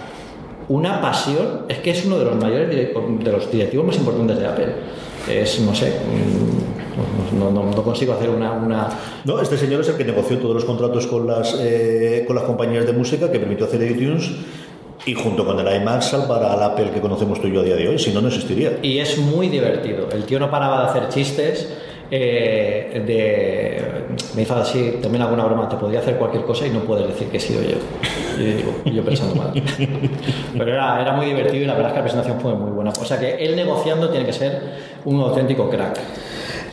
una 0.67 1.01
pasión, 1.01 1.61
es 1.69 1.77
que 1.79 1.91
es 1.91 2.05
uno 2.05 2.17
de 2.19 2.25
los 2.25 2.35
mayores 2.35 2.69
de 2.69 3.31
los 3.31 3.51
directivos 3.51 3.85
más 3.87 3.97
importantes 3.97 4.39
de 4.39 4.47
Apple. 4.47 4.67
Es, 5.29 5.59
no 5.61 5.73
sé, 5.73 5.87
mm, 5.91 7.39
no, 7.39 7.51
no- 7.51 7.71
no 7.71 7.83
consigo 7.83 8.13
hacer 8.13 8.29
una, 8.29 8.51
una, 8.51 8.89
No, 9.25 9.39
este 9.41 9.57
señor 9.57 9.81
es 9.81 9.89
el 9.89 9.95
que 9.95 10.03
negoció 10.05 10.37
todos 10.37 10.53
los 10.55 10.65
contratos 10.65 11.07
con 11.07 11.25
las, 11.27 11.55
eh, 11.59 12.23
con 12.27 12.35
las 12.35 12.45
compañías 12.45 12.85
de 12.85 12.93
música 12.93 13.31
que 13.31 13.39
permitió 13.39 13.65
hacer 13.65 13.81
iTunes 13.89 14.31
y 15.05 15.13
junto 15.13 15.45
con 15.45 15.59
el 15.59 15.81
iMac 15.81 16.27
para 16.27 16.53
el 16.53 16.63
Apple 16.63 16.91
que 16.93 17.01
conocemos 17.01 17.41
tú 17.41 17.47
y 17.47 17.53
yo 17.53 17.61
a 17.61 17.63
día 17.63 17.75
de 17.75 17.89
hoy, 17.89 17.99
si 17.99 18.11
no, 18.11 18.21
no 18.21 18.27
existiría. 18.27 18.79
Y 18.81 18.99
es 18.99 19.17
muy 19.17 19.49
divertido. 19.49 20.07
El 20.11 20.23
tío 20.23 20.39
no 20.39 20.49
paraba 20.49 20.81
de 20.81 20.87
hacer 20.89 21.09
chistes. 21.09 21.73
eh, 22.11 23.01
de, 23.05 24.15
me 24.35 24.43
hizo 24.43 24.55
así 24.55 24.99
también 25.01 25.23
alguna 25.23 25.45
broma. 25.45 25.67
Te 25.67 25.75
podría 25.75 25.99
hacer 25.99 26.17
cualquier 26.17 26.43
cosa 26.43 26.67
y 26.67 26.69
no 26.69 26.81
puedes 26.81 27.07
decir 27.07 27.27
que 27.27 27.37
he 27.37 27.39
sido 27.39 27.61
yo. 27.61 27.77
Y 28.37 28.51
yo 28.51 28.57
digo, 28.57 28.73
yo 28.85 29.03
pensando 29.03 29.35
mal. 29.35 29.51
Pero 30.53 30.71
era, 30.71 31.01
era 31.01 31.13
muy 31.13 31.25
divertido 31.27 31.63
y 31.63 31.65
la 31.65 31.73
verdad 31.73 31.89
es 31.89 31.93
que 31.93 31.99
la 31.99 32.03
presentación 32.03 32.39
fue 32.39 32.53
muy 32.53 32.71
buena. 32.71 32.91
O 32.99 33.05
sea 33.05 33.19
que 33.19 33.35
él 33.35 33.55
negociando 33.55 34.09
tiene 34.09 34.25
que 34.25 34.33
ser 34.33 34.61
un 35.05 35.19
auténtico 35.21 35.69
crack. 35.69 35.99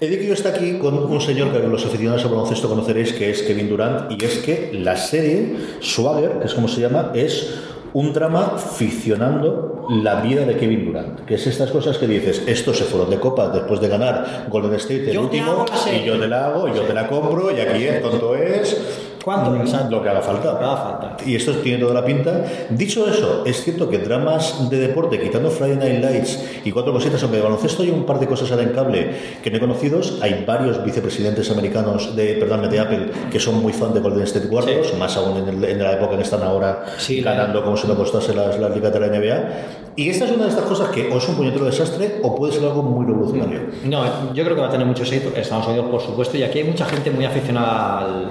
Ediquio 0.00 0.34
está 0.34 0.48
aquí 0.48 0.78
con 0.78 0.98
un 0.98 1.20
señor 1.20 1.52
que 1.52 1.60
los 1.60 1.86
aficionados 1.86 2.24
al 2.24 2.30
baloncesto 2.30 2.68
conoceréis, 2.68 3.12
que 3.12 3.30
es 3.30 3.42
Kevin 3.42 3.68
Durant, 3.68 4.10
y 4.10 4.24
es 4.24 4.38
que 4.38 4.70
la 4.72 4.96
serie 4.96 5.54
Swagger, 5.78 6.40
que 6.40 6.46
es 6.46 6.54
como 6.54 6.66
se 6.66 6.80
llama, 6.80 7.12
es 7.14 7.54
un 7.94 8.12
drama 8.12 8.56
ficcionando 8.58 9.86
la 10.02 10.20
vida 10.20 10.44
de 10.44 10.56
Kevin 10.56 10.86
Durant, 10.86 11.20
que 11.20 11.34
es 11.34 11.46
estas 11.46 11.70
cosas 11.70 11.98
que 11.98 12.06
dices, 12.06 12.42
estos 12.46 12.78
se 12.78 12.84
fueron 12.84 13.10
de 13.10 13.18
copa 13.18 13.48
después 13.48 13.80
de 13.80 13.88
ganar 13.88 14.46
Golden 14.48 14.74
State 14.74 15.08
el 15.08 15.12
Yo 15.12 15.22
último, 15.22 15.64
y 15.92 16.04
yo 16.04 16.18
te 16.18 16.28
la 16.28 16.46
hago, 16.46 16.68
y 16.68 16.74
yo 16.74 16.82
te 16.82 16.94
la 16.94 17.08
compro, 17.08 17.50
y 17.50 17.60
aquí 17.60 17.84
es 17.84 18.00
tonto 18.00 18.34
es. 18.34 19.10
¿Cuánto? 19.24 19.50
Lo 19.90 20.02
que 20.02 20.08
haga 20.08 20.20
falta. 20.20 20.56
falta. 20.56 21.16
Y 21.24 21.36
esto 21.36 21.52
tiene 21.56 21.78
toda 21.78 21.94
la 21.94 22.04
pinta. 22.04 22.44
Dicho 22.70 23.06
eso, 23.08 23.42
es 23.46 23.62
cierto 23.62 23.88
que 23.88 23.98
dramas 23.98 24.68
de 24.68 24.78
deporte, 24.78 25.20
quitando 25.20 25.48
Friday 25.50 25.76
Night 25.76 26.02
Lights 26.02 26.44
y 26.64 26.72
cuatro 26.72 26.92
cositas, 26.92 27.22
aunque 27.22 27.36
de 27.38 27.42
baloncesto 27.44 27.82
hay 27.82 27.90
un 27.90 28.04
par 28.04 28.18
de 28.18 28.26
cosas 28.26 28.50
ahora 28.50 28.64
en 28.64 28.70
cable 28.70 29.10
que 29.42 29.50
no 29.50 29.56
he 29.58 29.60
conocidos, 29.60 30.18
hay 30.22 30.44
varios 30.46 30.82
vicepresidentes 30.84 31.50
americanos 31.50 32.16
de, 32.16 32.34
perdón, 32.34 32.68
de 32.68 32.80
Apple 32.80 33.10
que 33.30 33.38
son 33.38 33.62
muy 33.62 33.72
fan 33.72 33.94
de 33.94 34.00
Golden 34.00 34.22
State 34.24 34.48
Warriors, 34.48 34.96
más 34.98 35.16
aún 35.16 35.36
en, 35.38 35.48
el- 35.48 35.64
en 35.64 35.78
la 35.82 35.92
época 35.92 36.12
en 36.12 36.18
que 36.18 36.24
están 36.24 36.42
ahora 36.42 36.84
ganando 37.08 37.62
como 37.64 37.76
si 37.76 37.86
no 37.86 37.94
costase 37.96 38.34
las, 38.34 38.58
las 38.58 38.74
ligas 38.74 38.92
de 38.92 39.00
la 39.00 39.06
NBA. 39.06 39.50
Y 39.94 40.08
esta 40.08 40.24
es 40.24 40.32
una 40.32 40.44
de 40.44 40.48
estas 40.50 40.64
cosas 40.64 40.88
que 40.88 41.08
o 41.10 41.18
es 41.18 41.28
un 41.28 41.36
puñetero 41.36 41.64
desastre 41.66 42.16
o 42.22 42.34
puede 42.34 42.52
ser 42.54 42.64
algo 42.64 42.82
muy 42.82 43.04
revolucionario. 43.06 43.60
No, 43.84 44.32
yo 44.32 44.42
creo 44.42 44.56
que 44.56 44.62
va 44.62 44.68
a 44.68 44.70
tener 44.70 44.86
mucho 44.86 45.02
éxito. 45.02 45.30
Estados 45.36 45.66
Unidos, 45.68 45.86
por 45.90 46.00
supuesto, 46.00 46.36
y 46.38 46.42
aquí 46.42 46.58
hay 46.58 46.64
mucha 46.64 46.86
gente 46.86 47.10
muy 47.10 47.24
aficionada 47.26 47.98
al, 47.98 48.30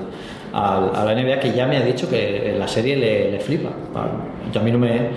al- 0.54 0.92
a 0.96 1.06
la 1.06 1.14
NBA 1.16 1.40
que 1.40 1.54
ya 1.54 1.66
me 1.68 1.78
ha 1.78 1.82
dicho 1.82 2.10
que 2.10 2.56
la 2.58 2.68
serie 2.68 2.96
le, 2.96 3.32
le 3.32 3.40
flipa. 3.40 3.70
Yo 4.54 4.60
a 4.60 4.64
mí 4.64 4.72
no 4.72 4.78
me, 4.80 5.10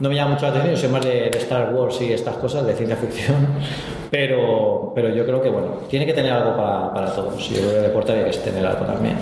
no 0.00 0.08
me 0.08 0.14
llama 0.14 0.32
mucho 0.34 0.42
la 0.46 0.50
atención, 0.50 0.74
yo 0.74 0.80
soy 0.80 0.88
más 0.90 1.04
de, 1.04 1.30
de 1.30 1.38
Star 1.38 1.72
Wars 1.74 2.00
y 2.00 2.12
estas 2.12 2.36
cosas, 2.36 2.66
de 2.66 2.74
ciencia 2.74 2.96
ficción, 2.96 3.46
pero, 4.10 4.92
pero 4.94 5.08
yo 5.14 5.24
creo 5.24 5.40
que, 5.40 5.48
bueno, 5.48 5.68
tiene 5.88 6.04
que 6.06 6.12
tener 6.12 6.32
algo 6.32 6.56
para, 6.56 6.92
para 6.92 7.12
todos. 7.14 7.48
Yo 7.48 7.56
creo 7.58 7.70
que 7.70 7.76
el 7.76 7.82
deporte 7.84 8.12
hay 8.12 8.30
que 8.30 8.36
tener 8.38 8.66
algo 8.66 8.84
también. 8.84 9.16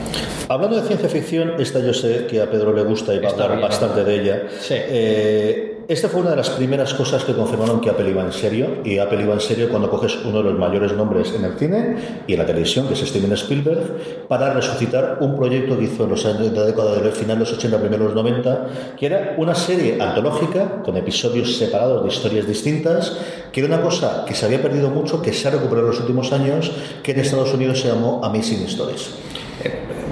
Hablando 0.48 0.76
de 0.80 0.82
ciencia 0.86 1.08
ficción, 1.08 1.54
esta 1.58 1.80
yo 1.80 1.92
sé 1.92 2.26
que 2.26 2.40
a 2.40 2.50
Pedro 2.50 2.72
le 2.72 2.82
gusta 2.82 3.14
y 3.14 3.18
va 3.18 3.28
a 3.28 3.32
hablar 3.32 3.60
bastante 3.60 4.04
de 4.04 4.14
ella. 4.14 4.42
Eh, 4.70 5.69
esta 5.92 6.08
fue 6.08 6.20
una 6.20 6.30
de 6.30 6.36
las 6.36 6.50
primeras 6.50 6.94
cosas 6.94 7.24
que 7.24 7.34
confirmaron 7.34 7.80
que 7.80 7.90
Apple 7.90 8.08
iba 8.08 8.22
en 8.22 8.32
serio, 8.32 8.76
y 8.84 8.98
Apple 8.98 9.24
iba 9.24 9.34
en 9.34 9.40
serio 9.40 9.68
cuando 9.68 9.90
coges 9.90 10.16
uno 10.24 10.38
de 10.38 10.44
los 10.44 10.56
mayores 10.56 10.92
nombres 10.92 11.34
en 11.34 11.44
el 11.44 11.54
cine 11.54 11.96
y 12.28 12.34
en 12.34 12.38
la 12.38 12.46
televisión, 12.46 12.86
que 12.86 12.94
es 12.94 13.00
Steven 13.00 13.32
Spielberg, 13.32 14.26
para 14.28 14.52
resucitar 14.54 15.18
un 15.20 15.34
proyecto 15.34 15.76
que 15.76 15.86
hizo 15.86 16.04
en 16.04 16.10
los 16.10 16.24
años 16.24 16.52
de 16.52 16.56
la 16.56 16.66
década 16.66 16.94
del 16.94 17.10
final 17.10 17.38
de 17.38 17.40
los 17.40 17.52
80, 17.54 17.80
primeros 17.80 18.14
90, 18.14 18.66
que 18.96 19.06
era 19.06 19.34
una 19.36 19.56
serie 19.56 20.00
antológica 20.00 20.80
con 20.84 20.96
episodios 20.96 21.56
separados 21.56 22.04
de 22.04 22.08
historias 22.08 22.46
distintas, 22.46 23.18
que 23.50 23.58
era 23.58 23.74
una 23.74 23.82
cosa 23.82 24.24
que 24.24 24.34
se 24.34 24.46
había 24.46 24.62
perdido 24.62 24.90
mucho, 24.90 25.20
que 25.20 25.32
se 25.32 25.48
ha 25.48 25.50
recuperado 25.50 25.88
en 25.88 25.90
los 25.90 26.00
últimos 26.00 26.32
años, 26.32 26.70
que 27.02 27.10
en 27.10 27.18
Estados 27.18 27.52
Unidos 27.52 27.80
se 27.80 27.88
llamó 27.88 28.24
Amazing 28.24 28.62
Stories. 28.66 29.10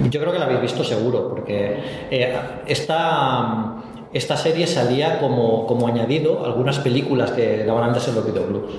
Yo 0.09 0.19
creo 0.21 0.31
que 0.31 0.39
la 0.39 0.45
habéis 0.45 0.61
visto 0.61 0.83
seguro, 0.83 1.27
porque 1.29 1.77
eh, 2.09 2.33
esta, 2.65 3.75
esta 4.13 4.35
serie 4.37 4.65
salía 4.67 5.19
como, 5.19 5.65
como 5.67 5.87
añadido 5.87 6.41
a 6.43 6.47
algunas 6.47 6.79
películas 6.79 7.31
que 7.31 7.63
daban 7.65 7.83
antes 7.83 8.07
en 8.07 8.15
los 8.15 8.25
videoclubs. 8.25 8.73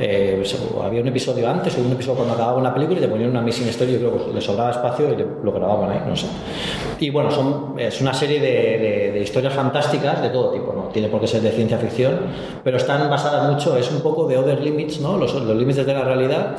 Eh, 0.00 0.42
había 0.82 1.00
un 1.02 1.06
episodio 1.06 1.48
antes 1.48 1.78
o 1.78 1.80
un 1.80 1.92
episodio 1.92 2.16
cuando 2.16 2.34
acababa 2.34 2.58
una 2.58 2.74
película 2.74 2.98
y 2.98 3.02
te 3.02 3.06
ponían 3.06 3.30
una 3.30 3.40
missing 3.40 3.68
story, 3.68 3.94
creo 3.96 4.26
que 4.26 4.32
le 4.34 4.40
sobraba 4.40 4.72
espacio 4.72 5.12
y 5.12 5.16
le- 5.16 5.26
lo 5.44 5.52
grababan 5.52 5.88
ahí, 5.92 6.00
no 6.04 6.16
sé. 6.16 6.26
Y 6.98 7.10
bueno, 7.10 7.30
son, 7.30 7.74
es 7.78 8.00
una 8.00 8.12
serie 8.12 8.40
de, 8.40 8.48
de- 8.78 9.12
de 9.12 9.20
historias 9.20 9.52
fantásticas 9.54 10.20
de 10.20 10.30
todo 10.30 10.50
tipo, 10.50 10.72
no 10.72 10.88
tiene 10.92 11.06
por 11.08 11.20
qué 11.20 11.28
ser 11.28 11.42
de 11.42 11.52
ciencia 11.52 11.78
ficción, 11.78 12.18
pero 12.64 12.76
están 12.76 13.08
basadas 13.08 13.48
mucho, 13.52 13.76
es 13.76 13.88
un 13.92 14.00
poco 14.00 14.26
de 14.26 14.36
Other 14.36 14.60
Limits, 14.60 14.98
¿no? 15.00 15.16
los, 15.16 15.32
los 15.32 15.56
límites 15.56 15.86
de 15.86 15.94
la 15.94 16.02
realidad. 16.02 16.56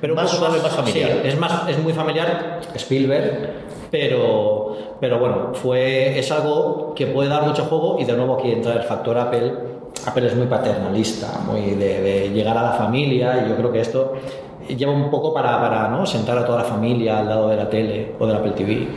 Pero 0.00 0.14
un 0.14 0.16
Más 0.16 0.30
poco 0.32 0.46
suave, 0.46 0.62
más 0.62 0.72
familiar. 0.72 1.10
sí, 1.22 1.28
es, 1.28 1.38
más, 1.38 1.68
es 1.68 1.78
muy 1.78 1.92
familiar, 1.92 2.60
Spielberg, 2.76 3.50
pero, 3.90 4.69
pero 5.00 5.18
bueno, 5.18 5.50
fue, 5.54 6.18
es 6.18 6.30
algo 6.30 6.92
que 6.94 7.06
puede 7.06 7.28
dar 7.28 7.46
mucho 7.46 7.64
juego 7.64 7.98
y 7.98 8.04
de 8.04 8.12
nuevo 8.12 8.34
aquí 8.38 8.50
entra 8.52 8.74
el 8.74 8.82
factor 8.82 9.16
Apple. 9.18 9.52
Apple 10.06 10.26
es 10.26 10.36
muy 10.36 10.46
paternalista, 10.46 11.40
muy 11.46 11.70
de, 11.70 12.00
de 12.00 12.30
llegar 12.30 12.56
a 12.56 12.62
la 12.62 12.72
familia 12.72 13.44
y 13.44 13.48
yo 13.48 13.56
creo 13.56 13.72
que 13.72 13.80
esto 13.80 14.12
lleva 14.76 14.92
un 14.92 15.10
poco 15.10 15.32
para, 15.32 15.60
para 15.60 15.88
¿no? 15.88 16.06
sentar 16.06 16.38
a 16.38 16.44
toda 16.44 16.58
la 16.58 16.64
familia 16.64 17.18
al 17.18 17.28
lado 17.28 17.48
de 17.48 17.56
la 17.56 17.68
tele 17.68 18.14
o 18.18 18.26
del 18.26 18.36
Apple 18.36 18.52
TV. 18.52 18.88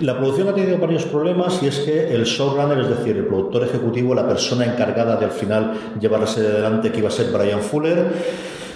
La 0.00 0.16
producción 0.16 0.48
ha 0.48 0.54
tenido 0.54 0.78
varios 0.78 1.04
problemas 1.04 1.62
y 1.62 1.68
es 1.68 1.80
que 1.80 2.12
el 2.12 2.24
showrunner, 2.24 2.78
es 2.78 2.88
decir, 2.88 3.16
el 3.16 3.26
productor 3.26 3.64
ejecutivo, 3.64 4.14
la 4.14 4.26
persona 4.26 4.64
encargada 4.64 5.16
de 5.16 5.26
al 5.26 5.30
final 5.30 5.72
llevar 6.00 6.20
la 6.20 6.26
serie 6.26 6.50
adelante, 6.50 6.90
que 6.90 6.98
iba 6.98 7.08
a 7.08 7.12
ser 7.12 7.30
Brian 7.30 7.60
Fuller, 7.60 8.12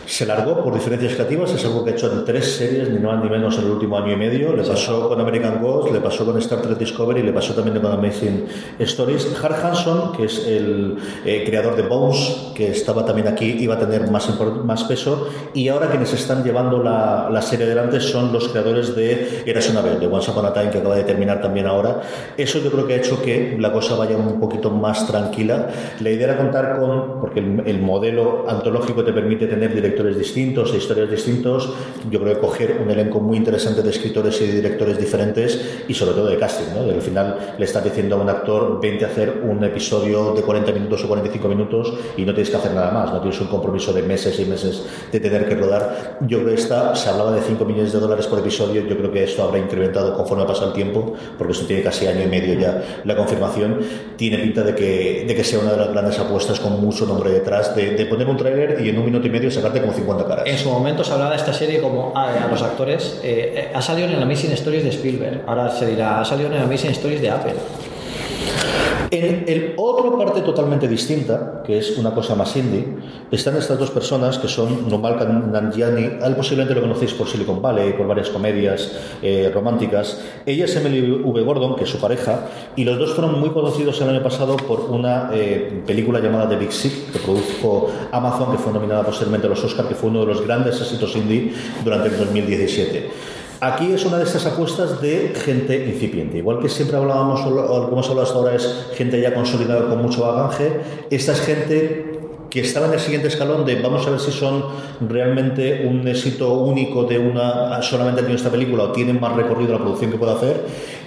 se 0.07 0.25
largó 0.25 0.63
por 0.63 0.73
diferencias 0.73 1.15
creativas, 1.15 1.53
es 1.53 1.65
algo 1.65 1.85
que 1.85 1.91
ha 1.91 1.95
hecho 1.95 2.13
en 2.13 2.25
tres 2.25 2.57
series, 2.57 2.89
ni 2.91 3.01
más 3.01 3.23
ni 3.23 3.29
menos 3.29 3.59
en 3.59 3.65
el 3.65 3.73
último 3.73 3.99
año 3.99 4.13
y 4.13 4.17
medio. 4.17 4.55
Le 4.55 4.63
pasó 4.63 5.09
con 5.09 5.21
American 5.21 5.61
Ghost, 5.61 5.93
le 5.93 6.01
pasó 6.01 6.25
con 6.25 6.39
Star 6.39 6.63
Trek 6.63 6.79
Discovery, 6.79 7.23
le 7.23 7.33
pasó 7.33 7.55
también 7.55 7.81
con 7.81 7.91
Amazing 7.91 8.47
Stories. 8.79 9.27
Hart 9.43 9.65
Hanson, 9.65 10.13
que 10.13 10.27
es 10.27 10.47
el 10.47 10.97
eh, 11.25 11.43
creador 11.45 11.75
de 11.75 11.83
Bones, 11.83 12.53
que 12.55 12.71
estaba 12.71 13.05
también 13.05 13.27
aquí, 13.27 13.57
iba 13.59 13.75
a 13.75 13.79
tener 13.81 14.09
más, 14.09 14.31
más 14.65 14.85
peso. 14.85 15.29
Y 15.55 15.69
ahora 15.69 15.89
quienes 15.89 16.13
están 16.13 16.45
llevando 16.45 16.83
la, 16.83 17.29
la 17.29 17.43
serie 17.43 17.67
adelante 17.67 18.01
son 18.01 18.33
los 18.33 18.49
creadores 18.49 18.95
de 18.95 19.43
Eras 19.45 19.69
una 19.71 19.81
vez, 19.81 19.99
de 19.99 20.07
Once 20.07 20.31
Upon 20.31 20.47
a 20.47 20.53
Time, 20.53 20.71
que 20.71 20.79
acaba 20.79 20.95
de 20.95 21.05
terminar 21.05 21.43
también 21.43 21.67
ahora. 21.67 22.01
Eso 22.37 22.61
yo 22.61 22.71
creo 22.71 22.87
que 22.87 22.95
ha 22.95 22.99
hecho 22.99 23.21
que 23.21 23.57
la 23.59 23.73
cosa 23.73 23.97
vaya 23.97 24.17
un 24.17 24.39
poquito 24.39 24.71
más 24.71 25.05
tranquila. 25.09 25.69
La 25.99 26.11
idea 26.11 26.29
era 26.29 26.37
contar 26.37 26.79
con, 26.79 27.21
porque 27.21 27.41
el, 27.41 27.65
el 27.67 27.81
modelo 27.81 28.45
antológico 28.49 29.03
te 29.03 29.13
permite 29.13 29.49
tener 29.49 29.75
directores 29.75 29.96
distintos 30.05 30.73
e 30.73 30.77
historias 30.77 31.11
distintos, 31.11 31.73
yo 32.11 32.21
creo 32.21 32.35
que 32.35 32.41
coger 32.41 32.81
un 32.83 32.91
elenco 32.91 33.21
muy 33.21 33.37
interesante 33.37 33.83
de 33.83 33.91
escritores 33.91 34.41
y 34.41 34.47
de 34.47 34.53
directores 34.55 34.99
diferentes 34.99 35.85
y 35.89 35.95
sobre 35.95 36.15
todo 36.15 36.27
de 36.27 36.39
casting. 36.39 36.75
¿no? 36.75 36.91
Al 36.91 37.03
final 37.03 37.55
le 37.59 37.65
estás 37.65 37.85
diciendo 37.85 38.17
a 38.17 38.21
un 38.21 38.29
actor, 38.29 38.81
vente 38.81 39.05
a 39.05 39.09
hacer 39.09 39.43
un 39.43 39.63
episodio 39.65 40.33
de 40.35 40.43
40 40.43 40.73
minutos 40.73 41.05
o 41.05 41.09
45 41.09 41.49
minutos 41.49 41.95
y 42.17 42.23
no 42.23 42.33
tienes 42.33 42.51
que 42.51 42.57
hacer 42.57 42.73
nada 42.73 42.91
más, 42.91 43.13
no 43.13 43.21
tienes 43.21 43.41
un 43.41 43.49
compromiso 43.49 43.93
de 43.93 44.03
meses 44.03 44.39
y 44.41 44.45
meses 44.45 44.85
de 45.11 45.21
tener 45.21 45.49
que 45.49 45.55
rodar. 45.55 46.19
Yo 46.23 46.39
creo 46.39 46.55
que 46.55 46.61
esta, 46.61 46.95
se 46.95 47.09
hablaba 47.09 47.33
de 47.33 47.41
5 47.43 47.65
millones 47.65 47.93
de 47.93 48.01
dólares 48.01 48.27
por 48.27 48.39
episodio, 48.39 48.87
yo 48.87 48.97
creo 48.97 49.11
que 49.11 49.25
esto 49.25 49.43
habrá 49.43 49.59
incrementado 49.59 50.15
conforme 50.15 50.45
pasa 50.45 50.67
el 50.67 50.73
tiempo, 50.73 51.15
porque 51.39 51.53
esto 51.53 51.67
tiene 51.67 51.83
casi 51.83 52.07
año 52.07 52.23
y 52.23 52.27
medio 52.27 52.59
ya 52.59 53.03
la 53.05 53.17
confirmación. 53.17 53.81
Tiene 54.17 54.39
pinta 54.39 54.63
de 54.63 54.75
que, 54.75 55.25
de 55.27 55.35
que 55.35 55.45
sea 55.45 55.59
una 55.59 55.73
de 55.73 55.79
las 55.79 55.91
grandes 55.91 56.19
apuestas 56.19 56.61
con 56.61 56.81
mucho 56.81 57.07
nombre 57.07 57.31
detrás, 57.31 57.75
de, 57.75 57.91
de 57.91 58.07
poner 58.07 58.27
un 58.27 58.37
tráiler 58.37 58.85
y 58.85 58.89
en 58.89 58.99
un 58.99 59.05
minuto 59.05 59.27
y 59.27 59.31
medio 59.31 59.51
sacarte 59.51 59.81
como 59.87 59.97
50 59.97 60.27
caras. 60.27 60.45
En 60.47 60.59
su 60.59 60.71
momento 60.71 61.05
se 61.05 61.13
hablaba 61.13 61.31
de 61.31 61.37
esta 61.37 61.53
serie 61.53 61.81
como 61.81 62.13
a, 62.15 62.45
a 62.45 62.49
los 62.49 62.63
actores. 62.63 63.21
eh, 63.23 63.55
eh, 63.57 63.71
ha 63.75 63.81
salido 63.83 64.09
en 64.09 64.15
el 64.15 64.23
Amazing 64.23 64.53
Stories 64.53 64.83
de 64.85 64.91
Spielberg. 64.91 65.43
Ahora 65.47 65.71
se 65.71 65.87
dirá, 65.87 66.21
ha 66.21 66.25
salido 66.25 66.49
en 66.51 66.57
el 66.57 66.63
Amazing 66.63 66.91
Stories 66.93 67.21
de 67.21 67.31
Apple. 67.31 67.55
En 69.11 69.45
el 69.47 69.75
otra 69.77 70.11
parte 70.17 70.41
totalmente 70.41 70.89
distinta, 70.89 71.63
que 71.65 71.79
es 71.79 71.97
una 71.97 72.13
cosa 72.13 72.35
más 72.35 72.57
indie, 72.57 72.85
están 73.31 73.57
estas 73.57 73.79
dos 73.79 73.91
personas 73.91 74.39
que 74.39 74.49
son 74.49 74.89
Numal 74.89 75.17
Nanjiani, 75.53 76.23
a 76.23 76.27
él 76.27 76.35
posiblemente 76.35 76.75
lo 76.75 76.81
conocéis 76.81 77.13
por 77.15 77.29
Silicon 77.29 77.63
Valley, 77.63 77.93
por 77.93 78.07
varias 78.07 78.31
comedias 78.31 78.93
eh, 79.23 79.51
románticas. 79.53 80.21
Ella 80.45 80.65
es 80.65 80.77
Emily 80.77 81.23
V. 81.23 81.43
Gordon, 81.43 81.77
que 81.77 81.85
es 81.85 81.91
su 81.91 81.99
pareja, 81.99 82.49
y 82.75 82.85
los 82.85 82.99
dos 82.99 83.15
fueron 83.15 83.39
muy 83.39 83.51
conocidos 83.51 84.01
el 84.01 84.09
año 84.09 84.23
pasado 84.23 84.57
por 84.57 84.81
una 84.81 85.31
eh, 85.33 85.83
película 85.87 86.21
llamada 86.21 86.49
The 86.49 86.57
Big 86.57 86.73
Sick, 86.73 87.13
que 87.13 87.19
produjo 87.19 87.91
Amazon, 88.11 88.53
que 88.53 88.59
fue 88.59 88.73
nominada 88.73 89.05
posteriormente 89.05 89.47
a 89.47 89.51
los 89.51 89.63
Oscar, 89.63 89.87
que 89.87 89.95
fue 89.95 90.11
uno 90.11 90.21
de 90.21 90.27
los 90.27 90.45
grandes 90.45 90.81
éxitos 90.81 91.15
indie 91.15 91.53
durante 91.85 92.09
el 92.09 92.19
2017. 92.19 93.36
Aquí 93.67 93.93
es 93.93 94.05
una 94.05 94.19
de 94.19 94.23
estas 94.23 94.47
apuestas 94.47 95.03
de 95.03 95.33
gente 95.35 95.89
incipiente. 95.89 96.39
Igual 96.39 96.61
que 96.61 96.69
siempre 96.69 96.97
hablábamos, 96.97 97.41
o 97.45 97.87
que 97.87 97.93
hemos 97.93 98.09
hablado 98.09 98.23
hasta 98.23 98.39
ahora 98.39 98.55
es 98.55 98.91
gente 98.95 99.21
ya 99.21 99.35
consolidada 99.35 99.89
con 99.89 100.01
mucho 100.01 100.21
bagaje, 100.23 100.81
esta 101.11 101.33
es 101.33 101.41
gente 101.41 102.13
que 102.49 102.61
estaba 102.61 102.87
en 102.87 102.93
el 102.93 103.01
siguiente 103.01 103.27
escalón 103.27 103.67
de 103.67 103.83
vamos 103.83 104.07
a 104.07 104.11
ver 104.11 104.21
si 104.21 104.31
son 104.31 104.65
realmente 105.01 105.85
un 105.85 106.07
éxito 106.07 106.53
único 106.55 107.03
de 107.03 107.19
una 107.19 107.83
solamente 107.83 108.21
ha 108.21 108.23
tenido 108.23 108.37
esta 108.37 108.51
película 108.51 108.85
o 108.85 108.93
tienen 108.93 109.21
más 109.21 109.35
recorrido 109.35 109.73
la 109.73 109.79
producción 109.79 110.13
que 110.13 110.17
puede 110.17 110.33
hacer 110.33 110.65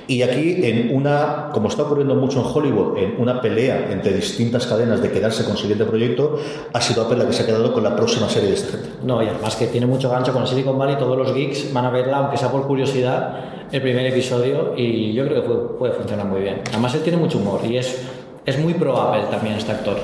Y 0.10 0.24
aquí, 0.24 0.62
en 0.64 0.96
una, 0.96 1.50
como 1.54 1.68
está 1.68 1.84
ocurriendo 1.84 2.16
mucho 2.16 2.40
en 2.40 2.46
Hollywood, 2.52 2.98
en 2.98 3.22
una 3.22 3.40
pelea 3.40 3.92
entre 3.92 4.12
distintas 4.12 4.66
cadenas 4.66 5.04
de 5.04 5.12
quedarse 5.12 5.44
con 5.44 5.52
el 5.52 5.60
siguiente 5.60 5.86
proyecto, 5.86 6.40
ha 6.74 6.82
sido 6.82 7.04
Apple 7.04 7.20
la 7.20 7.28
que 7.28 7.34
se 7.34 7.44
ha 7.44 7.46
quedado 7.46 7.72
con 7.72 7.84
la 7.84 7.96
próxima 7.96 8.28
serie 8.28 8.50
de 8.50 8.56
esta 8.56 8.72
gente. 8.72 8.90
No, 9.04 9.22
y 9.22 9.28
además 9.28 9.56
que 9.56 9.68
tiene 9.68 9.86
mucho 9.86 10.10
gancho 10.10 10.34
con 10.34 10.48
Silicon 10.48 10.80
Valley, 10.80 10.98
todos 10.98 11.16
los 11.16 11.32
geeks 11.32 11.72
van 11.74 11.86
a 11.86 11.92
verla, 11.92 12.18
aunque 12.18 12.38
sea 12.38 12.50
por 12.50 12.66
curiosidad, 12.66 13.68
el 13.72 13.84
primer 13.84 14.04
episodio, 14.08 14.74
y 14.76 15.14
yo 15.14 15.28
creo 15.28 15.44
que 15.44 15.48
puede, 15.48 15.62
puede 15.78 15.94
funcionar 15.94 16.26
muy 16.26 16.42
bien. 16.42 16.62
Además, 16.70 16.96
él 16.96 17.02
tiene 17.02 17.20
mucho 17.20 17.38
humor 17.38 17.62
y 17.64 17.78
es 17.78 18.04
es 18.46 18.58
muy 18.58 18.74
pro 18.74 19.00
Apple 19.00 19.26
también 19.30 19.56
este 19.58 19.72
actor. 19.72 19.98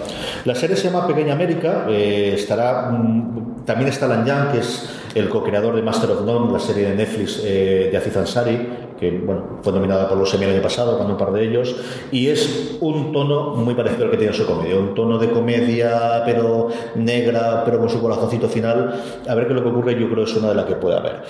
La 0.43 0.53
serie 0.53 0.76
se 0.76 0.91
llama 0.91 1.08
Pequeña 1.08 1.34
América, 1.34 1.88
eh, 1.89 2.34
estará 2.36 2.91
mm, 2.91 3.64
también 3.66 3.89
está 3.89 4.08
Lan 4.08 4.24
Yang, 4.24 4.51
que 4.51 4.58
es 4.60 4.89
el 5.16 5.30
co-creador 5.30 5.76
de 5.76 5.82
Master 5.82 6.12
of 6.12 6.22
None, 6.22 6.53
la 6.53 6.60
serie 6.60 6.89
de 6.89 6.95
Netflix 6.95 7.41
eh, 7.43 7.89
de 7.91 7.97
Aziz 7.97 8.16
Ansari, 8.16 8.70
que 9.06 9.18
bueno, 9.20 9.60
fue 9.62 9.74
nominada 9.74 10.08
por 10.08 10.18
los 10.18 10.34
Emmy 10.34 10.45
el 10.45 10.51
año 10.51 10.62
pasado, 10.62 10.97
con 10.97 11.10
un 11.10 11.18
par 11.18 11.32
de 11.32 11.43
ellos, 11.43 11.76
y 12.12 12.28
es 12.28 12.78
un 12.82 13.12
tono 13.12 13.56
muy 13.56 13.74
parecido 13.76 14.06
al 14.06 14.12
que 14.12 14.18
tiene 14.18 14.34
su 14.34 14.45
comedia, 14.45 14.78
un 14.78 14.93
tono 14.93 15.18
de 15.18 15.30
comedia, 15.30 16.24
pero 16.26 16.70
negra, 16.95 17.64
pero 17.64 17.80
con 17.80 17.89
su 17.89 18.01
corazoncito 18.01 18.47
final. 18.47 19.03
A 19.28 19.36
ver 19.36 19.47
qué 19.47 19.53
es 19.53 19.60
lo 19.60 19.64
que 19.64 19.70
ocurre, 19.70 19.93
yo 19.99 20.10
creo 20.10 20.26
que 20.26 20.32
es 20.32 20.38
una 20.38 20.49
de 20.49 20.56
las 20.56 20.66
que 20.66 20.76
puede 20.76 20.97
haber. 20.97 21.24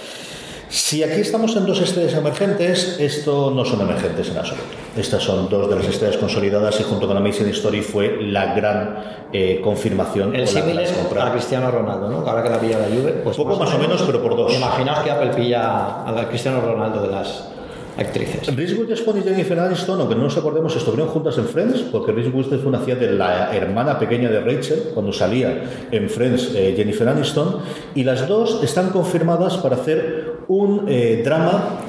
Si 0.67 1.03
aquí 1.03 1.21
estamos 1.21 1.55
en 1.55 1.65
dos 1.65 1.79
estrellas 1.79 2.15
emergentes, 2.15 2.97
esto 2.99 3.51
no 3.51 3.63
son 3.63 3.81
emergentes 3.81 4.29
en 4.29 4.37
absoluto. 4.37 4.67
Estas 4.97 5.23
son 5.23 5.47
dos 5.47 5.69
de 5.69 5.75
las 5.75 5.87
estrellas 5.87 6.17
consolidadas 6.17 6.79
y 6.79 6.83
junto 6.83 7.07
con 7.07 7.15
Amazing 7.15 7.49
Story 7.49 7.81
fue 7.81 8.17
la 8.21 8.55
gran 8.55 8.97
eh, 9.31 9.61
confirmación. 9.63 10.35
El 10.35 10.47
símil 10.47 10.79
es 10.79 10.91
a 10.91 11.31
Cristiano 11.31 11.69
Ronaldo, 11.69 12.09
¿no? 12.09 12.27
Ahora 12.27 12.41
que 12.43 12.49
la 12.49 12.59
pilla 12.59 12.79
la 12.79 12.87
Juve. 12.87 13.11
Pues 13.23 13.37
Poco 13.37 13.57
más, 13.57 13.73
o 13.73 13.77
menos, 13.77 14.01
pero 14.01 14.21
por 14.21 14.35
dos. 14.35 14.53
Imaginaos 14.53 14.99
que 14.99 15.11
Apple 15.11 15.31
pilla 15.35 16.03
a 16.07 16.27
Cristiano 16.29 16.59
Ronaldo 16.61 17.01
de 17.01 17.07
las 17.09 17.54
actrices. 17.97 18.55
Reese 18.55 18.75
Witherspoon 18.75 19.19
y 19.19 19.21
Jennifer 19.21 19.59
Aniston, 19.59 19.99
aunque 19.99 20.15
no 20.15 20.23
nos 20.23 20.37
acordemos, 20.37 20.75
estuvieron 20.75 21.07
juntas 21.09 21.37
en 21.37 21.45
Friends, 21.45 21.81
porque 21.91 22.11
Reese 22.11 22.29
Witherspoon 22.29 22.75
hacía 22.75 22.95
de 22.95 23.11
la 23.11 23.55
hermana 23.55 23.97
pequeña 23.97 24.29
de 24.29 24.39
Rachel 24.41 24.91
cuando 24.93 25.13
salía 25.13 25.63
en 25.91 26.09
Friends 26.09 26.51
eh, 26.55 26.73
Jennifer 26.75 27.07
Aniston, 27.07 27.57
y 27.93 28.03
las 28.03 28.27
dos 28.27 28.63
están 28.63 28.89
confirmadas 28.89 29.57
para 29.57 29.75
hacer 29.75 30.35
un 30.47 30.85
eh, 30.87 31.21
drama 31.23 31.79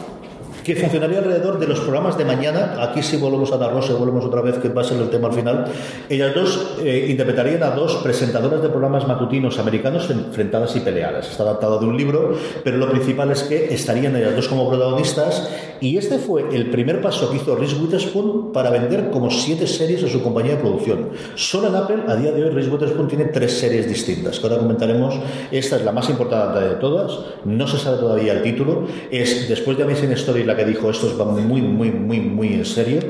que 0.67 0.75
funcionaría 0.75 1.19
alrededor 1.19 1.61
de 1.61 1.69
los 1.69 1.79
programas 1.79 2.19
de 2.19 2.25
mañana. 2.25 2.83
Aquí 2.83 3.01
sí 3.01 3.17
volvemos 3.19 3.53
a 3.53 3.57
dar 3.57 3.73
Rosa, 3.73 3.95
volvemos 3.95 4.25
otra 4.25 4.43
vez, 4.43 4.59
que 4.59 4.69
va 4.69 4.81
a 4.81 4.85
ser 4.85 5.01
el 5.01 5.09
tema 5.11 5.29
al 5.29 5.35
final. 5.35 5.65
Ellas 6.09 6.35
dos 6.35 6.79
eh, 6.83 7.07
interpretarían 7.09 7.63
a 7.63 7.71
dos 7.71 7.95
presentadoras 8.03 8.61
de 8.61 8.69
programas 8.69 9.07
matutinos 9.07 9.61
americanos 9.61 10.11
enfrentadas 10.11 10.75
y 10.75 10.81
peleadas. 10.81 11.31
Está 11.31 11.45
adaptado 11.45 11.79
de 11.79 11.87
un 11.87 11.97
libro, 11.97 12.35
pero 12.65 12.79
lo 12.79 12.91
principal 12.91 13.31
es 13.31 13.45
que 13.45 13.73
estarían 13.73 14.17
ellas 14.17 14.35
dos 14.35 14.49
como 14.49 14.69
protagonistas. 14.69 15.49
Y 15.81 15.99
este 15.99 16.19
fue 16.19 16.49
el 16.53 16.71
primer 16.71 17.01
paso 17.01 17.31
que 17.31 17.37
hizo 17.37 17.55
Reese 17.55 17.77
Witherspoon 17.77 18.51
para 18.51 18.71
vender 18.71 19.11
como 19.11 19.31
siete 19.31 19.69
series 19.69 20.03
a 20.03 20.09
su 20.09 20.21
compañía 20.23 20.57
de 20.57 20.63
producción. 20.63 21.11
Solo 21.37 21.69
en 21.69 21.77
Apple, 21.77 22.03
a 22.09 22.17
día 22.17 22.33
de 22.33 22.43
hoy, 22.43 22.51
Reese 22.51 22.71
Witherspoon 22.71 23.07
tiene 23.07 23.27
tres 23.27 23.53
series 23.53 23.87
distintas, 23.87 24.41
que 24.41 24.47
ahora 24.47 24.59
comentaremos. 24.59 25.15
Esta 25.53 25.77
es 25.77 25.85
la 25.85 25.93
más 25.93 26.09
importante 26.09 26.61
de 26.61 26.75
todas. 26.77 27.21
No 27.45 27.69
se 27.69 27.79
sabe 27.79 27.99
todavía 27.99 28.33
el 28.33 28.43
título. 28.43 28.87
Es 29.13 29.49
después 29.49 29.77
de 29.77 29.85
Amazing 29.85 30.13
Story 30.13 30.43
la 30.43 30.56
que 30.57 30.65
dijo 30.65 30.91
esto 30.91 31.17
va 31.19 31.25
muy, 31.25 31.63
muy, 31.63 31.91
muy, 31.91 32.21
muy 32.21 32.55
en 32.55 32.65
serio. 32.65 33.01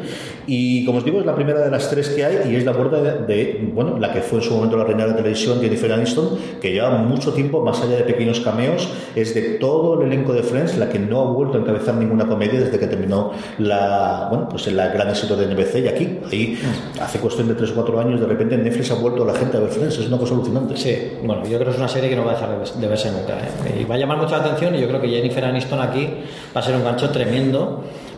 Y 0.47 0.85
como 0.85 0.99
os 0.99 1.05
digo, 1.05 1.19
es 1.19 1.27
la 1.27 1.35
primera 1.35 1.61
de 1.61 1.71
las 1.71 1.91
tres 1.91 2.09
que 2.11 2.25
hay 2.25 2.53
y 2.53 2.55
es 2.55 2.65
la 2.65 2.73
puerta 2.73 3.01
de, 3.01 3.69
bueno, 3.75 3.99
la 3.99 4.13
que 4.13 4.21
fue 4.21 4.39
en 4.39 4.45
su 4.45 4.55
momento 4.55 4.77
la 4.77 4.85
reina 4.85 5.05
de 5.05 5.11
la 5.11 5.17
televisión, 5.17 5.61
Jennifer 5.61 5.93
Aniston, 5.93 6.39
que 6.61 6.73
lleva 6.73 6.91
mucho 6.91 7.33
tiempo, 7.33 7.65
más 7.65 7.83
allá 7.83 7.97
de 7.97 8.05
pequeños 8.05 8.41
cameos, 8.41 8.89
es 9.17 9.35
de 9.35 9.43
todo 9.59 10.01
el 10.01 10.07
elenco 10.07 10.33
de 10.33 10.43
Friends 10.43 10.79
la 10.79 10.89
que 10.89 11.01
no 11.01 11.21
ha 11.21 11.33
vuelto 11.33 11.59
a 11.59 11.61
encabezar 11.61 11.97
ninguna 11.97 12.27
comedia 12.27 12.61
desde 12.61 12.79
que 12.79 12.87
terminó 12.87 13.33
la, 13.59 14.29
bueno, 14.31 14.49
pues 14.49 14.67
el 14.69 14.77
gran 14.77 15.09
éxito 15.09 15.37
de 15.37 15.53
NBC 15.53 15.77
y 15.85 15.89
aquí, 15.89 16.19
ahí, 16.31 16.59
hace 17.01 17.19
cuestión 17.19 17.49
de 17.49 17.55
3 17.55 17.71
o 17.73 17.75
4 17.75 18.01
años, 18.01 18.21
de 18.21 18.27
repente 18.27 18.57
Netflix 18.57 18.93
ha 18.93 18.95
vuelto 18.95 19.25
a 19.25 19.27
la 19.27 19.35
gente 19.35 19.57
a 19.57 19.61
ver 19.61 19.71
Friends, 19.71 19.99
es 19.99 20.07
una 20.07 20.19
cosa 20.19 20.35
alucinante. 20.35 20.77
Sí, 20.77 20.97
bueno, 21.25 21.43
yo 21.43 21.59
creo 21.59 21.65
que 21.65 21.71
es 21.71 21.79
una 21.79 21.89
serie 21.89 22.09
que 22.09 22.17
no 22.17 22.25
va 22.25 22.33
a 22.33 22.35
dejar 22.35 22.51
de 22.51 22.87
verse 22.87 23.11
nunca. 23.11 23.35
¿eh? 23.39 23.81
Y 23.81 23.85
va 23.85 23.97
a 23.97 23.99
llamar 23.99 24.19
mucho 24.19 24.37
la 24.37 24.45
atención 24.45 24.77
y 24.77 24.81
yo 24.81 24.87
creo 24.87 25.01
que 25.01 25.09
Jennifer 25.09 25.45
Aniston 25.45 25.81
aquí 25.81 26.09
va 26.55 26.61
a 26.61 26.63
ser 26.63 26.77
un 26.77 26.85
gancho 26.85 27.11
tremendo 27.11 27.36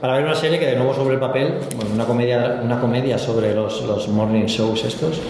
para 0.01 0.15
ver 0.15 0.25
una 0.25 0.35
serie 0.35 0.59
que 0.59 0.67
de 0.67 0.77
nuevo 0.77 0.95
sobre 0.95 1.15
el 1.15 1.21
papel, 1.21 1.55
bueno, 1.77 1.95
una 1.95 2.05
comedia, 2.05 2.61
una 2.63 2.81
comedia 2.81 3.19
sobre 3.19 3.55
los, 3.55 3.83
los 3.83 4.09
morning 4.09 4.47
shows 4.47 4.85
estos. 4.85 5.21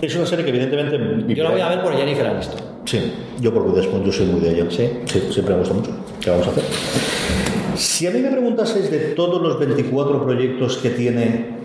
Es 0.00 0.14
una 0.14 0.26
serie 0.26 0.44
que 0.44 0.50
evidentemente... 0.50 1.34
Yo 1.34 1.44
la 1.44 1.50
voy 1.50 1.60
a 1.60 1.68
ver 1.68 1.82
por 1.82 1.96
Jennifer 1.96 2.26
Aniston. 2.26 2.60
Sí, 2.84 3.12
yo 3.40 3.52
por 3.52 3.66
Witherspoon, 3.66 4.04
yo 4.04 4.12
soy 4.12 4.26
muy 4.26 4.40
de 4.40 4.52
ella. 4.52 4.70
¿Sí? 4.70 4.88
Sí, 5.06 5.28
siempre 5.30 5.54
me 5.54 5.60
gusta 5.60 5.74
mucho. 5.74 5.90
¿Qué 6.20 6.30
vamos 6.30 6.46
a 6.46 6.50
hacer? 6.50 6.64
Si 7.76 8.06
a 8.06 8.10
mí 8.10 8.20
me 8.20 8.30
preguntaseis 8.30 8.90
de 8.90 8.98
todos 9.14 9.40
los 9.42 9.58
24 9.58 10.24
proyectos 10.24 10.78
que 10.78 10.90
tiene 10.90 11.58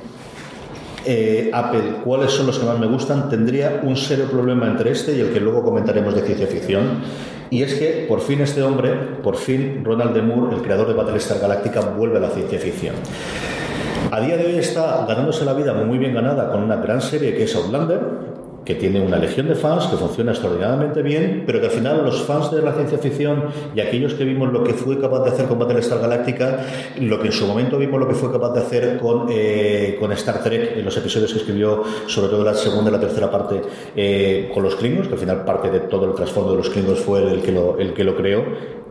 eh, 1.05 1.49
Apple, 1.53 2.01
cuáles 2.03 2.31
son 2.31 2.47
los 2.47 2.59
que 2.59 2.65
más 2.65 2.79
me 2.79 2.87
gustan, 2.87 3.29
tendría 3.29 3.81
un 3.83 3.97
serio 3.97 4.25
problema 4.25 4.67
entre 4.67 4.91
este 4.91 5.15
y 5.15 5.21
el 5.21 5.31
que 5.31 5.39
luego 5.39 5.63
comentaremos 5.63 6.13
de 6.13 6.21
ciencia 6.21 6.47
ficción. 6.47 7.01
Y 7.53 7.61
es 7.61 7.75
que 7.75 8.05
por 8.09 8.19
fin 8.19 8.41
este 8.41 8.63
hombre, 8.63 8.95
por 9.21 9.37
fin 9.37 9.85
Ronald 9.85 10.15
D. 10.15 10.23
Moore, 10.23 10.55
el 10.55 10.63
creador 10.63 10.87
de 10.87 10.95
Battlestar 10.95 11.37
Galactica, 11.39 11.81
vuelve 11.81 12.17
a 12.17 12.21
la 12.21 12.31
ciencia 12.31 12.57
ficción. 12.57 12.95
A 14.09 14.19
día 14.21 14.37
de 14.37 14.47
hoy 14.47 14.55
está 14.57 15.05
ganándose 15.07 15.45
la 15.45 15.53
vida 15.53 15.71
muy 15.75 15.99
bien 15.99 16.15
ganada 16.15 16.51
con 16.51 16.63
una 16.63 16.77
gran 16.77 16.99
serie 16.99 17.35
que 17.35 17.43
es 17.43 17.55
Outlander, 17.55 17.99
que 18.65 18.75
tiene 18.75 19.01
una 19.01 19.17
legión 19.17 19.47
de 19.47 19.55
fans, 19.55 19.87
que 19.87 19.97
funciona 19.97 20.31
extraordinariamente 20.31 21.01
bien, 21.01 21.43
pero 21.45 21.59
que 21.59 21.67
al 21.67 21.71
final 21.71 22.03
los 22.03 22.21
fans 22.23 22.51
de 22.51 22.61
la 22.61 22.73
ciencia 22.73 22.97
ficción 22.97 23.45
y 23.75 23.81
aquellos 23.81 24.13
que 24.13 24.23
vimos 24.23 24.51
lo 24.51 24.63
que 24.63 24.73
fue 24.73 24.99
capaz 24.99 25.23
de 25.23 25.31
hacer 25.31 25.47
con 25.47 25.59
Battlestar 25.59 25.99
Galáctica, 25.99 26.65
lo 26.99 27.19
que 27.19 27.27
en 27.27 27.33
su 27.33 27.45
momento 27.45 27.77
vimos 27.77 27.99
lo 27.99 28.07
que 28.07 28.15
fue 28.15 28.31
capaz 28.31 28.53
de 28.53 28.61
hacer 28.61 28.97
con, 28.99 29.27
eh, 29.29 29.97
con 29.99 30.11
Star 30.13 30.41
Trek, 30.43 30.77
en 30.77 30.85
los 30.85 30.95
episodios 30.95 31.33
que 31.33 31.39
escribió, 31.39 31.83
sobre 32.07 32.29
todo 32.29 32.43
la 32.43 32.53
segunda 32.53 32.89
y 32.89 32.93
la 32.93 32.99
tercera 32.99 33.29
parte, 33.29 33.61
eh, 33.95 34.49
con 34.53 34.63
los 34.63 34.75
Klingons, 34.75 35.07
que 35.07 35.13
al 35.13 35.19
final 35.19 35.43
parte 35.43 35.69
de 35.69 35.81
todo 35.81 36.05
el 36.05 36.13
trasfondo 36.13 36.51
de 36.51 36.57
los 36.57 36.69
Klingons 36.69 36.99
fue 36.99 37.23
el 37.23 37.41
que 37.41 37.51
lo, 37.51 37.77
el 37.79 37.93
que 37.93 38.03
lo 38.03 38.15
creó, 38.15 38.43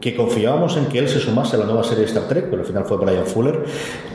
que 0.03 0.17
confiábamos 0.17 0.77
en 0.77 0.87
que 0.87 0.99
él 0.99 1.09
se 1.09 1.21
sumase 1.21 1.55
a 1.55 1.61
la 1.61 1.65
nueva 1.65 1.85
serie 1.85 2.01
de 2.01 2.07
Star 2.07 2.25
Trek, 2.25 2.47
pero 2.51 2.63
al 2.63 2.67
final 2.67 2.85
fue 2.85 2.97
Brian 2.97 3.25
Fuller. 3.25 3.65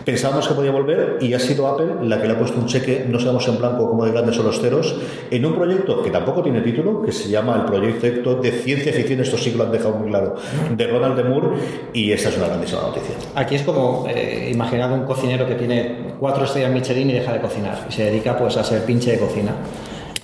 Pensábamos 0.04 0.46
que 0.46 0.54
podía 0.54 0.72
volver 0.72 1.18
y 1.22 1.34
ha 1.34 1.40
sido 1.40 1.66
Apple 1.66 1.88
la 2.04 2.22
que 2.22 2.28
le 2.28 2.34
ha 2.34 2.38
puesto 2.38 2.60
un 2.60 2.66
cheque, 2.66 3.06
no 3.08 3.20
sabemos 3.20 3.48
en 3.48 3.58
blanco 3.58 3.90
como 3.90 4.06
de 4.06 4.12
grandes 4.12 4.38
o 4.38 4.44
los 4.44 4.60
ceros, 4.60 4.96
en 5.32 5.46
un 5.46 5.56
proyecto 5.56 6.04
que 6.04 6.12
tampoco 6.12 6.44
tiene 6.44 6.60
título, 6.60 7.02
que 7.02 7.14
se 7.14 7.30
llama 7.30 7.56
el 7.56 7.62
proyecto 7.64 8.36
de 8.36 8.52
ciencia 8.52 8.92
ficción, 8.92 9.22
esto 9.22 9.38
sí 9.38 9.52
que 9.52 9.58
lo 9.58 9.64
han 9.64 9.72
dejado 9.72 9.96
muy 9.96 10.10
claro, 10.10 10.36
de 10.76 10.88
Ronald 10.88 11.16
de 11.16 11.24
Moore, 11.24 11.48
y 11.94 12.12
esta 12.12 12.30
es 12.30 12.38
una 12.38 12.48
grandísima 12.48 12.82
noticia. 12.82 13.16
Aquí 13.34 13.56
es 13.56 13.62
como 13.62 14.06
eh, 14.10 14.50
imaginar 14.54 14.92
un 14.92 15.06
cocinero 15.06 15.48
que 15.48 15.56
tiene 15.56 16.16
cuatro 16.20 16.44
estrellas 16.44 16.72
Michelin 16.72 17.10
y 17.12 17.14
deja 17.14 17.32
de 17.32 17.40
cocinar, 17.40 17.86
y 17.90 17.94
se 17.94 18.04
dedica 18.04 18.38
pues 18.38 18.58
a 18.58 18.64
ser 18.66 18.84
pinche 18.84 19.12
de 19.12 19.20
cocina 19.20 19.56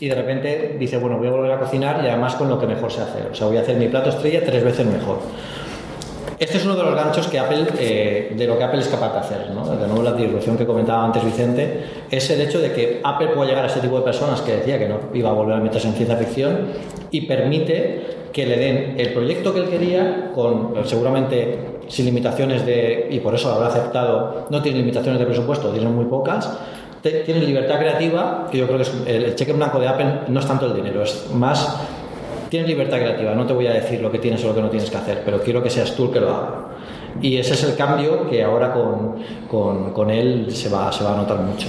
y 0.03 0.09
de 0.09 0.15
repente 0.15 0.75
dice, 0.77 0.97
bueno, 0.97 1.17
voy 1.17 1.27
a 1.27 1.31
volver 1.31 1.51
a 1.53 1.59
cocinar 1.59 2.01
y 2.03 2.09
además 2.09 2.35
con 2.35 2.49
lo 2.49 2.59
que 2.59 2.67
mejor 2.67 2.91
sé 2.91 2.99
hacer. 2.99 3.29
O 3.31 3.33
sea, 3.33 3.47
voy 3.47 3.55
a 3.55 3.61
hacer 3.61 3.77
mi 3.77 3.87
plato 3.87 4.09
estrella 4.09 4.43
tres 4.45 4.61
veces 4.61 4.85
mejor. 4.85 5.19
Este 6.37 6.57
es 6.57 6.65
uno 6.65 6.75
de 6.75 6.83
los 6.83 6.93
ganchos 6.93 7.25
que 7.29 7.39
Apple, 7.39 7.67
eh, 7.79 8.33
de 8.35 8.45
lo 8.45 8.57
que 8.57 8.65
Apple 8.65 8.81
es 8.81 8.89
capaz 8.89 9.13
de 9.13 9.19
hacer, 9.19 9.51
¿no? 9.51 9.65
De 9.65 9.87
nuevo 9.87 10.03
la 10.03 10.11
disrupción 10.11 10.57
que 10.57 10.65
comentaba 10.65 11.05
antes 11.05 11.23
Vicente, 11.23 11.85
es 12.11 12.29
el 12.29 12.41
hecho 12.41 12.59
de 12.59 12.73
que 12.73 12.99
Apple 13.01 13.27
puede 13.27 13.51
llegar 13.51 13.63
a 13.63 13.67
este 13.67 13.79
tipo 13.79 13.97
de 13.97 14.03
personas 14.03 14.41
que 14.41 14.57
decía 14.57 14.77
que 14.77 14.89
no 14.89 14.99
iba 15.13 15.29
a 15.29 15.33
volver 15.33 15.55
a 15.55 15.61
meterse 15.61 15.87
en 15.87 15.93
ciencia 15.93 16.17
ficción 16.17 16.67
y 17.09 17.21
permite 17.21 18.01
que 18.33 18.45
le 18.45 18.57
den 18.57 18.95
el 18.97 19.13
proyecto 19.13 19.53
que 19.53 19.61
él 19.61 19.69
quería 19.69 20.31
con 20.35 20.73
seguramente 20.83 21.59
sin 21.87 22.07
limitaciones 22.07 22.65
de, 22.65 23.07
y 23.09 23.21
por 23.21 23.35
eso 23.35 23.47
lo 23.47 23.55
habrá 23.55 23.67
aceptado, 23.67 24.47
no 24.49 24.61
tiene 24.61 24.79
limitaciones 24.79 25.17
de 25.17 25.25
presupuesto, 25.25 25.69
tienen 25.69 25.95
muy 25.95 26.05
pocas, 26.05 26.51
tienen 27.03 27.45
libertad 27.45 27.79
creativa, 27.79 28.47
que 28.49 28.57
yo 28.57 28.65
creo 28.65 28.77
que 28.77 28.83
es, 28.83 28.93
el 29.05 29.35
cheque 29.35 29.53
blanco 29.53 29.79
de 29.79 29.87
Apple 29.87 30.21
no 30.29 30.39
es 30.39 30.47
tanto 30.47 30.67
el 30.67 30.75
dinero, 30.75 31.03
es 31.03 31.29
más 31.33 31.77
tienes 32.49 32.69
libertad 32.69 32.97
creativa, 32.97 33.33
no 33.33 33.47
te 33.47 33.53
voy 33.53 33.65
a 33.65 33.73
decir 33.73 33.99
lo 33.99 34.11
que 34.11 34.19
tienes 34.19 34.43
o 34.43 34.47
lo 34.47 34.55
que 34.55 34.61
no 34.61 34.69
tienes 34.69 34.89
que 34.89 34.97
hacer, 34.97 35.21
pero 35.25 35.41
quiero 35.41 35.63
que 35.63 35.69
seas 35.69 35.95
tú 35.95 36.05
el 36.05 36.11
que 36.11 36.19
lo 36.19 36.29
haga. 36.29 36.67
Y 37.19 37.37
ese 37.37 37.55
es 37.55 37.63
el 37.63 37.75
cambio 37.75 38.29
que 38.29 38.43
ahora 38.43 38.71
con, 38.71 39.15
con, 39.49 39.91
con 39.91 40.09
él 40.11 40.47
se 40.51 40.69
va, 40.69 40.91
se 40.91 41.03
va 41.03 41.13
a 41.13 41.17
notar 41.17 41.39
mucho. 41.39 41.67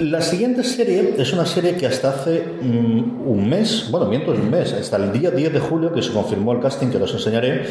La 0.00 0.22
siguiente 0.22 0.62
serie 0.62 1.14
es 1.18 1.32
una 1.32 1.44
serie 1.44 1.74
que 1.74 1.86
hasta 1.86 2.10
hace 2.10 2.44
mm, 2.62 3.26
un 3.26 3.48
mes, 3.48 3.88
bueno, 3.90 4.06
miento, 4.06 4.32
es 4.32 4.38
un 4.38 4.48
mes, 4.48 4.72
hasta 4.72 4.96
el 4.96 5.12
día 5.12 5.32
10 5.32 5.52
de 5.52 5.58
julio 5.58 5.92
que 5.92 6.02
se 6.02 6.12
confirmó 6.12 6.52
el 6.52 6.60
casting, 6.60 6.88
que 6.88 6.98
os 6.98 7.12
enseñaré, 7.12 7.64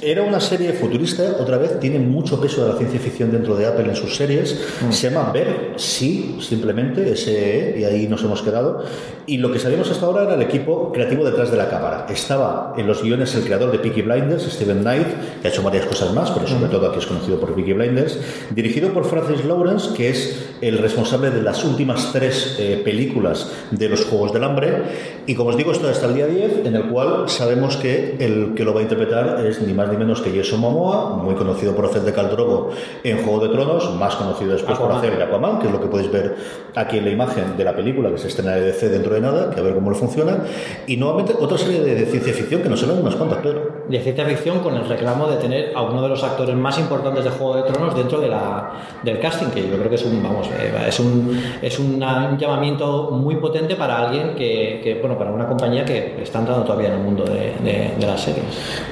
era 0.00 0.22
una 0.22 0.40
serie 0.40 0.72
futurista, 0.72 1.36
otra 1.38 1.58
vez, 1.58 1.78
tiene 1.78 1.98
mucho 1.98 2.40
peso 2.40 2.64
de 2.64 2.72
la 2.72 2.78
ciencia 2.78 2.98
ficción 2.98 3.30
dentro 3.30 3.56
de 3.56 3.66
Apple 3.66 3.88
en 3.88 3.96
sus 3.96 4.16
series, 4.16 4.58
mm. 4.88 4.92
se 4.92 5.10
llama 5.10 5.30
Ver, 5.32 5.74
sí, 5.76 6.38
simplemente, 6.40 7.12
ese, 7.12 7.76
y 7.78 7.84
ahí 7.84 8.08
nos 8.08 8.22
hemos 8.22 8.40
quedado, 8.40 8.82
y 9.26 9.36
lo 9.36 9.52
que 9.52 9.58
sabíamos 9.58 9.90
hasta 9.90 10.06
ahora 10.06 10.22
era 10.22 10.34
el 10.34 10.42
equipo 10.42 10.92
creativo 10.92 11.24
detrás 11.24 11.50
de 11.50 11.58
la 11.58 11.68
cámara. 11.68 12.06
Estaba 12.08 12.74
en 12.78 12.86
los 12.86 13.02
guiones 13.02 13.34
el 13.34 13.44
creador 13.44 13.70
de 13.72 13.78
Peaky 13.80 14.02
Blinders, 14.02 14.44
Steven 14.44 14.80
Knight, 14.80 15.08
que 15.42 15.48
ha 15.48 15.50
hecho 15.50 15.62
varias 15.62 15.84
cosas 15.84 16.14
más, 16.14 16.30
pero 16.30 16.46
sobre 16.46 16.68
mm. 16.68 16.70
todo 16.70 16.88
aquí 16.88 17.00
es 17.00 17.06
conocido 17.06 17.38
por 17.38 17.54
Peaky 17.54 17.74
Blinders, 17.74 18.18
dirigido 18.54 18.94
por 18.94 19.04
Francis 19.04 19.44
Lawrence, 19.44 19.94
que 19.94 20.08
es 20.08 20.46
el 20.62 20.78
responsable 20.78 21.30
de 21.30 21.42
las 21.42 21.65
últimas 21.66 22.12
tres 22.12 22.56
eh, 22.58 22.80
películas 22.84 23.52
de 23.70 23.88
los 23.88 24.04
Juegos 24.04 24.32
del 24.32 24.44
Hambre. 24.44 24.82
Y 25.26 25.34
como 25.34 25.50
os 25.50 25.56
digo, 25.56 25.72
esto 25.72 25.88
hasta 25.88 26.06
el 26.06 26.14
día 26.14 26.26
10, 26.26 26.64
en 26.64 26.76
el 26.76 26.84
cual 26.84 27.28
sabemos 27.28 27.76
que 27.76 28.16
el 28.18 28.54
que 28.54 28.64
lo 28.64 28.72
va 28.72 28.80
a 28.80 28.82
interpretar 28.82 29.44
es 29.44 29.60
ni 29.60 29.74
más 29.74 29.90
ni 29.90 29.96
menos 29.96 30.20
que 30.20 30.30
Jason 30.30 30.60
Momoa, 30.60 31.16
muy 31.16 31.34
conocido 31.34 31.74
por 31.74 31.86
hacer 31.86 32.02
de 32.02 32.12
Caldrogo 32.12 32.70
en 33.02 33.22
Juego 33.24 33.46
de 33.46 33.48
Tronos, 33.52 33.94
más 33.96 34.14
conocido 34.14 34.52
después 34.52 34.78
por 34.78 34.92
hacer 34.92 35.16
de 35.16 35.24
Aquaman, 35.24 35.58
que 35.58 35.66
es 35.66 35.72
lo 35.72 35.80
que 35.80 35.88
podéis 35.88 36.10
ver 36.10 36.36
aquí 36.74 36.98
en 36.98 37.04
la 37.04 37.10
imagen 37.10 37.56
de 37.56 37.64
la 37.64 37.74
película 37.74 38.10
que 38.10 38.18
se 38.18 38.28
estrena 38.28 38.52
de 38.52 38.62
DC 38.62 38.88
dentro 38.88 39.14
de 39.14 39.20
nada, 39.20 39.50
que 39.50 39.60
a 39.60 39.62
ver 39.62 39.74
cómo 39.74 39.90
le 39.90 39.96
funciona. 39.96 40.38
Y 40.86 40.96
nuevamente 40.96 41.34
otra 41.38 41.58
serie 41.58 41.80
de, 41.80 42.06
ciencia 42.06 42.32
ficción 42.32 42.62
que 42.62 42.68
nos 42.68 42.80
salen 42.80 42.98
unas 42.98 43.16
cuantas, 43.16 43.38
Pedro. 43.38 43.84
De 43.88 44.00
ciencia 44.00 44.24
ficción 44.26 44.60
con 44.60 44.74
el 44.74 44.88
reclamo 44.88 45.26
de 45.28 45.36
tener 45.36 45.72
a 45.74 45.82
uno 45.82 46.02
de 46.02 46.08
los 46.08 46.22
actores 46.22 46.54
más 46.54 46.78
importantes 46.78 47.24
de 47.24 47.30
Juego 47.30 47.56
de 47.56 47.62
Tronos 47.62 47.96
dentro 47.96 48.20
de 48.20 48.28
la, 48.28 48.72
del 49.02 49.18
casting, 49.18 49.48
que 49.48 49.68
yo 49.68 49.76
creo 49.76 49.88
que 49.88 49.96
es 49.96 50.04
un, 50.04 50.22
vamos, 50.22 50.48
eh, 50.48 50.72
es 50.86 51.00
un, 51.00 51.40
es 51.62 51.78
un 51.78 51.98
llamamiento 51.98 53.10
muy 53.12 53.36
potente 53.36 53.76
para 53.76 53.98
alguien 53.98 54.34
que, 54.34 54.98
bueno, 55.00 55.16
para 55.18 55.30
una 55.30 55.46
compañía 55.46 55.84
que 55.84 56.22
está 56.22 56.40
entrando 56.40 56.64
todavía 56.64 56.88
en 56.88 56.94
el 56.94 57.00
mundo 57.00 57.24
de, 57.24 57.54
de, 57.62 57.94
de 57.98 58.06
las 58.06 58.20
series. 58.20 58.44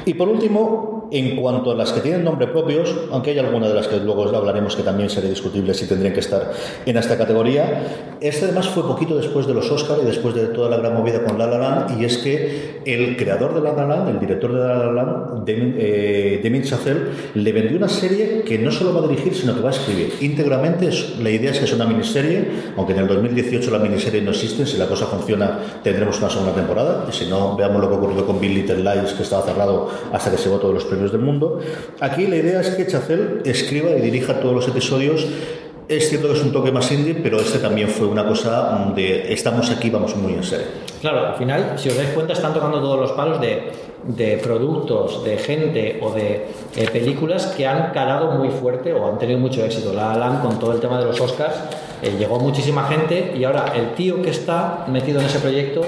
Y 0.05 0.15
por 0.15 0.29
último, 0.29 0.93
en 1.11 1.37
cuanto 1.37 1.71
a 1.71 1.75
las 1.75 1.93
que 1.93 2.01
tienen 2.01 2.25
nombre 2.25 2.47
propios, 2.47 2.95
aunque 3.11 3.31
hay 3.31 3.39
alguna 3.39 3.69
de 3.69 3.75
las 3.75 3.89
que 3.89 3.99
luego 3.99 4.25
hablaremos 4.35 4.75
que 4.77 4.83
también 4.83 5.09
sería 5.09 5.31
discutible 5.31 5.75
si 5.75 5.87
tendrían 5.87 6.13
que 6.13 6.21
estar 6.21 6.53
en 6.85 6.97
esta 6.97 7.17
categoría, 7.17 8.15
este 8.21 8.47
además 8.47 8.69
fue 8.69 8.83
poquito 8.85 9.17
después 9.17 9.47
de 9.47 9.55
los 9.55 9.71
Oscar 9.71 9.99
y 10.03 10.07
después 10.07 10.35
de 10.35 10.47
toda 10.49 10.71
la 10.71 10.79
gran 10.79 10.95
movida 10.95 11.23
con 11.25 11.39
La 11.39 11.47
La 11.47 11.59
Land, 11.59 12.01
y 12.01 12.05
es 12.05 12.19
que 12.19 12.81
el 12.85 13.17
creador 13.17 13.55
de 13.55 13.61
La 13.61 13.73
La 13.73 13.87
Land, 13.87 14.09
el 14.09 14.21
director 14.21 14.53
de 14.53 14.59
La 14.59 14.79
La 14.79 14.93
Land, 14.93 15.47
Damien, 15.47 15.77
eh, 15.79 16.63
Chazelle, 16.65 17.01
le 17.35 17.53
vendió 17.53 17.77
una 17.77 17.89
serie 17.89 18.43
que 18.43 18.59
no 18.59 18.71
solo 18.71 18.93
va 18.95 19.07
a 19.07 19.09
dirigir, 19.09 19.35
sino 19.35 19.55
que 19.55 19.61
va 19.61 19.71
a 19.71 19.73
escribir 19.73 20.15
íntegramente. 20.21 20.91
La 21.21 21.31
idea 21.31 21.51
es 21.51 21.59
que 21.59 21.65
es 21.65 21.73
una 21.73 21.87
miniserie, 21.87 22.49
aunque 22.77 22.93
en 22.93 23.01
el 23.01 23.07
2018 23.07 23.71
la 23.71 23.79
miniserie 23.79 24.23
no 24.23 24.31
existe, 24.31 24.67
si 24.67 24.77
la 24.77 24.87
cosa 24.87 25.07
funciona 25.07 25.59
tendremos 25.83 26.19
una 26.19 26.31
segunda 26.31 26.55
temporada, 26.55 27.07
y 27.09 27.13
si 27.13 27.27
no, 27.27 27.57
veamos 27.57 27.81
lo 27.81 27.89
que 27.89 27.95
ocurrió 27.95 28.27
con 28.27 28.41
Bill 28.41 28.55
Little 28.55 28.79
Lies, 28.79 29.13
que 29.13 29.23
estaba 29.23 29.43
cerrado 29.43 29.91
hasta 30.13 30.31
que 30.31 30.39
se 30.39 30.49
votó 30.49 30.65
todos 30.65 30.75
los 30.75 30.85
premios 30.95 31.12
del 31.12 31.20
mundo. 31.20 31.61
Aquí 32.01 32.26
la 32.26 32.36
idea 32.36 32.61
es 32.61 32.70
que 32.70 32.86
Chazelle 32.86 33.42
escriba 33.45 33.90
y 33.90 34.01
dirija 34.01 34.40
todos 34.40 34.55
los 34.55 34.68
episodios 34.68 35.26
es 35.88 36.09
cierto 36.09 36.28
que 36.28 36.34
es 36.34 36.42
un 36.42 36.53
toque 36.53 36.72
más 36.72 36.90
indie, 36.92 37.14
pero 37.14 37.38
este 37.38 37.59
también 37.59 37.88
fue 37.88 38.07
una 38.07 38.26
cosa 38.26 38.90
de 38.95 39.32
estamos 39.32 39.70
aquí, 39.70 39.90
vamos 39.90 40.16
muy 40.16 40.32
en 40.32 40.42
serio. 40.42 40.66
Claro, 41.01 41.26
al 41.26 41.34
final, 41.34 41.74
si 41.76 41.90
os 41.90 41.97
dais 41.97 42.09
cuenta, 42.11 42.32
están 42.32 42.55
tocando 42.55 42.80
todos 42.80 42.99
los 42.99 43.12
palos 43.12 43.38
de, 43.38 43.70
de 44.05 44.38
productos, 44.38 45.22
de 45.24 45.36
gente 45.36 45.99
o 46.01 46.11
de 46.11 46.47
eh, 46.76 46.88
películas 46.90 47.49
que 47.49 47.66
han 47.66 47.92
calado 47.92 48.30
muy 48.32 48.49
fuerte 48.49 48.95
o 48.95 49.07
han 49.07 49.18
tenido 49.18 49.38
mucho 49.38 49.62
éxito. 49.62 49.92
La 49.92 50.12
Alan 50.12 50.40
con 50.40 50.59
todo 50.59 50.72
el 50.72 50.80
tema 50.80 50.99
de 50.99 51.05
los 51.05 51.20
Oscars 51.20 51.55
eh, 52.01 52.16
llegó 52.18 52.38
muchísima 52.38 52.84
gente 52.84 53.34
y 53.36 53.45
ahora 53.45 53.74
el 53.76 53.92
tío 53.92 54.22
que 54.22 54.30
está 54.30 54.86
metido 54.88 55.20
en 55.20 55.26
ese 55.26 55.38
proyecto 55.38 55.82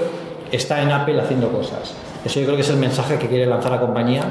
está 0.51 0.83
en 0.83 0.91
Apple 0.91 1.19
haciendo 1.19 1.49
cosas. 1.51 1.95
Eso 2.23 2.39
yo 2.39 2.45
creo 2.45 2.55
que 2.55 2.61
es 2.61 2.69
el 2.69 2.77
mensaje 2.77 3.17
que 3.17 3.27
quiere 3.27 3.47
lanzar 3.47 3.71
la 3.71 3.79
compañía, 3.79 4.23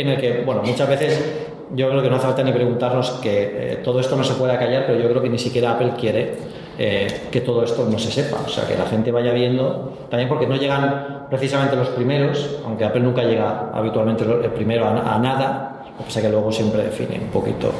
en 0.00 0.08
el 0.08 0.20
que, 0.20 0.42
bueno, 0.44 0.62
muchas 0.62 0.88
veces 0.88 1.46
yo 1.74 1.88
creo 1.88 2.02
que 2.02 2.08
no 2.08 2.16
hace 2.16 2.26
falta 2.26 2.42
ni 2.42 2.52
preguntarnos 2.52 3.10
que 3.22 3.72
eh, 3.72 3.76
todo 3.84 4.00
esto 4.00 4.16
no 4.16 4.24
se 4.24 4.34
puede 4.34 4.56
callar, 4.56 4.84
pero 4.86 4.98
yo 4.98 5.08
creo 5.08 5.22
que 5.22 5.28
ni 5.28 5.38
siquiera 5.38 5.72
Apple 5.72 5.92
quiere 5.98 6.36
eh, 6.78 7.28
que 7.30 7.40
todo 7.40 7.62
esto 7.62 7.86
no 7.90 7.98
se 7.98 8.10
sepa. 8.10 8.38
O 8.44 8.48
sea, 8.48 8.66
que 8.66 8.76
la 8.76 8.86
gente 8.86 9.10
vaya 9.10 9.32
viendo, 9.32 9.92
también 10.10 10.28
porque 10.28 10.46
no 10.46 10.56
llegan 10.56 11.26
precisamente 11.28 11.76
los 11.76 11.88
primeros, 11.88 12.60
aunque 12.64 12.84
Apple 12.84 13.02
nunca 13.02 13.22
llega 13.24 13.70
habitualmente 13.72 14.24
el 14.24 14.50
primero 14.50 14.86
a, 14.86 15.18
nada, 15.18 15.82
lo 15.90 15.98
que 15.98 16.04
pasa 16.04 16.22
que 16.22 16.28
luego 16.28 16.50
siempre 16.52 16.84
define 16.84 17.18
un 17.20 17.30
poquito. 17.30 17.70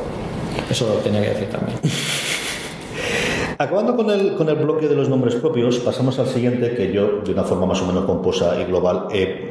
Eso 0.68 0.84
tenía 1.02 1.22
que 1.22 1.28
decir 1.28 1.48
también. 1.48 1.78
Acabando 3.60 3.96
con 3.96 4.08
el, 4.10 4.36
con 4.36 4.48
el 4.48 4.54
bloque 4.54 4.86
de 4.86 4.94
los 4.94 5.08
nombres 5.08 5.34
propios, 5.34 5.78
pasamos 5.78 6.16
al 6.20 6.28
siguiente 6.28 6.76
que 6.76 6.92
yo, 6.92 7.22
de 7.24 7.32
una 7.32 7.42
forma 7.42 7.66
más 7.66 7.80
o 7.82 7.86
menos 7.86 8.04
composa 8.04 8.60
y 8.60 8.64
global, 8.64 9.08
he 9.12 9.48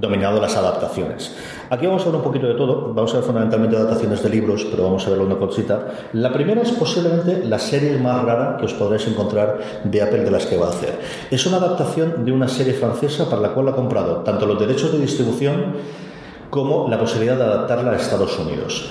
dominado 0.00 0.40
las 0.40 0.56
adaptaciones. 0.56 1.36
Aquí 1.72 1.86
vamos 1.86 2.02
a 2.02 2.04
ver 2.04 2.16
un 2.16 2.22
poquito 2.22 2.46
de 2.46 2.52
todo, 2.52 2.92
vamos 2.92 3.14
a 3.14 3.16
ver 3.16 3.24
fundamentalmente 3.24 3.74
adaptaciones 3.74 4.22
de 4.22 4.28
libros, 4.28 4.66
pero 4.70 4.82
vamos 4.82 5.06
a 5.06 5.10
ver 5.10 5.20
una 5.20 5.38
cosita. 5.38 5.86
La 6.12 6.30
primera 6.30 6.60
es 6.60 6.70
posiblemente 6.70 7.46
la 7.46 7.58
serie 7.58 7.96
más 7.96 8.22
rara 8.26 8.58
que 8.58 8.66
os 8.66 8.74
podréis 8.74 9.06
encontrar 9.06 9.58
de 9.82 10.02
Apple 10.02 10.22
de 10.22 10.30
las 10.30 10.44
que 10.44 10.58
va 10.58 10.66
a 10.66 10.68
hacer. 10.68 11.00
Es 11.30 11.46
una 11.46 11.56
adaptación 11.56 12.26
de 12.26 12.32
una 12.32 12.46
serie 12.46 12.74
francesa 12.74 13.30
para 13.30 13.40
la 13.40 13.54
cual 13.54 13.68
ha 13.68 13.72
comprado 13.72 14.16
tanto 14.16 14.44
los 14.44 14.60
derechos 14.60 14.92
de 14.92 14.98
distribución 14.98 15.76
como 16.50 16.90
la 16.90 16.98
posibilidad 16.98 17.38
de 17.38 17.44
adaptarla 17.44 17.92
a 17.92 17.96
Estados 17.96 18.38
Unidos. 18.38 18.90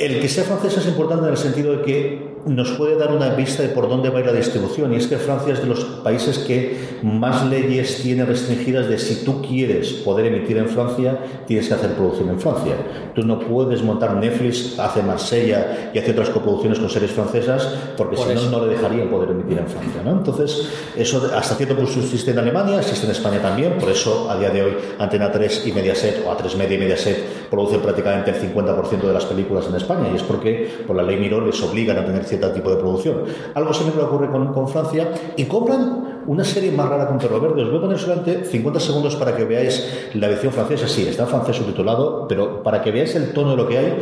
El 0.00 0.20
que 0.20 0.28
sea 0.28 0.44
francesa 0.44 0.80
es 0.80 0.86
importante 0.86 1.24
en 1.24 1.32
el 1.32 1.36
sentido 1.36 1.76
de 1.76 1.82
que 1.82 2.36
nos 2.46 2.70
puede 2.72 2.96
dar 2.96 3.12
una 3.12 3.30
vista 3.30 3.62
de 3.62 3.70
por 3.70 3.88
dónde 3.88 4.08
va 4.08 4.18
a 4.18 4.20
ir 4.20 4.26
la 4.26 4.32
distribución. 4.32 4.92
Y 4.92 4.96
es 4.96 5.06
que 5.08 5.16
Francia 5.16 5.52
es 5.52 5.60
de 5.60 5.66
los 5.66 5.84
países 5.84 6.38
que 6.38 6.98
más 7.02 7.44
leyes 7.46 8.00
tiene 8.02 8.24
restringidas 8.24 8.88
de 8.88 8.98
si 8.98 9.24
tú 9.24 9.42
quieres 9.42 9.92
poder 9.92 10.26
emitir 10.26 10.56
en 10.58 10.68
Francia, 10.68 11.18
tienes 11.46 11.68
que 11.68 11.74
hacer 11.74 11.92
producción 11.94 12.28
en 12.30 12.40
Francia. 12.40 12.74
Tú 13.14 13.22
no 13.22 13.40
puedes 13.40 13.82
montar 13.82 14.14
Netflix, 14.14 14.78
hace 14.78 15.02
Marsella 15.02 15.90
y 15.92 15.98
hace 15.98 16.12
otras 16.12 16.30
coproducciones 16.30 16.78
con 16.78 16.88
series 16.88 17.10
francesas, 17.10 17.74
porque 17.96 18.16
si 18.16 18.34
no, 18.34 18.50
no 18.50 18.64
le 18.64 18.74
dejarían 18.74 19.08
poder 19.08 19.30
emitir 19.30 19.58
en 19.58 19.66
Francia. 19.66 20.02
¿no? 20.04 20.12
Entonces, 20.12 20.68
eso 20.96 21.30
hasta 21.34 21.56
cierto 21.56 21.74
punto 21.74 21.90
existe 21.98 22.30
en 22.30 22.38
Alemania, 22.38 22.78
existe 22.78 23.06
en 23.06 23.12
España 23.12 23.40
también, 23.42 23.72
por 23.78 23.88
eso 23.88 24.30
a 24.30 24.38
día 24.38 24.50
de 24.50 24.62
hoy 24.62 24.72
Antena 24.98 25.32
3 25.32 25.66
y 25.66 25.72
Mediaset, 25.72 26.24
o 26.24 26.30
A3 26.30 26.56
Media 26.56 26.76
y 26.76 26.78
Mediaset, 26.78 27.48
producen 27.50 27.80
prácticamente 27.80 28.30
el 28.30 28.54
50% 28.54 29.00
de 29.00 29.12
las 29.12 29.24
películas 29.24 29.66
en 29.68 29.74
España, 29.74 29.85
y 30.12 30.16
es 30.16 30.22
porque 30.22 30.68
por 30.86 30.96
la 30.96 31.02
ley 31.02 31.16
Miró 31.18 31.40
les 31.44 31.62
obligan 31.62 31.98
a 31.98 32.04
tener 32.04 32.24
cierto 32.24 32.50
tipo 32.52 32.70
de 32.70 32.76
producción. 32.76 33.24
Algo 33.54 33.72
similar 33.72 34.04
ocurre 34.04 34.30
con, 34.30 34.52
con 34.52 34.68
Francia 34.68 35.08
y 35.36 35.44
compran 35.44 36.06
una 36.26 36.44
serie 36.44 36.72
más 36.72 36.88
rara 36.88 37.06
con 37.06 37.18
Perro 37.18 37.40
Verde. 37.40 37.62
Os 37.62 37.68
voy 37.68 37.78
a 37.78 37.80
poner 37.82 37.98
solamente 37.98 38.44
50 38.44 38.80
segundos 38.80 39.16
para 39.16 39.36
que 39.36 39.44
veáis 39.44 40.08
la 40.14 40.28
versión 40.28 40.52
francesa. 40.52 40.88
Sí, 40.88 41.06
está 41.06 41.22
en 41.24 41.28
francés 41.28 41.56
subtitulado, 41.56 42.26
pero 42.28 42.62
para 42.62 42.82
que 42.82 42.90
veáis 42.90 43.14
el 43.14 43.32
tono 43.32 43.50
de 43.50 43.56
lo 43.56 43.68
que 43.68 43.78
hay. 43.78 43.98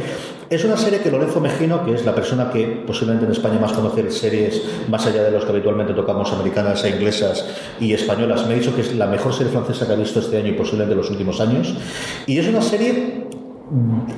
Es 0.48 0.64
una 0.64 0.76
serie 0.76 1.00
que 1.00 1.10
Lorenzo 1.10 1.40
Mejino, 1.40 1.84
que 1.84 1.94
es 1.94 2.04
la 2.04 2.14
persona 2.14 2.50
que 2.50 2.82
posiblemente 2.86 3.26
en 3.26 3.32
España 3.32 3.58
más 3.58 3.72
conoce 3.72 4.10
series 4.10 4.62
más 4.88 5.06
allá 5.06 5.22
de 5.22 5.30
los 5.30 5.44
que 5.44 5.50
habitualmente 5.50 5.94
tocamos, 5.94 6.32
americanas 6.32 6.84
e 6.84 6.90
inglesas 6.90 7.44
y 7.80 7.92
españolas, 7.92 8.46
me 8.46 8.54
ha 8.54 8.56
dicho 8.56 8.74
que 8.74 8.82
es 8.82 8.94
la 8.94 9.06
mejor 9.06 9.32
serie 9.32 9.52
francesa 9.52 9.86
que 9.86 9.92
ha 9.92 9.96
visto 9.96 10.20
este 10.20 10.38
año 10.38 10.48
y 10.48 10.52
posiblemente 10.52 10.92
en 10.92 10.98
los 10.98 11.10
últimos 11.10 11.40
años. 11.40 11.74
Y 12.26 12.38
es 12.38 12.48
una 12.48 12.62
serie 12.62 13.26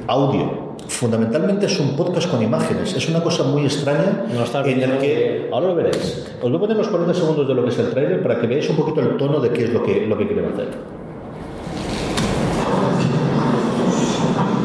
audio. 0.06 0.76
Fundamentalmente 0.88 1.66
es 1.66 1.80
un 1.80 1.96
podcast 1.96 2.30
con 2.30 2.42
imágenes. 2.42 2.94
Es 2.94 3.08
una 3.08 3.22
cosa 3.22 3.42
muy 3.44 3.62
extraña 3.62 4.24
en 4.30 4.82
el 4.82 4.98
que... 4.98 5.48
Ahora 5.52 5.68
lo 5.68 5.74
veréis. 5.74 6.26
Os 6.40 6.50
voy 6.50 6.56
a 6.56 6.60
poner 6.60 6.76
los 6.76 6.88
40 6.88 7.14
segundos 7.14 7.48
de 7.48 7.54
lo 7.54 7.62
que 7.64 7.70
es 7.70 7.78
el 7.78 7.90
trailer 7.90 8.22
para 8.22 8.40
que 8.40 8.46
veáis 8.46 8.68
un 8.70 8.76
poquito 8.76 9.00
el 9.00 9.16
tono 9.16 9.40
de 9.40 9.50
qué 9.50 9.64
es 9.64 9.72
lo 9.72 9.82
que, 9.82 10.06
lo 10.06 10.16
que 10.16 10.26
quieren 10.26 10.52
hacer. 10.52 10.68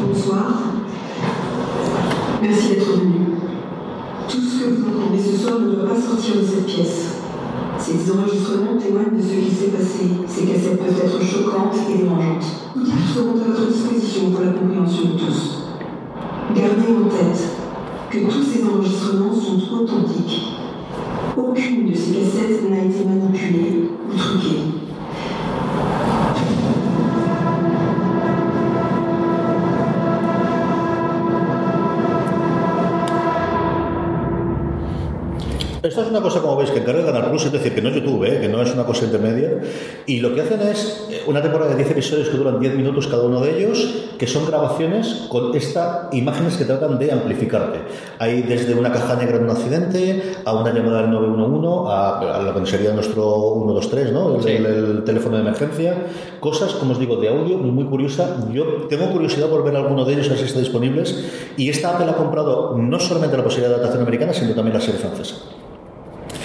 Bonsoir. 0.06 0.72
Merci 2.42 2.76
Ces 7.92 8.10
enregistrements 8.10 8.78
témoignent 8.78 9.18
de 9.18 9.22
ce 9.22 9.34
qui 9.34 9.54
s'est 9.54 9.66
passé. 9.66 10.08
Ces 10.26 10.46
cassettes 10.46 10.78
peuvent 10.78 10.98
être 10.98 11.22
choquantes 11.22 11.76
et 11.90 11.98
dérangeantes. 11.98 12.46
Outils 12.74 13.12
seront 13.14 13.32
à 13.32 13.48
votre 13.48 13.66
disposition 13.70 14.30
pour 14.30 14.40
la 14.40 14.52
compréhension 14.52 15.10
de 15.10 15.18
tous. 15.18 15.68
Gardez 16.56 16.88
en 16.88 17.08
tête 17.10 17.48
que 18.10 18.18
tous 18.30 18.42
ces 18.42 18.64
enregistrements 18.64 19.34
sont 19.34 19.74
authentiques. 19.74 20.56
Aucune 21.36 21.90
de 21.90 21.94
ces 21.94 22.12
cassettes 22.14 22.70
n'a 22.70 22.84
été 22.84 23.04
manipulée 23.04 23.90
ou 24.08 24.16
truquée. 24.16 24.71
Una 36.12 36.20
cosa, 36.22 36.40
como 36.40 36.56
veis, 36.56 36.70
que 36.70 36.78
encarga 36.78 37.04
Canal 37.04 37.28
Plus, 37.30 37.46
es 37.46 37.52
decir, 37.52 37.74
que 37.74 37.82
no 37.82 37.88
es 37.88 37.96
YouTube, 37.96 38.24
¿eh? 38.24 38.38
que 38.40 38.48
no 38.48 38.62
es 38.62 38.72
una 38.72 38.84
cosa 38.84 39.04
intermedia. 39.06 39.50
Y 40.06 40.20
lo 40.20 40.34
que 40.34 40.42
hacen 40.42 40.60
es 40.62 41.08
eh, 41.10 41.22
una 41.26 41.42
temporada 41.42 41.70
de 41.72 41.76
10 41.78 41.90
episodios 41.90 42.28
que 42.28 42.36
duran 42.36 42.60
10 42.60 42.74
minutos 42.76 43.08
cada 43.08 43.24
uno 43.24 43.40
de 43.40 43.58
ellos, 43.58 44.04
que 44.18 44.26
son 44.28 44.46
grabaciones 44.46 45.26
con 45.28 45.54
estas 45.56 46.12
imágenes 46.14 46.56
que 46.56 46.64
tratan 46.64 46.98
de 46.98 47.10
amplificarte. 47.10 47.80
Hay 48.20 48.42
desde 48.42 48.74
una 48.74 48.92
caja 48.92 49.16
negra 49.16 49.38
en 49.38 49.44
un 49.44 49.50
accidente, 49.50 50.22
a 50.44 50.52
una 50.54 50.72
llamada 50.72 51.02
del 51.02 51.10
911, 51.10 51.90
a, 51.90 52.36
a 52.38 52.42
lo 52.42 52.54
que 52.60 52.66
sería 52.70 52.92
nuestro 52.92 53.54
123, 53.64 54.12
¿no? 54.12 54.36
El, 54.36 54.42
Sí. 54.42 54.50
el- 54.50 54.66
el 54.66 55.04
teléfono 55.04 55.36
de 55.36 55.42
emergencia. 55.42 55.96
Cosas, 56.40 56.72
como 56.74 56.92
os 56.92 56.98
digo, 57.00 57.16
de 57.16 57.28
audio 57.28 57.56
muy 57.58 57.84
curiosa. 57.84 58.36
Yo 58.52 58.64
tengo 58.88 59.10
curiosidad 59.10 59.48
por 59.48 59.64
ver 59.64 59.76
alguno 59.76 60.04
de 60.04 60.12
ellos, 60.14 60.26
a 60.26 60.30
ver 60.30 60.38
si 60.38 60.44
están 60.46 60.62
disponibles. 60.62 61.24
Y 61.56 61.68
esta 61.70 61.90
Apple 61.96 62.10
ha 62.10 62.14
comprado 62.14 62.76
no 62.76 62.98
solamente 63.00 63.36
la 63.36 63.44
posibilidad 63.44 63.70
de 63.70 63.74
adaptación 63.76 64.02
americana, 64.02 64.32
sino 64.32 64.52
también 64.54 64.74
la 64.74 64.80
serie 64.80 65.00
francesa. 65.00 65.36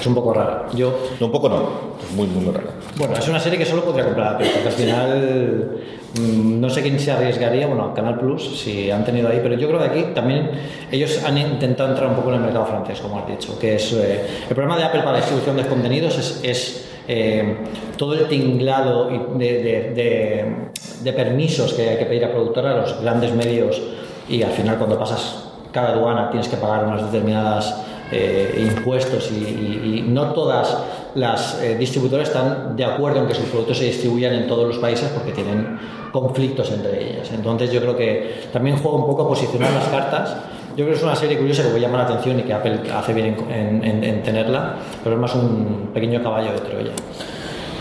Un 0.07 0.15
poco 0.15 0.33
rara. 0.33 0.65
Yo, 0.73 0.93
No, 1.19 1.25
un 1.27 1.31
poco 1.31 1.49
no, 1.49 1.69
es 2.01 2.15
muy, 2.15 2.27
muy 2.27 2.45
rara. 2.53 2.69
bueno, 2.97 3.13
es 3.15 3.27
una 3.27 3.39
serie 3.39 3.59
que 3.59 3.65
solo 3.65 3.83
podría 3.83 4.05
comprar 4.05 4.35
Apple, 4.35 4.47
porque 4.53 4.67
al 4.69 4.73
final 4.73 5.71
mm, 6.19 6.59
no 6.61 6.69
sé 6.69 6.81
quién 6.81 6.99
se 6.99 7.11
arriesgaría, 7.11 7.67
bueno, 7.67 7.93
Canal 7.93 8.17
Plus, 8.17 8.59
si 8.61 8.89
han 8.89 9.03
tenido 9.03 9.29
ahí, 9.29 9.39
pero 9.43 9.55
yo 9.55 9.67
creo 9.67 9.79
que 9.79 9.85
aquí 9.85 10.03
también 10.15 10.49
ellos 10.91 11.21
han 11.25 11.37
intentado 11.37 11.89
entrar 11.89 12.09
un 12.09 12.15
poco 12.15 12.29
en 12.29 12.35
el 12.35 12.41
mercado 12.41 12.65
francés, 12.65 12.99
como 13.01 13.19
has 13.19 13.27
dicho, 13.27 13.57
que 13.59 13.75
es 13.75 13.93
eh, 13.93 14.25
el 14.49 14.55
problema 14.55 14.77
de 14.77 14.83
Apple 14.85 14.99
para 15.01 15.11
la 15.13 15.17
distribución 15.17 15.57
de 15.57 15.65
contenidos 15.65 16.17
es, 16.17 16.39
es 16.43 16.89
eh, 17.07 17.57
todo 17.97 18.13
el 18.13 18.27
tinglado 18.27 19.09
de- 19.09 19.61
de- 19.93 20.67
de 21.03 21.13
permisos 21.13 21.73
que 21.73 21.89
hay 21.89 21.97
que 21.97 22.05
pedir 22.05 22.25
a 22.25 22.31
productora 22.31 22.71
a 22.71 22.77
los 22.77 23.01
grandes 23.01 23.33
medios 23.33 23.81
y 24.29 24.41
al 24.43 24.51
final 24.51 24.77
cuando 24.77 24.97
pasas 24.97 25.43
cada 25.71 25.89
aduana 25.93 26.29
tienes 26.31 26.47
que 26.49 26.57
pagar 26.57 26.85
unas 26.85 27.03
determinadas 27.11 27.83
eh, 28.11 28.67
impuestos 28.75 29.31
y, 29.31 29.35
y- 29.43 29.97
y 29.99 30.01
no 30.09 30.31
todas 30.33 30.77
las 31.15 31.61
eh, 31.61 31.75
distribuidoras 31.77 32.27
están 32.29 32.75
de 32.75 32.85
acuerdo 32.85 33.19
en 33.21 33.27
que 33.27 33.33
sus 33.35 33.45
productos 33.45 33.77
se 33.77 33.85
distribuyan 33.85 34.33
en 34.33 34.47
todos 34.47 34.67
los 34.67 34.77
países 34.77 35.09
porque 35.09 35.31
tienen 35.31 35.77
conflictos 36.11 36.71
entre 36.71 37.09
ellas. 37.11 37.29
Entonces 37.33 37.71
yo 37.71 37.79
creo 37.81 37.95
que 37.97 38.41
también 38.53 38.77
juega 38.77 38.97
un 38.97 39.05
poco 39.05 39.23
a 39.23 39.27
posicionar 39.27 39.71
las 39.71 39.85
cartas. 39.89 40.35
Yo 40.69 40.83
creo 40.85 40.89
que 40.89 40.93
es 40.97 41.03
una 41.03 41.15
serie 41.15 41.37
curiosa 41.39 41.63
que 41.63 41.69
puede 41.69 41.81
llamar 41.81 42.01
la 42.01 42.05
atención 42.13 42.39
y 42.39 42.43
que 42.43 42.53
Apple 42.53 42.81
hace 42.93 43.13
bien 43.13 43.35
en, 43.49 43.51
en- 43.51 43.83
en- 43.83 44.03
en 44.03 44.23
tenerla, 44.23 44.75
pero 45.03 45.15
es 45.15 45.21
más 45.21 45.33
un 45.35 45.89
pequeño 45.93 46.21
caballo 46.21 46.51
de 46.53 46.59
Troya. 46.59 46.91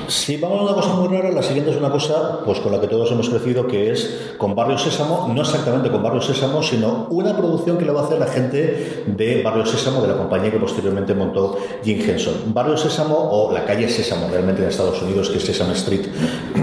Si 0.09 0.36
vamos 0.36 0.61
a 0.61 0.62
una 0.64 0.74
cosa 0.74 0.94
muy 0.94 1.09
rara, 1.09 1.30
la 1.32 1.42
siguiente 1.42 1.70
es 1.72 1.76
una 1.76 1.90
cosa 1.90 2.40
pues 2.44 2.61
con 2.61 2.70
la 2.70 2.80
que 2.80 2.86
todos 2.86 3.11
hemos 3.11 3.28
crecido, 3.28 3.66
que 3.66 3.90
es 3.90 4.34
con 4.38 4.54
Barrio 4.54 4.78
Sésamo, 4.78 5.32
no 5.34 5.40
exactamente 5.40 5.90
con 5.90 6.02
Barrio 6.02 6.20
Sésamo, 6.20 6.62
sino 6.62 7.09
una 7.11 7.36
producción 7.36 7.76
que 7.76 7.84
le 7.84 7.92
va 7.92 8.02
a 8.02 8.04
hacer 8.04 8.18
la 8.18 8.26
gente 8.26 9.04
de 9.07 9.42
Barrio 9.42 9.66
Sésamo, 9.66 10.02
de 10.02 10.09
la 10.09 10.16
compañía 10.16 10.50
que 10.50 10.59
posteriormente 10.59 11.14
montó 11.14 11.59
Jim 11.82 11.98
Henson. 12.00 12.34
Barrio 12.54 12.76
Sésamo 12.76 13.16
o 13.16 13.52
la 13.52 13.64
calle 13.64 13.88
Sésamo, 13.88 14.28
realmente 14.28 14.62
en 14.62 14.68
Estados 14.68 15.02
Unidos, 15.02 15.28
que 15.30 15.38
es 15.38 15.44
Sesame 15.44 15.72
Street, 15.72 16.07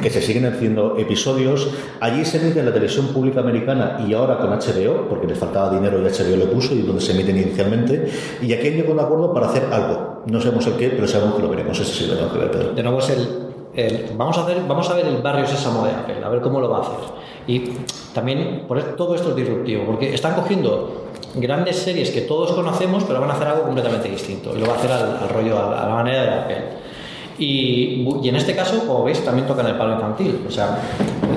que 0.01 0.09
se 0.09 0.21
siguen 0.21 0.45
haciendo 0.45 0.97
episodios. 0.97 1.67
Allí 1.99 2.23
se 2.23 2.37
emite 2.37 2.59
en 2.59 2.65
la 2.65 2.73
televisión 2.73 3.07
pública 3.07 3.41
americana 3.41 4.05
y 4.07 4.13
ahora 4.13 4.37
con 4.37 4.51
HBO, 4.51 5.09
porque 5.09 5.27
le 5.27 5.35
faltaba 5.35 5.73
dinero 5.73 5.99
y 5.99 6.03
HBO 6.03 6.37
le 6.37 6.45
puso, 6.45 6.73
y 6.73 6.81
donde 6.81 7.01
se 7.01 7.11
emiten 7.11 7.37
inicialmente. 7.37 8.09
Y 8.41 8.53
aquí 8.53 8.67
han 8.67 8.73
llegado 8.75 8.93
un 8.93 8.99
acuerdo 8.99 9.33
para 9.33 9.47
hacer 9.47 9.65
algo. 9.71 10.13
No 10.25 10.39
sabemos 10.39 10.65
el 10.67 10.73
qué, 10.73 10.89
pero 10.89 11.05
sabemos 11.05 11.35
que 11.35 11.41
lo 11.41 11.49
veremos. 11.49 11.77
Eso 11.77 11.93
sí 11.93 12.07
lo 12.07 12.15
tengo 12.15 12.31
que 12.31 12.39
ver, 12.39 12.51
Pedro. 12.51 12.73
De 12.73 12.83
nuevo 12.83 12.99
es 12.99 13.09
el, 13.09 13.32
vamos, 14.15 14.37
a 14.37 14.43
hacer, 14.43 14.57
vamos 14.67 14.89
a 14.89 14.93
ver 14.95 15.07
el 15.07 15.17
barrio 15.21 15.45
sésamo 15.47 15.83
de 15.85 15.91
Apple, 15.91 16.15
a 16.23 16.29
ver 16.29 16.41
cómo 16.41 16.59
lo 16.59 16.69
va 16.69 16.77
a 16.77 16.81
hacer. 16.81 16.95
Y 17.47 17.71
también 18.13 18.65
por 18.67 18.81
todo 18.95 19.15
esto 19.15 19.29
es 19.31 19.35
disruptivo, 19.35 19.83
porque 19.85 20.13
están 20.13 20.35
cogiendo 20.35 21.03
grandes 21.35 21.77
series 21.79 22.11
que 22.11 22.21
todos 22.21 22.51
conocemos, 22.51 23.03
pero 23.05 23.19
van 23.19 23.31
a 23.31 23.33
hacer 23.33 23.47
algo 23.47 23.63
completamente 23.63 24.09
distinto. 24.09 24.53
Y 24.55 24.59
lo 24.59 24.67
va 24.67 24.73
a 24.73 24.75
hacer 24.77 24.91
al, 24.91 25.17
al 25.21 25.29
rollo, 25.29 25.57
a, 25.59 25.71
la- 25.71 25.83
a 25.83 25.87
la 25.89 25.95
manera 25.95 26.23
de 26.23 26.29
Apple. 26.29 26.63
Y, 27.39 28.07
y 28.21 28.29
en 28.29 28.35
este 28.35 28.55
caso, 28.55 28.79
como 28.87 29.03
veis, 29.03 29.23
también 29.25 29.47
tocan 29.47 29.65
el 29.65 29.75
palo 29.75 29.93
infantil. 29.95 30.45
O 30.47 30.51
sea, 30.51 30.77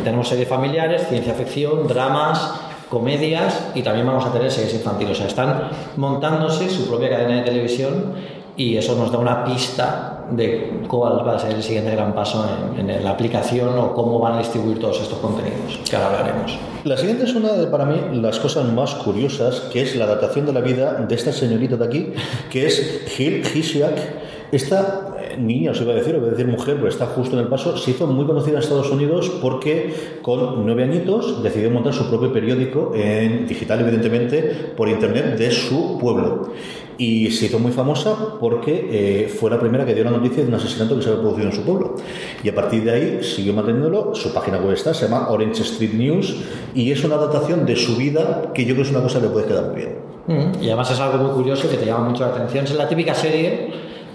tenemos 0.05 0.29
series 0.29 0.47
familiares, 0.49 1.07
ciencia 1.09 1.33
ficción, 1.33 1.89
dramas, 1.89 2.61
comedias 2.91 3.71
y 3.75 3.83
también 3.83 4.07
vamos 4.07 4.25
a 4.27 4.33
tener 4.33 4.51
series 4.51 4.75
infantiles. 4.75 5.13
O 5.13 5.15
sea, 5.17 5.27
están 5.27 5.71
montándose 5.97 6.69
su 6.69 6.87
propia 6.87 7.09
cadena 7.09 7.37
de 7.37 7.43
televisión 7.43 8.13
y 8.57 8.77
eso 8.77 8.95
nos 8.95 9.11
da 9.11 9.19
una 9.19 9.45
pista 9.45 10.16
de 10.31 10.83
cuál 10.89 11.27
va 11.27 11.37
a 11.37 11.39
ser 11.39 11.53
el 11.53 11.63
siguiente 11.63 11.91
gran 11.93 12.15
paso 12.15 12.45
en, 12.77 12.91
en 12.91 13.05
la 13.05 13.11
aplicación 13.11 13.79
o 13.79 13.95
cómo 13.95 14.19
van 14.19 14.35
a 14.35 14.39
distribuir 14.39 14.79
todos 14.79 15.01
estos 15.01 15.19
contenidos, 15.19 15.81
que 15.89 15.97
ahora 15.97 16.19
hablaremos. 16.19 16.59
La 16.85 16.97
siguiente 16.97 17.25
es 17.25 17.35
una 17.35 17.53
de, 17.53 17.67
para 17.67 17.85
mí, 17.85 17.97
las 18.21 18.39
cosas 18.39 18.73
más 18.73 18.95
curiosas, 18.95 19.61
que 19.73 19.83
es 19.83 19.97
la 19.97 20.05
adaptación 20.05 20.47
de 20.47 20.53
la 20.53 20.61
vida 20.61 20.93
de 21.09 21.15
esta 21.15 21.33
señorita 21.33 21.77
de 21.77 21.85
aquí, 21.85 22.13
que 22.51 22.67
es 22.67 23.03
Gil 23.09 23.43
Hisiak. 23.43 24.27
Esta 24.53 25.17
eh, 25.19 25.37
niña, 25.37 25.73
os 25.73 25.81
iba 25.81 25.93
a 25.93 25.97
decir, 25.97 26.15
os 26.15 26.21
iba 26.21 26.29
a 26.29 26.31
decir 26.31 26.47
mujer, 26.47 26.77
pero 26.77 26.87
está 26.87 27.07
justo 27.07 27.35
en 27.35 27.43
el 27.43 27.49
paso, 27.49 27.77
se 27.77 27.91
hizo 27.91 28.07
muy 28.07 28.25
conocida 28.25 28.59
en 28.59 28.63
Estados 28.63 28.91
Unidos 28.93 29.29
porque 29.43 29.93
con 30.23 30.65
nueve 30.65 30.85
añitos 30.85 31.43
decidió 31.43 31.69
montar 31.73 31.93
su 31.93 32.09
propio 32.09 32.33
periódico 32.33 32.93
en 32.95 33.49
digital, 33.49 33.81
evidentemente, 33.81 34.73
por 34.77 34.89
internet 34.89 35.37
de 35.37 35.51
su 35.51 35.99
pueblo. 35.99 36.53
Y 36.99 37.31
se 37.31 37.47
hizo 37.47 37.59
muy 37.59 37.73
famosa 37.73 38.17
porque 38.41 38.89
eh, 38.91 39.29
fue 39.29 39.51
la 39.51 39.61
primera 39.61 39.85
que 39.85 39.95
dio 39.95 40.03
la 40.05 40.11
noticia 40.11 40.43
de 40.43 40.49
un 40.49 40.55
asesinato 40.55 40.97
que 40.97 41.03
se 41.03 41.11
había 41.11 41.21
producido 41.21 41.49
en 41.49 41.55
su 41.55 41.63
pueblo. 41.63 41.97
Y 42.43 42.49
a 42.49 42.55
partir 42.55 42.85
de 42.85 42.91
ahí 42.91 43.19
siguió 43.23 43.53
manteniéndolo. 43.53 44.15
Su 44.15 44.33
página 44.33 44.59
web 44.59 44.73
está, 44.73 44.95
se 44.95 45.07
llama 45.07 45.29
Orange 45.29 45.63
Street 45.63 45.93
News 45.93 46.37
y 46.75 46.91
es 46.93 47.05
una 47.05 47.17
adaptación 47.17 47.67
de 47.67 47.77
su 47.77 47.97
vida 47.97 48.51
que 48.55 48.63
yo 48.65 48.75
creo 48.75 48.77
que 48.85 48.89
es 48.89 48.91
una 48.91 49.03
cosa 49.03 49.21
que 49.21 49.27
le 49.27 49.33
puede 49.33 49.47
quedar 49.47 49.67
muy 49.67 49.77
bien. 49.77 49.97
Mm, 50.27 50.63
Y 50.63 50.67
además 50.69 50.91
es 50.91 50.99
algo 50.99 51.23
muy 51.23 51.33
curioso 51.35 51.69
que 51.71 51.77
te 51.77 51.85
llama 51.85 52.09
mucho 52.09 52.25
la 52.25 52.31
atención. 52.35 52.65
Es 52.65 52.75
la 52.75 52.89
típica 52.89 53.15
serie 53.15 53.69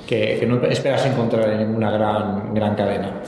que, 0.08 0.38
que 0.40 0.46
no 0.48 0.62
esperas 0.66 1.06
encontrar 1.06 1.50
en 1.52 1.60
ninguna 1.68 1.92
gran, 1.92 2.54
gran 2.54 2.76
cadena. 2.76 3.22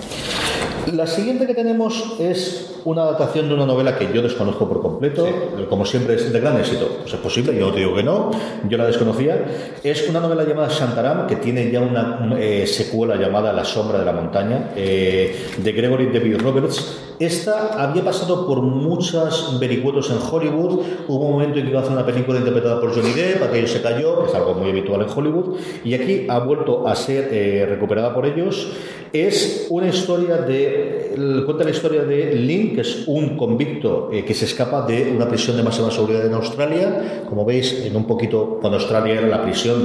La 0.91 1.07
siguiente 1.07 1.47
que 1.47 1.53
tenemos 1.53 2.15
es 2.19 2.73
una 2.83 3.03
adaptación 3.03 3.47
de 3.47 3.53
una 3.53 3.65
novela 3.65 3.97
que 3.97 4.11
yo 4.13 4.21
desconozco 4.21 4.67
por 4.67 4.81
completo, 4.81 5.25
como 5.69 5.85
siempre 5.85 6.15
es 6.15 6.31
de 6.31 6.39
gran 6.39 6.57
éxito. 6.57 6.97
Pues 7.01 7.13
es 7.13 7.19
posible, 7.19 7.57
yo 7.57 7.67
no 7.67 7.73
te 7.73 7.79
digo 7.79 7.95
que 7.95 8.03
no, 8.03 8.31
yo 8.67 8.77
la 8.77 8.85
desconocía. 8.85 9.45
Es 9.81 10.09
una 10.09 10.19
novela 10.19 10.43
llamada 10.43 10.67
Shantaram, 10.69 11.25
que 11.25 11.37
tiene 11.37 11.71
ya 11.71 11.79
una 11.79 12.35
eh, 12.37 12.67
secuela 12.67 13.15
llamada 13.15 13.53
La 13.53 13.63
sombra 13.63 13.99
de 13.99 14.05
la 14.05 14.11
montaña, 14.11 14.71
eh, 14.75 15.47
de 15.57 15.71
Gregory 15.71 16.07
David 16.07 16.41
Roberts. 16.41 17.12
Esta 17.23 17.81
había 17.81 18.03
pasado 18.03 18.45
por 18.45 18.61
muchas 18.61 19.57
vericuetos 19.57 20.11
en 20.11 20.17
Hollywood. 20.17 20.81
Hubo 21.07 21.25
un 21.25 21.31
momento 21.31 21.57
en 21.57 21.63
que 21.63 21.69
iba 21.71 21.79
a 21.79 21.83
hacer 21.83 21.93
una 21.93 22.05
película 22.05 22.37
interpretada 22.37 22.81
por 22.81 22.93
Johnny 22.93 23.13
Depp, 23.13 23.43
aquello 23.43 23.65
se 23.65 23.81
cayó, 23.81 24.23
que 24.23 24.29
es 24.29 24.35
algo 24.35 24.55
muy 24.55 24.71
habitual 24.71 25.03
en 25.03 25.07
Hollywood, 25.09 25.55
y 25.85 25.93
aquí 25.93 26.25
ha 26.27 26.39
vuelto 26.39 26.85
a 26.85 26.93
ser 26.97 27.29
eh, 27.31 27.65
recuperada 27.65 28.13
por 28.13 28.25
ellos. 28.25 28.73
Es 29.13 29.67
una 29.69 29.87
historia 29.87 30.35
de. 30.35 31.02
Cuenta 31.45 31.63
la 31.63 31.69
historia 31.69 32.03
de 32.03 32.35
Lynn, 32.35 32.75
que 32.75 32.81
es 32.81 33.03
un 33.07 33.37
convicto 33.37 34.09
eh, 34.11 34.23
que 34.25 34.33
se 34.33 34.45
escapa 34.45 34.85
de 34.85 35.11
una 35.15 35.27
prisión 35.27 35.57
de 35.57 35.63
máxima 35.63 35.91
seguridad 35.91 36.25
en 36.25 36.33
Australia. 36.33 37.23
Como 37.29 37.45
veis, 37.45 37.85
en 37.85 37.95
un 37.95 38.05
poquito, 38.05 38.57
cuando 38.59 38.77
Australia 38.77 39.19
era 39.19 39.27
la 39.27 39.41
prisión 39.41 39.83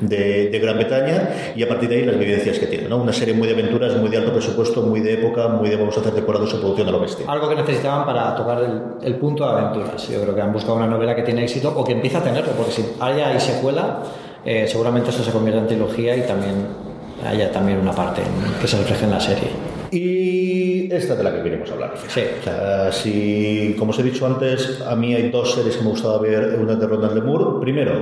de, 0.00 0.48
de 0.48 0.58
Gran 0.58 0.76
Bretaña, 0.76 1.28
y 1.54 1.62
a 1.62 1.68
partir 1.68 1.88
de 1.88 1.96
ahí 1.96 2.04
las 2.04 2.18
vivencias 2.18 2.58
que 2.58 2.66
tiene. 2.66 2.88
¿no? 2.88 2.98
Una 2.98 3.12
serie 3.12 3.34
muy 3.34 3.46
de 3.46 3.54
aventuras, 3.54 3.96
muy 3.96 4.08
de 4.08 4.18
alto 4.18 4.32
presupuesto, 4.32 4.82
muy 4.82 5.00
de 5.00 5.14
época, 5.14 5.48
muy 5.48 5.68
de 5.68 5.76
vamos 5.76 5.96
a 5.96 6.00
hacer 6.00 6.12
decorados 6.14 6.52
en 6.54 6.60
producción 6.60 6.88
a 6.88 6.90
lo 6.90 7.00
bestia. 7.00 7.26
Algo 7.28 7.48
que 7.48 7.56
necesitaban 7.56 8.04
para 8.04 8.34
tocar 8.34 8.62
el, 9.02 9.14
punto 9.16 9.44
de 9.44 9.50
aventuras. 9.50 10.08
Yo 10.08 10.20
creo 10.22 10.34
que 10.34 10.40
han 10.40 10.52
buscado 10.52 10.76
una 10.76 10.86
novela 10.86 11.14
que 11.14 11.22
tiene 11.22 11.42
éxito 11.42 11.72
o 11.76 11.84
que 11.84 11.92
empieza 11.92 12.18
a 12.18 12.22
tenerlo, 12.22 12.52
porque 12.52 12.72
si 12.72 12.84
haya 13.00 13.28
hay 13.28 13.40
secuela, 13.40 14.02
eh, 14.44 14.66
seguramente 14.66 15.10
esto 15.10 15.22
se 15.22 15.30
convierte 15.30 15.60
en 15.60 15.66
trilogía 15.66 16.16
y 16.16 16.22
también 16.22 16.66
haya 17.24 17.52
también 17.52 17.78
una 17.78 17.92
parte 17.92 18.22
que 18.60 18.66
se 18.66 18.76
refleje 18.76 19.04
en 19.04 19.10
la 19.10 19.20
serie. 19.20 19.71
Y 19.92 20.90
esta 20.90 21.14
de 21.14 21.22
la 21.22 21.34
que 21.34 21.42
queremos 21.42 21.70
hablar. 21.70 21.92
Sí. 22.08 22.22
O 22.40 22.42
sea, 22.42 22.90
si, 22.90 23.76
como 23.78 23.90
os 23.90 23.98
he 23.98 24.02
dicho 24.02 24.26
antes, 24.26 24.80
a 24.80 24.96
mí 24.96 25.14
hay 25.14 25.28
dos 25.28 25.54
series 25.54 25.76
que 25.76 25.84
me 25.84 25.90
gustaba 25.90 26.18
ver, 26.18 26.58
una 26.58 26.74
de 26.76 26.86
Ronald 26.86 27.14
Lemur. 27.14 27.60
Primero, 27.60 27.92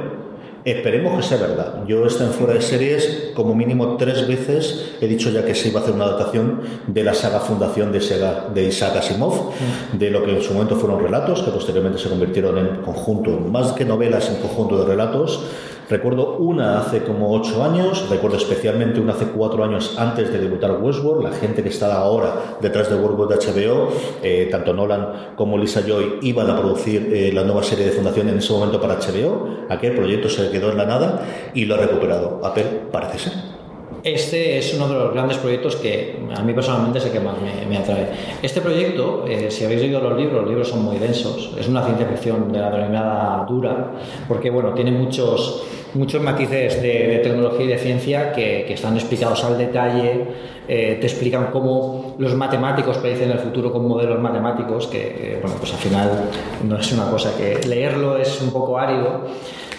esperemos 0.65 1.17
que 1.17 1.23
sea 1.23 1.39
verdad. 1.39 1.85
Yo 1.89 2.07
esta 2.07 2.25
en 2.25 2.31
fuera 2.31 2.55
de 2.55 2.63
series, 2.63 3.33
como 3.35 3.57
mínimo 3.57 3.97
tres 3.97 4.29
veces, 4.29 4.93
he 5.01 5.09
dicho 5.09 5.31
ya 5.31 5.45
que 5.45 5.53
se 5.53 5.71
iba 5.71 5.81
a 5.81 5.83
hacer 5.83 5.95
una 5.95 6.05
adaptación 6.05 6.61
de 6.87 7.03
la 7.03 7.13
saga 7.13 7.41
Fundación 7.41 7.91
de, 7.91 8.01
Sega, 8.01 8.47
de 8.55 8.69
Isaac 8.69 8.97
Asimov, 8.99 9.51
de 9.93 10.11
lo 10.11 10.25
que 10.25 10.37
en 10.37 10.43
su 10.43 10.53
momento 10.53 10.77
fueron 10.77 11.03
relatos, 11.03 11.43
que 11.43 11.51
posteriormente 11.51 11.99
se 11.99 12.09
convirtieron 12.09 12.57
en 12.57 12.83
conjunto, 12.83 13.33
más 13.33 13.73
que 13.73 13.85
novelas, 13.85 14.29
en 14.29 14.37
conjunto 14.37 14.79
de 14.79 14.85
relatos. 14.85 15.45
Recuerdo 15.91 16.37
una 16.37 16.79
hace 16.79 17.03
como 17.03 17.33
ocho 17.33 17.65
años, 17.65 18.09
recuerdo 18.09 18.37
especialmente 18.37 19.01
una 19.01 19.15
hace 19.15 19.27
cuatro 19.27 19.65
años 19.65 19.97
antes 19.99 20.33
de 20.33 20.39
debutar 20.39 20.81
Westworld, 20.81 21.25
la 21.25 21.33
gente 21.33 21.65
que 21.65 21.69
está 21.69 21.97
ahora 21.97 22.57
detrás 22.61 22.89
de 22.89 22.95
Westworld 22.95 23.35
de 23.35 23.53
HBO, 23.53 23.89
eh, 24.23 24.47
tanto 24.53 24.73
Nolan 24.73 25.35
como 25.35 25.59
Lisa 25.59 25.83
Joy 25.85 26.21
iban 26.23 26.49
a 26.49 26.57
producir 26.57 27.13
eh, 27.13 27.33
la 27.33 27.43
nueva 27.43 27.65
serie 27.65 27.87
de 27.87 27.91
Fundación 27.91 28.29
en 28.29 28.39
ese 28.39 28.53
momento 28.53 28.81
para 28.81 29.01
HBO, 29.01 29.67
aquel 29.69 29.97
proyecto 29.97 30.29
se 30.29 30.49
quedó 30.53 30.71
en 30.71 30.77
la 30.77 30.87
nada 30.87 31.27
y 31.55 31.65
lo 31.65 31.75
ha 31.75 31.79
recuperado. 31.79 32.41
Apple 32.45 32.83
parece 32.93 33.19
ser. 33.19 33.60
Este 34.03 34.59
es 34.59 34.73
uno 34.75 34.89
de 34.89 34.95
los 34.95 35.13
grandes 35.13 35.37
proyectos 35.37 35.77
que 35.77 36.19
a 36.35 36.43
mí 36.43 36.55
personalmente 36.55 36.99
es 36.99 37.07
el 37.07 37.13
que 37.13 37.21
más 37.21 37.35
me, 37.69 37.77
atrae. 37.77 38.09
Este 38.43 38.61
proyecto, 38.61 39.27
eh, 39.29 39.51
si 39.51 39.65
habéis 39.65 39.83
leído 39.83 40.01
los 40.01 40.17
libros, 40.17 40.41
los 40.41 40.49
libros 40.49 40.69
son 40.69 40.85
muy 40.85 40.99
densos. 40.99 41.55
Es 41.59 41.69
una 41.69 41.85
ciencia 41.85 42.07
ficción 42.07 42.51
de 42.51 42.59
la 42.59 42.71
denominada 42.71 43.45
dura, 43.47 43.93
porque 44.27 44.49
bueno, 44.49 44.73
tiene 44.73 44.91
muchos, 44.91 45.65
muchos 45.95 46.23
matices 46.23 46.81
de, 46.81 47.21
tecnología 47.23 47.65
y 47.65 47.69
de 47.69 47.79
ciencia 47.79 48.33
que, 48.33 48.65
que 48.67 48.75
están 48.75 48.95
explicados 48.97 49.45
al 49.45 49.59
detalle. 49.59 50.29
eh, 50.67 50.99
te 51.01 51.07
explican 51.07 51.49
cómo 51.53 52.15
los 52.19 52.35
matemáticos 52.35 52.99
predicen 52.99 53.31
el 53.33 53.39
futuro 53.39 53.73
con 53.73 53.87
modelos 53.87 54.21
matemáticos, 54.21 54.87
que 54.87 55.33
eh, 55.35 55.39
bueno, 55.43 55.57
pues 55.59 55.73
al 55.73 55.79
final 55.79 56.31
no 56.67 56.79
es 56.79 56.93
una 56.93 57.11
cosa 57.11 57.37
que 57.37 57.67
leerlo 57.67 58.17
es 58.17 58.41
un 58.41 58.51
poco 58.51 58.79
árido. 58.79 59.27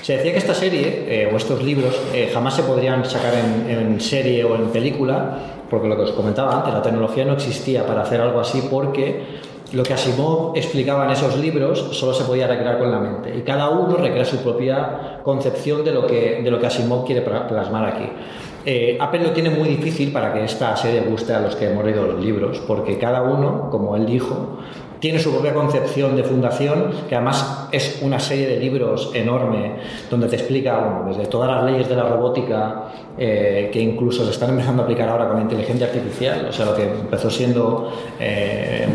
Se 0.01 0.17
decía 0.17 0.31
que 0.31 0.37
esta 0.37 0.53
serie 0.53 1.05
eh, 1.07 1.29
o 1.31 1.37
estos 1.37 1.63
libros 1.63 1.99
eh, 2.13 2.29
jamás 2.33 2.55
se 2.55 2.63
podrían 2.63 3.05
sacar 3.05 3.33
en, 3.35 3.69
en 3.69 4.01
serie 4.01 4.43
o 4.43 4.55
en 4.55 4.67
película, 4.67 5.37
porque 5.69 5.87
lo 5.87 5.95
que 5.95 6.03
os 6.03 6.11
comentaba 6.11 6.57
antes, 6.57 6.73
la 6.73 6.81
tecnología 6.81 7.23
no 7.23 7.33
existía 7.33 7.85
para 7.85 8.01
hacer 8.01 8.19
algo 8.19 8.39
así 8.39 8.67
porque 8.69 9.21
lo 9.73 9.83
que 9.83 9.93
Asimov 9.93 10.57
explicaba 10.57 11.05
en 11.05 11.11
esos 11.11 11.37
libros 11.37 11.79
solo 11.91 12.13
se 12.13 12.25
podía 12.25 12.45
recrear 12.45 12.77
con 12.77 12.91
la 12.91 12.99
mente 12.99 13.33
y 13.37 13.41
cada 13.41 13.69
uno 13.69 13.95
recrea 13.95 14.25
su 14.25 14.37
propia 14.37 15.19
concepción 15.23 15.85
de 15.85 15.93
lo 15.93 16.05
que, 16.05 16.41
de 16.43 16.51
lo 16.51 16.59
que 16.59 16.67
Asimov 16.67 17.05
quiere 17.05 17.21
plasmar 17.21 17.85
aquí. 17.85 18.09
Eh, 18.65 18.97
Apple 18.99 19.23
lo 19.23 19.31
tiene 19.31 19.49
muy 19.49 19.69
difícil 19.69 20.11
para 20.11 20.33
que 20.33 20.43
esta 20.43 20.75
serie 20.75 21.01
guste 21.01 21.33
a 21.33 21.39
los 21.39 21.55
que 21.55 21.71
hemos 21.71 21.85
leído 21.85 22.05
los 22.05 22.23
libros, 22.23 22.61
porque 22.67 22.97
cada 22.97 23.23
uno, 23.23 23.69
como 23.71 23.95
él 23.95 24.05
dijo, 24.05 24.59
tiene 25.01 25.19
su 25.19 25.31
propia 25.31 25.53
concepción 25.53 26.15
de 26.15 26.23
fundación, 26.23 26.91
que 27.09 27.15
además 27.15 27.67
es 27.71 27.99
una 28.03 28.19
serie 28.19 28.47
de 28.47 28.57
libros 28.57 29.11
enorme 29.13 29.73
donde 30.09 30.27
te 30.27 30.35
explica 30.35 30.77
bueno, 30.77 31.05
desde 31.09 31.25
todas 31.25 31.49
las 31.49 31.63
leyes 31.69 31.89
de 31.89 31.95
la 31.95 32.03
robótica 32.03 32.83
eh, 33.17 33.69
que 33.73 33.81
incluso 33.81 34.23
se 34.23 34.31
están 34.31 34.51
empezando 34.51 34.83
a 34.83 34.85
aplicar 34.85 35.09
ahora 35.09 35.27
con 35.27 35.37
la 35.37 35.41
inteligencia 35.41 35.87
artificial, 35.87 36.45
o 36.47 36.53
sea, 36.53 36.67
lo 36.67 36.75
que 36.75 36.83
empezó 36.83 37.31
siendo 37.31 37.91
eh, 38.19 38.87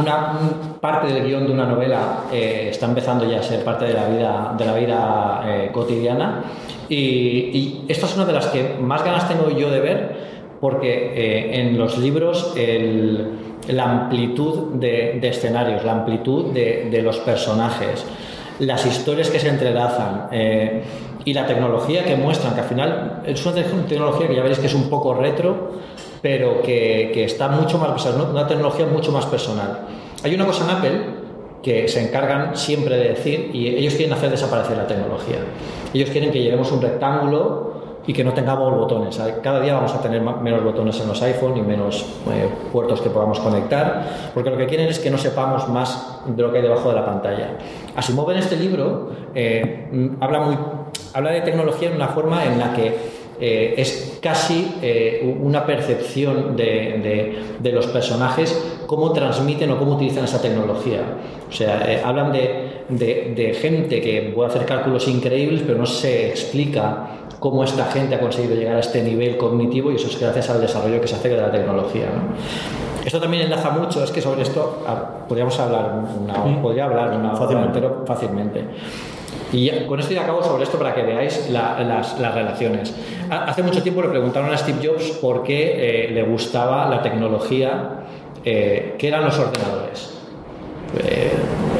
una 0.00 0.38
parte 0.80 1.12
del 1.12 1.24
guion 1.24 1.46
de 1.46 1.52
una 1.52 1.66
novela 1.66 2.24
eh, 2.32 2.68
está 2.70 2.86
empezando 2.86 3.30
ya 3.30 3.40
a 3.40 3.42
ser 3.42 3.62
parte 3.62 3.84
de 3.84 3.92
la 3.92 4.08
vida, 4.08 4.54
de 4.56 4.64
la 4.64 4.74
vida 4.74 5.70
cotidiana. 5.72 6.44
Y, 6.88 7.84
esta 7.88 8.06
es 8.06 8.16
una 8.16 8.24
de 8.24 8.32
las 8.32 8.46
que 8.46 8.76
más 8.80 9.04
ganas 9.04 9.28
tengo 9.28 9.48
yo 9.50 9.70
de 9.70 9.80
ver, 9.80 10.16
porque 10.62 11.60
en 11.60 11.76
los 11.76 11.98
libros 11.98 12.54
la 13.66 13.84
amplitud 13.84 14.74
de, 14.74 15.18
escenarios, 15.20 15.84
la 15.84 15.90
amplitud 15.90 16.52
de, 16.52 16.88
de, 16.88 17.02
los 17.02 17.18
personajes, 17.18 18.04
las 18.60 18.86
historias 18.86 19.28
que 19.28 19.40
se 19.40 19.48
entrelazan 19.48 20.28
y 21.24 21.34
la 21.34 21.48
tecnología 21.48 22.04
que 22.04 22.14
muestran, 22.14 22.54
que 22.54 22.60
al 22.60 22.68
final 22.68 23.22
es 23.26 23.44
una 23.44 23.56
tecnología 23.88 24.28
que 24.28 24.36
ya 24.36 24.42
veréis 24.42 24.60
que 24.60 24.68
es 24.68 24.74
un 24.74 24.88
poco 24.88 25.14
retro, 25.14 25.72
pero 26.20 26.62
que, 26.62 27.24
está 27.24 27.48
mucho 27.48 27.78
más, 27.78 28.06
una 28.06 28.46
tecnología 28.46 28.86
mucho 28.86 29.10
más 29.10 29.26
personal. 29.26 29.80
Hay 30.22 30.32
una 30.32 30.46
cosa 30.46 30.62
en 30.62 30.70
Apple 30.70 31.00
que 31.60 31.88
se 31.88 32.06
encargan 32.06 32.56
siempre 32.56 32.96
de 32.96 33.08
decir, 33.08 33.50
y 33.52 33.66
ellos 33.66 33.94
quieren 33.94 34.12
hacer 34.12 34.30
desaparecer 34.30 34.76
la 34.76 34.86
tecnología. 34.86 35.38
Ellos 35.92 36.10
quieren 36.10 36.30
que 36.30 36.40
llevemos 36.40 36.70
un 36.70 36.80
rectángulo 36.80 37.71
y 38.06 38.12
que 38.12 38.24
no 38.24 38.32
tengamos 38.32 38.74
botones. 38.74 39.20
Cada 39.42 39.60
día 39.60 39.74
vamos 39.74 39.94
a 39.94 40.00
tener 40.00 40.20
menos 40.20 40.64
botones 40.64 41.00
en 41.00 41.08
los 41.08 41.22
iPhone 41.22 41.56
y 41.56 41.62
menos 41.62 42.04
eh, 42.30 42.48
puertos 42.72 43.00
que 43.00 43.10
podamos 43.10 43.38
conectar, 43.40 44.30
porque 44.34 44.50
lo 44.50 44.56
que 44.56 44.66
quieren 44.66 44.88
es 44.88 44.98
que 44.98 45.10
no 45.10 45.18
sepamos 45.18 45.68
más 45.68 46.20
de 46.26 46.42
lo 46.42 46.50
que 46.50 46.58
hay 46.58 46.62
debajo 46.62 46.88
de 46.88 46.94
la 46.94 47.06
pantalla. 47.06 47.58
Asimov 47.94 48.30
en 48.30 48.38
este 48.38 48.56
libro 48.56 49.10
eh, 49.34 50.16
habla 50.20 50.40
muy 50.40 50.56
habla 51.14 51.30
de 51.30 51.42
tecnología 51.42 51.90
en 51.90 51.96
una 51.96 52.08
forma 52.08 52.44
en 52.44 52.58
la 52.58 52.72
que 52.72 53.22
eh, 53.40 53.74
es 53.76 54.18
casi 54.22 54.76
eh, 54.82 55.36
una 55.40 55.66
percepción 55.66 56.54
de, 56.54 57.58
los 57.72 57.88
personajes 57.88 58.56
cómo 58.86 59.12
transmiten 59.12 59.68
o 59.72 59.78
cómo 59.78 59.96
utilizan 59.96 60.24
esa 60.24 60.40
tecnología. 60.40 61.00
O 61.48 61.52
sea, 61.52 61.90
eh, 61.90 62.00
hablan 62.04 62.30
de, 62.30 63.58
gente 63.60 64.00
que 64.00 64.32
puede 64.32 64.50
hacer 64.50 64.64
cálculos 64.64 65.08
increíbles, 65.08 65.62
pero 65.66 65.76
no 65.76 65.86
se 65.86 66.28
explica 66.28 67.21
cómo 67.42 67.64
esta 67.64 67.86
gente 67.86 68.14
ha 68.14 68.20
conseguido 68.20 68.54
llegar 68.54 68.76
a 68.76 68.78
este 68.78 69.02
nivel 69.02 69.36
cognitivo 69.36 69.90
y 69.90 69.96
eso 69.96 70.06
es 70.06 70.18
gracias 70.18 70.48
al 70.48 70.60
desarrollo 70.60 71.00
que 71.00 71.08
se 71.08 71.16
hace 71.16 71.28
de 71.28 71.38
la 71.38 71.50
tecnología. 71.50 72.06
Esto 73.04 73.20
también 73.20 73.42
enlaza 73.42 73.70
mucho, 73.70 74.04
es 74.04 74.12
que 74.12 74.22
sobre 74.22 74.42
esto 74.42 74.78
podríamos 75.28 75.58
hablar 75.58 76.04
una, 76.22 76.62
podría 76.62 76.84
hablar 76.84 77.10
una 77.18 77.34
fácilmente. 77.34 77.82
fácilmente. 78.06 78.64
Y 79.52 79.70
con 79.86 79.98
esto 79.98 80.14
ya 80.14 80.22
acabo 80.22 80.40
sobre 80.44 80.62
esto 80.62 80.78
para 80.78 80.94
que 80.94 81.02
veáis 81.02 81.50
las, 81.50 82.16
relaciones. 82.16 82.94
Hace 83.28 83.64
mucho 83.64 83.82
tiempo 83.82 84.02
le 84.02 84.08
preguntaron 84.10 84.48
a 84.52 84.56
Steve 84.56 84.78
Jobs 84.80 85.10
por 85.20 85.42
qué 85.42 86.06
eh, 86.06 86.10
le 86.12 86.22
gustaba 86.22 86.88
la 86.88 87.02
tecnología 87.02 88.04
eh, 88.44 88.94
que 88.96 89.08
eran 89.08 89.24
los 89.24 89.36
ordenadores. 89.36 90.16
Eh, 90.96 91.32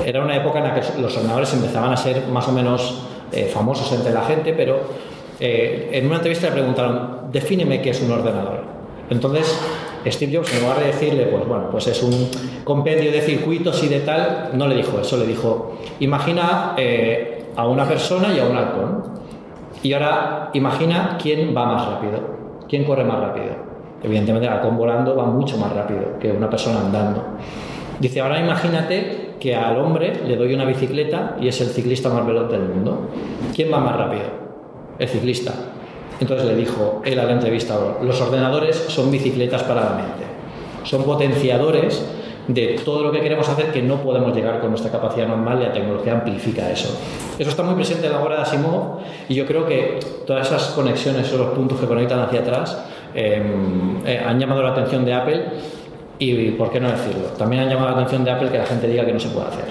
era 0.07 0.25
una 0.25 0.35
época 0.35 0.59
en 0.59 0.65
la 0.65 0.75
que 0.75 1.01
los 1.01 1.17
ordenadores 1.17 1.55
empezaban 1.55 1.93
a 1.93 1.97
ser 1.97 2.27
más 2.27 2.49
o 2.49 2.53
menos 2.53 3.07
famosos 3.51 3.91
entre 3.93 4.13
la 4.13 4.21
gente, 4.21 4.53
pero 4.53 4.81
en 5.45 6.07
una 6.07 6.16
entrevista 6.16 6.47
le 6.47 6.53
preguntaron, 6.53 7.30
defíneme 7.32 7.82
qué 7.82 7.90
es 7.90 8.01
un 8.01 8.12
ordenador. 8.12 8.62
Entonces, 9.11 9.61
Steve 10.07 10.36
Jobs, 10.36 10.55
en 10.55 10.62
lugar 10.62 10.78
de 10.78 10.86
decirle, 10.86 11.26
pues 11.26 11.47
bueno, 11.47 11.68
pues 11.70 11.88
es 11.88 12.03
un 12.03 12.28
compendio 12.64 13.11
de 13.11 13.20
circuitos 13.20 13.82
y 13.82 13.88
de 13.88 14.01
tal, 14.01 14.51
no 14.55 14.68
le 14.68 14.76
dijo 14.76 15.01
eso, 15.01 15.16
le 15.16 15.26
dijo, 15.26 15.78
imagina 16.01 16.76
a 17.57 17.66
una 17.66 17.86
persona 17.86 18.32
y 18.34 18.38
a 18.38 18.45
un 18.45 18.57
halcón. 18.57 19.03
Y 19.82 19.93
ahora 19.95 20.51
imagina 20.53 21.18
quién 21.20 21.53
va 21.57 21.66
más 21.66 21.88
rápido, 21.88 22.20
quién 22.68 22.84
corre 22.84 23.03
más 23.03 23.18
rápido. 23.18 23.57
Evidentemente 24.01 24.47
el 24.47 24.53
halcón 24.53 24.76
volando 24.76 25.16
va 25.16 25.24
mucho 25.24 25.59
más 25.59 25.72
rápido 25.72 26.18
que 26.20 26.30
una 26.30 26.49
persona 26.49 26.80
andando. 26.80 27.24
Dice, 27.99 28.20
ahora 28.20 28.38
imagínate 28.38 29.34
que 29.40 29.57
al 29.57 29.76
hombre 29.78 30.20
le 30.24 30.36
doy 30.36 30.55
una 30.55 30.64
bicicleta 30.64 31.36
y 31.40 31.49
es 31.49 31.61
el 31.61 31.68
ciclista 31.68 32.09
más 32.09 32.24
veloz 32.24 32.51
del 32.51 32.62
mundo. 32.62 33.09
¿Quién 33.55 33.72
va 33.72 33.78
más 33.78 33.97
rápido? 33.97 34.43
El 34.99 35.09
ciclista. 35.09 35.53
Entonces 36.20 36.47
le 36.47 36.55
dijo 36.55 37.03
él 37.05 37.18
a 37.18 37.24
la 37.24 37.32
entrevistador, 37.32 38.03
los 38.05 38.20
ordenadores 38.20 38.76
son 38.88 39.11
bicicletas 39.11 39.62
para 39.64 39.84
la 39.84 39.90
mente. 39.90 40.22
Son 40.84 41.03
potenciadores 41.05 42.05
de 42.49 42.80
todo 42.84 43.05
lo 43.05 43.12
que 43.12 43.20
queremos 43.20 43.49
hacer 43.49 43.66
que 43.72 43.82
no 43.82 44.03
podemos 44.03 44.34
llegar 44.34 44.61
con 44.61 44.70
nuestra 44.70 44.90
capacidad 44.90 45.28
normal 45.28 45.59
y 45.61 45.64
la 45.64 45.72
tecnología 45.72 46.14
amplifica 46.14 46.70
eso. 46.70 46.99
Eso 47.38 47.51
está 47.51 47.62
muy 47.62 47.74
presente 47.74 48.07
en 48.07 48.12
la 48.12 48.20
obra 48.20 48.36
de 48.36 48.43
Asimov 48.43 48.99
y 49.28 49.34
yo 49.34 49.47
creo 49.47 49.66
que 49.66 50.01
todas 50.26 50.47
esas 50.49 50.68
conexiones 50.68 51.32
los 51.32 51.51
puntos 51.51 51.78
que 51.80 51.86
conectan 51.86 52.20
hacia 52.20 52.40
atrás 52.40 52.84
em, 53.14 54.05
eh, 54.05 54.20
han 54.24 54.38
llamado 54.38 54.62
la 54.62 54.70
atención 54.70 55.05
de 55.05 55.14
Apple 55.14 55.45
y, 56.18 56.51
¿por 56.53 56.70
qué 56.70 56.80
no 56.80 56.90
decirlo? 56.90 57.28
También 57.36 57.62
han 57.62 57.68
llamado 57.68 57.88
la 57.90 57.97
atención 57.97 58.24
de 58.24 58.30
Apple 58.30 58.51
que 58.51 58.59
la 58.59 58.66
gente 58.66 58.86
diga 58.86 59.05
que 59.05 59.12
no 59.12 59.20
se 59.20 59.28
puede 59.28 59.47
hacer, 59.49 59.64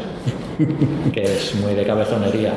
que 1.13 1.23
es 1.23 1.55
muy 1.55 1.73
de 1.73 1.85
cabezonería. 1.85 2.53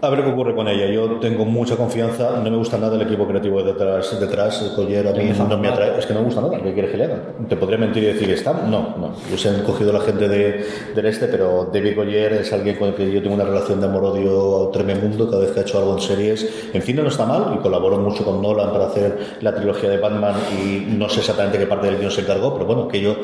A 0.00 0.10
ver 0.10 0.22
qué 0.22 0.30
ocurre 0.30 0.54
con 0.54 0.68
ella. 0.68 0.86
Yo 0.86 1.18
tengo 1.18 1.44
mucha 1.44 1.76
confianza. 1.76 2.40
No 2.42 2.50
me 2.50 2.56
gusta 2.56 2.78
nada 2.78 2.94
el 2.94 3.02
equipo 3.02 3.26
creativo 3.26 3.62
detrás. 3.62 4.18
detrás. 4.20 4.62
El 4.78 5.08
a 5.08 5.12
mí 5.12 5.32
no 5.36 5.58
me 5.58 5.68
atrae. 5.68 5.98
Es 5.98 6.06
que 6.06 6.14
no 6.14 6.20
me 6.20 6.26
gusta 6.26 6.40
nada. 6.40 6.56
¿Qué 6.58 6.72
quieres 6.72 6.90
que 6.92 6.96
le 6.96 7.04
hagan? 7.04 7.22
¿Te 7.48 7.56
podría 7.56 7.78
mentir 7.78 8.04
y 8.04 8.06
decir 8.06 8.28
que 8.28 8.34
está? 8.34 8.52
No, 8.52 8.94
no. 8.96 9.12
Yo 9.30 9.36
se 9.36 9.48
han 9.48 9.62
cogido 9.62 9.92
la 9.92 10.00
gente 10.00 10.28
de, 10.28 10.64
del 10.94 11.06
este, 11.06 11.26
pero 11.26 11.68
David 11.72 11.96
Collier 11.96 12.32
es 12.34 12.52
alguien 12.52 12.76
con 12.76 12.88
el 12.88 12.94
que 12.94 13.10
yo 13.10 13.20
tengo 13.20 13.34
una 13.34 13.44
relación 13.44 13.80
de 13.80 13.86
amor-odio 13.86 14.70
tremendo 14.72 15.28
cada 15.28 15.42
vez 15.42 15.52
que 15.52 15.60
ha 15.60 15.62
hecho 15.62 15.78
algo 15.78 15.94
en 15.94 16.00
series. 16.00 16.70
En 16.72 16.82
cine 16.82 17.02
no 17.02 17.08
está 17.08 17.26
mal 17.26 17.56
y 17.56 17.58
colaboró 17.58 17.98
mucho 17.98 18.24
con 18.24 18.40
Nolan 18.40 18.70
para 18.70 18.86
hacer 18.86 19.18
la 19.40 19.54
trilogía 19.54 19.90
de 19.90 19.98
Batman 19.98 20.34
y 20.62 20.96
no 20.96 21.08
sé 21.08 21.20
exactamente 21.20 21.58
qué 21.58 21.66
parte 21.66 21.88
del 21.88 21.98
guion 21.98 22.10
se 22.10 22.20
encargó, 22.20 22.52
pero 22.52 22.66
bueno, 22.66 22.86
que 22.86 23.00
yo 23.00 23.16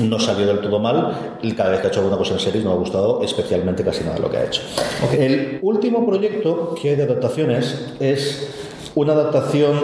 no 0.00 0.18
salió 0.18 0.46
del 0.46 0.60
todo 0.60 0.78
mal. 0.78 1.38
Y 1.42 1.52
cada 1.52 1.70
vez 1.70 1.80
que 1.80 1.86
ha 1.86 1.90
hecho 1.90 2.00
alguna 2.00 2.16
cosa 2.16 2.34
en 2.34 2.40
series 2.40 2.64
no 2.64 2.70
me 2.70 2.76
ha 2.76 2.78
gustado 2.78 3.22
especialmente 3.22 3.84
casi 3.84 4.04
nada 4.04 4.18
lo 4.18 4.30
que 4.30 4.36
ha 4.36 4.44
hecho. 4.44 4.62
El 5.16 5.58
último 5.62 6.06
proyecto 6.06 6.74
que 6.80 6.90
hay 6.90 6.96
de 6.96 7.04
adaptaciones 7.04 7.94
es 8.00 8.48
una 8.94 9.12
adaptación 9.12 9.78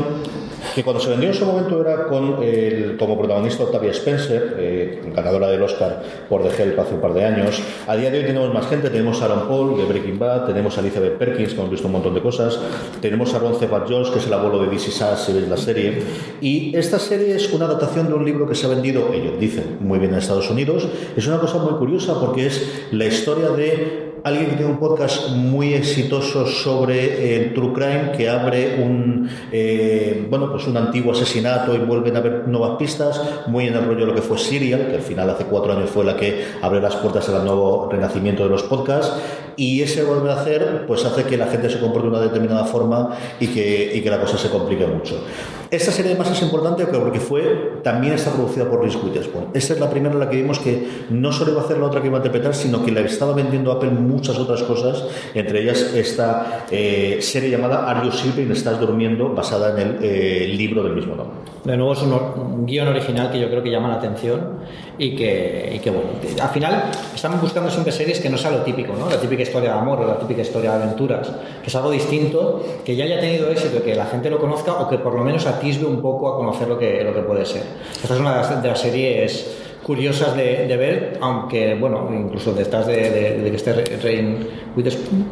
que 0.74 0.84
cuando 0.84 1.00
se 1.00 1.10
vendió 1.10 1.28
en 1.28 1.34
su 1.34 1.44
momento 1.44 1.80
era 1.80 2.06
con 2.06 2.42
el, 2.42 2.96
como 2.98 3.18
protagonista 3.18 3.64
Octavia 3.64 3.90
Spencer, 3.90 4.56
eh, 4.58 5.02
ganadora 5.14 5.48
del 5.48 5.62
Oscar 5.62 6.02
por 6.28 6.42
The 6.42 6.62
Help 6.62 6.78
hace 6.78 6.94
un 6.94 7.00
par 7.00 7.14
de 7.14 7.24
años. 7.24 7.60
A 7.86 7.96
día 7.96 8.10
de 8.10 8.18
hoy 8.18 8.24
tenemos 8.24 8.52
más 8.52 8.66
gente, 8.66 8.90
tenemos 8.90 9.20
a 9.22 9.26
Aaron 9.26 9.48
Paul 9.48 9.76
de 9.76 9.84
Breaking 9.84 10.18
Bad, 10.18 10.46
tenemos 10.46 10.76
a 10.76 10.80
Elizabeth 10.80 11.18
Perkins, 11.18 11.52
que 11.52 11.58
hemos 11.58 11.70
visto 11.70 11.86
un 11.86 11.92
montón 11.92 12.14
de 12.14 12.20
cosas, 12.20 12.58
tenemos 13.00 13.32
a 13.34 13.38
Ron 13.38 13.58
Cebat 13.58 13.88
Jones, 13.88 14.10
que 14.10 14.18
es 14.18 14.26
el 14.26 14.32
abuelo 14.32 14.62
de 14.62 14.70
DC 14.70 14.90
Sass, 14.90 15.24
si 15.24 15.32
veis 15.32 15.48
la 15.48 15.56
serie. 15.56 16.02
Y 16.40 16.76
esta 16.76 16.98
serie 16.98 17.34
es 17.34 17.52
una 17.52 17.66
adaptación 17.66 18.08
de 18.08 18.14
un 18.14 18.24
libro 18.24 18.46
que 18.48 18.54
se 18.54 18.66
ha 18.66 18.68
vendido, 18.68 19.12
ellos 19.12 19.38
dicen, 19.38 19.78
muy 19.80 19.98
bien 19.98 20.12
en 20.12 20.18
Estados 20.18 20.50
Unidos. 20.50 20.88
Es 21.16 21.26
una 21.26 21.38
cosa 21.38 21.58
muy 21.58 21.74
curiosa 21.78 22.18
porque 22.20 22.46
es 22.46 22.86
la 22.90 23.06
historia 23.06 23.50
de 23.50 24.09
alguien 24.24 24.50
que 24.50 24.56
tiene 24.56 24.70
un 24.70 24.78
podcast 24.78 25.30
muy 25.30 25.74
exitoso 25.74 26.46
sobre 26.46 27.36
el 27.36 27.54
true 27.54 27.72
crime 27.72 28.12
que 28.16 28.28
abre 28.28 28.82
un 28.82 29.28
eh, 29.52 30.26
bueno 30.28 30.50
pues 30.50 30.66
un 30.66 30.76
antiguo 30.76 31.12
asesinato 31.12 31.74
y 31.74 31.78
vuelven 31.78 32.16
a 32.16 32.18
haber 32.18 32.48
nuevas 32.48 32.76
pistas 32.78 33.20
muy 33.46 33.66
en 33.66 33.74
el 33.74 33.84
rollo 33.84 34.00
de 34.00 34.06
lo 34.06 34.14
que 34.14 34.22
fue 34.22 34.38
Serial 34.38 34.88
que 34.88 34.96
al 34.96 35.02
final 35.02 35.30
hace 35.30 35.44
cuatro 35.44 35.72
años 35.72 35.90
fue 35.90 36.04
la 36.04 36.16
que 36.16 36.44
abre 36.62 36.80
las 36.80 36.96
puertas 36.96 37.28
al 37.28 37.44
nuevo 37.44 37.88
renacimiento 37.90 38.44
de 38.44 38.50
los 38.50 38.62
podcasts. 38.62 39.12
Y 39.56 39.82
ese 39.82 40.04
volver 40.04 40.30
a 40.30 40.40
hacer 40.40 40.84
pues 40.86 41.04
hace 41.04 41.24
que 41.24 41.36
la 41.36 41.46
gente 41.46 41.68
se 41.68 41.80
comporte 41.80 42.08
de 42.08 42.14
una 42.14 42.20
determinada 42.20 42.64
forma 42.64 43.16
y 43.38 43.48
que, 43.48 43.92
y 43.94 44.00
que 44.00 44.10
la 44.10 44.20
cosa 44.20 44.38
se 44.38 44.48
complique 44.48 44.86
mucho 44.86 45.22
esta 45.70 45.92
serie 45.92 46.12
además 46.12 46.30
es 46.30 46.42
importante 46.42 46.86
porque 46.86 47.20
fue 47.20 47.80
también 47.82 48.14
está 48.14 48.30
producida 48.30 48.68
por 48.68 48.82
Reese 48.82 48.98
Witherspoon 48.98 49.48
esta 49.54 49.74
es 49.74 49.80
la 49.80 49.90
primera 49.90 50.14
en 50.14 50.20
la 50.20 50.28
que 50.28 50.36
vimos 50.36 50.58
que 50.58 50.88
no 51.10 51.32
solo 51.32 51.52
iba 51.52 51.62
a 51.62 51.64
hacer 51.64 51.78
la 51.78 51.86
otra 51.86 52.00
que 52.00 52.08
iba 52.08 52.16
a 52.16 52.20
interpretar 52.20 52.54
sino 52.54 52.84
que 52.84 52.90
la 52.90 53.00
estaba 53.00 53.32
vendiendo 53.34 53.72
Apple 53.72 53.90
muchas 53.90 54.38
otras 54.38 54.62
cosas, 54.62 55.04
entre 55.34 55.62
ellas 55.62 55.92
esta 55.94 56.66
eh, 56.70 57.18
serie 57.20 57.50
llamada 57.50 57.88
Are 57.88 58.04
You 58.04 58.12
Sleeping? 58.12 58.50
Estás 58.50 58.80
durmiendo, 58.80 59.34
basada 59.34 59.70
en 59.80 59.88
el 59.88 59.98
eh, 60.02 60.48
libro 60.48 60.82
del 60.82 60.94
mismo 60.94 61.16
nombre. 61.16 61.36
De 61.64 61.76
nuevo 61.76 61.92
es 61.92 62.02
un, 62.02 62.66
guion 62.66 62.88
original 62.88 63.30
que 63.30 63.38
yo 63.38 63.48
creo 63.48 63.62
que 63.62 63.70
llama 63.70 63.88
la 63.88 63.96
atención 63.96 64.60
y 64.96 65.14
que, 65.14 65.72
y 65.76 65.78
que, 65.78 65.90
bueno, 65.90 66.08
al 66.40 66.48
final 66.48 66.84
estamos 67.14 67.40
buscando 67.40 67.70
siempre 67.70 67.92
series 67.92 68.18
que 68.20 68.30
no 68.30 68.38
sea 68.38 68.50
lo 68.50 68.58
típico, 68.58 68.94
¿no? 68.98 69.10
La 69.10 69.20
típica 69.20 69.42
historia 69.42 69.72
de 69.72 69.78
amor 69.78 70.00
o 70.00 70.06
la 70.06 70.18
típica 70.18 70.40
historia 70.40 70.70
de 70.72 70.84
aventuras, 70.84 71.30
que 71.62 71.68
es 71.68 71.74
algo 71.74 71.90
distinto, 71.90 72.64
que 72.84 72.96
ya 72.96 73.04
haya 73.04 73.20
tenido 73.20 73.50
éxito, 73.50 73.82
que 73.82 73.94
la 73.94 74.06
gente 74.06 74.30
lo 74.30 74.38
conozca 74.38 74.72
o 74.72 74.88
que 74.88 74.98
por 74.98 75.14
lo 75.14 75.22
menos 75.22 75.46
atisbe 75.60 75.86
un 75.86 76.00
poco 76.00 76.32
a 76.32 76.36
conocer 76.36 76.66
lo 76.66 76.78
que, 76.78 77.04
lo 77.04 77.14
que 77.14 77.20
puede 77.20 77.44
ser. 77.44 77.62
Esta 78.02 78.14
es 78.14 78.20
una 78.20 78.42
de 78.60 78.68
las 78.68 78.80
series 78.80 79.59
curiosas 79.82 80.36
de, 80.36 80.76
ver, 80.76 81.18
aunque, 81.20 81.74
bueno, 81.74 82.08
incluso 82.12 82.52
detrás 82.52 82.86
de, 82.86 83.40
de, 83.40 83.50
que 83.50 83.56
esté 83.56 83.72
Rain 84.02 84.46
Witherspoon 84.76 85.26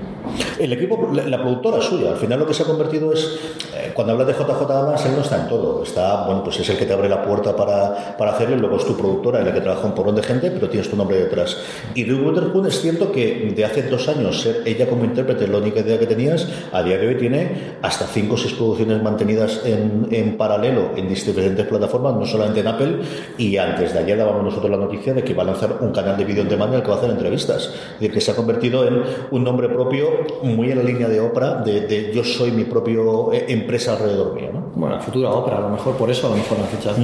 El 0.59 0.73
equipo, 0.73 1.09
la, 1.13 1.25
la 1.25 1.41
productora 1.41 1.81
suya, 1.81 2.11
al 2.11 2.17
final 2.17 2.41
lo 2.41 2.47
que 2.47 2.55
se 2.55 2.63
ha 2.63 2.67
convertido 2.67 3.13
es, 3.13 3.39
eh, 3.75 3.93
cuando 3.95 4.13
hablas 4.13 4.27
de 4.27 4.33
JJ 4.35 4.63
Abrams, 4.63 5.05
él 5.07 5.13
no 5.15 5.23
está 5.23 5.43
en 5.43 5.49
todo. 5.49 5.83
Está, 5.83 6.27
bueno, 6.27 6.43
pues 6.43 6.61
es 6.61 6.69
el 6.69 6.77
que 6.77 6.87
te 6.87 6.93
abre 6.93 7.09
la 7.09 7.23
puerta 7.23 7.55
para, 7.57 8.17
para 8.17 8.33
hacerlo, 8.33 8.57
luego 8.57 8.77
es 8.77 8.85
tu 8.85 8.97
productora 8.97 9.41
en 9.41 9.47
la 9.47 9.55
que 9.55 9.61
trabaja 9.61 9.87
un 9.87 9.95
porrón 9.95 10.17
de 10.17 10.23
gente, 10.23 10.51
pero 10.51 10.69
tienes 10.69 10.91
tu 10.91 10.97
nombre 10.97 11.17
detrás. 11.19 11.57
Y 11.95 12.05
Drew 12.05 12.29
Witherspoon 12.29 12.67
es 12.67 12.81
cierto 12.81 13.13
que 13.13 13.53
de 13.55 13.65
hace 13.65 13.83
dos 13.83 14.09
años 14.09 14.41
ser 14.41 14.63
ella 14.67 14.89
como 14.89 15.05
intérprete 15.05 15.47
la 15.47 15.59
única 15.59 15.81
idea 15.81 15.99
que 15.99 16.07
tenías, 16.07 16.49
a 16.73 16.83
día 16.83 16.99
de 16.99 17.07
hoy 17.07 17.17
tiene 17.17 17.77
hasta 17.83 18.07
cinco 18.07 18.35
o 18.35 18.39
seis 18.39 18.55
producciones 18.55 19.03
mantenidas 19.03 19.63
en, 19.65 20.09
en 20.11 20.37
paralelo 20.37 20.91
en 20.97 21.09
diferentes 21.09 21.67
plataformas, 21.67 22.15
no 22.15 22.27
solamente 22.27 22.61
en 22.61 22.67
Apple, 22.67 22.97
y 23.37 23.57
antes 23.57 23.93
de 23.93 23.99
ayer 23.99 24.19
dábamos 24.19 24.38
nosotros 24.43 24.71
la 24.71 24.77
noticia 24.77 25.15
de 25.15 25.23
que 25.23 25.35
va 25.35 25.43
a 25.43 25.47
lanzar 25.47 25.79
un 25.81 25.93
canal 25.93 26.17
de 26.17 26.25
vídeo 26.25 26.43
en 26.43 26.49
demanda 26.49 26.75
en 26.75 26.81
el 26.81 26.83
que 26.83 26.89
va 26.89 26.97
a 26.97 26.99
hacer 26.99 27.11
entrevistas. 27.11 27.67
Es 27.67 28.01
decir, 28.01 28.13
que 28.13 28.21
se 28.21 28.31
ha 28.31 28.37
convertido 28.37 28.87
en 28.87 29.03
un 29.31 29.45
nombre 29.45 29.69
propio 29.69 30.09
muy 30.43 30.71
en 30.71 30.79
la 30.79 30.85
línea 30.85 31.09
de 31.09 31.21
Oprah, 31.21 31.63
de, 31.63 31.83
de 31.83 32.13
yo 32.13 32.25
soy 32.25 32.51
mi 32.51 32.65
propio 32.65 33.33
eh, 33.33 33.47
empresa 33.49 33.93
alrededor 33.93 34.35
mío. 34.35 34.51
¿no? 34.53 34.73
Bueno, 34.75 34.97
la 34.97 35.01
futura 35.01 35.31
Oprah, 35.31 35.59
a 35.59 35.61
lo 35.61 35.69
mejor 35.71 35.97
por 35.97 36.11
eso 36.11 36.27
a 36.27 36.31
lo 36.31 36.37
mejor 36.37 36.59
la 36.59 36.65
han 36.65 36.71
fichado. 36.71 36.97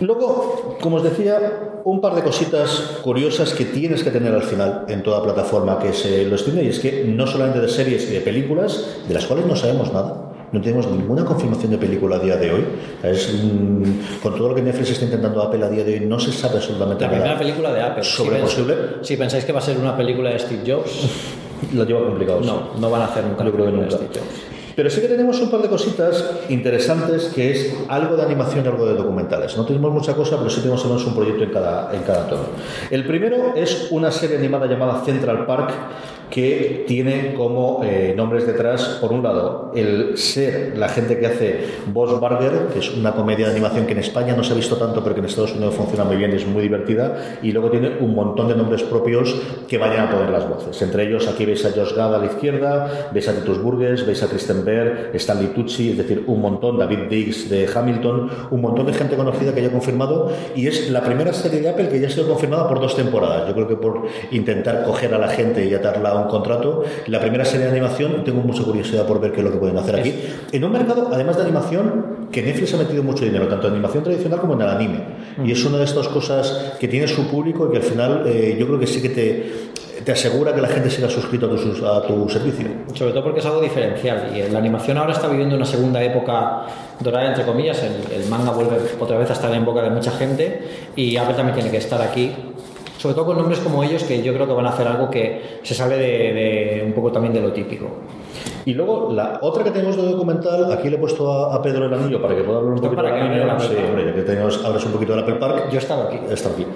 Luego, 0.00 0.78
como 0.80 0.96
os 0.96 1.04
decía, 1.04 1.80
un 1.84 2.00
par 2.00 2.16
de 2.16 2.22
cositas 2.22 2.98
curiosas 3.02 3.54
que 3.54 3.64
tienes 3.64 4.02
que 4.02 4.10
tener 4.10 4.34
al 4.34 4.42
final 4.42 4.84
en 4.88 5.02
toda 5.02 5.22
plataforma 5.22 5.78
que 5.78 5.92
se 5.92 6.24
lo 6.26 6.36
streame, 6.36 6.64
y 6.64 6.68
es 6.68 6.80
que 6.80 7.04
no 7.04 7.26
solamente 7.26 7.60
de 7.60 7.68
series 7.68 8.10
y 8.10 8.14
de 8.14 8.20
películas, 8.20 8.98
de 9.06 9.14
las 9.14 9.26
cuales 9.26 9.46
no 9.46 9.54
sabemos 9.54 9.92
nada. 9.92 10.31
No 10.52 10.60
tenemos 10.60 10.86
ninguna 10.86 11.24
confirmación 11.24 11.70
de 11.70 11.78
película 11.78 12.16
a 12.16 12.18
día 12.18 12.36
de 12.36 12.52
hoy. 12.52 12.64
Es, 13.02 13.34
con 14.22 14.36
todo 14.36 14.50
lo 14.50 14.54
que 14.54 14.62
Netflix 14.62 14.90
está 14.90 15.06
intentando 15.06 15.42
Apple 15.42 15.64
a 15.64 15.68
día 15.70 15.82
de 15.82 15.94
hoy, 15.94 16.00
no 16.06 16.20
se 16.20 16.30
sabe 16.30 16.56
absolutamente 16.56 17.04
La 17.04 17.10
nada. 17.10 17.20
primera 17.22 17.38
película 17.38 17.72
de 17.72 17.80
Apple. 17.80 18.04
Sobre 18.04 18.36
si, 18.36 18.42
posible. 18.42 18.74
si 19.00 19.16
pensáis 19.16 19.44
que 19.44 19.52
va 19.52 19.60
a 19.60 19.62
ser 19.62 19.78
una 19.78 19.96
película 19.96 20.30
de 20.30 20.38
Steve 20.38 20.62
Jobs, 20.66 20.90
Lo 21.74 21.84
lleva 21.84 22.04
complicado. 22.04 22.40
no, 22.40 22.70
no 22.78 22.90
van 22.90 23.02
a 23.02 23.04
hacer 23.06 23.24
nunca 23.24 23.44
Yo 23.44 23.52
creo 23.52 23.66
que 23.66 23.72
de. 23.72 23.90
Steve 23.90 24.08
Jobs. 24.12 24.42
Pero 24.74 24.88
sí 24.88 25.02
que 25.02 25.08
tenemos 25.08 25.38
un 25.40 25.50
par 25.50 25.60
de 25.60 25.68
cositas 25.68 26.24
interesantes 26.48 27.24
que 27.34 27.50
es 27.50 27.74
algo 27.88 28.16
de 28.16 28.22
animación 28.22 28.64
y 28.64 28.68
algo 28.68 28.86
de 28.86 28.94
documentales. 28.94 29.54
No 29.56 29.66
tenemos 29.66 29.92
mucha 29.92 30.14
cosa, 30.14 30.38
pero 30.38 30.48
sí 30.48 30.60
tenemos 30.60 30.82
menos 30.86 31.06
un 31.06 31.14
proyecto 31.14 31.44
en 31.44 31.50
cada, 31.50 31.94
en 31.94 32.02
cada 32.02 32.26
tono. 32.26 32.44
El 32.90 33.04
primero 33.04 33.54
es 33.54 33.88
una 33.90 34.10
serie 34.10 34.38
animada 34.38 34.66
llamada 34.66 35.04
Central 35.04 35.44
Park 35.44 35.72
que 36.32 36.84
tiene 36.88 37.34
como 37.34 37.82
eh, 37.84 38.14
nombres 38.16 38.46
detrás, 38.46 38.98
por 39.02 39.12
un 39.12 39.22
lado, 39.22 39.70
el 39.76 40.16
ser 40.16 40.78
la 40.78 40.88
gente 40.88 41.18
que 41.18 41.26
hace 41.26 41.60
Boss 41.92 42.18
Burger, 42.18 42.68
que 42.72 42.78
es 42.78 42.96
una 42.96 43.12
comedia 43.12 43.44
de 43.44 43.52
animación 43.52 43.84
que 43.84 43.92
en 43.92 43.98
España 43.98 44.34
no 44.34 44.42
se 44.42 44.54
ha 44.54 44.56
visto 44.56 44.76
tanto, 44.76 45.02
pero 45.02 45.14
que 45.14 45.20
en 45.20 45.26
Estados 45.26 45.52
Unidos 45.52 45.74
funciona 45.74 46.04
muy 46.04 46.16
bien 46.16 46.32
y 46.32 46.36
es 46.36 46.46
muy 46.46 46.62
divertida, 46.62 47.38
y 47.42 47.52
luego 47.52 47.70
tiene 47.70 47.98
un 48.00 48.14
montón 48.14 48.48
de 48.48 48.56
nombres 48.56 48.82
propios 48.82 49.36
que 49.68 49.76
vayan 49.76 50.08
a 50.08 50.10
poner 50.10 50.30
las 50.30 50.48
voces. 50.48 50.80
Entre 50.80 51.06
ellos, 51.06 51.28
aquí 51.28 51.44
veis 51.44 51.66
a 51.66 51.70
Josh 51.70 51.94
Gad 51.94 52.14
a 52.14 52.18
la 52.18 52.24
izquierda, 52.24 53.10
veis 53.12 53.28
a 53.28 53.34
Titus 53.34 53.62
Burgess, 53.62 54.06
veis 54.06 54.22
a 54.22 54.28
Kristen 54.28 54.64
Bear, 54.64 55.10
Stanley 55.12 55.48
Tucci, 55.48 55.90
es 55.90 55.98
decir, 55.98 56.24
un 56.26 56.40
montón, 56.40 56.78
David 56.78 57.10
Diggs 57.10 57.50
de 57.50 57.68
Hamilton, 57.72 58.30
un 58.50 58.60
montón 58.62 58.86
de 58.86 58.94
gente 58.94 59.16
conocida 59.16 59.54
que 59.54 59.60
ya 59.60 59.68
ha 59.68 59.72
confirmado, 59.72 60.32
y 60.56 60.66
es 60.66 60.90
la 60.90 61.02
primera 61.02 61.34
serie 61.34 61.60
de 61.60 61.68
Apple 61.68 61.90
que 61.90 62.00
ya 62.00 62.06
ha 62.06 62.10
sido 62.10 62.26
confirmada 62.26 62.66
por 62.68 62.80
dos 62.80 62.96
temporadas. 62.96 63.46
Yo 63.48 63.52
creo 63.52 63.68
que 63.68 63.76
por 63.76 64.06
intentar 64.30 64.84
coger 64.84 65.12
a 65.12 65.18
la 65.18 65.28
gente 65.28 65.66
y 65.66 65.74
atarla 65.74 66.08
a 66.08 66.21
un 66.21 66.21
contrato, 66.28 66.84
la 67.06 67.20
primera 67.20 67.44
serie 67.44 67.66
de 67.66 67.72
animación, 67.72 68.24
tengo 68.24 68.40
mucha 68.40 68.62
curiosidad 68.62 69.06
por 69.06 69.20
ver 69.20 69.32
qué 69.32 69.40
es 69.40 69.44
lo 69.44 69.52
que 69.52 69.58
pueden 69.58 69.78
hacer 69.78 69.96
aquí. 69.96 70.14
En 70.52 70.64
un 70.64 70.72
mercado, 70.72 71.08
además 71.12 71.36
de 71.36 71.42
animación, 71.42 72.28
que 72.32 72.42
Netflix 72.42 72.74
ha 72.74 72.78
metido 72.78 73.02
mucho 73.02 73.24
dinero, 73.24 73.46
tanto 73.48 73.66
en 73.66 73.74
animación 73.74 74.02
tradicional 74.04 74.40
como 74.40 74.54
en 74.54 74.62
el 74.62 74.68
anime. 74.68 74.98
Y 75.44 75.52
es 75.52 75.64
una 75.64 75.78
de 75.78 75.84
estas 75.84 76.08
cosas 76.08 76.74
que 76.80 76.88
tiene 76.88 77.06
su 77.06 77.26
público 77.28 77.68
y 77.68 77.70
que 77.72 77.76
al 77.76 77.82
final 77.82 78.22
eh, 78.26 78.56
yo 78.58 78.66
creo 78.66 78.78
que 78.78 78.86
sí 78.86 79.02
que 79.02 79.10
te, 79.10 79.52
te 80.04 80.12
asegura 80.12 80.54
que 80.54 80.60
la 80.60 80.68
gente 80.68 80.90
siga 80.90 81.08
suscrito 81.08 81.46
a 81.46 81.50
tu, 81.50 81.86
a 81.86 82.06
tu 82.06 82.28
servicio. 82.28 82.66
Sobre 82.94 83.12
todo 83.12 83.24
porque 83.24 83.40
es 83.40 83.46
algo 83.46 83.60
diferencial 83.60 84.32
y 84.34 84.50
la 84.50 84.58
animación 84.58 84.98
ahora 84.98 85.12
está 85.12 85.28
viviendo 85.28 85.56
una 85.56 85.64
segunda 85.64 86.02
época 86.02 86.66
dorada, 87.00 87.28
entre 87.28 87.44
comillas. 87.44 87.82
El, 87.82 88.22
el 88.22 88.28
manga 88.28 88.50
vuelve 88.50 88.76
otra 88.98 89.18
vez 89.18 89.30
a 89.30 89.34
estar 89.34 89.52
en 89.52 89.64
boca 89.64 89.82
de 89.82 89.90
mucha 89.90 90.10
gente 90.12 90.62
y 90.96 91.16
Apple 91.16 91.34
también 91.34 91.54
tiene 91.54 91.70
que 91.70 91.78
estar 91.78 92.00
aquí. 92.00 92.32
Sobre 92.98 93.14
todo 93.14 93.26
con 93.26 93.36
nombres 93.36 93.58
como 93.60 93.82
ellos 93.82 94.04
que 94.04 94.22
yo 94.22 94.32
creo 94.32 94.46
que 94.46 94.52
van 94.52 94.66
a 94.66 94.70
hacer 94.70 94.86
algo 94.86 95.10
que 95.10 95.58
se 95.62 95.74
sale 95.74 95.96
de, 95.96 96.32
de 96.32 96.82
un 96.86 96.92
poco 96.92 97.10
también 97.10 97.34
de 97.34 97.40
lo 97.40 97.52
típico. 97.52 97.86
Y 98.64 98.74
luego, 98.74 99.12
la 99.12 99.38
otra 99.42 99.64
que 99.64 99.70
tenemos 99.72 99.96
de 99.96 100.02
documental, 100.02 100.72
aquí 100.72 100.88
le 100.88 100.96
he 100.96 100.98
puesto 100.98 101.30
a, 101.32 101.54
a 101.56 101.62
Pedro 101.62 101.86
el 101.86 101.94
anillo 101.94 102.22
para 102.22 102.36
que 102.36 102.42
pueda 102.42 102.58
hablar 102.58 102.74
un 102.74 102.80
poquito 102.80 103.02
que 103.02 103.08
hable 103.08 103.20
anillo. 103.22 103.40
del 103.40 103.50
Apple 103.50 103.66
Sí, 103.68 103.74
hombre, 103.88 104.06
ya 104.06 104.14
que 104.14 104.22
tenemos, 104.22 104.56
un 104.86 104.92
poquito 104.92 105.12
del 105.12 105.22
Apple 105.22 105.34
Park. 105.36 105.68
Yo 105.70 105.74
he 105.74 105.78
estado 105.78 106.04
aquí. 106.04 106.18
Está 106.30 106.50
aquí. 106.50 106.66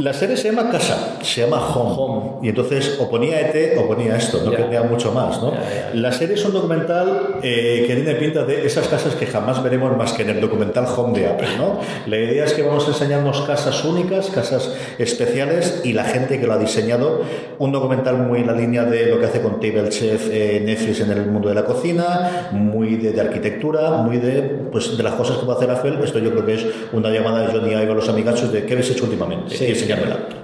La 0.00 0.14
serie 0.14 0.36
se 0.36 0.50
llama 0.50 0.70
Casa, 0.70 1.18
se 1.20 1.42
llama 1.42 1.58
Home. 1.58 2.38
Y 2.42 2.48
entonces 2.48 2.96
o 2.98 3.10
ponía 3.10 3.38
ET 3.40 3.78
o 3.78 3.86
ponía 3.86 4.16
esto, 4.16 4.40
no 4.42 4.50
quería 4.50 4.82
mucho 4.82 5.12
más. 5.12 5.42
¿no? 5.42 5.52
La 5.92 6.10
serie 6.10 6.36
es 6.36 6.44
un 6.44 6.52
documental 6.52 7.36
eh, 7.42 7.84
que 7.86 7.94
tiene 7.94 8.14
pinta 8.14 8.44
de 8.44 8.64
esas 8.66 8.88
casas 8.88 9.14
que 9.14 9.26
jamás 9.26 9.62
veremos 9.62 9.94
más 9.96 10.14
que 10.14 10.22
en 10.22 10.30
el 10.30 10.40
documental 10.40 10.86
Home 10.96 11.18
de 11.18 11.26
Apple. 11.26 11.48
¿no? 11.58 11.80
La 12.06 12.16
idea 12.16 12.44
es 12.46 12.54
que 12.54 12.62
vamos 12.62 12.86
a 12.86 12.88
enseñarnos 12.88 13.42
casas 13.42 13.84
únicas, 13.84 14.30
casas 14.30 14.74
especiales 14.98 15.82
y 15.84 15.92
la 15.92 16.04
gente 16.04 16.40
que 16.40 16.46
lo 16.46 16.54
ha 16.54 16.58
diseñado. 16.58 17.20
Un 17.58 17.72
documental 17.72 18.16
muy 18.16 18.40
en 18.40 18.46
la 18.46 18.54
línea 18.54 18.84
de 18.84 19.06
lo 19.06 19.20
que 19.20 19.26
hace 19.26 19.42
con 19.42 19.60
Table 19.60 19.90
Chef 19.90 20.30
eh, 20.32 20.62
Netflix 20.64 21.00
en 21.00 21.10
el 21.10 21.26
mundo 21.26 21.50
de 21.50 21.54
la 21.54 21.66
cocina, 21.66 22.48
muy 22.52 22.96
de, 22.96 23.12
de 23.12 23.20
arquitectura, 23.20 23.90
muy 23.98 24.16
de, 24.16 24.42
pues, 24.72 24.96
de 24.96 25.02
las 25.02 25.14
cosas 25.14 25.36
que 25.36 25.44
va 25.44 25.54
a 25.54 25.56
hacer 25.56 25.70
Apple. 25.70 25.98
Esto 26.02 26.18
yo 26.20 26.30
creo 26.30 26.46
que 26.46 26.54
es 26.54 26.66
una 26.92 27.10
llamada 27.10 27.46
de 27.46 27.52
Johnny 27.52 27.72
Ive 27.72 27.92
a 27.92 27.94
los 27.94 28.08
amigachos 28.08 28.50
de 28.50 28.64
qué 28.64 28.72
habéis 28.72 28.90
hecho 28.90 29.04
últimamente 29.04 29.50
y 29.60 29.74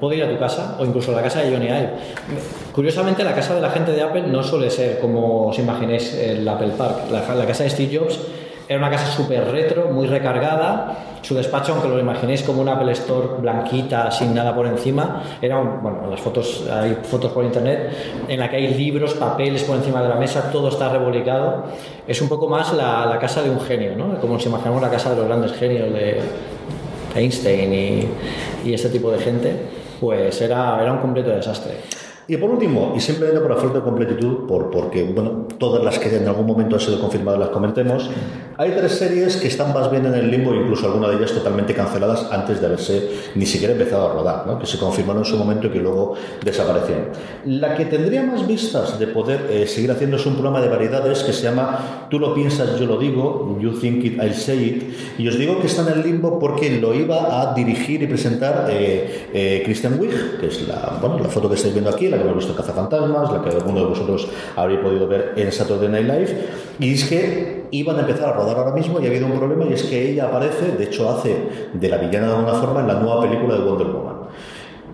Puedo 0.00 0.14
ir 0.14 0.24
a 0.24 0.30
tu 0.30 0.38
casa 0.38 0.76
o 0.78 0.84
incluso 0.84 1.12
a 1.12 1.16
la 1.16 1.22
casa 1.22 1.42
de 1.42 1.52
Johnny 1.52 1.66
Ive. 1.66 1.90
Curiosamente, 2.72 3.24
la 3.24 3.34
casa 3.34 3.54
de 3.54 3.60
la 3.60 3.70
gente 3.70 3.92
de 3.92 4.02
Apple 4.02 4.24
no 4.28 4.42
suele 4.42 4.70
ser 4.70 4.98
como 5.00 5.48
os 5.48 5.58
imaginéis 5.58 6.14
el 6.14 6.46
Apple 6.46 6.72
Park. 6.76 7.10
La, 7.10 7.46
casa 7.46 7.64
de 7.64 7.70
Steve 7.70 7.98
Jobs 7.98 8.18
era 8.68 8.78
una 8.78 8.90
casa 8.90 9.06
súper 9.06 9.50
retro, 9.50 9.90
muy 9.90 10.06
recargada. 10.06 11.18
Su 11.22 11.34
despacho, 11.34 11.72
aunque 11.72 11.88
lo 11.88 11.98
imaginéis 11.98 12.42
como 12.42 12.60
un 12.60 12.68
Apple 12.68 12.92
Store 12.92 13.40
blanquita, 13.40 14.10
sin 14.10 14.34
nada 14.34 14.54
por 14.54 14.66
encima, 14.66 15.22
era 15.42 15.58
bueno, 15.58 16.06
las 16.08 16.20
fotos, 16.20 16.64
hay 16.70 16.98
fotos 17.02 17.32
por 17.32 17.44
internet 17.44 18.24
en 18.28 18.38
la 18.38 18.48
que 18.48 18.56
hay 18.56 18.74
libros, 18.74 19.14
papeles 19.14 19.64
por 19.64 19.76
encima 19.76 20.02
de 20.02 20.08
la 20.08 20.16
mesa, 20.16 20.52
todo 20.52 20.68
está 20.68 20.88
revolicado. 20.88 21.64
Es 22.06 22.20
un 22.20 22.28
poco 22.28 22.48
más 22.48 22.72
la, 22.74 23.06
la 23.06 23.18
casa 23.18 23.42
de 23.42 23.50
un 23.50 23.60
genio, 23.60 23.96
¿no? 23.96 24.20
Como 24.20 24.38
si 24.38 24.48
imaginamos 24.48 24.82
la 24.82 24.90
casa 24.90 25.10
de 25.10 25.16
los 25.16 25.26
grandes 25.26 25.52
genios 25.52 25.92
de, 25.92 26.20
Einstein 27.16 27.72
y, 28.64 28.74
este 28.74 28.88
tipo 28.88 29.10
de 29.10 29.18
gente, 29.18 29.52
pues 30.00 30.40
era, 30.40 30.80
era 30.82 30.92
un 30.92 30.98
completo 30.98 31.30
desastre. 31.30 31.74
Y 32.28 32.36
por 32.38 32.50
último, 32.50 32.92
y 32.96 33.00
simplemente 33.00 33.40
por 33.40 33.50
la 33.50 33.56
falta 33.56 33.78
de 33.78 33.84
completitud, 33.84 34.48
por, 34.48 34.68
porque 34.70 35.04
bueno, 35.04 35.46
todas 35.58 35.84
las 35.84 35.96
que 36.00 36.16
en 36.16 36.26
algún 36.26 36.44
momento 36.44 36.74
han 36.74 36.80
sido 36.80 37.00
confirmadas 37.00 37.38
las 37.38 37.48
comentemos, 37.50 38.10
hay 38.56 38.72
tres 38.72 38.92
series 38.92 39.36
que 39.36 39.46
están 39.46 39.72
más 39.72 39.88
bien 39.92 40.06
en 40.06 40.14
el 40.14 40.28
limbo, 40.28 40.52
incluso 40.52 40.86
algunas 40.86 41.10
de 41.10 41.18
ellas 41.18 41.32
totalmente 41.32 41.72
canceladas 41.72 42.26
antes 42.32 42.60
de 42.60 42.66
haberse 42.66 43.10
ni 43.36 43.46
siquiera 43.46 43.74
empezado 43.74 44.08
a 44.08 44.12
rodar, 44.12 44.44
¿no? 44.44 44.58
que 44.58 44.66
se 44.66 44.76
confirmaron 44.76 45.22
en 45.22 45.24
su 45.24 45.36
momento 45.36 45.68
y 45.68 45.70
que 45.70 45.78
luego 45.78 46.14
desaparecieron. 46.42 47.10
La 47.44 47.76
que 47.76 47.84
tendría 47.84 48.24
más 48.24 48.44
vistas 48.44 48.98
de 48.98 49.06
poder 49.06 49.46
eh, 49.48 49.68
seguir 49.68 49.92
haciendo 49.92 50.16
es 50.16 50.26
un 50.26 50.32
programa 50.32 50.60
de 50.60 50.68
variedades 50.68 51.22
que 51.22 51.32
se 51.32 51.42
llama 51.42 52.06
Tú 52.10 52.18
lo 52.18 52.34
piensas, 52.34 52.76
yo 52.80 52.86
lo 52.86 52.98
digo, 52.98 53.56
You 53.60 53.70
think 53.78 54.04
it, 54.04 54.18
I'll 54.20 54.34
say 54.34 54.64
it, 54.64 55.20
y 55.20 55.28
os 55.28 55.38
digo 55.38 55.60
que 55.60 55.68
está 55.68 55.82
en 55.82 55.98
el 55.98 56.02
limbo 56.02 56.40
porque 56.40 56.80
lo 56.80 56.92
iba 56.92 57.40
a 57.40 57.54
dirigir 57.54 58.02
y 58.02 58.06
presentar 58.08 58.66
eh, 58.68 59.28
eh, 59.32 59.62
Christian 59.64 60.00
Wig, 60.00 60.40
que 60.40 60.46
es 60.46 60.66
la, 60.66 60.98
bueno, 61.00 61.18
la 61.20 61.28
foto 61.28 61.48
que 61.48 61.54
estáis 61.54 61.72
viendo 61.72 61.90
aquí, 61.90 62.08
la 62.08 62.15
que 62.18 62.24
hemos 62.24 62.36
visto 62.36 62.52
en 62.52 62.58
Cazafantasmas, 62.58 63.32
la 63.32 63.42
que 63.42 63.50
alguno 63.50 63.80
de 63.80 63.86
vosotros 63.86 64.28
habréis 64.56 64.80
podido 64.80 65.06
ver 65.06 65.34
en 65.36 65.52
Saturday 65.52 65.88
Night 65.88 66.06
Live, 66.06 66.48
y 66.78 66.94
es 66.94 67.04
que 67.04 67.66
iban 67.70 67.96
a 67.96 68.00
empezar 68.00 68.30
a 68.30 68.32
rodar 68.32 68.56
ahora 68.58 68.72
mismo 68.72 69.00
y 69.00 69.06
ha 69.06 69.08
habido 69.08 69.26
un 69.26 69.38
problema 69.38 69.64
y 69.64 69.72
es 69.72 69.82
que 69.82 70.10
ella 70.10 70.26
aparece, 70.26 70.72
de 70.72 70.84
hecho 70.84 71.10
hace 71.10 71.70
de 71.72 71.88
la 71.88 71.98
villana 71.98 72.28
de 72.28 72.34
alguna 72.34 72.54
forma 72.54 72.80
en 72.80 72.88
la 72.88 72.94
nueva 72.94 73.22
película 73.22 73.54
de 73.54 73.60
Wonder 73.60 73.86
Woman. 73.88 74.15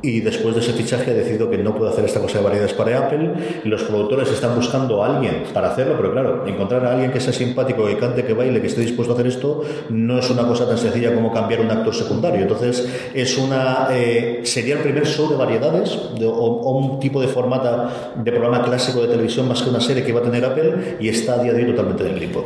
Y 0.05 0.20
después 0.20 0.55
de 0.57 0.61
ese 0.62 0.72
fichaje 0.72 1.12
ha 1.12 1.14
decidido 1.14 1.48
que 1.48 1.59
no 1.59 1.76
puede 1.76 1.92
hacer 1.92 2.05
esta 2.05 2.18
cosa 2.20 2.38
de 2.38 2.44
variedades 2.44 2.72
para 2.74 2.98
Apple. 3.07 3.34
Los 3.62 3.84
productores 3.84 4.28
están 4.32 4.57
buscando 4.57 5.03
a 5.03 5.14
alguien 5.14 5.44
para 5.55 5.70
hacerlo, 5.70 5.94
pero 5.96 6.11
claro, 6.11 6.44
encontrar 6.46 6.84
a 6.86 6.92
alguien 6.92 7.12
que 7.12 7.20
sea 7.20 7.32
simpático, 7.32 7.86
que 7.86 7.96
cante, 7.96 8.24
que 8.24 8.32
baile, 8.32 8.61
que 8.61 8.66
esté 8.66 8.80
dispuesto 8.80 9.12
a 9.12 9.14
hacer 9.14 9.28
esto, 9.28 9.62
no 9.90 10.18
es 10.18 10.28
una 10.28 10.42
cosa 10.46 10.66
tan 10.68 10.76
sencilla 10.76 11.14
como 11.14 11.32
cambiar 11.32 11.61
un 11.61 11.70
actor 11.70 11.94
secundario. 11.94 12.42
Entonces, 12.42 12.88
es 13.14 13.38
una 13.38 13.88
eh, 13.92 14.40
sería 14.42 14.74
el 14.74 14.80
primer 14.80 15.07
show 15.07 15.30
de 15.30 15.36
variedades 15.36 15.96
de- 16.18 16.26
o, 16.26 16.32
o 16.32 16.76
un 16.78 16.98
tipo 16.98 17.20
de 17.20 17.28
formato 17.28 17.88
de 18.16 18.32
programa 18.32 18.64
clásico 18.64 19.03
de 19.03 19.07
televisión 19.09 19.46
más 19.46 19.62
que 19.62 19.70
una 19.70 19.80
serie 19.80 20.03
que 20.03 20.12
va 20.12 20.18
a 20.18 20.24
tener 20.24 20.44
Apple 20.44 20.96
y 20.98 21.09
está 21.09 21.34
a 21.34 21.42
día 21.44 21.53
de 21.53 21.62
hoy 21.64 21.70
totalmente 21.70 22.03
en 22.09 22.14
el 22.14 22.18
limbo. 22.18 22.44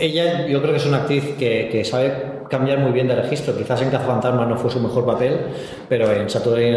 Ella 0.00 0.46
yo 0.46 0.60
creo 0.60 0.72
que 0.72 0.78
es 0.78 0.86
una 0.86 0.98
actriz 0.98 1.24
que, 1.38 1.68
que 1.70 1.84
sabe 1.84 2.39
cambiar 2.50 2.78
muy 2.78 2.90
bien 2.92 3.06
de 3.08 3.14
registro. 3.14 3.56
Quizás 3.56 3.80
en 3.82 3.90
Cazafantasmas 3.90 4.48
no 4.48 4.56
fue 4.58 4.70
su 4.70 4.80
mejor 4.80 5.06
papel, 5.06 5.38
pero 5.88 6.10
en 6.12 6.28
Saturday 6.28 6.72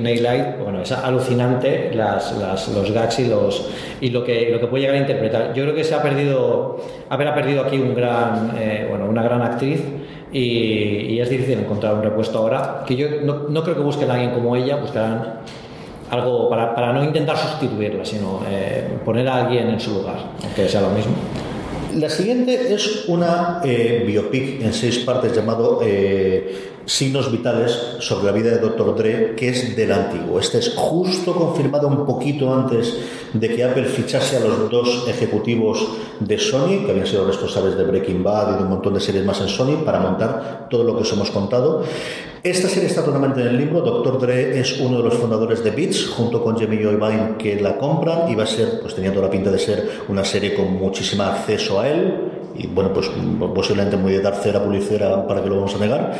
Night 0.00 0.20
Live, 0.20 0.56
bueno, 0.62 0.80
es 0.80 0.92
alucinante 0.92 1.90
las, 1.92 2.38
las- 2.38 2.68
los 2.68 2.90
gags 2.92 3.18
y, 3.18 3.26
los, 3.28 3.68
y 4.00 4.10
lo, 4.10 4.22
que, 4.24 4.48
lo 4.50 4.60
que 4.60 4.66
puede 4.68 4.82
llegar 4.82 4.96
a 4.96 5.00
interpretar. 5.00 5.52
Yo 5.54 5.64
creo 5.64 5.74
que 5.74 5.84
se 5.84 5.94
ha 5.94 6.00
perdido, 6.02 6.78
Apple 7.10 7.28
ha 7.28 7.34
perdido 7.34 7.62
aquí 7.62 7.76
un 7.78 7.94
gran, 7.94 8.52
eh, 8.58 8.86
bueno, 8.88 9.06
una 9.06 9.22
gran 9.22 9.42
actriz 9.42 9.82
y, 10.32 10.38
y 11.14 11.20
es 11.20 11.28
difícil 11.28 11.58
encontrar 11.58 11.94
un 11.94 12.02
repuesto 12.02 12.38
ahora. 12.38 12.84
Que 12.86 12.94
yo 12.96 13.08
no, 13.24 13.48
no 13.48 13.62
creo 13.64 13.74
que 13.74 13.82
busquen 13.82 14.10
a 14.10 14.14
alguien 14.14 14.30
como 14.30 14.54
ella, 14.56 14.76
buscarán 14.76 15.40
algo 16.10 16.48
para, 16.48 16.74
para 16.74 16.92
no 16.92 17.04
intentar 17.04 17.36
sustituirla, 17.36 18.04
sino 18.04 18.40
eh, 18.48 18.86
poner 19.04 19.28
a 19.28 19.44
alguien 19.44 19.68
en 19.68 19.80
su 19.80 19.92
lugar, 19.94 20.16
aunque 20.44 20.68
sea 20.68 20.80
lo 20.80 20.88
mismo. 20.90 21.12
La 21.98 22.08
siguiente 22.08 22.72
es 22.72 23.08
una 23.08 23.60
eh, 23.64 24.04
biopic 24.06 24.62
en 24.62 24.72
seis 24.72 24.98
partes 24.98 25.34
llamado 25.34 25.80
eh, 25.82 26.77
Signos 26.88 27.30
Vitales 27.30 27.78
sobre 28.00 28.24
la 28.24 28.32
vida 28.32 28.50
de 28.50 28.60
Dr. 28.60 28.96
Dre, 28.96 29.34
que 29.36 29.50
es 29.50 29.76
del 29.76 29.92
antiguo. 29.92 30.40
Este 30.40 30.56
es 30.56 30.72
justo 30.74 31.34
confirmado 31.34 31.86
un 31.86 32.06
poquito 32.06 32.52
antes 32.52 32.96
de 33.34 33.54
que 33.54 33.62
Apple 33.62 33.84
fichase 33.84 34.38
a 34.38 34.40
los 34.40 34.70
dos 34.70 35.04
ejecutivos 35.06 35.86
de 36.18 36.38
Sony, 36.38 36.86
que 36.86 36.92
habían 36.92 37.06
sido 37.06 37.26
responsables 37.26 37.76
de 37.76 37.84
Breaking 37.84 38.24
Bad 38.24 38.54
y 38.54 38.56
de 38.56 38.62
un 38.62 38.70
montón 38.70 38.94
de 38.94 39.00
series 39.00 39.22
más 39.22 39.38
en 39.42 39.48
Sony, 39.48 39.84
para 39.84 40.00
montar 40.00 40.68
todo 40.70 40.82
lo 40.82 40.96
que 40.96 41.02
os 41.02 41.12
hemos 41.12 41.30
contado. 41.30 41.84
Esta 42.42 42.68
serie 42.68 42.88
está 42.88 43.04
totalmente 43.04 43.42
en 43.42 43.48
el 43.48 43.58
libro. 43.58 43.82
Dr. 43.82 44.18
Dre 44.18 44.58
es 44.58 44.80
uno 44.80 44.96
de 44.96 45.04
los 45.04 45.14
fundadores 45.14 45.62
de 45.62 45.72
Beats, 45.72 46.06
junto 46.06 46.42
con 46.42 46.56
Jamie 46.56 46.82
Joy 46.82 46.96
Vine, 46.96 47.36
que 47.38 47.60
la 47.60 47.76
compran 47.76 48.32
y 48.32 48.40
a 48.40 48.46
ser, 48.46 48.80
pues 48.80 48.94
tenía 48.94 49.12
toda 49.12 49.26
la 49.26 49.30
pinta 49.30 49.50
de 49.50 49.58
ser 49.58 49.90
una 50.08 50.24
serie 50.24 50.54
con 50.54 50.72
muchísimo 50.72 51.24
acceso 51.24 51.80
a 51.80 51.88
él. 51.90 52.27
Y 52.58 52.66
bueno, 52.66 52.92
pues 52.92 53.08
posiblemente 53.54 53.96
muy 53.96 54.12
de 54.12 54.20
dar 54.20 54.34
cera 54.34 54.62
pulicera 54.62 55.26
para 55.26 55.42
que 55.42 55.48
lo 55.48 55.56
vamos 55.56 55.74
a 55.76 55.78
negar. 55.78 56.12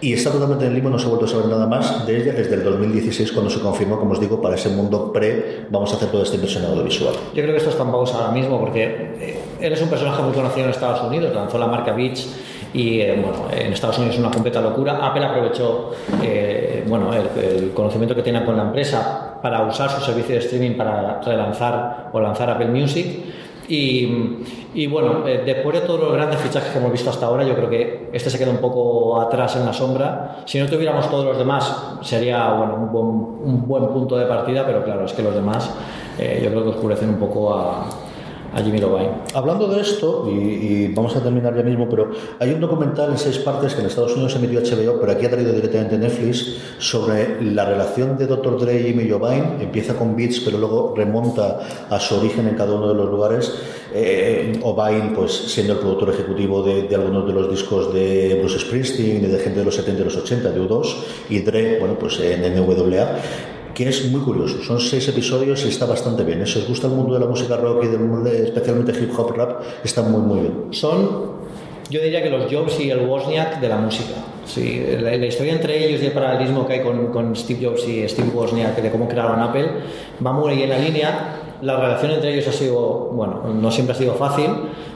Y 0.00 0.12
está 0.12 0.30
totalmente 0.30 0.66
en 0.66 0.74
libro, 0.74 0.90
no 0.90 0.98
se 0.98 1.06
ha 1.06 1.08
vuelto 1.08 1.24
a 1.24 1.28
saber 1.28 1.46
nada 1.46 1.66
más 1.66 2.06
de 2.06 2.16
ella 2.18 2.32
desde 2.32 2.54
el 2.54 2.64
2016, 2.64 3.32
cuando 3.32 3.50
se 3.50 3.60
confirmó, 3.60 3.98
como 3.98 4.12
os 4.12 4.20
digo, 4.20 4.40
para 4.40 4.56
ese 4.56 4.68
mundo 4.68 5.10
pre, 5.10 5.66
vamos 5.70 5.92
a 5.92 5.96
hacer 5.96 6.10
toda 6.10 6.24
esta 6.24 6.36
inversión 6.36 6.66
audiovisual. 6.66 7.14
Yo 7.34 7.42
creo 7.42 7.50
que 7.50 7.56
esto 7.56 7.70
está 7.70 7.82
en 7.82 7.90
pausa 7.90 8.18
ahora 8.18 8.32
mismo 8.32 8.60
porque 8.60 8.84
eh, 8.84 9.40
él 9.58 9.72
es 9.72 9.80
un 9.80 9.88
personaje 9.88 10.22
muy 10.22 10.32
conocido 10.32 10.64
en 10.64 10.70
Estados 10.70 11.02
Unidos, 11.02 11.34
lanzó 11.34 11.58
la 11.58 11.66
marca 11.66 11.92
Beats 11.92 12.28
y 12.74 13.00
eh, 13.00 13.18
bueno, 13.18 13.48
en 13.50 13.72
Estados 13.72 13.96
Unidos 13.96 14.16
es 14.16 14.20
una 14.20 14.30
completa 14.30 14.60
locura. 14.60 14.98
Apple 15.00 15.24
aprovechó 15.24 15.92
eh, 16.22 16.84
bueno, 16.86 17.10
el, 17.14 17.42
el, 17.42 17.70
conocimiento 17.70 18.14
que 18.14 18.22
tenía 18.22 18.44
con 18.44 18.54
la 18.54 18.64
empresa 18.64 19.38
para 19.40 19.62
usar 19.62 19.90
su 19.90 20.02
servicio 20.02 20.34
de 20.34 20.40
streaming 20.42 20.76
para 20.76 21.22
relanzar 21.22 22.10
o 22.12 22.20
lanzar 22.20 22.50
Apple 22.50 22.68
Music. 22.68 23.45
Y, 23.68 24.86
bueno, 24.86 25.26
eh, 25.26 25.42
después 25.44 25.80
de 25.80 25.86
todos 25.86 26.00
los 26.00 26.12
grandes 26.12 26.40
fichajes 26.40 26.70
que 26.70 26.78
hemos 26.78 26.92
visto 26.92 27.10
hasta 27.10 27.26
ahora, 27.26 27.44
yo 27.44 27.54
creo 27.54 27.68
que 27.68 28.10
este 28.12 28.30
se 28.30 28.38
queda 28.38 28.50
un 28.50 28.58
poco 28.58 29.20
atrás 29.20 29.56
en 29.56 29.66
la 29.66 29.72
sombra. 29.72 30.42
Si 30.44 30.58
no 30.58 30.66
tuviéramos 30.66 31.10
todos 31.10 31.24
los 31.24 31.38
demás, 31.38 31.98
sería 32.02 32.52
bueno, 32.52 32.74
un, 32.74 32.92
buen, 32.92 33.06
un 33.06 33.66
buen 33.66 33.86
punto 33.88 34.16
de 34.16 34.26
partida, 34.26 34.64
pero 34.66 34.84
claro, 34.84 35.04
es 35.04 35.12
que 35.12 35.22
los 35.22 35.34
demás 35.34 35.74
eh, 36.18 36.40
yo 36.42 36.50
creo 36.50 36.62
que 36.62 36.70
oscurecen 36.70 37.10
un 37.10 37.16
poco 37.16 37.54
a, 37.54 37.86
a 38.54 38.62
Jimmy 38.62 38.78
Lovine. 38.78 39.10
Hablando 39.34 39.68
de 39.68 39.80
esto, 39.80 40.28
y, 40.30 40.34
y, 40.34 40.92
vamos 40.94 41.14
a 41.16 41.22
terminar 41.22 41.54
ya 41.56 41.62
mismo, 41.62 41.88
pero 41.88 42.10
hay 42.38 42.52
un 42.52 42.60
documental 42.60 43.10
en 43.10 43.18
seis 43.18 43.38
partes 43.38 43.74
que 43.74 43.80
en 43.80 43.86
Estados 43.86 44.12
Unidos 44.14 44.32
se 44.32 44.38
emitió 44.38 44.60
HBO, 44.60 45.00
pero 45.00 45.12
aquí 45.12 45.26
ha 45.26 45.30
traído 45.30 45.52
directamente 45.52 45.98
Netflix, 45.98 46.56
sobre 46.78 47.42
la 47.42 47.64
relación 47.64 48.16
de 48.16 48.26
Dr. 48.26 48.58
Dre 48.58 48.80
y 48.80 48.84
Jimmy 48.84 49.04
Lovine. 49.04 49.56
Empieza 49.60 49.94
con 49.94 50.16
Beats, 50.16 50.40
pero 50.40 50.58
luego 50.58 50.94
remonta 50.96 51.86
a 51.88 52.00
su 52.00 52.16
origen 52.16 52.48
en 52.48 52.54
cada 52.54 52.74
uno 52.74 52.88
de 52.88 52.94
los 52.94 53.10
lugares. 53.10 53.52
Eh, 53.94 54.58
O'Bine, 54.62 55.12
pues 55.14 55.32
siendo 55.32 55.74
el 55.74 55.78
productor 55.78 56.10
ejecutivo 56.10 56.62
de, 56.62 56.82
de, 56.82 56.94
algunos 56.94 57.26
de 57.26 57.32
los 57.32 57.48
discos 57.48 57.94
de 57.94 58.36
Bruce 58.40 58.58
Springsteen 58.58 59.22
de 59.22 59.38
gente 59.38 59.60
de 59.60 59.64
los 59.64 59.74
70 59.74 60.02
y 60.02 60.04
los 60.04 60.16
80, 60.16 60.50
de 60.50 60.60
U2, 60.60 60.94
y 61.30 61.40
Dre, 61.40 61.78
bueno, 61.78 61.98
pues 61.98 62.18
en 62.20 62.42
NWA 62.54 63.18
que 63.76 63.86
es 63.86 64.10
muy 64.10 64.22
curioso. 64.22 64.62
Son 64.62 64.80
seis 64.80 65.06
episodios 65.06 65.62
y 65.66 65.68
está 65.68 65.84
bastante 65.84 66.24
bien. 66.24 66.44
Si 66.46 66.58
os 66.58 66.66
gusta 66.66 66.86
el 66.86 66.94
mundo 66.94 67.12
de 67.12 67.20
la 67.20 67.26
música 67.26 67.58
rock 67.58 67.84
y 67.84 67.88
del 67.88 68.00
mundo 68.00 68.30
especialmente 68.30 68.92
hip 68.98 69.10
hop 69.16 69.36
rap, 69.36 69.60
está 69.84 70.00
muy, 70.00 70.22
muy 70.22 70.40
bien. 70.40 70.54
Son, 70.70 71.32
yo 71.90 72.00
diría 72.00 72.22
que 72.22 72.30
los 72.30 72.50
Jobs 72.50 72.80
y 72.80 72.90
el 72.90 73.06
Wozniak 73.06 73.60
de 73.60 73.68
la 73.68 73.76
música. 73.76 74.14
Sí, 74.46 74.82
la, 74.98 75.14
historia 75.16 75.52
entre 75.52 75.86
ellos 75.86 76.02
y 76.02 76.06
el 76.06 76.12
paralelismo 76.12 76.66
que 76.66 76.74
hay 76.74 76.80
con, 76.80 77.08
con, 77.08 77.36
Steve 77.36 77.66
Jobs 77.66 77.86
y 77.86 78.08
Steve 78.08 78.30
Wozniak 78.32 78.80
de 78.80 78.90
cómo 78.90 79.06
crearon 79.08 79.40
Apple 79.40 79.68
va 80.24 80.32
muy 80.32 80.62
en 80.62 80.70
la 80.70 80.78
línea. 80.78 81.42
La 81.60 81.78
relación 81.78 82.12
entre 82.12 82.32
ellos 82.32 82.48
ha 82.48 82.52
sido, 82.52 83.10
bueno, 83.12 83.42
no 83.60 83.70
siempre 83.70 83.94
ha 83.94 83.98
sido 83.98 84.14
fácil, 84.14 84.50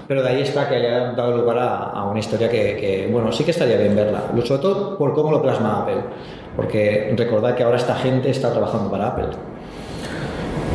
pero 0.09 0.23
de 0.23 0.29
ahí 0.31 0.41
está 0.41 0.69
que 0.69 0.77
haya 0.77 1.13
dado 1.13 1.37
lugar 1.37 1.59
a, 1.59 1.79
a 1.91 2.05
una 2.05 2.21
historia 2.21 2.49
que, 2.49 2.77
que, 2.77 3.09
bueno, 3.13 3.31
sí 3.31 3.45
que 3.45 3.51
estaría 3.51 3.77
bien 3.77 3.95
verla. 3.95 4.33
Sobre 4.45 4.63
todo 4.63 4.97
por 4.97 5.13
cómo 5.13 5.31
lo 5.31 5.43
plasma 5.43 5.83
Apple 5.83 6.03
porque 6.57 7.15
recordad 7.17 7.55
que 7.55 7.63
ahora 7.63 7.77
esta 7.77 7.95
gente 7.97 8.31
está 8.31 8.51
trabajando 8.51 8.91
para 8.91 9.09
Apple. 9.09 9.29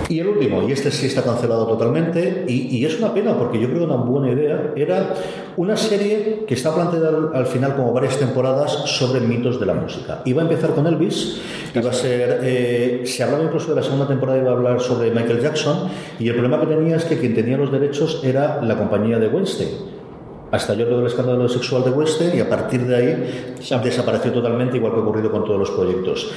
Y 0.08 0.20
el 0.20 0.28
último, 0.28 0.68
y 0.68 0.72
este 0.72 0.92
sí 0.92 1.08
está 1.08 1.24
cancelado 1.24 1.66
totalmente, 1.66 2.46
y, 2.48 2.86
es 2.86 3.00
una 3.00 3.14
pena 3.14 3.36
porque 3.38 3.60
yo 3.60 3.68
creo 3.68 3.80
que 3.80 3.86
una 3.86 3.96
buena 3.96 4.32
idea 4.32 4.72
era 4.76 5.16
una 5.58 5.76
serie 5.76 6.44
que 6.48 6.54
está 6.54 6.76
planteada 6.76 7.10
al, 7.10 7.32
al 7.34 7.46
final 7.48 7.76
como 7.76 7.92
varias 7.92 8.18
temporadas 8.18 8.72
sobre 8.86 9.20
mitos 9.22 9.60
de 9.60 9.66
la 9.66 9.74
música. 9.74 10.22
Iba 10.26 10.44
a 10.44 10.46
empezar 10.46 10.76
con 10.76 10.86
Elvis, 10.86 11.42
iba 11.74 11.90
a 11.90 11.94
ser, 11.94 12.40
eh, 12.44 13.02
se 13.06 13.24
hablaba 13.24 13.44
incluso 13.44 13.70
de 13.70 13.78
la 13.78 13.84
segunda 13.84 14.08
temporada, 14.08 14.38
iba 14.38 14.52
a 14.52 14.54
hablar 14.54 14.80
sobre 14.80 15.10
Michael 15.10 15.42
Jackson, 15.42 15.90
y 16.20 16.28
el 16.28 16.36
problema 16.36 16.60
que 16.60 16.68
tenía 16.68 16.98
es 16.98 17.06
que 17.06 17.18
quien 17.18 17.34
tenía 17.34 17.58
los 17.58 17.72
derechos 17.72 18.22
era 18.24 18.62
la 18.62 18.78
compañía 18.78 19.18
de 19.18 19.28
Weinstein 19.28 19.95
hasta 20.52 20.74
yo 20.74 20.88
todo 20.88 21.02
el 21.02 21.08
escándalo 21.08 21.50
sexual 21.50 21.84
de 21.84 21.91
Western 21.91 22.38
y 22.38 22.41
a 22.41 22.50
partir 22.50 22.86
de 22.86 22.96
ahí 22.96 23.56
desapareció 23.84 24.32
totalmente, 24.32 24.78
igual 24.78 24.93
que 24.93 25.00
ha 25.00 25.04
ocurrido 25.04 25.32
con 25.32 25.43
todos 25.43 25.60
los 25.60 25.72
proyectos. 25.72 26.32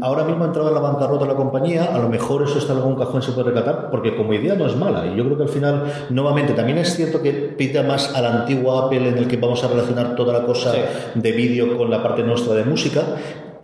Ahora 0.00 0.24
mismo 0.24 0.44
ha 0.44 0.48
entrado 0.48 0.68
en 0.68 0.74
la 0.74 0.80
bancarrota 0.80 1.26
la 1.26 1.36
compañía, 1.36 1.94
a 1.94 1.98
lo 1.98 2.08
mejor 2.08 2.42
eso 2.42 2.58
está 2.58 2.72
en 2.72 2.78
algún 2.78 2.96
cajón 2.96 3.22
se 3.22 3.32
puede 3.32 3.50
recatar, 3.50 3.90
porque 3.90 4.16
como 4.16 4.34
idea 4.34 4.54
no 4.54 4.66
es 4.66 4.76
mala. 4.76 5.06
Y 5.06 5.16
yo 5.16 5.24
creo 5.24 5.36
que 5.36 5.42
al 5.44 5.48
final, 5.48 5.84
nuevamente, 6.10 6.52
también 6.52 6.78
es 6.78 6.94
cierto 6.94 7.22
que 7.22 7.32
pita 7.32 7.82
más 7.82 8.14
a 8.14 8.20
la 8.20 8.40
antigua 8.40 8.86
Apple 8.86 9.08
en 9.08 9.18
el 9.18 9.28
que 9.28 9.36
vamos 9.36 9.62
a 9.64 9.68
relacionar 9.68 10.16
toda 10.16 10.32
la 10.32 10.44
cosa 10.44 10.72
sí. 10.72 10.78
de 11.14 11.32
vídeo 11.32 11.76
con 11.76 11.90
la 11.90 12.02
parte 12.02 12.22
nuestra 12.22 12.54
de 12.54 12.64
música, 12.64 13.02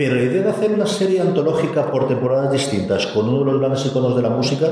pero 0.01 0.15
la 0.15 0.23
idea 0.23 0.43
de 0.45 0.49
hacer 0.49 0.73
una 0.73 0.87
serie 0.87 1.21
antológica 1.21 1.91
por 1.91 2.09
temporadas 2.09 2.51
distintas 2.51 3.07
con 3.09 3.29
uno 3.29 3.41
de 3.41 3.45
los 3.45 3.61
grandes 3.61 3.85
iconos 3.85 4.17
de 4.17 4.23
la 4.23 4.31
música, 4.31 4.67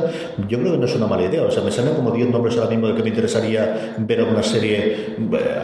yo 0.49 0.59
creo 0.59 0.73
que 0.73 0.79
no 0.79 0.87
es 0.87 0.97
una 0.97 1.07
mala 1.07 1.25
idea. 1.25 1.43
O 1.43 1.51
sea, 1.51 1.63
me 1.63 1.71
salen 1.71 1.93
como 1.97 2.13
10 2.13 2.31
nombres 2.31 2.57
ahora 2.57 2.71
mismo 2.71 2.89
de 2.89 2.95
que 2.95 3.03
me 3.03 3.11
interesaría 3.11 3.95
ver 3.99 4.21
alguna 4.21 4.43
serie. 4.43 5.17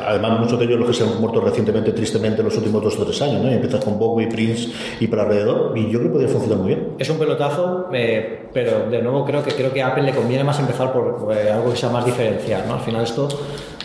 Además, 0.06 0.40
muchos 0.40 0.58
de 0.58 0.66
ellos 0.66 0.80
los 0.80 0.88
que 0.88 0.94
se 0.94 1.04
han 1.04 1.18
muerto 1.18 1.40
recientemente, 1.40 1.92
tristemente, 1.92 2.42
en 2.42 2.44
los 2.44 2.56
últimos 2.58 2.82
dos 2.82 2.98
o 2.98 3.06
tres 3.06 3.22
años, 3.22 3.42
¿no? 3.42 3.50
Y 3.50 3.54
empiezas 3.54 3.82
con 3.82 3.98
Bowie, 3.98 4.26
Prince 4.26 4.68
y 5.00 5.06
para 5.06 5.22
alrededor. 5.22 5.72
Y 5.74 5.84
yo 5.84 5.98
creo 5.98 6.02
que 6.02 6.08
podría 6.10 6.28
funcionar 6.28 6.58
muy 6.58 6.68
bien. 6.68 6.88
Es 6.98 7.08
un 7.08 7.18
pelotazo, 7.18 7.88
eh, 7.94 8.50
pero 8.52 8.90
de 8.90 9.00
nuevo 9.00 9.24
creo 9.24 9.42
que 9.42 9.52
creo 9.52 9.72
que 9.72 9.80
a 9.80 9.86
Apple 9.86 10.02
le 10.02 10.12
conviene 10.12 10.44
más 10.44 10.60
empezar 10.60 10.92
por 10.92 11.34
eh, 11.34 11.50
algo 11.50 11.70
que 11.70 11.76
sea 11.78 11.88
más 11.88 12.04
diferencial, 12.04 12.64
¿no? 12.68 12.74
Al 12.74 12.80
final 12.80 13.02
esto 13.02 13.28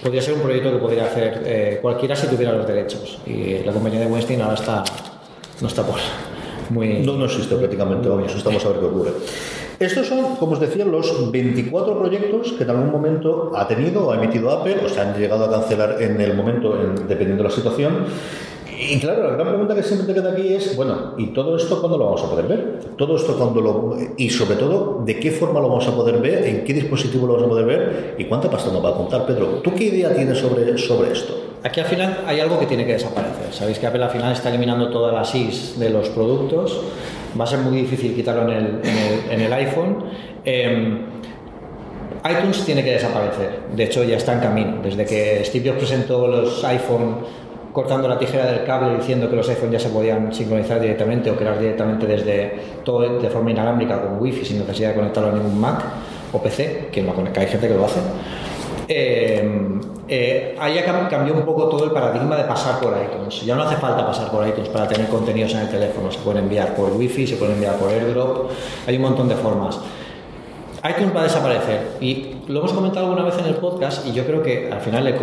podría 0.04 0.22
ser 0.22 0.34
un 0.34 0.42
proyecto 0.42 0.74
que 0.74 0.78
podría 0.78 1.06
hacer 1.06 1.42
eh, 1.46 1.80
cualquiera 1.82 2.18
si 2.18 2.28
tuviera 2.28 2.52
los 2.52 2.68
derechos. 2.68 3.20
Y 3.26 3.60
la 3.64 3.72
compañía 3.72 4.02
de 4.02 4.08
Weinstein 4.08 4.42
ahora 4.42 4.56
está 4.56 4.84
no 5.62 5.68
está 5.68 5.84
por 5.84 6.00
muy... 6.70 7.00
No, 7.00 7.18
no 7.18 7.26
existe 7.26 7.56
prácticamente, 7.56 8.08
vamos, 8.08 8.34
estamos 8.34 8.64
a 8.66 8.70
ver 8.70 8.80
qué 8.80 8.86
ocurre. 8.86 9.12
Estos 9.80 10.08
son, 10.08 10.36
como 10.36 10.54
os 10.54 10.60
decía, 10.60 10.86
los 10.86 11.32
24 11.32 11.98
proyectos 11.98 12.54
que 12.54 12.64
en 12.64 12.70
algún 12.70 12.92
momento 12.92 13.52
ha 13.56 13.68
tenido 13.68 14.08
o 14.08 14.12
ha 14.12 14.18
emitido 14.18 14.52
Apple, 14.52 14.78
o 14.86 14.90
se 14.90 15.00
han 15.00 15.18
llegado 15.18 15.46
a 15.46 15.52
cancelar 15.52 16.02
en 16.02 16.20
el 16.20 16.36
momento, 16.36 16.80
en, 16.80 17.08
dependiendo 17.08 17.44
de 17.44 17.50
la 17.50 17.56
situación. 17.56 18.06
Y 18.82 18.98
claro, 18.98 19.24
la 19.24 19.34
gran 19.34 19.50
pregunta 19.50 19.76
que 19.76 19.84
siempre 19.84 20.08
te 20.08 20.14
queda 20.14 20.32
aquí 20.32 20.54
es, 20.54 20.74
bueno, 20.78 21.14
¿y 21.18 21.28
todo 21.28 21.58
esto 21.58 21.82
cuándo 21.82 21.98
lo 21.98 22.06
vamos 22.06 22.24
a 22.24 22.30
poder 22.30 22.48
ver? 22.48 22.80
Todo 22.98 23.18
esto 23.18 23.38
cuando 23.38 23.60
lo... 23.60 23.98
Y 24.16 24.30
sobre 24.30 24.56
todo, 24.56 25.04
¿de 25.06 25.20
qué 25.20 25.32
forma 25.32 25.60
lo 25.60 25.68
vamos 25.68 25.86
a 25.90 25.94
poder 25.94 26.20
ver? 26.20 26.46
¿En 26.46 26.64
qué 26.64 26.74
dispositivo 26.74 27.28
lo 27.28 27.34
vamos 27.34 27.48
a 27.48 27.50
poder 27.50 27.66
ver? 27.66 28.16
¿Y 28.18 28.24
cuánta 28.24 28.50
pasta 28.50 28.72
nos 28.72 28.84
va 28.84 28.92
a 28.92 28.94
contar, 28.94 29.26
Pedro? 29.26 29.48
¿Tú 29.62 29.76
qué 29.76 29.84
idea 29.86 30.14
tienes 30.16 30.38
sobre, 30.38 30.78
sobre 30.78 31.12
esto? 31.12 31.34
Aquí 31.62 31.82
al 31.82 31.88
final 31.88 32.24
hay 32.26 32.40
algo 32.40 32.58
que 32.58 32.68
tiene 32.68 32.86
que 32.86 32.94
desaparecer. 32.94 33.52
Sabéis 33.52 33.80
que 33.80 33.88
Apple 33.88 34.02
al 34.02 34.12
final 34.12 34.32
está 34.32 34.48
eliminando 34.48 34.90
todas 34.90 35.14
las 35.14 35.36
IS 35.36 35.78
de 35.78 35.90
los 35.90 36.08
productos. 36.10 36.80
Va 37.38 37.44
a 37.44 37.48
ser 37.48 37.60
muy 37.60 37.76
difícil 37.82 38.16
quitarlo 38.16 38.44
en 38.44 38.50
el, 38.50 38.82
en 39.30 39.42
el, 39.42 39.52
iPhone. 39.52 40.06
Eh, 40.46 40.98
iTunes 42.32 42.64
tiene 42.64 42.82
que 42.82 42.92
desaparecer. 42.92 43.60
De 43.76 43.84
hecho, 43.84 44.06
ya 44.06 44.16
está 44.16 44.34
en 44.34 44.40
camino. 44.40 44.78
Desde 44.82 45.06
que 45.06 45.44
Steve 45.44 45.70
Jobs 45.70 45.80
presentó 45.80 46.28
los 46.28 46.64
iPhone 46.64 47.18
cortando 47.80 48.10
la 48.10 48.20
tijera 48.20 48.46
del 48.46 48.66
cable 48.66 48.98
diciendo 48.98 49.30
que 49.30 49.38
los 49.38 49.48
iPhone 49.48 49.72
ya 49.72 49.80
se 49.80 49.88
podían 49.88 50.34
sincronizar 50.34 50.82
directamente 50.82 51.32
o 51.32 51.36
crear 51.38 51.58
directamente 51.58 52.06
desde 52.06 52.60
todo 52.84 53.20
de 53.20 53.30
forma 53.30 53.52
inalámbrica 53.52 54.02
con 54.02 54.20
Wi-Fi 54.20 54.44
sin 54.44 54.60
necesidad 54.60 54.90
de 54.90 54.96
conectarlo 54.96 55.30
a 55.30 55.32
ningún 55.32 55.58
Mac 55.58 55.82
o 56.34 56.44
PC, 56.44 56.90
que, 56.92 57.02
no, 57.02 57.14
hay 57.18 57.48
gente 57.48 57.70
que 57.70 57.74
lo 57.74 57.86
hace. 57.86 58.02
Eh, 58.86 59.80
eh, 60.10 60.58
ahí 60.60 60.84
cambió 61.10 61.34
un 61.34 61.46
poco 61.46 61.70
todo 61.70 61.86
el 61.86 61.92
paradigma 61.92 62.36
de 62.36 62.44
pasar 62.44 62.82
por 62.82 62.94
iTunes. 63.02 63.46
Ya 63.46 63.56
no 63.56 63.64
hace 63.64 63.78
falta 63.78 64.06
pasar 64.06 64.30
por 64.30 64.46
iTunes 64.46 64.68
para 64.68 64.86
tener 64.86 65.08
contenidos 65.08 65.54
en 65.54 65.60
el 65.60 65.70
teléfono. 65.70 66.12
Se 66.12 66.20
pueden 66.20 66.44
enviar 66.44 66.76
por 66.76 66.92
Wi-Fi, 66.92 67.28
se 67.28 67.38
pueden 67.38 67.56
enviar 67.56 67.76
por 67.76 67.90
AirDrop, 67.90 68.50
hay 68.88 68.98
un 68.98 69.04
montón 69.04 69.30
de 69.30 69.36
formas. 69.36 69.80
iTunes 70.84 71.16
va 71.16 71.22
a 71.22 71.24
desaparecer 71.24 71.92
y 72.02 72.39
lo 72.50 72.62
hemos 72.62 72.74
comentado 72.74 73.06
alguna 73.06 73.24
vez 73.24 73.38
en 73.38 73.46
el 73.46 73.56
podcast 73.56 74.08
y 74.08 74.12
yo 74.12 74.26
creo 74.26 74.42
que 74.42 74.72
al 74.72 74.82
final 74.82 75.06
el 75.06 75.14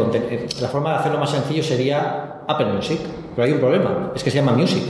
la 0.60 0.68
forma 0.68 0.92
de 0.92 0.96
hacerlo 0.98 1.18
más 1.18 1.30
sencillo 1.30 1.60
sería 1.60 2.42
Apple 2.46 2.66
Music, 2.66 3.00
pero 3.34 3.46
hay 3.46 3.52
un 3.52 3.58
problema, 3.58 4.12
es 4.14 4.22
que 4.22 4.30
se 4.30 4.36
llama 4.36 4.52
Music. 4.52 4.84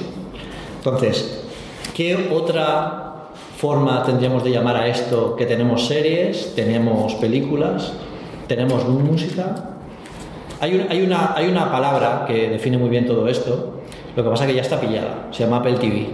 Entonces, 0.76 1.44
¿qué 1.94 2.28
otra 2.30 3.30
forma 3.56 4.02
tendríamos 4.02 4.44
de 4.44 4.50
llamar 4.50 4.76
a 4.76 4.86
esto 4.86 5.34
que 5.34 5.46
tenemos 5.46 5.86
series, 5.86 6.54
tenemos 6.54 7.14
películas, 7.14 7.94
tenemos 8.46 8.86
música? 8.86 9.70
Hay, 10.60 10.86
hay, 10.90 11.02
una, 11.02 11.32
hay 11.34 11.48
una 11.48 11.72
palabra 11.72 12.26
que 12.26 12.50
define 12.50 12.76
muy 12.76 12.90
bien 12.90 13.06
todo 13.06 13.26
esto, 13.28 13.80
lo 14.14 14.22
que 14.22 14.28
pasa 14.28 14.44
es 14.44 14.50
que 14.50 14.56
ya 14.56 14.62
está 14.62 14.78
pillada, 14.78 15.28
se 15.30 15.44
llama 15.44 15.56
Apple 15.58 15.78
TV. 15.78 16.06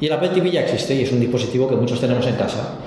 Y 0.00 0.06
el 0.06 0.12
Apple 0.12 0.28
TV 0.28 0.52
ya 0.52 0.60
existe 0.60 0.94
y 0.94 1.02
es 1.02 1.10
un 1.10 1.18
dispositivo 1.18 1.68
que 1.68 1.74
muchos 1.74 2.00
tenemos 2.00 2.24
en 2.24 2.36
casa. 2.36 2.78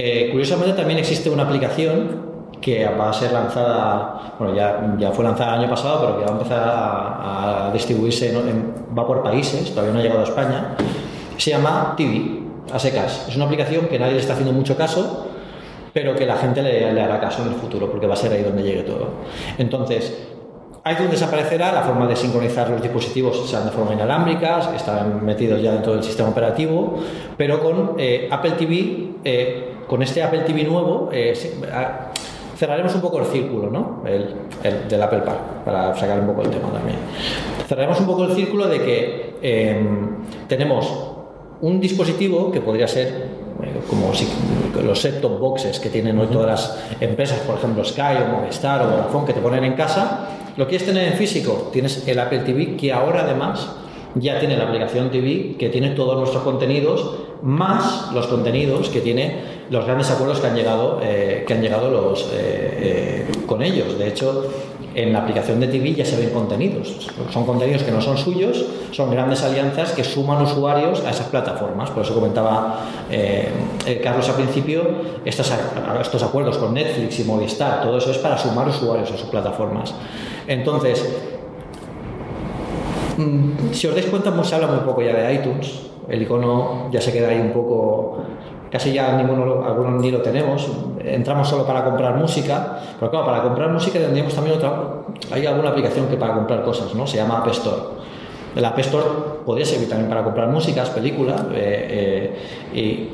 Eh, 0.00 0.28
curiosamente 0.30 0.74
también 0.74 1.00
existe 1.00 1.28
una 1.28 1.42
aplicación 1.42 2.28
que 2.60 2.86
va 2.88 3.10
a 3.10 3.12
ser 3.12 3.32
lanzada, 3.32 4.34
bueno, 4.38 4.54
ya, 4.54 4.94
ya 4.96 5.10
fue 5.10 5.24
lanzada 5.24 5.54
el 5.56 5.62
año 5.62 5.70
pasado, 5.70 6.00
pero 6.02 6.18
que 6.18 6.24
va 6.24 6.30
a 6.30 6.32
empezar 6.34 6.62
a, 6.64 7.70
distribuirse, 7.72 8.30
en- 8.30 8.74
va 8.96 9.04
por 9.04 9.24
países, 9.24 9.70
todavía 9.72 9.92
no 9.92 9.98
ha 9.98 10.02
llegado 10.02 10.20
a 10.20 10.24
España, 10.24 10.76
se 11.36 11.50
llama 11.50 11.94
TV, 11.96 12.42
a 12.72 12.78
secas. 12.78 13.26
Es 13.28 13.34
una 13.34 13.46
aplicación 13.46 13.86
que 13.86 13.98
nadie 13.98 14.12
le 14.12 14.20
está 14.20 14.34
haciendo 14.34 14.52
mucho 14.52 14.76
caso, 14.76 15.26
pero 15.92 16.14
que 16.14 16.26
la 16.26 16.36
gente 16.36 16.62
le, 16.62 17.00
hará 17.00 17.18
caso 17.18 17.42
en 17.42 17.48
el 17.48 17.54
futuro, 17.54 17.90
porque 17.90 18.06
va 18.06 18.14
a 18.14 18.16
ser 18.16 18.32
ahí 18.32 18.44
donde 18.44 18.62
llegue 18.62 18.82
todo. 18.84 19.08
Entonces, 19.58 20.28
iTunes 20.88 21.10
desaparecerá, 21.10 21.72
la 21.72 21.82
forma 21.82 22.06
de 22.06 22.14
sincronizar 22.14 22.70
los 22.70 22.80
dispositivos 22.80 23.50
serán 23.50 23.64
de 23.66 23.72
forma 23.72 23.94
inalámbrica, 23.94 24.60
estarán 24.76 25.24
metidos 25.24 25.60
ya 25.60 25.72
dentro 25.72 25.94
del 25.94 26.04
sistema 26.04 26.28
operativo, 26.28 26.98
pero 27.36 27.60
con 27.60 27.94
eh, 27.98 28.28
Apple 28.30 28.52
TV, 28.52 29.10
eh, 29.24 29.67
con 29.88 30.02
este 30.02 30.22
Apple 30.22 30.40
TV 30.40 30.62
nuevo, 30.64 31.08
eh, 31.12 31.34
se- 31.34 31.54
a- 31.72 32.12
cerraremos 32.56 32.94
un 32.94 33.00
poco 33.00 33.18
el 33.20 33.26
círculo, 33.26 33.70
¿no? 33.70 34.02
El, 34.06 34.34
el 34.62 34.88
del 34.88 35.02
Apple 35.02 35.20
Park, 35.20 35.64
para 35.64 35.94
sacar 35.96 36.20
un 36.20 36.26
poco 36.26 36.42
el 36.42 36.50
tema 36.50 36.68
también. 36.72 36.96
Cerraremos 37.68 37.98
un 38.00 38.06
poco 38.06 38.24
el 38.24 38.32
círculo 38.32 38.66
de 38.68 38.78
que 38.82 39.34
eh, 39.42 39.86
tenemos 40.48 40.92
un 41.60 41.80
dispositivo 41.80 42.50
que 42.52 42.60
podría 42.60 42.86
ser 42.88 43.08
eh, 43.62 43.80
como 43.88 44.14
si, 44.14 44.28
los 44.84 45.00
set-top 45.00 45.38
boxes 45.40 45.80
que 45.80 45.88
tienen 45.88 46.18
hoy 46.18 46.26
todas 46.28 46.46
las 46.46 46.84
empresas, 47.00 47.38
por 47.40 47.56
ejemplo 47.56 47.84
Sky 47.84 48.16
o 48.24 48.36
Movistar 48.40 48.82
o 48.82 48.90
Vodafone, 48.90 49.26
que 49.26 49.32
te 49.32 49.40
ponen 49.40 49.64
en 49.64 49.72
casa. 49.74 50.28
Lo 50.56 50.66
quieres 50.68 50.86
tener 50.86 51.06
en 51.12 51.14
físico, 51.14 51.70
tienes 51.72 52.06
el 52.08 52.18
Apple 52.18 52.40
TV, 52.40 52.76
que 52.76 52.92
ahora 52.92 53.20
además 53.22 53.68
ya 54.16 54.38
tiene 54.40 54.56
la 54.56 54.64
aplicación 54.64 55.10
TV, 55.10 55.56
que 55.58 55.68
tiene 55.68 55.90
todos 55.90 56.16
nuestros 56.18 56.42
contenidos, 56.42 57.14
más 57.42 58.10
los 58.12 58.26
contenidos 58.26 58.88
que 58.88 59.00
tiene 59.00 59.57
los 59.70 59.84
grandes 59.84 60.10
acuerdos 60.10 60.40
que 60.40 60.46
han 60.46 60.56
llegado, 60.56 61.00
eh, 61.02 61.44
que 61.46 61.54
han 61.54 61.60
llegado 61.60 61.90
los, 61.90 62.22
eh, 62.32 63.26
eh, 63.32 63.32
con 63.46 63.62
ellos. 63.62 63.98
De 63.98 64.08
hecho, 64.08 64.50
en 64.94 65.12
la 65.12 65.20
aplicación 65.20 65.60
de 65.60 65.68
TV 65.68 65.94
ya 65.94 66.04
se 66.04 66.16
ven 66.16 66.30
contenidos. 66.30 67.08
Son 67.30 67.44
contenidos 67.44 67.82
que 67.82 67.90
no 67.90 68.00
son 68.00 68.16
suyos, 68.16 68.64
son 68.92 69.10
grandes 69.10 69.42
alianzas 69.42 69.92
que 69.92 70.02
suman 70.02 70.42
usuarios 70.42 71.04
a 71.04 71.10
esas 71.10 71.26
plataformas. 71.26 71.90
Por 71.90 72.02
eso 72.02 72.14
comentaba 72.14 72.80
Carlos 74.02 74.28
al 74.28 74.34
principio, 74.34 74.82
estos, 75.24 75.52
estos 76.00 76.22
acuerdos 76.22 76.58
con 76.58 76.74
Netflix 76.74 77.20
y 77.20 77.24
Movistar, 77.24 77.82
todo 77.82 77.98
eso 77.98 78.10
es 78.10 78.18
para 78.18 78.36
sumar 78.38 78.68
usuarios 78.68 79.10
a 79.12 79.16
sus 79.16 79.28
plataformas. 79.28 79.94
Entonces, 80.48 81.06
mm, 83.18 83.72
si 83.72 83.86
os 83.86 83.94
dais 83.94 84.06
cuenta, 84.06 84.32
se 84.42 84.54
habla 84.54 84.66
muy 84.66 84.80
poco 84.80 85.02
ya 85.02 85.12
de 85.12 85.34
iTunes. 85.34 85.82
El 86.08 86.22
icono 86.22 86.88
ya 86.90 87.00
se 87.00 87.12
queda 87.12 87.28
ahí 87.28 87.38
un 87.38 87.52
poco 87.52 88.24
casi 88.70 88.92
ya 88.92 89.12
ninguno, 89.16 89.64
algunos 89.64 90.00
ni 90.00 90.10
lo 90.10 90.20
tenemos, 90.20 90.68
entramos 91.02 91.48
solo 91.48 91.66
para 91.66 91.84
comprar 91.84 92.16
música, 92.16 92.78
pero 92.98 93.10
claro, 93.10 93.26
para 93.26 93.42
comprar 93.42 93.70
música 93.70 93.98
tendríamos 93.98 94.34
también 94.34 94.56
otra, 94.56 94.72
hay 95.32 95.46
alguna 95.46 95.70
aplicación 95.70 96.06
que 96.06 96.16
para 96.16 96.34
comprar 96.34 96.62
cosas, 96.62 96.94
¿no? 96.94 97.06
Se 97.06 97.16
llama 97.16 97.38
App 97.38 97.48
Store. 97.48 97.82
El 98.54 98.64
App 98.64 98.78
Store 98.78 99.04
podría 99.44 99.66
servir 99.66 99.88
también 99.88 100.08
para 100.08 100.24
comprar 100.24 100.48
músicas, 100.48 100.90
películas, 100.90 101.42
eh, 101.52 102.34
eh, 102.72 102.78
y 102.78 103.08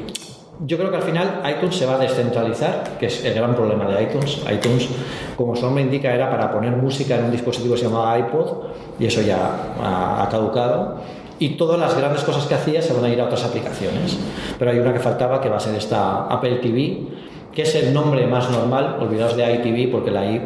yo 0.65 0.79
creo 0.79 0.91
que 0.91 0.97
al 0.97 1.03
final 1.03 1.43
iTunes 1.51 1.77
se 1.77 1.85
va 1.85 1.97
a 1.97 1.99
descentralizar, 1.99 2.97
que 2.99 3.07
es 3.07 3.25
el 3.25 3.35
gran 3.35 3.55
problema 3.55 3.87
de 3.87 4.05
iTunes. 4.05 4.41
iTunes, 4.53 4.89
como 5.37 5.57
su 5.57 5.63
nombre 5.63 5.83
indica, 5.83 6.15
era 6.15 6.31
para 6.31 6.51
poner 6.53 6.73
música 6.77 7.17
en 7.17 7.25
un 7.25 7.31
dispositivo 7.33 7.75
que 7.75 7.81
se 7.81 7.87
llamaba 7.87 8.19
iPod, 8.19 8.53
y 8.99 9.07
eso 9.07 9.21
ya 9.21 9.75
ha, 9.83 10.23
ha 10.23 10.29
caducado 10.29 10.97
y 11.39 11.51
todas 11.51 11.79
las 11.79 11.97
grandes 11.97 12.23
cosas 12.23 12.47
que 12.47 12.55
hacía 12.55 12.81
se 12.83 12.93
van 12.93 13.05
a 13.05 13.09
ir 13.09 13.21
a 13.21 13.25
otras 13.25 13.45
aplicaciones. 13.45 14.19
Pero 14.59 14.71
hay 14.71 14.79
una 14.79 14.93
que 14.93 15.01
faltaba 15.01 15.41
que 15.41 15.49
va 15.49 15.57
a 15.57 15.61
ser 15.61 15.75
esta 15.75 16.27
Apple 16.27 16.57
TV, 16.57 16.99
que 17.53 17.63
es 17.63 17.75
el 17.75 17.93
nombre 17.93 18.27
más 18.27 18.51
normal, 18.51 18.97
olvidaos 19.01 19.37
de 19.37 19.55
iTV 19.55 19.91
porque 19.91 20.11
la 20.11 20.27
i 20.27 20.41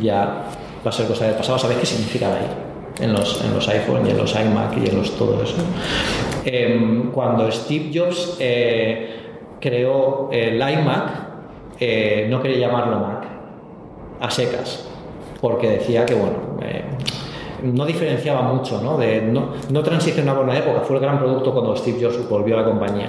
ya 0.00 0.44
va 0.84 0.90
a 0.90 0.92
ser 0.92 1.06
cosa 1.06 1.26
del 1.26 1.34
pasado. 1.34 1.58
¿Sabéis 1.58 1.80
qué 1.80 1.86
significa 1.86 2.28
la 2.28 2.40
i? 2.40 3.04
En 3.04 3.12
los, 3.12 3.44
en 3.44 3.54
los 3.54 3.68
iPhone 3.68 4.06
y 4.06 4.10
en 4.10 4.18
los 4.18 4.34
iMac 4.34 4.76
y 4.76 4.88
en 4.88 4.96
los 4.96 5.16
todo 5.16 5.42
eso. 5.42 5.54
Em, 6.44 7.12
cuando 7.12 7.50
Steve 7.52 7.90
Jobs 7.94 8.36
eh, 8.40 9.18
creó 9.60 10.28
el 10.32 10.56
iMac, 10.56 11.28
eh, 11.80 12.26
no 12.28 12.42
quería 12.42 12.66
llamarlo 12.66 12.98
Mac, 12.98 13.24
a 14.20 14.30
secas, 14.30 14.88
porque 15.40 15.68
decía 15.68 16.04
que, 16.04 16.14
bueno, 16.14 16.58
eh, 16.60 16.82
no 17.62 17.84
diferenciaba 17.86 18.42
mucho, 18.42 18.80
¿no? 18.82 18.96
De, 18.96 19.22
no, 19.22 19.50
no 19.70 19.82
transicionaba 19.82 20.40
una 20.40 20.56
época, 20.56 20.80
fue 20.80 20.96
el 20.96 21.02
gran 21.02 21.18
producto 21.18 21.52
cuando 21.52 21.76
Steve 21.76 21.98
Jobs 22.00 22.28
volvió 22.28 22.56
a 22.56 22.62
la 22.62 22.66
compañía. 22.66 23.08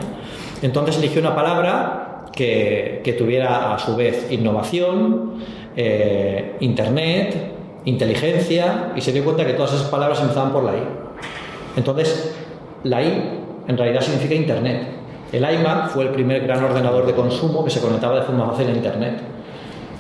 Entonces 0.62 0.98
eligió 0.98 1.22
una 1.22 1.36
palabra 1.36 2.26
que, 2.32 3.02
que 3.04 3.14
tuviera 3.14 3.74
a 3.74 3.80
su 3.80 3.96
vez 3.96 4.32
innovación, 4.32 5.34
eh, 5.76 6.56
internet, 6.60 7.54
inteligencia, 7.86 8.92
y 8.96 9.02
se 9.02 9.12
dio 9.12 9.24
cuenta 9.24 9.46
que 9.46 9.54
todas 9.54 9.74
esas 9.74 9.88
palabras 9.88 10.22
empezaban 10.22 10.52
por 10.52 10.64
la 10.64 10.74
I. 10.74 10.84
Entonces, 11.78 12.36
la 12.84 13.02
I 13.02 13.40
en 13.68 13.78
realidad 13.78 14.02
significa 14.02 14.36
internet. 14.36 14.88
El 15.32 15.44
iMac 15.44 15.90
fue 15.90 16.04
el 16.04 16.10
primer 16.10 16.42
gran 16.42 16.64
ordenador 16.64 17.06
de 17.06 17.14
consumo 17.14 17.64
que 17.64 17.70
se 17.70 17.80
conectaba 17.80 18.16
de 18.16 18.24
forma 18.24 18.50
fácil 18.50 18.68
a 18.68 18.72
internet. 18.72 19.22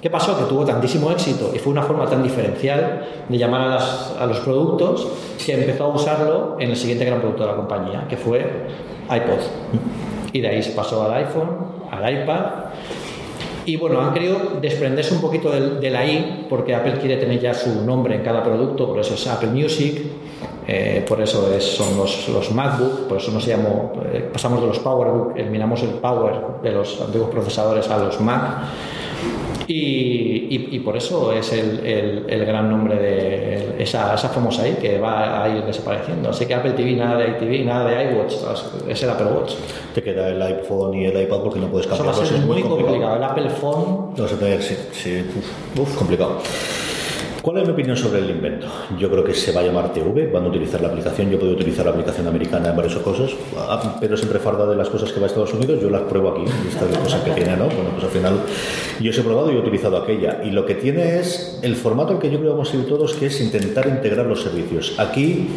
¿Qué 0.02 0.10
pasó? 0.10 0.38
Que 0.38 0.46
tuvo 0.46 0.64
tantísimo 0.64 1.12
éxito 1.12 1.52
y 1.54 1.60
fue 1.60 1.74
una 1.74 1.84
forma 1.84 2.06
tan 2.06 2.24
diferencial 2.24 3.06
de 3.28 3.38
llamar 3.38 3.78
a, 4.20 4.26
los 4.26 4.40
productos 4.40 5.08
que 5.46 5.54
empezó 5.54 5.86
a 5.86 5.88
usarlo 5.90 6.56
en 6.60 6.70
el 6.70 6.78
siguiente 6.78 7.04
gran 7.06 7.20
producto 7.20 7.44
de 7.44 7.50
la 7.50 7.56
compañía, 7.56 8.06
que 8.08 8.16
fue 8.16 8.40
iPod. 9.10 9.40
Y 10.32 10.40
de 10.42 10.48
ahí 10.48 10.64
se 10.64 10.72
pasó 10.72 11.04
al 11.04 11.14
iPhone, 11.16 11.50
al 11.92 12.22
iPad. 12.22 12.46
Y 13.66 13.76
bueno, 13.76 14.00
han 14.02 14.14
querido 14.14 14.38
desprenderse 14.62 15.14
un 15.14 15.22
poquito 15.22 15.52
de, 15.52 15.90
la 15.90 16.06
I, 16.06 16.48
porque 16.50 16.74
Apple 16.74 16.94
quiere 17.00 17.18
tener 17.18 17.40
ya 17.40 17.54
su 17.54 17.84
nombre 17.86 18.16
en 18.16 18.24
cada 18.24 18.42
producto, 18.42 18.88
por 18.88 19.00
eso 19.00 19.14
es 19.16 19.28
Apple 19.28 19.50
Music, 19.50 20.02
eh, 20.66 21.06
por 21.08 21.22
eso 21.22 21.54
es- 21.54 21.76
son 21.76 21.98
los, 21.98 22.30
los 22.30 22.52
MacBook, 22.52 23.08
por 23.08 23.18
eso 23.18 23.32
nos 23.32 23.46
llamó, 23.46 23.92
eh, 24.12 24.28
pasamos 24.32 24.62
de 24.62 24.68
los 24.68 24.80
PowerBook, 24.80 25.38
eliminamos 25.38 25.84
el 25.84 25.90
Power 25.90 26.34
de 26.64 26.72
los 26.72 27.00
antiguos 27.02 27.30
procesadores 27.30 27.90
a 27.90 27.98
los 27.98 28.20
Mac. 28.22 28.44
Y, 29.72 30.48
y- 30.50 30.70
y 30.72 30.80
por 30.80 30.98
eso 30.98 31.32
es 31.32 31.54
el, 31.54 31.86
el- 31.86 32.26
el 32.28 32.46
gran 32.46 32.70
nombre 32.72 32.96
de 32.96 33.76
esa, 33.84 34.16
esa 34.16 34.28
famosa 34.30 34.68
I 34.68 34.74
que 34.82 34.98
va 35.00 35.44
a 35.44 35.48
ir 35.50 35.64
desapareciendo. 35.64 36.30
Así 36.32 36.48
que 36.48 36.56
Apple 36.56 36.72
TV, 36.72 36.94
nada 36.94 37.18
de 37.18 37.28
iTV, 37.30 37.66
nada 37.66 37.88
de 37.88 38.12
iWatch, 38.12 38.34
es 38.90 39.04
el 39.04 39.10
Apple 39.12 39.28
Watch. 39.28 39.54
Te 39.94 40.02
queda 40.02 40.30
el 40.30 40.41
iPhone 40.41 40.96
y 40.96 41.06
el 41.06 41.22
iPad 41.22 41.41
porque 41.44 41.60
no 41.60 41.68
puedes 41.68 41.86
Eso 41.86 42.04
va 42.04 42.12
a 42.12 42.14
ser 42.16 42.40
muy 42.40 42.64
complicado. 42.64 43.16
El 43.18 43.24
Apple 43.24 43.50
Phone 43.52 44.14
No 44.18 44.24
a 44.26 44.28
tener, 44.28 44.62
sí, 44.64 44.76
sí, 44.91 45.24
uf, 45.38 45.80
uf, 45.82 45.96
complicado. 45.98 46.38
¿Cuál 47.41 47.57
es 47.60 47.68
mi 47.68 47.72
opinión 47.72 47.95
sobre 47.95 48.20
el 48.20 48.30
invento? 48.30 48.68
Yo 48.98 49.10
creo 49.10 49.24
que 49.24 49.34
se 49.34 49.53
va 49.53 49.61
a 49.61 49.64
llamar 49.64 49.94
TV, 49.94 50.28
van 50.28 50.44
a 50.44 50.48
utilizar 50.49 50.82
la 50.82 50.90
aplicación, 50.90 51.30
yo 51.30 51.40
puedo 51.40 51.53
utilizar 51.53 51.86
la 51.86 51.91
aplicación 51.91 52.28
americana 52.28 52.70
en 52.70 52.76
varias 52.76 52.95
cosas, 52.98 53.32
ah, 53.57 53.98
pero 53.99 54.18
siempre 54.18 54.40
farda 54.40 54.66
de 54.66 54.76
las 54.76 54.90
cosas 54.90 55.11
que 55.11 55.20
va 55.20 55.26
a 55.26 55.28
Estados 55.28 55.53
Unidos, 55.53 55.82
yo 55.82 55.90
las 55.90 56.02
pruebo 56.02 56.32
aquí, 56.32 56.44
estas 56.68 56.98
cosas 56.98 57.22
que 57.22 57.32
tiene, 57.32 57.56
¿no? 57.56 57.66
Bueno, 57.66 57.91
pues 57.94 58.03
al 58.03 58.10
final 58.10 58.40
yo 58.99 59.11
he 59.11 59.24
probado 59.24 59.52
y 59.52 59.56
he 59.56 59.60
utilizado 59.60 59.98
aquella, 59.98 60.41
y 60.44 60.52
lo 60.52 60.66
que 60.66 60.76
tiene 60.76 61.20
es 61.20 61.60
el 61.61 61.76
formato 61.78 62.14
al 62.14 62.20
que 62.20 62.30
yo 62.30 62.40
creo 62.40 62.52
que 62.52 62.57
vamos 62.57 62.74
a 62.74 62.78
ir 62.78 62.88
todos, 62.88 63.14
que 63.14 63.28
es 63.28 63.40
intentar 63.40 63.88
integrar 63.88 64.26
los 64.26 64.41
servicios. 64.41 64.95
Aquí 64.98 65.48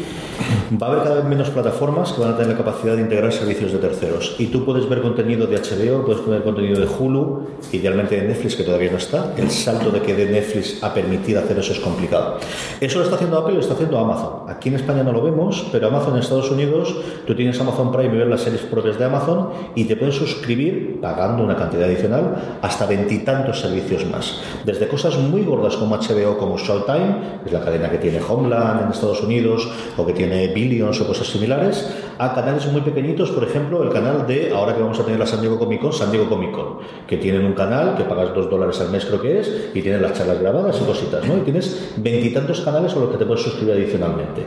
va 0.80 0.86
a 0.86 0.90
haber 0.90 1.02
cada 1.02 1.16
vez 1.16 1.24
menos 1.24 1.50
plataformas 1.50 2.12
que 2.12 2.20
van 2.20 2.34
a 2.34 2.36
tener 2.36 2.52
la 2.52 2.58
capacidad 2.58 2.94
de 2.94 3.02
integrar 3.02 3.32
servicios 3.32 3.72
de 3.72 3.78
terceros, 3.78 4.36
y 4.38 4.46
tú 4.46 4.64
puedes 4.64 4.88
ver 4.88 5.02
contenido 5.02 5.48
de 5.48 5.56
HBO, 5.56 6.04
puedes 6.04 6.24
ver 6.26 6.44
contenido 6.44 6.78
de 6.78 6.86
Hulu, 6.86 7.48
idealmente 7.72 8.20
de 8.20 8.28
Netflix, 8.28 8.54
que 8.54 8.62
todavía 8.62 8.92
no 8.92 8.98
está, 8.98 9.34
el 9.36 9.50
salto 9.50 9.90
de 9.90 10.00
que 10.00 10.14
de 10.14 10.26
Netflix 10.26 10.80
a 10.82 10.94
permitir 10.94 11.38
hacer 11.38 11.58
eso 11.58 11.71
es 11.72 11.80
complicado. 11.80 12.38
Eso 12.80 12.98
lo 12.98 13.04
está 13.04 13.16
haciendo 13.16 13.38
Apple 13.38 13.52
y 13.52 13.56
lo 13.56 13.60
está 13.60 13.74
haciendo 13.74 13.98
Amazon. 13.98 14.48
Aquí 14.48 14.68
en 14.68 14.76
España 14.76 15.02
no 15.02 15.12
lo 15.12 15.22
vemos, 15.22 15.66
pero 15.72 15.88
Amazon 15.88 16.14
en 16.14 16.20
Estados 16.20 16.50
Unidos, 16.50 16.94
tú 17.26 17.34
tienes 17.34 17.60
Amazon 17.60 17.92
Prime 17.92 18.14
y 18.14 18.18
ves 18.18 18.28
las 18.28 18.40
series 18.42 18.62
propias 18.62 18.98
de 18.98 19.04
Amazon 19.04 19.50
y 19.74 19.84
te 19.84 19.96
puedes 19.96 20.14
suscribir 20.14 21.00
pagando 21.00 21.44
una 21.44 21.56
cantidad 21.56 21.84
adicional 21.84 22.58
hasta 22.62 22.86
veintitantos 22.86 23.60
servicios 23.60 24.06
más. 24.06 24.40
Desde 24.64 24.88
cosas 24.88 25.18
muy 25.18 25.42
gordas 25.42 25.76
como 25.76 25.96
HBO, 25.96 26.38
como 26.38 26.58
Showtime, 26.58 27.40
que 27.42 27.46
es 27.46 27.52
la 27.52 27.64
cadena 27.64 27.90
que 27.90 27.98
tiene 27.98 28.20
Homeland 28.26 28.82
en 28.82 28.88
Estados 28.90 29.22
Unidos 29.22 29.68
o 29.96 30.06
que 30.06 30.12
tiene 30.12 30.48
Billions 30.48 31.00
o 31.00 31.06
cosas 31.06 31.26
similares, 31.26 31.88
a 32.18 32.34
canales 32.34 32.66
muy 32.66 32.82
pequeñitos, 32.82 33.30
por 33.30 33.44
ejemplo, 33.44 33.82
el 33.82 33.90
canal 33.90 34.26
de, 34.26 34.52
ahora 34.52 34.74
que 34.74 34.82
vamos 34.82 34.98
a 35.00 35.04
tener 35.04 35.18
la 35.18 35.26
San 35.26 35.40
Diego 35.40 35.58
Comic 35.58 35.80
Con, 35.80 35.92
San 35.92 36.10
Diego 36.10 36.28
Comic 36.28 36.52
Con, 36.52 36.78
que 37.06 37.16
tienen 37.16 37.44
un 37.44 37.52
canal 37.52 37.96
que 37.96 38.04
pagas 38.04 38.34
dos 38.34 38.48
dólares 38.48 38.80
al 38.80 38.90
mes, 38.90 39.04
creo 39.04 39.20
que 39.20 39.40
es, 39.40 39.70
y 39.74 39.82
tienen 39.82 40.02
las 40.02 40.14
charlas 40.14 40.40
grabadas 40.40 40.78
y 40.80 40.84
cositas, 40.84 41.26
¿no? 41.26 41.38
Y 41.38 41.40
tienes 41.40 41.61
veintitantos 41.96 42.60
canales 42.60 42.92
a 42.92 42.96
los 42.96 43.10
que 43.10 43.18
te 43.18 43.26
puedes 43.26 43.42
suscribir 43.42 43.74
adicionalmente. 43.74 44.42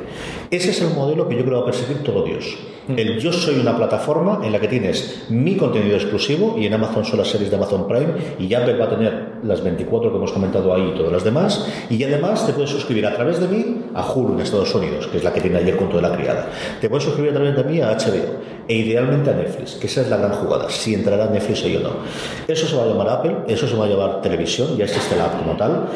Ese 0.52 0.72
es 0.72 0.82
el 0.82 0.94
modelo 0.94 1.28
que 1.28 1.36
yo 1.36 1.44
creo 1.44 1.58
va 1.58 1.64
a 1.64 1.66
perseguir 1.66 2.04
todo 2.04 2.24
Dios. 2.24 2.58
El 2.88 3.20
yo 3.20 3.34
soy 3.34 3.60
una 3.60 3.76
plataforma 3.76 4.42
en 4.44 4.52
la 4.52 4.60
que 4.60 4.68
tienes 4.68 5.26
mi 5.30 5.56
contenido 5.56 5.96
exclusivo 5.96 6.56
y 6.58 6.68
en 6.68 6.74
Amazon 6.74 7.04
son 7.04 7.20
las 7.20 7.30
series 7.30 7.50
de 7.50 7.56
Amazon 7.56 7.88
Prime 7.88 8.14
y 8.40 8.54
Apple 8.54 8.78
va 8.78 8.86
a 8.86 8.90
tener 8.90 9.36
las 9.44 9.64
24 9.64 10.12
que 10.12 10.18
hemos 10.18 10.32
comentado 10.32 10.74
ahí 10.74 10.92
y 10.94 10.98
todas 10.98 11.12
las 11.12 11.24
demás, 11.24 11.68
y 11.90 12.04
además 12.04 12.46
te 12.46 12.54
puedes 12.54 12.70
suscribir 12.70 13.06
a 13.06 13.14
través 13.16 13.40
de 13.40 13.48
mí 13.48 13.86
a 13.94 14.06
Hulu 14.06 14.34
en 14.34 14.42
Estados 14.42 14.74
Unidos, 14.76 15.08
que 15.08 15.18
es 15.18 15.24
la 15.24 15.34
que 15.34 15.42
tiene 15.42 15.58
ayer 15.58 15.76
con 15.78 15.90
toda 15.90 16.02
la 16.02 16.16
criada. 16.16 16.48
Te 16.82 16.90
puedes 16.90 17.04
suscribir 17.04 17.32
a 17.32 17.36
través 17.36 17.56
de 17.56 17.64
mí 17.64 17.82
a 17.82 17.92
HBO 17.92 18.40
e 18.68 18.76
idealmente 18.76 19.30
a 19.30 19.34
Netflix, 19.34 19.76
que 19.76 19.88
esa 19.88 20.02
es 20.02 20.10
la 20.10 20.18
gran 20.18 20.32
jugada, 20.32 20.70
si 20.70 20.94
entrará 20.94 21.28
Netflix 21.28 21.64
o 21.66 21.80
no. 21.80 21.90
Eso 22.48 22.68
se 22.68 22.76
va 22.76 22.84
a 22.84 22.88
llamar 22.88 23.10
Apple, 23.10 23.36
eso 23.48 23.68
se 23.68 23.76
va 23.76 23.86
a 23.86 23.88
llamar 23.90 24.22
televisión, 24.22 24.78
ya 24.78 24.86
existe 24.86 25.16
la 25.16 25.26
app 25.26 25.40
como 25.40 25.56
tal. 25.58 25.88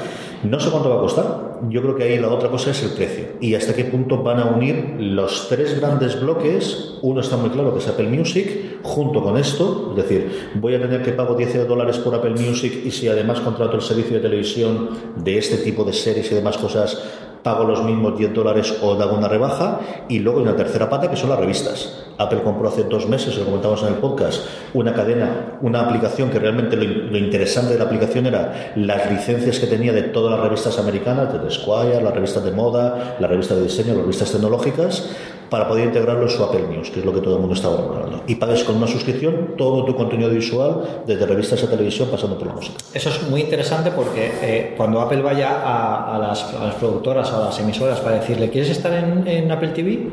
No 0.43 0.57
sé 0.59 0.69
cuánto 0.69 0.89
va 0.89 0.95
a 0.95 0.99
costar. 0.99 1.59
Yo 1.69 1.81
creo 1.81 1.95
que 1.95 2.03
ahí 2.03 2.17
la 2.17 2.29
otra 2.29 2.49
cosa 2.49 2.71
es 2.71 2.81
el 2.83 2.91
precio 2.91 3.25
y 3.41 3.55
hasta 3.55 3.73
qué 3.73 3.83
punto 3.83 4.23
van 4.23 4.39
a 4.39 4.45
unir 4.45 4.95
los 4.97 5.49
tres 5.49 5.77
grandes 5.79 6.21
bloques. 6.21 6.78
Uno 7.01 7.21
está 7.21 7.37
muy 7.37 7.49
claro 7.49 7.73
que 7.73 7.79
es 7.79 7.87
Apple 7.87 8.09
Music, 8.09 8.79
junto 8.83 9.23
con 9.23 9.37
esto, 9.37 9.93
es 9.95 10.03
decir, 10.03 10.49
voy 10.55 10.75
a 10.75 10.81
tener 10.81 11.01
que 11.01 11.11
pago 11.11 11.35
10 11.35 11.67
dólares 11.67 11.97
por 11.97 12.15
Apple 12.15 12.31
Music 12.31 12.81
y 12.85 12.91
si 12.91 13.07
además 13.07 13.39
contrato 13.39 13.75
el 13.75 13.81
servicio 13.81 14.15
de 14.15 14.21
televisión 14.21 14.89
de 15.15 15.37
este 15.37 15.57
tipo 15.57 15.83
de 15.83 15.93
series 15.93 16.31
y 16.31 16.35
demás 16.35 16.57
cosas, 16.57 17.01
pago 17.43 17.63
los 17.63 17.83
mismos 17.83 18.17
10 18.17 18.33
dólares 18.33 18.75
o 18.81 18.93
hago 18.93 19.15
una 19.15 19.27
rebaja. 19.27 19.79
Y 20.07 20.19
luego 20.19 20.39
hay 20.39 20.45
una 20.45 20.55
tercera 20.55 20.89
pata 20.89 21.09
que 21.09 21.15
son 21.15 21.29
las 21.29 21.39
revistas. 21.39 22.05
Apple 22.17 22.41
compró 22.43 22.67
hace 22.67 22.83
dos 22.83 23.07
meses, 23.07 23.37
lo 23.37 23.45
comentamos 23.45 23.81
en 23.83 23.89
el 23.89 23.93
podcast, 23.95 24.45
una 24.73 24.93
cadena, 24.93 25.57
una 25.61 25.81
aplicación 25.81 26.29
que 26.29 26.37
realmente 26.37 26.75
lo, 26.75 27.17
interesante 27.17 27.73
de 27.73 27.79
la 27.79 27.85
aplicación 27.85 28.25
era 28.25 28.73
las 28.75 29.09
licencias 29.09 29.57
que 29.57 29.67
tenía 29.67 29.93
de 29.93 30.03
todas 30.03 30.31
las 30.31 30.41
revistas 30.41 30.77
americanas, 30.79 31.31
de 31.31 31.49
Squire, 31.49 32.01
las 32.01 32.13
revistas 32.13 32.43
de 32.43 32.51
moda, 32.51 33.15
las 33.19 33.29
revistas 33.29 33.57
de 33.57 33.63
diseño, 33.63 33.93
las 33.93 34.01
revistas 34.01 34.33
tecnológicas, 34.33 35.09
para 35.49 35.67
poder 35.67 35.85
integrarlo 35.85 36.23
en 36.23 36.29
su 36.29 36.43
Apple 36.43 36.67
News, 36.69 36.89
que 36.89 36.99
es 36.99 37.05
lo 37.05 37.13
que 37.13 37.21
todo 37.21 37.35
el 37.35 37.39
mundo 37.39 37.55
estaba 37.55 37.75
hablando. 37.75 38.23
Y 38.27 38.35
pagues 38.35 38.63
con 38.63 38.77
una 38.77 38.87
suscripción 38.87 39.55
todo 39.57 39.85
tu 39.85 39.95
contenido 39.95 40.29
visual, 40.29 41.03
desde 41.05 41.25
revistas 41.25 41.63
a 41.63 41.69
televisión, 41.69 42.09
pasando 42.09 42.37
por 42.37 42.47
la 42.47 42.53
música. 42.53 42.77
Eso 42.93 43.09
es 43.09 43.29
muy 43.29 43.41
interesante 43.41 43.91
porque 43.91 44.31
eh, 44.41 44.73
cuando 44.77 45.01
Apple 45.01 45.21
vaya 45.21 45.61
a, 45.63 46.17
las, 46.19 46.43
productoras, 46.79 47.31
a 47.31 47.45
las 47.45 47.59
emisoras, 47.59 47.99
para 47.99 48.17
decirle, 48.17 48.49
¿quieres 48.49 48.69
estar 48.69 48.93
en, 48.93 49.51
Apple 49.51 49.69
TV? 49.69 50.09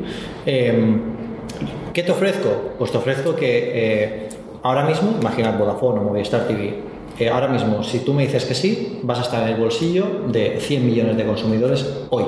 ¿Qué 1.97 2.03
te 2.03 2.11
ofrezco? 2.11 2.73
Pues 2.77 2.91
te 2.91 2.97
ofrezco 2.99 3.35
que 3.35 3.71
eh, 3.73 4.29
ahora 4.61 4.85
mismo, 4.85 5.15
imagina 5.19 5.51
Vodafone 5.51 5.99
o 5.99 6.03
Movistar 6.03 6.47
TV, 6.47 6.75
eh, 7.19 7.29
ahora 7.29 7.47
mismo, 7.47 7.83
si 7.83 7.99
tú 7.99 8.13
me 8.13 8.23
dices 8.23 8.45
que 8.45 8.53
sí, 8.53 8.99
vas 9.01 9.17
a 9.17 9.21
estar 9.23 9.41
en 9.41 9.55
el 9.55 9.59
bolsillo 9.59 10.05
de 10.27 10.59
100 10.59 10.85
millones 10.85 11.17
de 11.17 11.25
consumidores 11.25 12.05
hoy. 12.11 12.25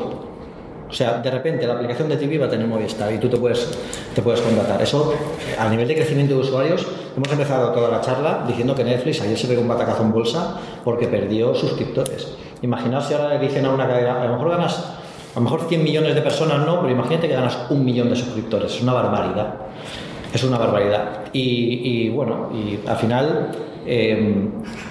O 0.89 0.93
sea, 0.93 1.19
de 1.19 1.29
repente 1.29 1.67
la 1.67 1.75
aplicación 1.75 2.09
de 2.09 2.17
TV 2.17 2.37
va 2.37 2.47
a 2.47 2.49
tener 2.49 2.65
Movistar 2.65 3.13
y 3.13 3.19
tú 3.19 3.29
te 3.29 3.37
puedes, 3.37 3.69
te 4.15 4.21
puedes 4.21 4.41
contratar. 4.41 4.81
Eso, 4.81 5.13
a 5.57 5.69
nivel 5.69 5.87
de 5.87 5.95
crecimiento 5.95 6.33
de 6.33 6.41
usuarios, 6.41 6.87
hemos 7.15 7.31
empezado 7.31 7.71
toda 7.71 7.89
la 7.89 8.01
charla 8.01 8.43
diciendo 8.47 8.73
que 8.73 8.83
Netflix 8.83 9.21
ayer 9.21 9.37
se 9.37 9.47
pegó 9.47 9.61
un 9.61 9.67
batacazo 9.67 10.01
en 10.01 10.11
bolsa 10.11 10.59
porque 10.83 11.07
perdió 11.07 11.53
suscriptores. 11.53 12.29
Imaginaos 12.61 13.05
si 13.05 13.13
ahora 13.13 13.35
le 13.35 13.39
dicen 13.39 13.65
a 13.65 13.69
una 13.71 13.87
cadena, 13.87 14.21
a 14.21 14.25
lo 14.25 14.33
mejor 14.33 14.49
ganas 14.49 14.99
a 15.35 15.35
lo 15.35 15.41
mejor 15.41 15.67
100 15.69 15.83
millones 15.83 16.15
de 16.15 16.21
personas 16.21 16.65
no, 16.65 16.81
pero 16.81 16.91
imagínate 16.91 17.27
que 17.27 17.35
ganas 17.35 17.57
un 17.69 17.85
millón 17.85 18.09
de 18.09 18.15
suscriptores. 18.15 18.73
Es 18.75 18.81
una 18.81 18.93
barbaridad. 18.93 19.53
Es 20.33 20.43
una 20.43 20.57
barbaridad. 20.57 21.25
Y, 21.33 22.09
bueno, 22.09 22.49
y 22.53 22.79
al 22.87 22.97
final, 22.97 23.51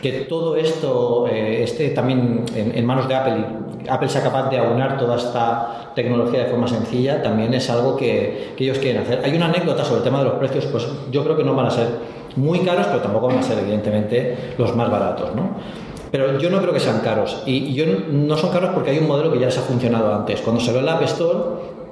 que 0.03 0.27
todo 0.29 0.57
esto 0.57 1.29
eh, 1.29 1.63
esté 1.63 1.91
también 1.91 2.45
en, 2.55 2.85
manos 2.85 3.07
de 3.07 3.15
Apple 3.15 3.35
y 3.85 3.89
Apple 3.89 4.09
sea 4.09 4.23
capaz 4.23 4.51
de 4.51 4.59
aunar 4.59 4.99
toda 4.99 5.17
esta 5.17 5.93
tecnología 5.95 6.45
de 6.45 6.47
forma 6.47 6.67
sencilla, 6.67 7.23
también 7.23 7.55
es 7.55 7.71
algo 7.71 7.97
que, 7.97 8.55
que 8.57 8.65
ellos 8.65 8.79
quieren 8.79 9.03
hacer. 9.03 9.21
Hay 9.25 9.35
una 9.35 9.47
anécdota 9.47 9.85
sobre 9.85 9.99
el 9.99 10.05
tema 10.05 10.19
de 10.19 10.25
los 10.25 10.35
precios, 10.35 10.67
pues 10.67 10.87
yo 11.11 11.23
creo 11.23 11.37
que 11.37 11.45
no 11.45 11.55
van 11.55 11.67
a 11.67 11.71
ser 11.71 11.87
muy 12.37 12.61
caros, 12.61 12.87
pero 12.87 13.01
tampoco 13.01 13.29
van 13.29 13.39
a 13.39 13.43
ser, 13.43 13.59
evidentemente, 13.59 14.55
los 14.59 14.75
más 14.75 14.91
baratos. 14.91 15.35
¿no? 15.35 15.51
Pero 16.11 16.39
yo 16.39 16.51
no 16.51 16.61
creo 16.61 16.73
que 16.73 16.81
sean 16.81 17.01
caros. 17.01 17.43
Y 17.47 17.75
yo 17.75 17.85
no 18.11 18.37
son 18.37 18.51
caros 18.51 18.71
porque 18.75 18.91
hay 18.91 18.99
un 18.99 19.07
modelo 19.07 19.33
que 19.33 19.39
ya 19.39 19.47
les 19.47 19.59
ha 19.59 19.63
funcionado 19.63 20.15
antes. 20.15 20.41
Cuando 20.41 20.63
ve 20.73 20.79
el 20.79 20.89
App 20.89 21.03
Store, 21.03 21.39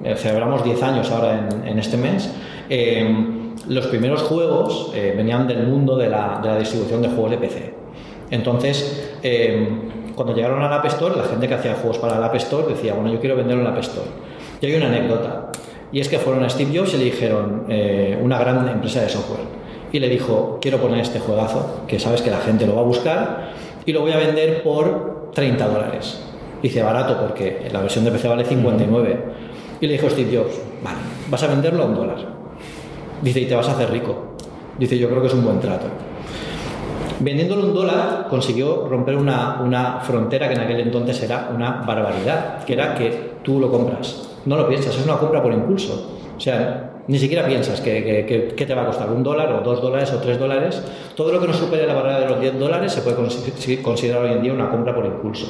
eh, 0.05 0.15
celebramos 0.17 0.65
10 0.65 0.83
años 0.83 1.11
ahora 1.11 1.49
en, 1.65 1.79
este 1.79 1.97
mes, 1.97 2.33
eh, 2.69 3.46
los 3.69 3.87
primeros 3.87 4.23
juegos 4.23 4.93
eh, 4.95 5.15
venían 5.17 5.47
del 5.47 5.67
mundo 5.67 5.97
de 5.97 6.09
la, 6.09 6.57
distribución 6.59 7.03
de 7.03 7.09
juegos 7.09 7.33
de 7.33 7.39
PC. 7.39 7.75
Entonces, 8.31 9.19
cuando 10.15 10.35
llegaron 10.35 10.63
al 10.63 10.73
App 10.73 10.85
Store, 10.87 11.17
la 11.17 11.25
gente 11.25 11.47
que 11.47 11.55
hacía 11.55 11.75
juegos 11.75 11.99
para 11.99 12.17
el 12.17 12.25
App 12.25 12.35
Store 12.37 12.67
decía, 12.67 12.95
bueno, 12.95 13.13
yo 13.13 13.21
quiero 13.21 13.37
venderlo 13.37 13.63
en 13.63 13.69
App 13.69 13.79
Store. 13.79 14.07
Y 14.61 14.67
hay 14.67 14.75
una 14.75 14.87
anécdota. 14.87 15.53
Y 15.93 16.01
es 16.01 16.09
que 16.09 16.19
fueron 16.19 16.43
a 16.43 16.51
Steve 16.51 16.77
Jobs 16.77 16.95
y 16.95 16.97
le 16.99 17.05
dijeron, 17.05 17.67
una 18.21 18.39
gran 18.39 18.69
empresa 18.69 19.03
de 19.03 19.09
software, 19.09 19.47
y 19.93 20.01
le 20.01 20.09
dijo, 20.09 20.59
quiero 20.61 20.79
poner 20.79 21.01
este 21.01 21.21
juegazo, 21.21 21.83
que 21.87 22.01
sabes 22.01 22.23
que 22.23 22.31
la 22.31 22.39
gente 22.39 22.67
lo 22.67 22.75
va 22.75 22.81
a 22.81 22.85
buscar 22.85 23.51
y 23.87 23.93
lo 23.93 24.01
voy 24.01 24.13
a 24.13 24.19
vender 24.19 24.63
por 24.63 25.31
30 25.33 25.69
dólares. 25.69 26.21
Dice, 26.63 26.83
barato 26.83 27.19
porque 27.21 27.69
la 27.73 27.81
versión 27.81 28.05
de 28.05 28.11
PC 28.11 28.29
vale 28.29 28.45
59. 28.45 29.21
Y 29.81 29.87
le 29.87 29.93
dijo 29.93 30.11
Steve 30.11 30.37
Jobs, 30.37 30.61
vale, 30.83 30.99
vas 31.31 31.43
a 31.43 31.47
venderlo 31.47 31.85
a 31.85 31.87
un 31.87 31.95
dólar. 31.95 32.36
Dice, 33.23 33.41
y 33.41 33.47
te 33.47 33.55
vas 33.55 33.69
a 33.69 33.73
hacer 33.73 33.91
rico. 33.91 34.37
Dice, 34.79 34.99
yo 34.99 35.09
creo 35.09 35.21
que 35.21 35.29
es 35.29 35.35
un 35.35 35.45
buen 35.45 35.61
trato. 35.61 35.87
Vendiéndolo 37.19 37.65
un 37.65 37.75
dólar 37.75 38.27
consiguió 38.29 38.87
romper 38.89 39.17
una, 39.17 39.61
una 39.63 40.01
frontera 40.01 40.49
que 40.49 40.55
en 40.55 40.61
aquel 40.61 40.81
entonces 40.81 41.23
era 41.23 41.51
una 41.55 41.83
barbaridad, 41.87 42.63
que 42.65 42.75
era 42.75 42.95
que 42.95 43.37
tú 43.43 43.59
lo 43.59 43.71
compras. 43.71 44.29
No 44.45 44.57
lo 44.57 44.69
piensas, 44.69 44.97
es 44.97 45.05
una 45.05 45.17
compra 45.17 45.43
por 45.43 45.53
impulso. 45.53 46.17
O 46.37 46.41
sea, 46.41 46.97
ni 47.09 47.19
siquiera 47.19 47.47
piensas 47.47 47.81
que, 47.81 48.55
te 48.57 48.75
va 48.75 48.83
a 48.83 48.87
costar 48.87 49.11
un 49.11 49.23
dólar 49.23 49.53
o 49.53 49.61
dos 49.61 49.81
dólares 49.81 50.13
o 50.13 50.19
tres 50.19 50.39
dólares. 50.39 50.83
Todo 51.15 51.33
lo 51.33 51.41
que 51.41 51.47
no 51.47 51.55
supere 51.55 51.87
la 51.87 51.95
barrera 51.95 52.21
de 52.21 52.29
los 52.29 52.41
10 52.41 52.59
dólares 52.59 52.93
se 52.93 53.01
puede 53.01 53.83
considerar 53.83 54.25
hoy 54.25 54.33
en 54.33 54.43
día 54.43 54.53
una 54.53 54.71
compra 54.71 54.95
por 54.95 55.07
impulso. 55.07 55.47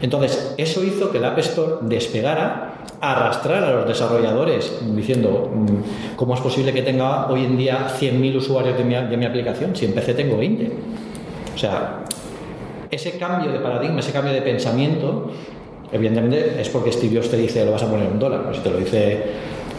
Entonces, 0.00 0.54
eso 0.56 0.82
hizo 0.82 1.10
que 1.10 1.18
el 1.18 1.24
App 1.24 1.38
Store 1.38 1.74
despegara, 1.82 2.69
arrastrar 3.00 3.64
a 3.64 3.72
los 3.72 3.88
desarrolladores 3.88 4.78
diciendo, 4.94 5.50
mm, 5.52 6.16
¿cómo 6.16 6.34
es 6.34 6.40
posible 6.40 6.72
que 6.72 6.82
tenga 6.82 7.28
hoy 7.28 7.44
en 7.44 7.56
día 7.56 7.88
100.000 7.88 8.36
usuarios 8.36 8.76
de 8.76 8.84
mi, 8.84 8.94
de 8.94 9.16
mi 9.16 9.24
aplicación 9.24 9.74
si 9.74 9.86
en 9.86 9.94
PC 9.94 10.14
tengo 10.14 10.36
20? 10.36 10.70
O 11.54 11.58
sea, 11.58 12.04
ese 12.90 13.18
cambio 13.18 13.52
de 13.52 13.60
paradigma, 13.60 14.00
ese 14.00 14.12
cambio 14.12 14.32
de 14.32 14.42
pensamiento, 14.42 15.30
evidentemente 15.92 16.60
es 16.60 16.68
porque 16.68 16.92
Steve 16.92 17.16
Jobs 17.16 17.30
te 17.30 17.36
dice, 17.36 17.64
lo 17.64 17.72
vas 17.72 17.82
a 17.82 17.90
poner 17.90 18.08
un 18.08 18.18
dólar, 18.18 18.42
pero 18.42 18.54
si 18.54 18.60
te 18.60 18.70
lo 18.70 18.76
dice 18.78 19.22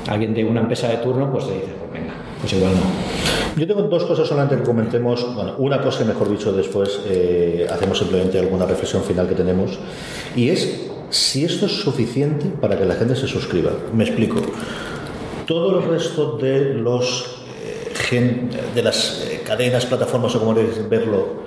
alguien 0.07 0.33
de 0.33 0.43
una 0.43 0.61
empresa 0.61 0.87
de 0.87 0.97
turno, 0.97 1.31
pues 1.31 1.45
te 1.45 1.53
dice, 1.53 1.73
pues 1.79 1.91
venga, 1.91 2.13
pues 2.39 2.53
igual 2.53 2.71
no. 2.73 3.59
Yo 3.59 3.67
tengo 3.67 3.81
dos 3.83 4.05
cosas 4.05 4.27
solamente 4.27 4.55
que 4.57 4.63
comentemos. 4.63 5.35
Bueno, 5.35 5.55
una 5.57 5.81
cosa, 5.81 6.05
mejor 6.05 6.29
dicho, 6.29 6.53
después 6.53 7.01
eh, 7.05 7.67
hacemos 7.69 7.97
simplemente 7.97 8.39
alguna 8.39 8.65
reflexión 8.65 9.03
final 9.03 9.27
que 9.27 9.35
tenemos. 9.35 9.77
Y 10.35 10.49
es 10.49 10.89
si 11.11 11.45
esto 11.45 11.67
es 11.67 11.73
suficiente 11.73 12.47
para 12.59 12.77
que 12.77 12.85
la 12.85 12.95
gente 12.95 13.15
se 13.15 13.27
suscriba. 13.27 13.71
Me 13.93 14.05
explico. 14.05 14.41
Todo 15.45 15.79
el 15.79 15.87
resto 15.87 16.37
de 16.37 16.73
los 16.73 17.43
eh, 18.11 18.49
de 18.73 18.81
las 18.81 19.27
eh, 19.29 19.41
cadenas, 19.45 19.85
plataformas 19.85 20.35
o 20.35 20.39
como 20.39 20.55
queréis 20.55 20.89
verlo, 20.89 21.43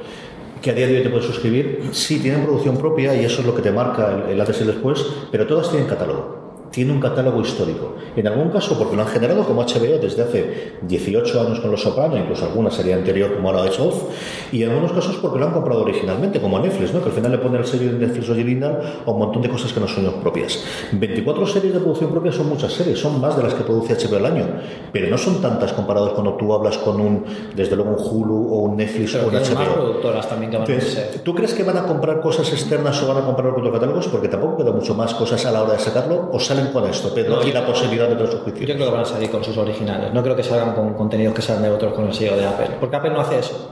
que 0.63 0.71
a 0.71 0.75
día 0.75 0.87
de 0.87 0.99
hoy 0.99 1.03
te 1.03 1.11
puedes 1.11 1.27
suscribir, 1.27 1.91
sí 1.93 2.21
tienen 2.21 2.45
producción 2.45 2.77
propia 2.79 3.15
y 3.15 3.25
eso 3.25 3.41
es 3.41 3.47
lo 3.47 3.55
que 3.55 3.63
te 3.63 3.73
marca 3.73 4.15
el, 4.15 4.33
el 4.33 4.41
antes 4.41 4.61
y 4.61 4.65
después, 4.65 5.05
pero 5.31 5.47
todas 5.47 5.71
tienen 5.71 5.89
catálogo 5.89 6.44
tiene 6.75 6.93
un 6.93 7.01
catálogo 7.01 7.41
histórico. 7.41 7.95
En 8.17 8.27
algún 8.27 8.51
caso 8.51 8.77
porque 8.77 8.97
lo 8.97 9.03
han 9.03 9.09
generado 9.09 9.45
como 9.45 9.63
HBO 9.63 9.99
desde 10.01 10.23
hace 10.23 10.73
18 10.83 11.41
años 11.41 11.61
con 11.61 11.71
Los 11.71 11.83
Sopranos, 11.83 12.19
incluso 12.19 12.47
alguna 12.47 12.71
serie 12.71 12.95
anterior 12.95 13.35
como 13.35 13.51
ahora 13.51 13.71
es 13.71 13.79
Off, 13.79 14.11
y 14.51 14.63
en 14.65 14.71
algunos 14.71 14.93
casos 14.93 15.17
porque 15.23 15.39
lo 15.39 15.47
han 15.47 15.53
comprado 15.53 15.83
originalmente, 15.83 16.41
como 16.41 16.59
Netflix, 16.59 16.93
¿no? 16.93 17.01
que 17.01 17.11
al 17.11 17.15
final 17.15 17.31
le 17.31 17.39
pone 17.39 17.59
el 17.59 17.65
sello 17.65 17.93
de 17.93 17.99
Netflix 17.99 18.29
original 18.29 19.03
a 19.07 19.11
un 19.11 19.19
montón 19.19 19.43
de 19.43 19.49
cosas 19.49 19.73
que 19.73 19.79
no 19.79 19.87
son 19.87 20.05
propias. 20.21 20.65
24 20.93 21.47
series 21.47 21.75
de 21.75 21.81
producción 21.81 22.11
propia 22.11 22.33
son 22.33 22.49
muchas 22.49 22.73
series, 22.73 22.99
son 22.99 23.21
más 23.21 23.37
de 23.37 23.45
las 23.45 23.55
que 23.55 23.63
produce 23.63 23.95
HBO 23.95 24.17
al 24.17 24.27
año, 24.27 24.47
pero 24.93 25.09
no 25.09 25.17
son 25.17 25.41
tantas 25.41 25.73
comparadas 25.73 26.11
cuando 26.11 26.35
tú 26.35 26.53
hablas 26.53 26.77
con 26.79 27.01
un, 27.01 27.25
desde 27.55 27.77
luego 27.77 27.93
un 27.93 27.99
Hulu 27.99 28.53
o 28.53 28.59
un 28.63 28.77
Netflix 28.77 29.15
o 29.15 29.29
un 29.29 29.35
HBO. 29.35 29.75
productoras 29.75 30.29
también 30.29 30.51
que 30.51 30.57
van 30.57 30.71
a 30.71 31.23
¿Tú 31.23 31.35
crees 31.35 31.55
que 31.55 31.63
van 31.63 31.77
a 31.77 31.85
comprar 31.85 32.21
cosas 32.21 32.53
externas 32.53 33.01
o 33.03 33.07
van 33.07 33.19
a 33.23 33.27
comprar 33.27 33.53
otros 33.53 33.71
catálogos? 33.73 34.09
Porque 34.09 34.29
tampoco 34.29 34.57
queda 34.57 34.73
mucho 34.73 34.95
más 34.95 35.15
cosas 35.15 35.47
a 35.47 35.53
la 35.53 35.63
hora 35.63 35.75
de 35.75 35.79
sacarlo, 35.79 36.31
o 36.33 36.41
salen 36.41 36.64
con 36.73 36.89
esto, 36.89 37.15
Pedro, 37.15 37.47
y 37.47 37.53
la 37.53 37.67
posibilidad 37.67 38.09
de 38.09 38.27
suscripciones. 38.27 38.69
Yo 38.69 38.75
creo 38.75 38.87
que 38.87 38.93
van 38.93 39.03
a 39.03 39.07
salir 39.07 39.31
con 39.31 39.43
sus 39.43 39.57
originales. 39.57 40.13
No 40.13 40.23
creo 40.23 40.37
que 40.37 40.43
salgan 40.43 40.75
con 40.75 40.95
contenidos 40.95 41.35
que 41.35 41.43
sean 41.43 41.63
de 41.63 41.71
otros 41.71 41.93
con 41.95 42.07
el 42.07 42.15
sello 42.15 42.37
de 42.37 42.47
Apple. 42.47 42.71
Porque 42.81 42.97
Apple 42.97 43.11
no 43.11 43.21
hace 43.21 43.39
eso. 43.39 43.71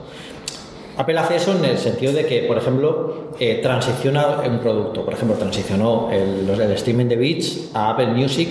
Apple 0.97 1.19
hace 1.19 1.36
eso 1.36 1.56
en 1.56 1.64
el 1.64 1.78
sentido 1.78 2.12
de 2.12 2.27
que, 2.27 2.43
por 2.43 2.59
ejemplo, 2.59 3.28
eh, 3.39 3.60
transiciona 3.62 4.43
un 4.47 4.59
producto. 4.59 5.05
Por 5.05 5.14
ejemplo, 5.14 5.36
transicionó 5.36 6.10
el, 6.12 6.48
el 6.48 6.73
streaming 6.73 7.06
de 7.06 7.16
Beats 7.16 7.70
a 7.74 7.90
Apple 7.90 8.09
Music, 8.09 8.48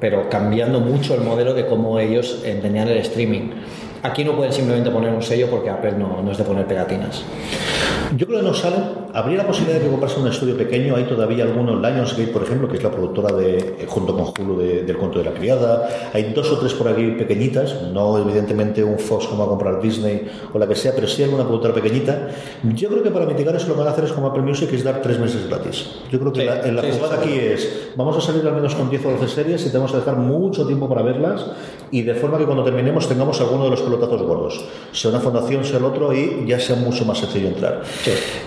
pero 0.00 0.28
cambiando 0.28 0.80
mucho 0.80 1.14
el 1.14 1.20
modelo 1.20 1.54
de 1.54 1.66
cómo 1.66 1.98
ellos 1.98 2.42
entendían 2.44 2.88
el 2.88 2.98
streaming. 2.98 3.50
Aquí 4.02 4.24
no 4.24 4.36
pueden 4.36 4.52
simplemente 4.52 4.90
poner 4.90 5.12
un 5.12 5.22
sello 5.22 5.48
porque 5.50 5.70
Apple 5.70 5.92
no, 5.98 6.22
no 6.22 6.30
es 6.32 6.38
de 6.38 6.44
poner 6.44 6.66
pegatinas. 6.66 7.22
Yo 8.16 8.26
creo 8.26 8.38
que 8.40 8.46
no 8.46 8.54
salen. 8.54 8.80
Habría 9.12 9.38
la 9.38 9.46
posibilidad 9.46 9.78
de 9.78 9.84
que 9.84 9.90
comprase 9.90 10.18
un 10.20 10.28
estudio 10.28 10.56
pequeño. 10.56 10.96
Hay 10.96 11.04
todavía 11.04 11.44
algunos, 11.44 11.80
Lionsgate, 11.80 12.28
por 12.32 12.42
ejemplo, 12.42 12.68
que 12.68 12.76
es 12.78 12.82
la 12.82 12.90
productora 12.90 13.34
de, 13.34 13.58
eh, 13.58 13.86
junto 13.86 14.14
con 14.16 14.24
Hulu 14.46 14.58
de- 14.60 14.82
del 14.84 14.96
Cuento 14.96 15.18
de 15.18 15.26
la 15.26 15.32
Criada. 15.32 15.88
Hay 16.14 16.32
dos 16.32 16.50
o 16.52 16.58
tres 16.58 16.72
por 16.74 16.88
aquí 16.88 17.10
pequeñitas. 17.18 17.74
No, 17.92 18.16
evidentemente, 18.18 18.82
un 18.82 18.98
Fox 18.98 19.26
como 19.26 19.42
a 19.44 19.48
comprar 19.48 19.80
Disney 19.82 20.26
o 20.52 20.58
la 20.58 20.66
que 20.66 20.74
sea, 20.74 20.92
pero 20.94 21.06
sí 21.06 21.22
alguna 21.22 21.42
productora 21.44 21.74
pequeñita. 21.74 22.28
Yo 22.74 22.88
creo 22.88 23.02
que 23.02 23.10
para 23.10 23.26
mitigar 23.26 23.54
eso 23.56 23.68
lo 23.68 23.74
que 23.74 23.80
van 23.80 23.88
a 23.88 23.92
hacer 23.92 24.04
es 24.04 24.12
como 24.12 24.28
Apple 24.28 24.42
Music, 24.42 24.70
es 24.72 24.84
dar 24.84 25.02
tres 25.02 25.18
meses 25.18 25.46
gratis. 25.48 25.90
Yo 26.10 26.18
creo 26.18 26.32
que 26.32 26.44
la, 26.44 26.66
en 26.66 26.76
la 26.76 26.82
sí, 26.82 26.88
sí, 26.92 26.98
jugada 26.98 27.22
sí. 27.22 27.28
aquí 27.28 27.38
es: 27.38 27.88
vamos 27.96 28.16
a 28.16 28.20
salir 28.22 28.46
al 28.46 28.54
menos 28.54 28.74
con 28.74 28.88
10 28.88 29.04
o 29.04 29.10
12 29.10 29.28
series 29.28 29.66
y 29.66 29.68
tenemos 29.70 29.90
que 29.90 29.98
dejar 29.98 30.16
mucho 30.16 30.66
tiempo 30.66 30.88
para 30.88 31.02
verlas 31.02 31.44
y 31.90 32.02
de 32.02 32.14
forma 32.14 32.38
que 32.38 32.44
cuando 32.44 32.64
terminemos 32.64 33.06
tengamos 33.08 33.38
alguno 33.40 33.64
de 33.64 33.70
los 33.70 33.82
pelotazos 33.88 34.22
gordos. 34.22 34.64
Sea 34.92 35.10
una 35.10 35.20
fundación, 35.20 35.64
sea 35.64 35.78
el 35.78 35.84
otro 35.84 36.12
y 36.12 36.44
ya 36.46 36.60
sea 36.60 36.76
mucho 36.76 37.04
más 37.04 37.18
sencillo 37.18 37.48
entrar. 37.48 37.82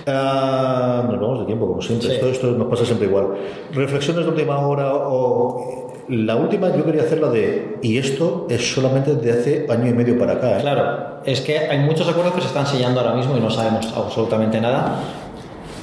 Ah, 0.08 1.04
nos 1.10 1.20
vamos 1.20 1.40
de 1.40 1.46
tiempo, 1.46 1.68
como 1.68 1.82
siempre. 1.82 2.08
Sí. 2.08 2.14
Esto, 2.16 2.30
esto 2.30 2.48
nos 2.52 2.68
pasa 2.68 2.86
siempre 2.86 3.08
igual. 3.08 3.28
Reflexiones 3.74 4.26
de 4.26 4.32
última 4.32 4.60
hora 4.60 4.94
o. 4.94 5.90
La 6.10 6.36
última 6.36 6.76
yo 6.76 6.84
quería 6.84 7.04
hacer 7.04 7.22
la 7.22 7.30
de. 7.30 7.78
Y 7.82 7.98
esto 7.98 8.48
es 8.50 8.74
solamente 8.74 9.16
de 9.16 9.32
hace 9.32 9.66
año 9.70 9.88
y 9.88 9.94
medio 9.94 10.20
para 10.20 10.34
acá. 10.34 10.58
¿eh? 10.58 10.62
Claro, 10.62 11.22
es 11.24 11.40
que 11.40 11.58
hay 11.58 11.80
muchos 11.80 12.08
acuerdos 12.10 12.34
que 12.34 12.42
se 12.42 12.48
están 12.48 12.66
sellando 12.66 13.00
ahora 13.00 13.16
mismo 13.16 13.38
y 13.38 13.40
no 13.40 13.50
sabemos 13.50 13.94
absolutamente 13.96 14.60
nada. 14.60 15.00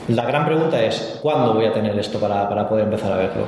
La 0.08 0.24
gran 0.24 0.46
pregunta 0.46 0.82
es, 0.82 1.18
¿cuándo 1.20 1.52
voy 1.52 1.66
a 1.66 1.72
tener 1.72 1.98
esto 1.98 2.18
para, 2.18 2.48
para 2.48 2.66
poder 2.66 2.84
empezar 2.84 3.12
a 3.12 3.16
verlo? 3.16 3.42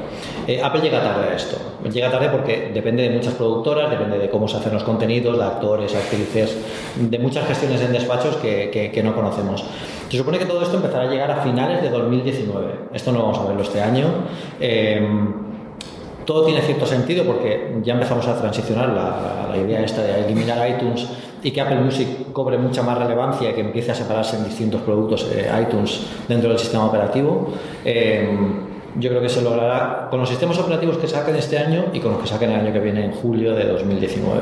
Eh, 0.47 0.61
Apple 0.63 0.83
llega 0.83 1.01
tarde 1.03 1.31
a 1.31 1.35
esto. 1.35 1.57
Llega 1.91 2.11
tarde 2.11 2.29
porque 2.29 2.71
depende 2.75 3.03
de 3.05 3.11
muchas 3.11 3.33
productoras, 3.33 3.91
depende 3.91 4.19
de 4.19 4.29
cómo 4.29 4.47
se 4.47 4.59
hacen 4.59 4.75
los 4.75 4.83
contenidos, 4.85 5.39
de 5.39 5.45
actores, 5.45 5.95
actrices, 5.95 6.57
de 6.97 7.19
muchas 7.19 7.47
gestiones 7.47 7.81
en 7.81 7.93
despachos 7.93 8.37
que, 8.37 8.71
que- 8.93 9.03
no 9.03 9.15
conocemos. 9.15 9.65
Se 10.11 10.19
supone 10.19 10.39
que 10.39 10.45
todo 10.45 10.61
esto 10.61 10.77
empezará 10.77 11.05
a 11.05 11.07
llegar 11.11 11.31
a 11.31 11.37
finales 11.37 11.81
de 11.81 11.89
2019. 11.89 12.75
Esto 12.93 13.11
no 13.13 13.23
vamos 13.23 13.39
a 13.39 13.45
verlo 13.45 13.63
este 13.63 13.81
año. 13.81 14.07
Eh, 14.61 15.01
todo 16.27 16.45
tiene 16.45 16.61
cierto 16.61 16.85
sentido 16.85 17.25
porque 17.25 17.79
ya 17.83 17.95
empezamos 17.95 18.27
a 18.29 18.39
transicionar 18.39 18.91
la, 18.91 19.47
la 19.51 19.57
idea 19.57 19.81
esta 19.81 20.03
de 20.03 20.27
eliminar 20.27 20.69
iTunes 20.69 21.09
y 21.43 21.51
que 21.51 21.61
Apple 21.61 21.81
Music 21.81 22.33
cobre 22.33 22.59
mucha 22.59 22.83
más 22.83 22.99
relevancia 22.99 23.51
y 23.51 23.55
que 23.55 23.61
empiece 23.61 23.93
a 23.93 23.95
separarse 23.95 24.37
en 24.37 24.45
distintos 24.45 24.83
productos 24.83 25.27
eh, 25.33 25.51
iTunes 25.63 26.07
dentro 26.29 26.51
del 26.51 26.59
sistema 26.59 26.87
operativo. 26.87 27.53
Eh, 27.85 28.29
yo 28.97 29.09
creo 29.09 29.23
que 29.23 29.29
se 29.29 29.43
logrará 29.43 30.09
con 30.11 30.19
los 30.19 30.29
sistemas 30.29 30.59
operativos 30.59 30.99
que 30.99 31.07
saquen 31.07 31.37
este 31.37 31.59
año 31.59 31.87
y 31.93 32.01
con 32.01 32.13
los 32.13 32.21
que 32.21 32.27
saquen 32.27 32.51
el 32.51 32.61
año 32.61 32.73
que 32.73 32.81
viene 32.81 33.05
en 33.05 33.13
julio 33.13 33.55
de 33.55 33.65
2019. 33.65 34.41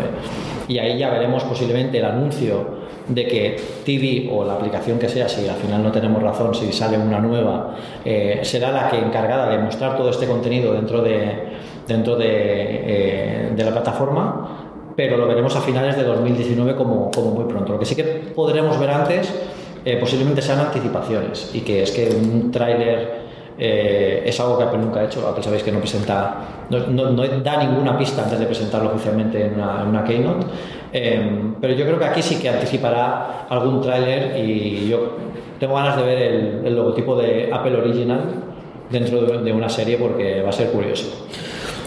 Y 0.69 0.79
ahí 0.79 0.99
ya 0.99 1.11
veremos 1.11 1.45
posiblemente 1.45 1.99
el 1.99 2.05
anuncio 2.07 2.79
de 3.09 3.27
que 3.27 3.57
TV 3.85 4.31
o 4.33 4.45
la 4.45 4.55
aplicación 4.55 4.99
que 4.99 5.09
sea, 5.09 5.29
si 5.29 5.47
al 5.47 5.57
final 5.57 5.83
no 5.83 5.93
tenemos 5.93 6.23
razón, 6.23 6.55
si 6.55 6.73
sale 6.73 6.97
una 6.97 7.21
nueva, 7.21 7.77
eh, 8.05 8.41
será 8.43 8.73
la 8.73 8.89
que 8.91 8.99
encargada 8.99 9.51
de 9.51 9.59
mostrar 9.59 9.97
todo 9.97 10.11
este 10.11 10.27
contenido 10.27 10.73
dentro 10.73 11.03
de, 11.03 11.49
dentro 11.87 12.17
de, 12.17 13.53
de 13.55 13.65
la 13.65 13.71
plataforma, 13.71 14.58
pero 14.99 15.17
lo 15.17 15.29
veremos 15.29 15.55
a 15.55 15.61
finales 15.61 15.97
de 15.97 16.03
2019 16.03 16.75
como, 16.75 17.13
como 17.13 17.31
muy 17.31 17.45
pronto. 17.45 17.75
Lo 17.75 17.79
que 17.79 17.87
sí 17.87 17.95
que 17.95 18.03
podremos 18.35 18.81
ver 18.81 18.91
antes 18.91 19.33
eh, 19.85 19.97
posiblemente 19.97 20.43
sean 20.43 20.59
anticipaciones 20.59 21.53
y 21.55 21.61
que 21.61 21.85
es 21.85 21.93
que 21.93 22.09
un 22.09 22.51
tráiler 22.51 23.09
eh, 23.57 24.25
es 24.27 24.41
algo 24.41 24.59
que 24.59 24.65
Apple 24.65 24.81
nunca 24.81 24.99
ha 24.99 25.05
hecho. 25.05 25.25
Apple 25.29 25.45
sabéis 25.45 25.63
que 25.63 25.71
no 25.71 25.79
presenta, 25.79 26.67
no, 26.69 27.13
da 27.15 27.63
ninguna 27.63 27.97
pista 27.97 28.25
antes 28.25 28.41
de 28.41 28.47
presentarlo 28.47 28.91
oficialmente 28.91 29.47
en 29.47 29.55
una, 29.55 30.03
keynote. 30.03 30.47
Eh, 30.93 31.53
pero 31.61 31.75
yo 31.75 31.85
creo 31.85 32.01
que 32.01 32.05
aquí 32.05 32.21
sí 32.21 32.41
que 32.41 32.49
anticipará 32.49 33.47
algún 33.49 33.81
tráiler 33.81 34.37
y 34.37 34.89
yo 34.89 35.13
tengo 35.61 35.77
ganas 35.77 35.97
de 35.97 36.03
ver 36.03 36.19
el, 36.19 36.67
el 36.67 36.75
logotipo 36.75 37.15
de 37.15 37.51
Apple 37.53 37.77
Original 37.77 38.23
dentro 38.91 39.21
de, 39.21 39.45
de 39.45 39.53
una 39.53 39.69
serie 39.69 39.97
porque 39.97 40.43
va 40.43 40.49
a 40.49 40.53
ser 40.53 40.73
curioso. 40.73 41.29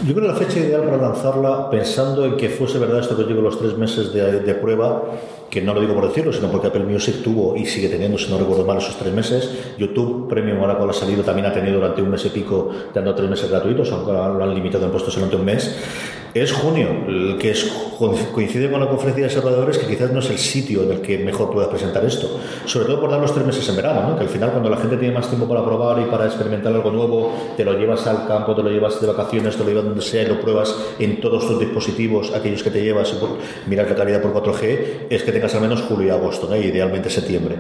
Yo 0.04 0.16
creo 0.16 0.28
que 0.28 0.34
la 0.34 0.48
fecha 0.48 0.60
ideal 0.60 0.82
para 0.82 0.98
lanzarla, 0.98 1.70
pensando 1.70 2.26
en 2.26 2.36
que 2.36 2.50
fuese 2.50 2.80
verdad 2.80 3.02
esto 3.02 3.16
que 3.16 3.24
digo, 3.24 3.40
los 3.40 3.60
tres 3.60 3.78
meses 3.78 4.12
de, 4.12 4.56
prueba, 4.56 5.04
que 5.48 5.62
no 5.62 5.76
lo 5.76 5.82
digo 5.82 5.94
por 5.94 6.08
decirlo, 6.08 6.34
sino 6.34 6.50
porque 6.50 6.68
Apple 6.68 6.86
Music 6.86 7.22
tuvo 7.24 7.56
y 7.56 7.68
sigue 7.68 7.88
teniendo, 7.88 8.18
si 8.18 8.32
no 8.32 8.40
recuerdo 8.40 8.66
mal, 8.66 8.80
esos 8.80 8.98
tres 8.98 9.14
meses. 9.14 9.76
YouTube 9.78 10.28
Premium, 10.28 10.58
ahora 10.60 10.74
cuando 10.74 10.92
ha 10.92 11.00
salido, 11.00 11.22
también 11.24 11.46
ha 11.46 11.54
tenido 11.54 11.76
durante 11.76 12.02
un 12.02 12.10
mes 12.10 12.26
y 12.26 12.30
pico, 12.30 12.72
dando 12.92 13.14
tres 13.14 13.30
meses 13.30 13.48
gratuitos, 13.52 13.92
aunque 13.92 14.12
lo 14.12 14.44
han 14.44 14.56
limitado 14.56 14.86
en 14.86 14.92
puestos 14.92 15.14
solamente 15.14 15.38
un 15.38 15.46
mes. 15.46 15.76
Es 16.34 16.54
junio, 16.54 16.88
el 17.10 17.38
que 17.38 17.52
es, 17.52 17.70
coincide 18.34 18.72
con 18.72 18.80
la 18.80 18.88
conferencia 18.88 19.24
de 19.24 19.30
desarrolladores, 19.30 19.78
que 19.78 19.86
quizás 19.86 20.12
no 20.12 20.20
es 20.20 20.30
el 20.30 20.38
sitio 20.38 20.84
en 20.84 20.92
el 20.92 21.02
que 21.02 21.18
mejor 21.18 21.52
puedas 21.52 21.70
presentar 21.70 22.06
esto. 22.06 22.40
Sobre 22.66 22.86
todo 22.86 23.02
por 23.02 23.12
dar 23.12 23.20
los 23.20 23.34
tres 23.34 23.46
meses 23.46 23.68
en 23.68 23.76
verano, 23.76 24.08
¿no? 24.08 24.16
que 24.16 24.24
al 24.24 24.30
final, 24.30 24.52
cuando 24.52 24.70
la 24.70 24.78
gente 24.78 24.96
tiene 24.96 25.14
más 25.14 25.28
tiempo 25.28 25.46
para 25.46 25.66
probar 25.66 26.00
y 26.02 26.06
para 26.06 26.26
experimentar 26.26 26.74
algo 26.74 26.90
nuevo, 26.90 27.34
te 27.58 27.66
lo 27.66 27.78
llevas 27.78 28.08
al 28.08 28.28
campo, 28.28 28.56
te 28.56 28.64
lo 28.64 28.70
llevas 28.70 29.02
de 29.02 29.08
vacaciones, 29.08 29.58
te 29.58 29.64
lo 29.64 29.70
llevas 29.70 29.84
donde 29.84 30.02
sea 30.02 30.24
y 30.24 30.28
lo 30.28 30.40
pruebas 30.40 30.74
en 31.00 31.20
todos 31.20 31.46
tus 31.46 31.60
dispositivos, 31.60 32.34
aquellos 32.34 32.64
que 32.64 32.72
te 32.72 32.82
llevas 32.82 33.14
miras 33.68 33.90
la 33.90 33.96
calidad 33.96 34.22
por 34.22 34.34
4G, 34.34 35.08
es 35.10 35.24
que 35.24 35.34
tengas 35.34 35.54
al 35.56 35.62
menos 35.62 35.82
julio 35.82 36.08
y 36.08 36.10
agosto, 36.12 36.48
¿no? 36.50 36.56
y 36.56 36.62
idealmente 36.62 37.10
septiembre. 37.10 37.58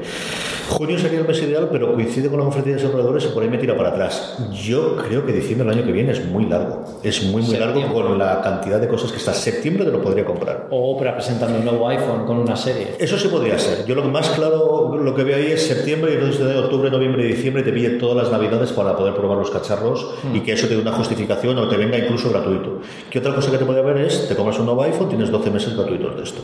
Junio 0.69 0.98
sería 0.98 1.19
el 1.19 1.27
mes 1.27 1.41
ideal, 1.41 1.68
pero 1.69 1.93
coincide 1.93 2.30
con 2.30 2.38
la 2.38 2.45
conferencia 2.45 2.76
de 2.76 2.81
desarrolladores 2.81 3.26
y 3.26 3.27
por 3.34 3.43
ahí 3.43 3.49
me 3.49 3.57
tira 3.57 3.76
para 3.76 3.89
atrás. 3.89 4.38
Yo 4.53 4.95
creo 4.95 5.26
que 5.26 5.34
diciembre 5.34 5.68
del 5.68 5.77
año 5.77 5.85
que 5.85 5.91
viene 5.91 6.14
es 6.14 6.26
muy 6.26 6.45
largo. 6.45 6.85
Es 7.03 7.23
muy, 7.23 7.41
muy 7.41 7.57
largo 7.57 7.93
con 7.93 8.18
la 8.18 8.41
cantidad 8.41 8.60
de 8.69 8.88
cosas 8.88 9.11
que 9.11 9.17
está. 9.17 9.33
Septiembre 9.33 9.85
te 9.85 9.91
lo 9.91 10.01
podría 10.01 10.25
comprar. 10.25 10.67
O 10.69 10.91
Opera 10.95 11.13
presentando 11.15 11.57
un 11.57 11.65
nuevo 11.65 11.88
iPhone 11.88 12.25
con 12.25 12.38
una 12.38 12.55
serie. 12.55 12.95
Eso 12.99 13.17
sí 13.17 13.27
podría 13.27 13.57
ser. 13.57 13.85
Yo 13.85 13.95
lo 13.95 14.03
que 14.03 14.09
más 14.09 14.29
claro, 14.29 14.95
lo 15.01 15.15
que 15.15 15.23
veo 15.23 15.35
ahí 15.38 15.51
es 15.51 15.65
septiembre 15.67 16.11
y 16.11 16.15
entonces 16.15 16.45
de 16.45 16.57
octubre, 16.57 16.89
noviembre 16.91 17.23
y 17.25 17.27
diciembre 17.33 17.63
te 17.63 17.71
pille 17.71 17.91
todas 17.91 18.17
las 18.23 18.31
navidades 18.31 18.71
para 18.71 18.95
poder 18.95 19.13
probar 19.15 19.38
los 19.38 19.49
cacharros 19.49 20.11
Mm. 20.23 20.35
y 20.35 20.39
que 20.41 20.53
eso 20.53 20.67
te 20.67 20.75
dé 20.75 20.81
una 20.81 20.91
justificación 20.91 21.57
o 21.57 21.67
te 21.67 21.77
venga 21.77 21.97
incluso 21.97 22.29
gratuito. 22.29 22.79
¿Qué 23.09 23.19
otra 23.19 23.33
cosa 23.33 23.51
que 23.51 23.57
te 23.57 23.65
puede 23.65 23.79
haber 23.79 23.97
es, 23.97 24.27
te 24.27 24.35
compras 24.35 24.59
un 24.59 24.65
nuevo 24.65 24.83
iPhone, 24.83 25.09
tienes 25.09 25.31
12 25.31 25.49
meses 25.49 25.75
gratuitos 25.75 26.15
de 26.15 26.23
esto. 26.23 26.41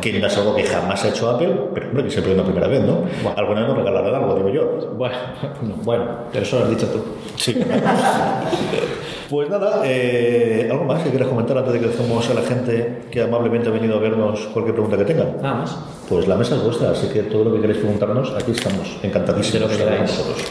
Que 0.00 0.18
no 0.18 0.26
es 0.26 0.36
algo 0.36 0.54
que 0.54 0.64
jamás 0.64 1.04
ha 1.04 1.08
hecho 1.08 1.30
Apple, 1.30 1.54
pero 1.74 1.88
hombre, 1.88 2.04
que 2.04 2.10
siempre 2.10 2.32
es 2.32 2.38
una 2.38 2.44
primera 2.46 2.66
vez, 2.68 2.82
¿no? 2.82 3.04
Alguna 3.36 3.60
vez 3.60 3.68
nos 3.68 3.78
regalarán 3.78 4.14
algo, 4.14 4.34
digo 4.34 4.48
yo. 4.50 4.90
Bueno, 4.96 5.14
bueno, 5.84 6.04
pero 6.32 6.44
eso 6.44 6.58
lo 6.58 6.64
has 6.64 6.70
dicho 6.70 6.86
tú. 6.86 6.98
Sí. 7.36 7.56
Pues 9.32 9.48
nada, 9.48 9.80
eh, 9.86 10.68
¿algo 10.70 10.84
más 10.84 11.02
que 11.02 11.08
quieras 11.08 11.26
comentar 11.26 11.56
antes 11.56 11.72
de 11.72 11.80
que 11.80 11.86
dejemos 11.86 12.28
a 12.28 12.34
la 12.34 12.42
gente 12.42 13.04
que 13.10 13.22
amablemente 13.22 13.66
ha 13.70 13.72
venido 13.72 13.96
a 13.96 13.98
vernos 13.98 14.40
cualquier 14.52 14.74
pregunta 14.74 14.98
que 14.98 15.06
tengan? 15.06 15.40
Nada 15.40 15.54
más. 15.54 15.74
Pues 16.06 16.28
la 16.28 16.36
mesa 16.36 16.56
es 16.56 16.62
vuestra, 16.62 16.90
así 16.90 17.08
que 17.08 17.22
todo 17.22 17.44
lo 17.44 17.54
que 17.54 17.62
queréis 17.62 17.78
preguntarnos, 17.78 18.30
aquí 18.34 18.50
estamos, 18.50 18.98
encantadísimos 19.02 19.54
De 19.54 19.60
lo 19.60 19.68
que 19.68 19.82
hablar 19.84 19.88
con 19.88 20.06
queráis. 20.06 20.18
vosotros. 20.18 20.48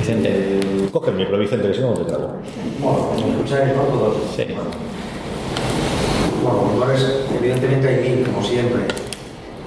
Vicente. 0.00 0.60
Coge 0.90 1.10
el 1.10 1.16
micro, 1.16 1.38
Vicente, 1.38 1.68
que 1.68 1.74
si 1.74 1.80
no, 1.80 1.90
no 1.90 1.94
te 1.94 2.10
grabo. 2.10 2.32
Bueno, 2.80 3.10
¿me 3.24 3.32
escucháis 3.34 3.76
no 3.76 3.82
todos? 3.84 4.16
Sí. 4.34 4.44
Bueno, 6.42 6.70
rumores, 6.72 7.06
evidentemente 7.38 7.86
hay 7.86 8.16
mil, 8.16 8.26
como 8.26 8.42
siempre. 8.42 8.80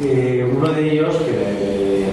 Eh, 0.02 0.53
uno 0.53 0.68
de 0.73 0.91
ellos, 0.91 1.15
que, 1.15 2.06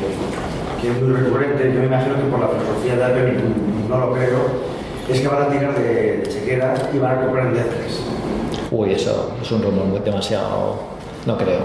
es 0.89 1.03
muy 1.03 1.13
recurrente, 1.17 1.73
yo 1.73 1.81
me 1.81 1.87
imagino 1.87 2.17
que 2.17 2.23
por 2.31 2.41
la 2.41 2.49
filosofía 2.49 2.97
de 2.97 3.05
Apple 3.05 3.35
no 3.89 3.99
lo 3.99 4.13
creo, 4.13 4.39
es 5.09 5.21
que 5.21 5.29
van 5.29 5.43
a 5.43 5.49
tirar 5.49 5.75
de, 5.79 6.23
chequera 6.29 6.75
y 6.95 6.99
van 6.99 7.19
a 7.19 7.21
comprar 7.23 7.47
en 7.47 7.55
Netflix. 7.55 8.03
Uy, 8.71 8.93
eso 8.93 9.33
es 9.41 9.53
un 9.53 9.63
rumor 9.63 9.85
muy 9.87 9.99
demasiado. 10.01 10.77
No 11.27 11.37
creo. 11.37 11.61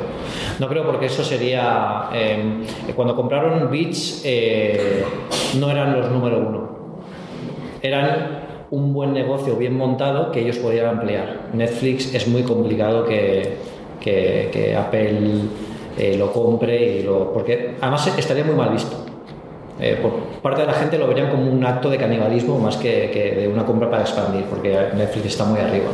No 0.59 0.67
creo 0.67 0.85
porque 0.85 1.07
eso 1.07 1.23
sería. 1.23 2.09
eh, 2.13 2.63
cuando 2.95 3.15
compraron 3.15 3.71
Beats, 3.71 4.21
eh, 4.23 5.03
no 5.59 5.71
eran 5.71 5.99
los 5.99 6.11
número 6.11 6.37
uno. 6.37 6.69
Eran 7.81 8.41
un 8.69 8.93
buen 8.93 9.13
negocio 9.13 9.55
bien 9.55 9.75
montado 9.75 10.31
que 10.31 10.41
ellos 10.41 10.57
podían 10.57 10.87
ampliar. 10.87 11.47
Netflix 11.53 12.13
es 12.13 12.27
muy 12.27 12.43
complicado 12.43 13.05
que, 13.05 13.55
que- 13.99 14.49
que 14.51 14.75
Apple 14.75 15.19
eh, 15.97 16.15
lo 16.19 16.31
compre 16.33 16.97
y 16.99 17.03
lo. 17.03 17.31
Porque 17.33 17.77
además 17.81 18.05
estaría 18.17 18.43
muy 18.43 18.55
mal 18.55 18.69
visto. 18.69 19.05
Eh, 19.79 19.99
por 20.01 20.41
parte 20.41 20.61
de 20.61 20.67
la 20.67 20.73
gente 20.73 20.97
lo 20.97 21.07
verían 21.07 21.29
como 21.29 21.51
un 21.51 21.63
acto 21.63 21.89
de 21.89 21.97
canibalismo 21.97 22.57
más 22.57 22.77
que, 22.77 23.11
que 23.11 23.35
de 23.35 23.47
una 23.47 23.65
compra 23.65 23.89
para 23.89 24.01
expandir, 24.01 24.45
porque 24.45 24.75
Netflix 24.95 25.27
está 25.27 25.45
muy 25.45 25.59
arriba. 25.59 25.89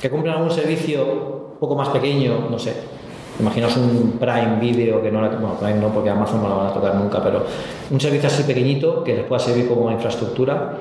Que 0.00 0.10
compren 0.10 0.34
algún 0.34 0.50
servicio 0.50 1.04
un 1.52 1.58
poco 1.58 1.74
más 1.74 1.88
pequeño, 1.88 2.48
no 2.50 2.58
sé. 2.58 2.74
Imaginaos 3.40 3.76
un 3.78 4.18
Prime 4.20 4.58
Video 4.60 5.02
que 5.02 5.10
no 5.10 5.22
la, 5.22 5.28
bueno, 5.28 5.54
Prime 5.58 5.80
no, 5.80 5.88
porque 5.88 6.10
Amazon 6.10 6.42
no 6.42 6.48
la 6.48 6.54
van 6.54 6.66
a 6.66 6.72
tocar 6.74 6.94
nunca, 6.94 7.22
pero 7.22 7.44
un 7.90 8.00
servicio 8.00 8.28
así 8.28 8.42
pequeñito 8.42 9.02
que 9.02 9.14
les 9.14 9.24
pueda 9.24 9.40
servir 9.40 9.68
como 9.68 9.90
infraestructura 9.90 10.74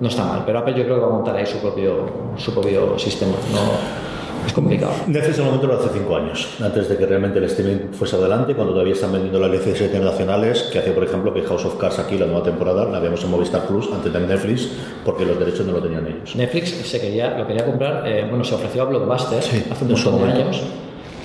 no 0.00 0.08
está 0.08 0.24
mal. 0.24 0.42
Pero 0.44 0.58
Apple 0.58 0.74
yo 0.74 0.84
creo 0.84 0.96
que 0.96 1.00
va 1.00 1.06
a 1.06 1.10
montar 1.10 1.36
ahí 1.36 1.46
su 1.46 1.58
propio, 1.58 2.06
su 2.36 2.52
propio 2.52 2.98
sistema. 2.98 3.32
No, 3.52 4.13
es 4.46 4.52
complicado. 4.52 4.92
Netflix 5.06 5.38
en 5.38 5.44
el 5.44 5.50
momento 5.50 5.66
lo 5.66 5.80
hace 5.80 5.98
cinco 5.98 6.16
años, 6.16 6.48
antes 6.60 6.88
de 6.88 6.96
que 6.96 7.06
realmente 7.06 7.38
el 7.38 7.44
streaming 7.44 7.92
fuese 7.92 8.16
adelante, 8.16 8.54
cuando 8.54 8.72
todavía 8.72 8.94
están 8.94 9.12
vendiendo 9.12 9.38
las 9.40 9.50
licencias 9.50 9.86
internacionales, 9.86 10.68
que 10.72 10.78
hace, 10.78 10.92
por 10.92 11.04
ejemplo, 11.04 11.32
que 11.32 11.42
House 11.42 11.64
of 11.64 11.76
Cards 11.76 11.98
aquí, 11.98 12.18
la 12.18 12.26
nueva 12.26 12.42
temporada, 12.42 12.84
la 12.86 13.00
vemos 13.00 13.22
en 13.24 13.30
Movistar 13.30 13.66
Plus 13.66 13.88
antes 13.92 14.12
de 14.12 14.20
Netflix, 14.20 14.68
porque 15.04 15.24
los 15.24 15.38
derechos 15.38 15.66
no 15.66 15.72
lo 15.72 15.82
tenían 15.82 16.06
ellos. 16.06 16.34
Netflix 16.36 16.70
se 16.70 17.00
quería, 17.00 17.36
lo 17.36 17.46
quería 17.46 17.64
comprar, 17.64 18.06
eh, 18.06 18.26
bueno, 18.28 18.44
se 18.44 18.54
ofreció 18.54 18.82
a 18.82 18.84
Blockbuster 18.86 19.38
hace 19.38 19.84
un 19.84 19.90
montón 19.90 20.18
de 20.18 20.32
años 20.32 20.62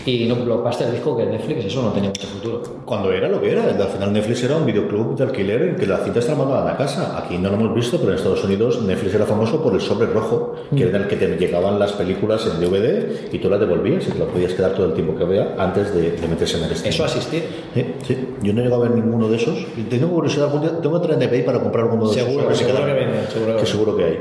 Y 0.10 0.26
no, 0.27 0.36
Blockbuster 0.36 0.91
dijo 0.91 1.15
que 1.18 1.26
Netflix 1.26 1.65
eso 1.65 1.84
no 1.84 1.90
tenía 1.91 2.10
mucho 2.10 2.27
futuro. 2.27 2.61
Cuando 2.86 3.11
era 3.11 3.27
lo 3.27 3.40
que 3.40 3.52
era, 3.52 3.64
al 3.65 3.88
final 3.88 4.11
Netflix 4.14 4.44
era 4.44 4.56
un 4.57 4.65
videoclub 4.65 5.15
de 5.15 5.23
alquiler 5.23 5.61
en 5.61 5.76
que 5.76 5.86
las 5.86 6.03
cintas 6.03 6.26
te 6.26 6.34
mandaban 6.34 6.68
a 6.73 6.77
casa. 6.77 7.18
Aquí 7.18 7.38
no 7.38 7.49
lo 7.49 7.56
hemos 7.56 7.76
visto, 7.76 7.98
pero 7.98 8.11
en 8.11 8.18
Estados 8.18 8.44
Unidos 8.44 8.81
Netflix 8.81 9.14
era 9.15 9.26
famoso 9.26 9.61
por 9.61 9.73
el 9.73 9.81
sobre 9.81 10.07
rojo, 10.07 10.56
que 10.76 10.84
era 10.84 10.98
el 10.98 11.07
que 11.07 11.15
te 11.15 11.27
llegaban 11.38 11.77
las 11.77 11.91
películas 11.94 12.48
en 12.48 12.60
DVD 12.60 13.31
y 13.34 13.38
tú 13.38 13.49
las 13.49 13.60
devolvías 13.60 14.07
y 14.07 14.11
te 14.11 14.19
las 14.19 14.27
podías 14.30 14.53
quedar 14.53 14.73
todo 14.73 14.88
el 14.88 14.94
tiempo 14.94 15.15
que 15.15 15.26
vea 15.26 15.56
antes 15.57 15.94
de, 15.94 16.11
de 16.11 16.27
meterse 16.27 16.57
en 16.57 16.64
el 16.64 16.72
streaming. 16.72 16.95
Eso 16.95 17.03
asistir. 17.06 17.44
Sí, 17.73 17.86
sí. 18.07 18.18
Yo 18.41 18.53
no 18.53 18.61
he 18.61 18.64
llegado 18.64 18.84
a 18.84 18.88
ver 18.88 18.95
ninguno 18.98 19.27
de 19.30 19.36
esos. 19.38 19.65
Tengo 19.90 20.07
curiosidad, 20.10 20.45
algún 20.48 20.61
día- 20.61 20.80
tengo 20.81 20.99
que 20.99 21.06
entrar 21.06 21.22
en 21.22 21.30
eBay 21.30 21.45
para 21.45 21.60
comprar 21.60 21.86
alguno 21.86 22.07
de 22.10 22.15
Seguro, 22.15 22.49
esos. 22.52 22.57
seguro 22.57 22.86
que 22.86 23.31
seguro 23.31 23.56
que 23.56 23.60
que 23.61 23.65
seguro 23.65 23.98
que 23.98 24.03
hay. 24.06 24.18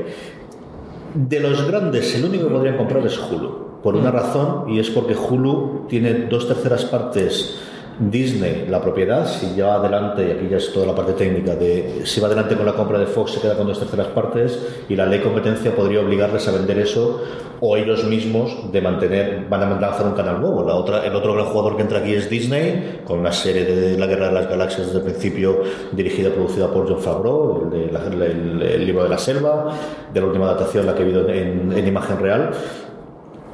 De 1.15 1.39
los 1.39 1.65
grandes, 1.67 2.15
el 2.15 2.25
único 2.25 2.47
que 2.47 2.53
podrían 2.53 2.77
comprar 2.77 3.05
es 3.05 3.17
Hulu. 3.17 3.68
Por 3.83 3.95
una 3.95 4.11
razón, 4.11 4.65
y 4.69 4.79
es 4.79 4.89
porque 4.89 5.15
Hulu 5.15 5.85
tiene 5.87 6.13
dos 6.29 6.47
terceras 6.47 6.85
partes. 6.85 7.57
Disney, 8.01 8.65
la 8.69 8.81
propiedad, 8.81 9.27
si 9.27 9.55
ya 9.57 9.67
va 9.67 9.75
adelante, 9.75 10.25
y 10.25 10.31
aquí 10.31 10.47
ya 10.49 10.55
es 10.55 10.71
toda 10.71 10.85
la 10.85 10.95
parte 10.95 11.11
técnica, 11.13 11.55
de 11.55 12.01
si 12.05 12.21
va 12.21 12.27
adelante 12.27 12.55
con 12.55 12.65
la 12.65 12.71
compra 12.71 12.97
de 12.97 13.05
Fox, 13.05 13.31
se 13.31 13.41
queda 13.41 13.57
con 13.57 13.67
dos 13.67 13.77
terceras 13.77 14.07
partes, 14.07 14.57
y 14.87 14.95
la 14.95 15.05
ley 15.05 15.19
competencia 15.19 15.75
podría 15.75 15.99
obligarles 15.99 16.47
a 16.47 16.51
vender 16.53 16.79
eso, 16.79 17.21
o 17.59 17.75
ellos 17.75 18.05
mismos 18.05 18.71
de 18.71 18.81
mantener, 18.81 19.47
van 19.49 19.63
a 19.83 19.87
hacer 19.89 20.05
un 20.05 20.13
canal 20.13 20.39
nuevo. 20.39 20.63
La 20.65 20.75
otra, 20.75 21.05
el 21.05 21.13
otro 21.13 21.33
gran 21.33 21.47
jugador 21.47 21.75
que 21.75 21.81
entra 21.81 21.99
aquí 21.99 22.13
es 22.13 22.29
Disney, 22.29 23.01
con 23.03 23.19
una 23.19 23.33
serie 23.33 23.65
de 23.65 23.97
La 23.99 24.05
Guerra 24.07 24.27
de 24.27 24.33
las 24.33 24.47
Galaxias 24.49 24.87
desde 24.87 24.99
el 24.99 25.03
principio, 25.03 25.59
dirigida 25.91 26.29
producida 26.29 26.71
por 26.71 26.87
John 26.87 27.01
Favreau, 27.01 27.69
el, 27.73 27.91
la- 27.93 28.25
el- 28.25 28.61
el 28.61 28.85
libro 28.85 29.03
de 29.03 29.09
la 29.09 29.17
selva, 29.17 29.73
de 30.13 30.19
la 30.21 30.25
última 30.25 30.45
adaptación, 30.45 30.85
la 30.85 30.95
que 30.95 31.01
he 31.01 31.05
visto 31.05 31.27
en, 31.27 31.73
en 31.73 31.85
imagen 31.85 32.17
real. 32.19 32.51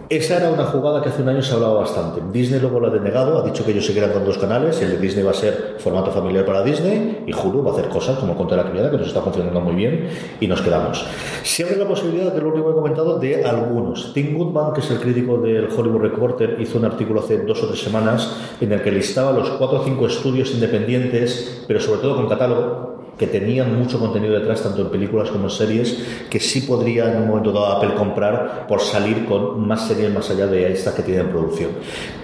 Esa 0.08 0.38
era 0.38 0.52
una 0.52 0.66
jugada 0.66 1.02
que 1.02 1.10
hace 1.10 1.24
un 1.24 1.30
año 1.30 1.42
se 1.42 1.52
hablaba 1.56 1.80
bastante. 1.80 2.22
Disney 2.32 2.60
luego 2.60 2.80
lo 2.80 2.88
ha 2.88 2.90
denegado, 2.92 3.40
ha 3.40 3.44
dicho 3.44 3.66
que 3.66 3.72
ellos 3.72 3.88
seguirán 3.88 4.12
con 4.12 4.24
dos 4.24 4.38
canales, 4.38 4.80
el 4.80 4.92
de 4.92 4.98
Disney 5.00 5.26
va 5.26 5.32
a 5.32 5.34
ser 5.34 5.78
formato 5.80 6.12
familiar 6.12 6.46
para 6.46 6.62
Disney 6.62 7.24
y 7.26 7.34
Hulu 7.34 7.64
va 7.64 7.72
a 7.72 7.74
hacer 7.74 7.90
cosas 7.90 8.20
como 8.20 8.38
Contra 8.38 8.58
la 8.58 8.70
Criada, 8.70 8.92
que 8.92 8.98
nos 8.98 9.08
está 9.08 9.22
funcionando 9.22 9.60
muy 9.62 9.74
bien 9.74 10.08
y 10.40 10.46
nos 10.48 10.62
quedamos. 10.62 11.04
Si 11.42 11.64
abre 11.64 11.78
la 11.78 11.88
posibilidad, 11.88 12.36
es 12.36 12.44
lo 12.44 12.50
único 12.50 12.66
que 12.66 12.72
he 12.72 12.76
comentado, 12.76 13.18
de 13.18 13.44
algunos. 13.44 14.14
Tim 14.14 14.38
Goodman, 14.38 14.74
que 14.74 14.82
es 14.82 14.92
el 14.92 15.00
crítico 15.00 15.40
del 15.40 15.70
Hollywood 15.76 16.02
Reporter, 16.02 16.58
hizo 16.60 16.78
un 16.78 16.86
artículo 16.86 17.22
hace 17.22 17.40
dos 17.40 17.64
o 17.64 17.68
tres 17.68 17.82
semanas 17.82 18.38
en 18.62 18.72
el 18.74 18.84
que 18.84 18.92
listaba 18.92 19.32
los 19.32 19.50
cuatro 19.52 19.80
o 19.80 19.84
cinco 19.84 20.06
estudios 20.06 20.52
independientes, 20.52 21.64
pero 21.68 21.80
sobre 21.80 22.02
todo 22.02 22.16
con 22.16 22.30
catálogo, 22.30 22.95
que 23.18 23.28
tenían 23.28 23.78
mucho 23.78 24.00
contenido 24.00 24.34
detrás, 24.34 24.64
tanto 24.64 24.82
en 24.82 24.90
películas 24.90 25.30
como 25.30 25.46
en 25.46 25.50
series, 25.50 26.06
que 26.30 26.40
sí 26.40 26.62
podría 26.62 27.12
en 27.12 27.22
un 27.22 27.28
momento 27.28 27.52
dado 27.52 27.68
Apple 27.68 27.94
comprar 27.96 28.68
por 28.68 28.82
salir 28.82 29.26
con 29.26 29.66
más 29.66 29.88
series 29.88 30.14
más 30.14 30.30
allá 30.30 30.48
de 30.48 30.72
estas 30.72 30.94
que 30.94 31.04
tienen 31.04 31.28
en 31.28 31.32
producción. 31.32 31.72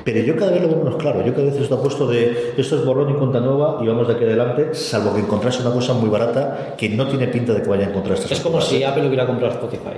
Pero 0.04 0.20
yo 0.22 0.36
cada 0.36 0.52
vez 0.52 0.62
lo 0.62 0.68
veo 0.68 0.78
menos 0.78 0.96
claro. 0.96 1.26
Yo 1.26 1.34
cada 1.34 1.46
vez 1.46 1.56
estoy 1.56 1.78
apuesto 1.78 2.08
de 2.08 2.54
esto 2.58 2.76
es 2.76 2.86
borrón 2.86 3.10
y 3.12 3.14
cuenta 3.14 3.40
nueva 3.40 3.80
y 3.82 3.88
vamos 3.88 4.08
de 4.08 4.16
aquí 4.16 4.24
adelante, 4.24 4.74
salvo 4.74 5.14
que 5.14 5.22
encontrase 5.22 5.62
una 5.62 5.72
cosa 5.72 5.94
muy 5.94 6.10
barata 6.10 6.76
que 6.78 6.90
no 6.90 7.08
tiene 7.08 7.28
pinta 7.28 7.54
de 7.54 7.62
que 7.62 7.70
vaya 7.70 7.86
a 7.86 7.90
encontrar 7.90 8.18
estas 8.18 8.32
Es 8.32 8.42
como 8.42 8.60
si 8.60 8.84
Apple 8.84 9.08
hubiera 9.08 9.26
comprado 9.26 9.54
Spotify. 9.54 9.98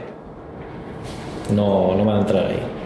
No, 1.54 1.96
no 1.96 2.06
van 2.06 2.18
a 2.18 2.20
entrar 2.22 2.46
ahí. 2.46 2.83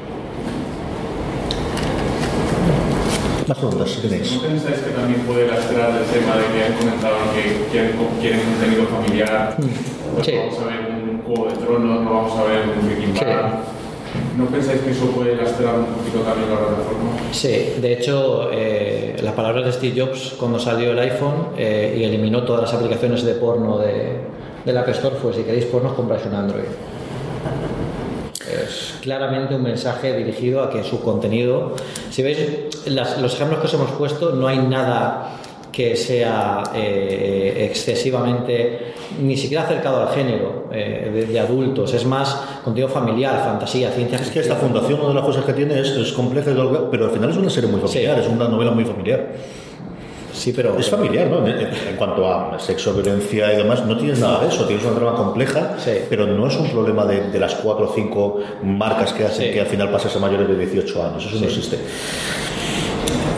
Más 3.47 3.57
preguntas, 3.57 3.89
si 3.89 4.01
tenéis. 4.01 4.33
¿No 4.33 4.41
pensáis 4.41 4.79
que 4.79 4.89
también 4.91 5.21
puede 5.21 5.47
lastrar 5.47 5.91
el 5.91 6.05
tema 6.11 6.35
de 6.35 6.45
que 6.51 6.65
han 6.65 6.73
comentado 6.73 7.15
que 7.33 7.71
quieren, 7.71 7.95
quieren 8.19 8.41
contenido 8.41 8.83
familiar? 8.87 9.55
Pues 9.57 10.27
vamos 10.35 10.59
a 10.59 10.65
ver 10.65 10.79
un 10.91 11.21
Juego 11.23 11.49
de 11.49 11.55
Tronos, 11.55 12.01
no 12.03 12.13
vamos 12.13 12.37
a 12.37 12.43
ver 12.43 12.63
un 12.77 12.85
Breaking 12.85 13.13
Bad. 13.13 13.59
¿No 14.37 14.45
pensáis 14.47 14.81
que 14.81 14.91
eso 14.91 15.05
puede 15.11 15.35
lastrar 15.35 15.75
un 15.75 15.85
poquito 15.85 16.19
también 16.19 16.49
la 16.49 16.57
plataforma? 16.57 17.11
Sí, 17.31 17.75
de 17.81 17.93
hecho, 17.93 18.49
eh, 18.51 19.15
las 19.21 19.33
palabras 19.33 19.65
de 19.65 19.71
Steve 19.71 20.01
Jobs 20.01 20.35
cuando 20.37 20.59
salió 20.59 20.91
el 20.91 20.99
iPhone 20.99 21.47
eh, 21.57 21.97
y 21.99 22.03
eliminó 22.03 22.43
todas 22.43 22.63
las 22.63 22.73
aplicaciones 22.73 23.23
de 23.23 23.33
porno 23.35 23.77
de, 23.77 24.17
del 24.65 24.77
App 24.77 24.89
Store 24.89 25.15
fue: 25.15 25.33
si 25.33 25.43
queréis 25.43 25.65
porno, 25.65 25.95
compráis 25.95 26.25
un 26.25 26.35
Android. 26.35 26.65
Es 28.47 28.95
claramente 29.01 29.55
un 29.55 29.63
mensaje 29.63 30.15
dirigido 30.15 30.61
a 30.63 30.69
que 30.69 30.83
su 30.83 31.01
contenido, 31.01 31.73
si 32.09 32.23
veis 32.23 32.37
las- 32.85 33.19
los 33.21 33.33
ejemplos 33.35 33.59
que 33.59 33.67
os 33.67 33.73
hemos 33.73 33.91
puesto, 33.91 34.31
no 34.31 34.47
hay 34.47 34.59
nada 34.59 35.31
que 35.71 35.95
sea 35.95 36.63
eh, 36.73 37.67
excesivamente 37.69 38.93
ni 39.21 39.37
siquiera 39.37 39.63
acercado 39.63 40.01
al 40.07 40.13
género 40.15 40.65
eh, 40.71 41.11
de, 41.13 41.25
de 41.27 41.39
adultos, 41.39 41.93
es 41.93 42.03
más 42.05 42.35
contenido 42.63 42.89
familiar, 42.89 43.43
fantasía, 43.43 43.91
ciencia 43.91 44.17
Es 44.17 44.29
que 44.31 44.39
esta 44.39 44.55
fundación, 44.55 44.99
una 45.01 45.09
de 45.09 45.15
las 45.15 45.23
cosas 45.25 45.45
que 45.45 45.53
tiene 45.53 45.79
es, 45.79 45.89
es 45.89 46.11
compleja, 46.13 46.51
pero 46.89 47.05
al 47.05 47.11
final 47.11 47.29
es 47.29 47.37
una 47.37 47.49
serie 47.49 47.69
muy 47.69 47.79
familiar, 47.81 48.19
es 48.19 48.27
una 48.27 48.47
novela 48.47 48.71
muy 48.71 48.85
familiar. 48.85 49.27
Sí, 50.37 50.53
pero. 50.55 50.77
Es 50.77 50.89
familiar, 50.89 51.27
¿no? 51.27 51.45
En, 51.47 51.57
en 51.59 51.95
cuanto 51.97 52.31
a 52.31 52.59
sexo, 52.59 52.93
violencia 52.93 53.53
y 53.53 53.57
demás, 53.57 53.85
no 53.85 53.97
tienes 53.97 54.19
nada 54.19 54.41
de 54.41 54.47
eso. 54.49 54.65
Tienes 54.65 54.85
una 54.85 54.95
trama 54.95 55.15
compleja, 55.15 55.75
pero 56.09 56.25
no 56.27 56.47
es 56.47 56.55
un 56.55 56.69
problema 56.69 57.05
de, 57.05 57.29
de 57.29 57.39
las 57.39 57.55
cuatro 57.55 57.89
o 57.89 57.93
cinco 57.93 58.39
marcas 58.63 59.13
que 59.13 59.25
hacen 59.25 59.53
que 59.53 59.59
al 59.61 59.67
final 59.67 59.89
pases 59.91 60.15
a 60.15 60.19
mayores 60.19 60.47
de 60.47 60.55
18 60.57 61.03
años. 61.05 61.25
Eso 61.25 61.39
no 61.39 61.45
existe. 61.47 61.77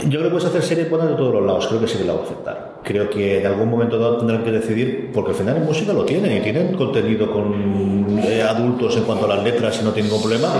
Yo 0.09 0.17
creo 0.17 0.23
que 0.23 0.37
puedes 0.37 0.49
hacer 0.49 0.63
series 0.63 0.89
buenas 0.89 1.09
de 1.09 1.15
todos 1.15 1.35
los 1.35 1.45
lados, 1.45 1.67
creo 1.67 1.79
que 1.81 1.87
sí 1.87 1.99
que 1.99 2.03
la 2.03 2.13
va 2.13 2.21
a 2.21 2.23
aceptar. 2.23 2.79
Creo 2.83 3.11
que 3.11 3.41
en 3.41 3.45
algún 3.45 3.69
momento 3.69 3.99
dado 3.99 4.17
tendrán 4.17 4.43
que 4.43 4.51
decidir, 4.51 5.11
porque 5.13 5.31
al 5.31 5.37
final 5.37 5.57
en 5.57 5.65
música 5.65 5.93
lo 5.93 6.03
tienen 6.03 6.35
y 6.35 6.39
tienen 6.39 6.73
contenido 6.75 7.31
con 7.31 8.19
eh, 8.23 8.41
adultos 8.41 8.97
en 8.97 9.03
cuanto 9.03 9.25
a 9.25 9.35
las 9.35 9.43
letras 9.43 9.79
y 9.79 9.85
no 9.85 9.91
tienen 9.91 10.11
ningún 10.11 10.27
problema 10.27 10.51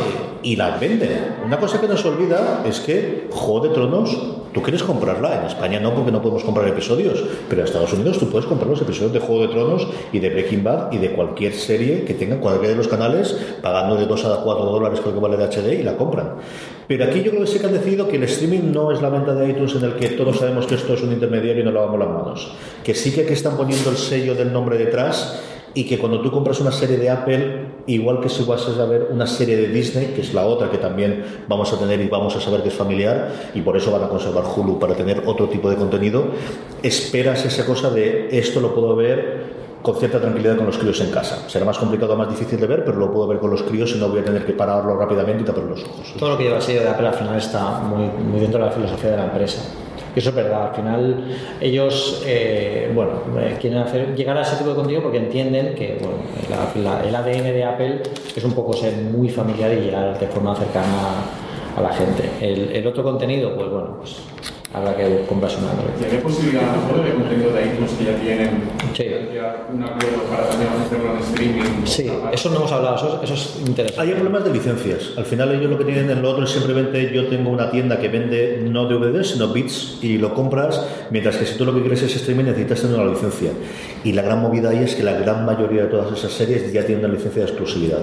y 0.44 0.56
las 0.56 0.80
venden. 0.80 1.36
Una 1.44 1.58
cosa 1.58 1.82
que 1.82 1.88
nos 1.88 2.06
olvida 2.06 2.64
es 2.64 2.80
que 2.80 3.28
Juego 3.32 3.68
de 3.68 3.74
Tronos, 3.74 4.18
tú 4.54 4.62
quieres 4.62 4.84
comprarla, 4.84 5.40
en 5.40 5.48
España 5.48 5.80
no 5.80 5.96
porque 5.96 6.12
no 6.12 6.22
podemos 6.22 6.44
comprar 6.44 6.68
episodios, 6.68 7.24
pero 7.50 7.62
en 7.62 7.68
Estados 7.68 7.94
Unidos 7.94 8.20
tú 8.20 8.30
puedes 8.30 8.46
comprar 8.46 8.70
los 8.70 8.82
episodios 8.82 9.14
de 9.14 9.20
Juego 9.20 9.42
de 9.42 9.48
Tronos 9.48 9.88
y 10.14 10.20
de 10.20 10.30
Breaking 10.30 10.64
Bad 10.64 10.92
y 10.92 11.00
de 11.00 11.14
cualquier 11.14 11.54
serie 11.54 12.04
que 12.04 12.14
tenga 12.14 12.38
cualquiera 12.38 12.70
de 12.70 12.76
los 12.76 12.88
canales 12.88 13.36
pagando 13.64 13.96
de 13.96 14.06
2 14.06 14.26
a 14.26 14.42
4 14.44 14.66
dólares 14.66 15.00
creo 15.02 15.16
que 15.16 15.20
vale 15.20 15.38
de 15.38 15.46
HD 15.46 15.80
y 15.80 15.84
la 15.84 15.98
compran. 15.98 16.36
Pero 16.88 17.06
aquí 17.06 17.22
yo 17.22 17.30
creo 17.30 17.44
que 17.44 17.48
sí 17.48 17.60
que 17.60 17.68
han 17.68 17.74
decidido 17.74 18.08
que 18.08 18.16
el 18.16 18.24
streaming 18.24 18.72
no 18.72 18.92
es 18.92 19.00
la 19.00 19.10
venta 19.10 19.36
de 19.36 19.39
iTunes 19.48 19.76
en 19.76 19.84
el 19.84 19.96
que 19.96 20.10
todos 20.10 20.38
sabemos 20.38 20.66
que 20.66 20.76
esto 20.76 20.94
es 20.94 21.02
un 21.02 21.12
intermediario 21.12 21.62
y 21.62 21.66
no 21.66 21.72
lavamos 21.72 22.00
las 22.00 22.10
manos. 22.10 22.52
Que 22.84 22.94
sí 22.94 23.12
que 23.12 23.22
aquí 23.22 23.34
están 23.34 23.58
poniendo 23.58 23.90
el 23.90 23.98
sello 23.98 24.36
del 24.36 24.52
nombre 24.52 24.78
detrás 24.78 25.42
y 25.74 25.86
que 25.86 25.98
cuando 26.00 26.22
tú 26.22 26.32
compras 26.32 26.60
una 26.60 26.72
serie 26.72 26.98
de 26.98 27.10
Apple, 27.10 27.66
igual 27.88 28.20
que 28.20 28.30
si 28.30 28.44
vas 28.44 28.68
a 28.68 28.86
ver 28.86 29.10
una 29.12 29.28
serie 29.28 29.56
de 29.56 29.68
Disney, 29.68 30.08
que 30.08 30.22
es 30.22 30.34
la 30.34 30.46
otra 30.46 30.72
que 30.72 30.78
también 30.78 31.24
vamos 31.48 31.72
a 31.74 31.78
tener 31.78 32.02
y 32.02 32.08
vamos 32.08 32.36
a 32.36 32.42
saber 32.42 32.64
que 32.64 32.70
es 32.70 32.74
familiar, 32.74 33.52
y 33.54 33.62
por 33.62 33.78
eso 33.78 33.92
van 33.92 34.04
a 34.04 34.10
conservar 34.10 34.46
Hulu 34.56 34.80
para 34.80 34.96
tener 34.96 35.24
otro 35.26 35.48
tipo 35.48 35.70
de 35.70 35.76
contenido, 35.76 36.26
esperas 36.82 37.46
esa 37.46 37.66
cosa 37.66 37.92
de 37.92 38.30
esto 38.32 38.60
lo 38.62 38.74
puedo 38.74 38.96
ver 38.96 39.59
con 39.82 39.96
cierta 39.96 40.20
tranquilidad 40.20 40.58
con 40.58 40.66
los 40.66 40.78
críos 40.78 41.00
en 41.02 41.12
casa. 41.12 41.48
Será 41.50 41.66
más 41.66 41.78
complicado, 41.78 42.16
más 42.16 42.30
difícil 42.30 42.60
de 42.60 42.68
ver, 42.68 42.84
pero 42.86 42.98
lo 42.98 43.12
puedo 43.12 43.28
ver 43.28 43.40
con 43.40 43.50
los 43.52 43.64
críos 43.64 43.94
y 43.96 44.00
no 44.00 44.10
voy 44.10 44.20
a 44.20 44.24
tener 44.26 44.46
que 44.46 44.54
pararlo 44.54 44.96
rápidamente 44.98 45.44
y 45.44 45.46
tapar 45.46 45.64
los 45.64 45.84
ojos. 45.84 46.14
Todo 46.18 46.32
lo 46.32 46.38
que 46.38 46.44
lleva 46.46 46.60
sello 46.60 46.82
de 46.82 46.90
Apple 46.90 47.08
al 47.08 47.14
final 47.14 47.38
está 47.38 47.80
muy, 47.80 48.06
muy 48.08 48.40
dentro 48.40 48.60
de 48.60 48.66
la 48.66 48.72
filosofía 48.72 49.12
de 49.12 49.18
la 49.18 49.26
empresa. 49.26 49.62
Y 50.16 50.20
eso 50.20 50.30
es 50.30 50.36
verdad, 50.36 50.70
al 50.70 50.76
final 50.76 51.24
ellos 51.62 52.24
eh, 52.26 52.92
bueno, 52.96 53.12
eh, 53.40 53.58
quieren 53.62 53.80
hacer, 53.80 54.16
llegar 54.16 54.38
a 54.38 54.42
ese 54.42 54.56
tipo 54.56 54.70
de 54.72 54.76
contenido 54.76 55.04
porque 55.04 55.18
entienden 55.20 55.76
que 55.76 55.98
bueno, 56.02 56.18
la- 56.50 56.82
la- 56.82 57.08
el 57.08 57.16
ADN 57.16 57.52
de 57.54 57.64
Apple 57.64 58.02
es 58.36 58.44
un 58.44 58.54
poco 58.54 58.74
ser 58.74 58.96
muy 58.98 59.30
familiar 59.30 59.72
y 59.72 59.82
llegar 59.82 60.18
de 60.20 60.28
forma 60.28 60.56
cercana 60.56 60.88
a 61.78 61.82
la 61.82 61.90
gente. 61.94 62.28
El, 62.42 62.72
el 62.76 62.88
otro 62.88 63.04
contenido, 63.04 63.56
pues 63.56 63.70
bueno, 63.70 63.98
pues 64.00 64.18
habrá 64.74 64.96
que 64.96 65.26
comprarse 65.28 65.58
un 65.58 65.66
Android. 65.70 65.90
¿Y 66.00 66.06
había 66.06 66.22
posibilidad 66.22 66.64
a 66.70 66.76
lo 66.76 66.82
mejor 66.84 67.04
de 67.06 67.14
contenido 67.14 67.52
de 67.54 67.66
iTunes 67.66 67.92
que 67.94 68.06
ya 68.06 68.16
tienen 68.18 68.50
Sí. 68.96 69.06
un 69.74 69.84
acuerdo 69.84 70.24
para 70.30 70.48
también 70.50 70.70
hacerlo 70.86 71.14
en 71.14 71.20
streaming? 71.24 71.86
Sí, 71.86 72.12
eso 72.32 72.50
no 72.52 72.58
hemos 72.58 72.72
hablado, 72.72 72.96
eso, 72.98 73.22
eso 73.24 73.34
es 73.34 73.68
interesante. 73.68 74.02
Hay 74.02 74.14
problemas 74.16 74.44
de 74.44 74.52
licencias. 74.54 75.12
Al 75.18 75.26
final 75.26 75.52
ellos 75.56 75.72
lo 75.72 75.78
que 75.78 75.86
tienen 75.86 76.10
en 76.12 76.22
lo 76.22 76.30
otro 76.32 76.44
es 76.44 76.52
simplemente 76.52 77.12
yo 77.14 77.28
tengo 77.28 77.50
una 77.50 77.72
tienda 77.72 78.00
que 78.00 78.10
vende 78.10 78.62
no 78.70 78.86
DVDs 78.86 79.32
sino 79.32 79.48
bits 79.48 79.98
y 80.04 80.18
lo 80.18 80.34
compras, 80.36 80.86
mientras 81.10 81.38
que 81.38 81.46
si 81.46 81.58
tú 81.58 81.66
lo 81.66 81.74
que 81.74 81.82
quieres 81.82 82.04
es 82.04 82.16
streaming 82.16 82.46
necesitas 82.46 82.82
tener 82.82 83.00
una 83.00 83.10
licencia. 83.12 83.52
Y 84.04 84.14
la 84.14 84.22
gran 84.22 84.42
movida 84.42 84.70
ahí 84.70 84.84
es 84.84 84.96
que 84.96 85.04
la 85.04 85.14
gran 85.14 85.46
mayoría 85.46 85.84
de 85.84 85.88
todas 85.88 86.18
esas 86.18 86.32
series 86.32 86.72
ya 86.72 86.86
tienen 86.86 87.04
una 87.06 87.14
licencia 87.14 87.44
de 87.44 87.50
exclusividad. 87.50 88.00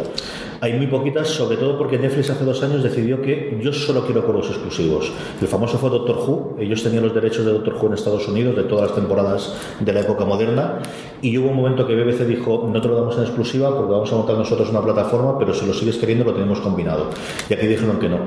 Hay 0.60 0.72
muy 0.72 0.86
poquitas, 0.86 1.28
sobre 1.28 1.58
todo 1.58 1.76
porque 1.76 1.98
Netflix 1.98 2.30
hace 2.30 2.44
dos 2.44 2.62
años 2.62 2.82
decidió 2.82 3.20
que 3.20 3.58
yo 3.62 3.72
solo 3.72 4.06
quiero 4.06 4.22
juegos 4.22 4.48
exclusivos. 4.48 5.12
El 5.40 5.48
famoso 5.48 5.76
fue 5.76 5.90
Doctor 5.90 6.16
Who. 6.16 6.56
Ellos 6.58 6.82
tenían 6.82 7.04
los 7.04 7.14
derechos 7.14 7.44
de 7.44 7.52
Doctor 7.52 7.74
Who 7.74 7.88
en 7.88 7.94
Estados 7.94 8.26
Unidos 8.26 8.56
de 8.56 8.64
todas 8.64 8.88
las 8.88 8.94
temporadas 8.94 9.54
de 9.80 9.92
la 9.92 10.00
época 10.00 10.24
moderna. 10.24 10.80
Y 11.20 11.36
hubo 11.36 11.50
un 11.50 11.56
momento 11.56 11.86
que 11.86 11.94
BBC 11.94 12.26
dijo, 12.26 12.68
no 12.72 12.80
te 12.80 12.88
lo 12.88 12.96
damos 12.96 13.16
en 13.16 13.24
exclusiva 13.24 13.74
porque 13.74 13.92
vamos 13.92 14.12
a 14.12 14.16
montar 14.16 14.36
nosotros 14.36 14.70
una 14.70 14.82
plataforma, 14.82 15.38
pero 15.38 15.52
si 15.52 15.66
lo 15.66 15.74
sigues 15.74 15.96
queriendo 15.96 16.24
lo 16.24 16.32
tenemos 16.32 16.60
combinado. 16.60 17.10
Y 17.50 17.54
aquí 17.54 17.66
dijeron 17.66 17.98
que 17.98 18.08
no. 18.08 18.20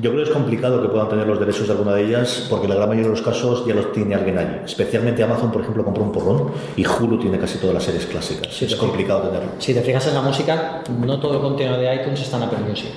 Yo 0.00 0.10
creo 0.10 0.24
que 0.24 0.30
es 0.30 0.36
complicado 0.36 0.82
que 0.82 0.88
puedan 0.88 1.08
tener 1.08 1.26
los 1.26 1.38
derechos 1.38 1.66
de 1.66 1.72
alguna 1.72 1.94
de 1.94 2.04
ellas 2.04 2.46
porque 2.50 2.68
la 2.68 2.74
gran 2.74 2.88
mayoría 2.88 3.08
de 3.08 3.16
los 3.16 3.22
casos 3.22 3.64
ya 3.66 3.74
los 3.74 3.92
tiene 3.92 4.14
alguien 4.14 4.38
allí. 4.38 4.56
Especialmente 4.64 5.22
Amazon, 5.22 5.50
por 5.50 5.62
ejemplo, 5.62 5.84
compró 5.84 6.04
un 6.04 6.12
porrón 6.12 6.50
y 6.76 6.84
Hulu 7.02 7.18
tiene 7.18 7.38
casi 7.38 7.58
todas 7.58 7.74
las 7.74 7.84
series 7.84 8.06
clásicas. 8.06 8.62
es 8.62 8.74
complicado 8.76 9.22
tenerlo. 9.22 9.50
Si 9.58 9.74
te 9.74 9.80
fijas 9.82 10.06
en 10.06 10.14
la 10.14 10.22
música, 10.22 10.82
no 11.04 11.18
todo 11.18 11.34
el 11.34 11.40
contenido 11.40 11.78
de 11.78 11.94
iTunes 11.94 12.20
está 12.20 12.36
en 12.36 12.44
Apple 12.44 12.58
Music. 12.68 12.90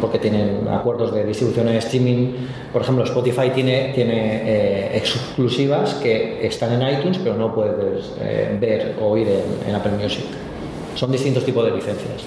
porque 0.00 0.18
tienen 0.18 0.66
acuerdos 0.68 1.14
de 1.14 1.24
distribución 1.24 1.68
en 1.68 1.76
streaming. 1.76 2.32
Por 2.72 2.82
ejemplo, 2.82 3.04
Spotify 3.04 3.50
tiene, 3.54 3.92
tiene 3.94 4.42
eh, 4.44 4.96
exclusivas 4.96 5.94
que 5.94 6.44
están 6.44 6.72
en 6.72 6.98
iTunes, 6.98 7.18
pero 7.18 7.36
no 7.36 7.54
puedes 7.54 8.12
eh, 8.20 8.56
ver 8.60 8.96
o 9.00 9.06
oír 9.06 9.28
en, 9.28 9.68
en 9.68 9.74
Apple 9.76 9.92
Music. 9.92 10.24
Son 10.94 11.10
distintos 11.10 11.44
tipos 11.44 11.64
de 11.64 11.70
licencias. 11.72 12.22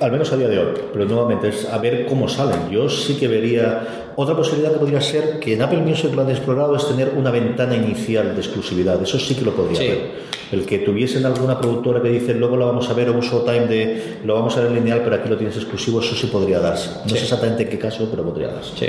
Al 0.00 0.10
menos 0.12 0.32
a 0.32 0.36
día 0.36 0.48
de 0.48 0.58
hoy, 0.58 0.74
pero 0.92 1.04
nuevamente 1.04 1.48
es 1.48 1.66
a 1.68 1.78
ver 1.78 2.06
cómo 2.06 2.28
salen. 2.28 2.70
Yo 2.70 2.88
sí 2.88 3.14
que 3.16 3.28
vería 3.28 4.12
otra 4.16 4.34
posibilidad 4.36 4.72
que 4.72 4.78
podría 4.78 5.00
ser 5.00 5.38
que 5.38 5.54
en 5.54 5.62
Apple 5.62 5.78
Music 5.80 6.12
lo 6.14 6.22
han 6.22 6.30
explorado 6.30 6.74
es 6.76 6.86
tener 6.88 7.12
una 7.16 7.30
ventana 7.30 7.76
inicial 7.76 8.34
de 8.34 8.40
exclusividad. 8.40 9.00
Eso 9.02 9.18
sí 9.18 9.34
que 9.34 9.44
lo 9.44 9.52
podría 9.54 9.78
Sí. 9.78 9.86
ver. 9.88 10.30
El 10.52 10.66
que 10.66 10.78
tuviesen 10.80 11.24
alguna 11.26 11.60
productora 11.60 12.02
que 12.02 12.08
dice 12.08 12.34
luego 12.34 12.56
lo 12.56 12.66
vamos 12.66 12.88
a 12.90 12.94
ver 12.94 13.08
o 13.10 13.12
un 13.12 13.20
showtime 13.20 13.66
de 13.68 14.18
lo 14.24 14.34
vamos 14.34 14.56
a 14.56 14.62
ver 14.62 14.72
lineal, 14.72 15.02
pero 15.04 15.16
aquí 15.16 15.28
lo 15.28 15.36
tienes 15.36 15.56
exclusivo, 15.56 16.00
eso 16.00 16.14
sí 16.16 16.26
podría 16.26 16.58
darse. 16.58 16.90
No 17.04 17.10
Sí. 17.10 17.16
sé 17.18 17.22
exactamente 17.24 17.62
en 17.62 17.68
qué 17.68 17.78
caso, 17.78 18.08
pero 18.10 18.24
podría 18.24 18.48
darse. 18.48 18.70
Sí. 18.76 18.86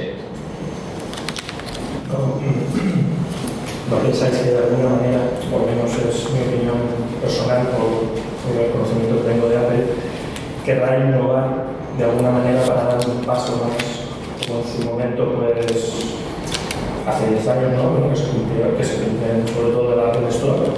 ¿No 3.89 3.97
pensáis 4.03 4.35
que 4.37 4.49
de 4.51 4.57
alguna 4.57 4.89
manera, 4.95 5.19
por 5.51 5.61
lo 5.61 5.67
menos 5.67 5.91
es 5.91 6.29
mi 6.31 6.39
opinión 6.39 6.77
personal, 7.21 7.67
por, 7.67 8.30
por 8.41 8.57
el 8.57 8.71
conocimiento 8.71 9.21
que 9.21 9.29
tengo 9.31 9.49
de 9.49 9.57
Apple, 9.57 9.85
querrá 10.65 10.97
innovar 10.97 11.65
de 11.97 12.03
alguna 12.03 12.31
manera 12.31 12.61
para 12.63 12.83
dar 12.83 12.99
un 13.07 13.21
paso 13.25 13.61
más, 13.63 14.47
como 14.47 14.61
en 14.61 14.67
su 14.67 14.89
momento, 14.89 15.33
pues, 15.35 16.11
hace 17.07 17.29
10 17.29 17.47
años, 17.47 17.71
¿no? 17.73 17.89
Bueno, 17.91 18.09
que 18.09 18.15
se 18.15 18.27
cumplió, 18.29 18.77
que 18.77 18.83
se 18.83 18.95
cumplían 19.03 19.47
sobre 19.47 19.71
todo 19.71 19.91
de 19.91 19.95
la 19.97 20.09
Apple 20.09 20.29
Store. 20.29 20.69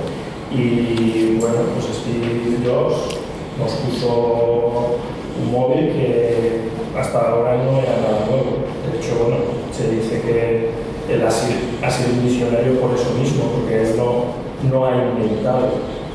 Y 0.51 1.37
bueno, 1.39 1.55
pues 1.73 1.97
Steve 1.97 2.59
Jobs 2.63 3.17
nos 3.57 3.71
puso 3.71 4.97
un 5.41 5.51
móvil 5.51 5.91
que 5.93 6.69
hasta 6.97 7.19
ahora 7.19 7.57
no 7.57 7.79
era 7.79 7.97
nada 7.97 8.25
nuevo. 8.27 8.61
De 8.85 8.97
hecho, 8.97 9.17
bueno, 9.23 9.37
se 9.71 9.89
dice 9.89 10.21
que 10.21 10.69
él 11.09 11.25
ha 11.25 11.31
sido, 11.31 11.59
ha 11.81 11.89
sido 11.89 12.13
un 12.13 12.23
visionario 12.23 12.79
por 12.79 12.93
eso 12.93 13.11
mismo, 13.19 13.45
porque 13.45 13.81
él 13.81 13.97
no, 13.97 14.25
no 14.69 14.85
ha 14.85 14.95
inventado, 14.95 15.69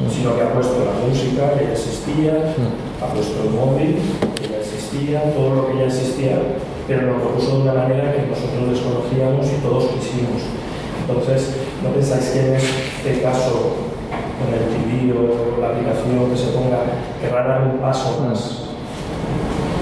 sino 0.06 0.36
que 0.36 0.42
ha 0.42 0.54
puesto 0.54 0.78
la 0.86 0.94
música 1.02 1.58
que 1.58 1.66
ya 1.66 1.72
existía, 1.72 2.54
ha 3.02 3.06
puesto 3.12 3.42
el 3.42 3.50
móvil 3.50 3.98
que 4.38 4.48
ya 4.48 4.58
existía, 4.62 5.34
todo 5.34 5.54
lo 5.54 5.66
que 5.66 5.78
ya 5.78 5.86
existía, 5.86 6.38
pero 6.86 7.02
lo 7.02 7.18
propuso 7.18 7.56
de 7.56 7.62
una 7.62 7.74
manera 7.74 8.14
que 8.14 8.30
nosotros 8.30 8.70
desconocíamos 8.70 9.46
y 9.50 9.58
todos 9.60 9.90
quisimos. 9.98 10.46
Entonces, 11.02 11.56
¿no 11.82 11.90
pensáis 11.90 12.30
que 12.30 12.40
en 12.40 12.54
este 12.54 13.22
caso, 13.22 13.74
con 14.38 14.48
el 14.54 14.70
TV 14.70 15.10
o 15.18 15.60
la 15.60 15.74
aplicación 15.74 16.30
que 16.30 16.38
se 16.38 16.54
ponga, 16.54 16.86
querrá 17.20 17.48
dar 17.48 17.62
un 17.62 17.78
paso 17.78 18.22
más 18.22 18.68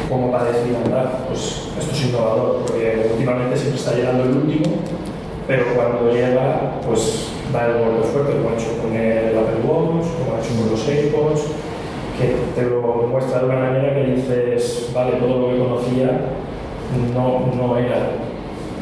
como 0.08 0.30
para 0.30 0.44
decir, 0.44 0.74
anda, 0.84 1.26
pues 1.26 1.68
esto 1.78 1.92
es 1.92 2.06
innovador, 2.06 2.62
porque 2.62 3.10
últimamente 3.12 3.56
siempre 3.56 3.78
está 3.78 3.94
llegando 3.94 4.22
el 4.24 4.36
último, 4.36 4.76
pero 5.46 5.64
cuando 5.74 6.12
llega, 6.12 6.80
pues 6.86 7.35
el 7.64 7.78
golpe 7.78 8.02
fuerte, 8.08 8.32
como 8.36 8.50
ha 8.50 8.54
hecho 8.54 8.76
con 8.82 8.92
el 8.94 9.38
Apple 9.38 9.60
Watch, 9.64 10.06
como 10.18 10.36
ha 10.36 10.40
hecho 10.40 10.52
con 10.60 10.70
los 10.70 10.88
AirPods, 10.88 11.40
que 12.18 12.36
te 12.54 12.68
lo 12.68 12.80
muestra 13.08 13.40
de 13.40 13.44
una 13.46 13.56
manera 13.60 13.94
que 13.94 14.04
dices, 14.14 14.90
vale, 14.94 15.12
todo 15.12 15.38
lo 15.40 15.48
que 15.52 15.58
conocía 15.58 16.20
no, 17.14 17.46
no 17.54 17.76
era 17.78 18.10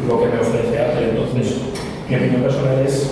lo 0.09 0.21
que 0.21 0.27
me 0.27 0.41
ofrece 0.41 0.79
Apple. 0.81 1.11
Entonces, 1.11 1.57
mi 2.09 2.17
opinión 2.17 2.43
personal 2.43 2.79
es 2.87 3.11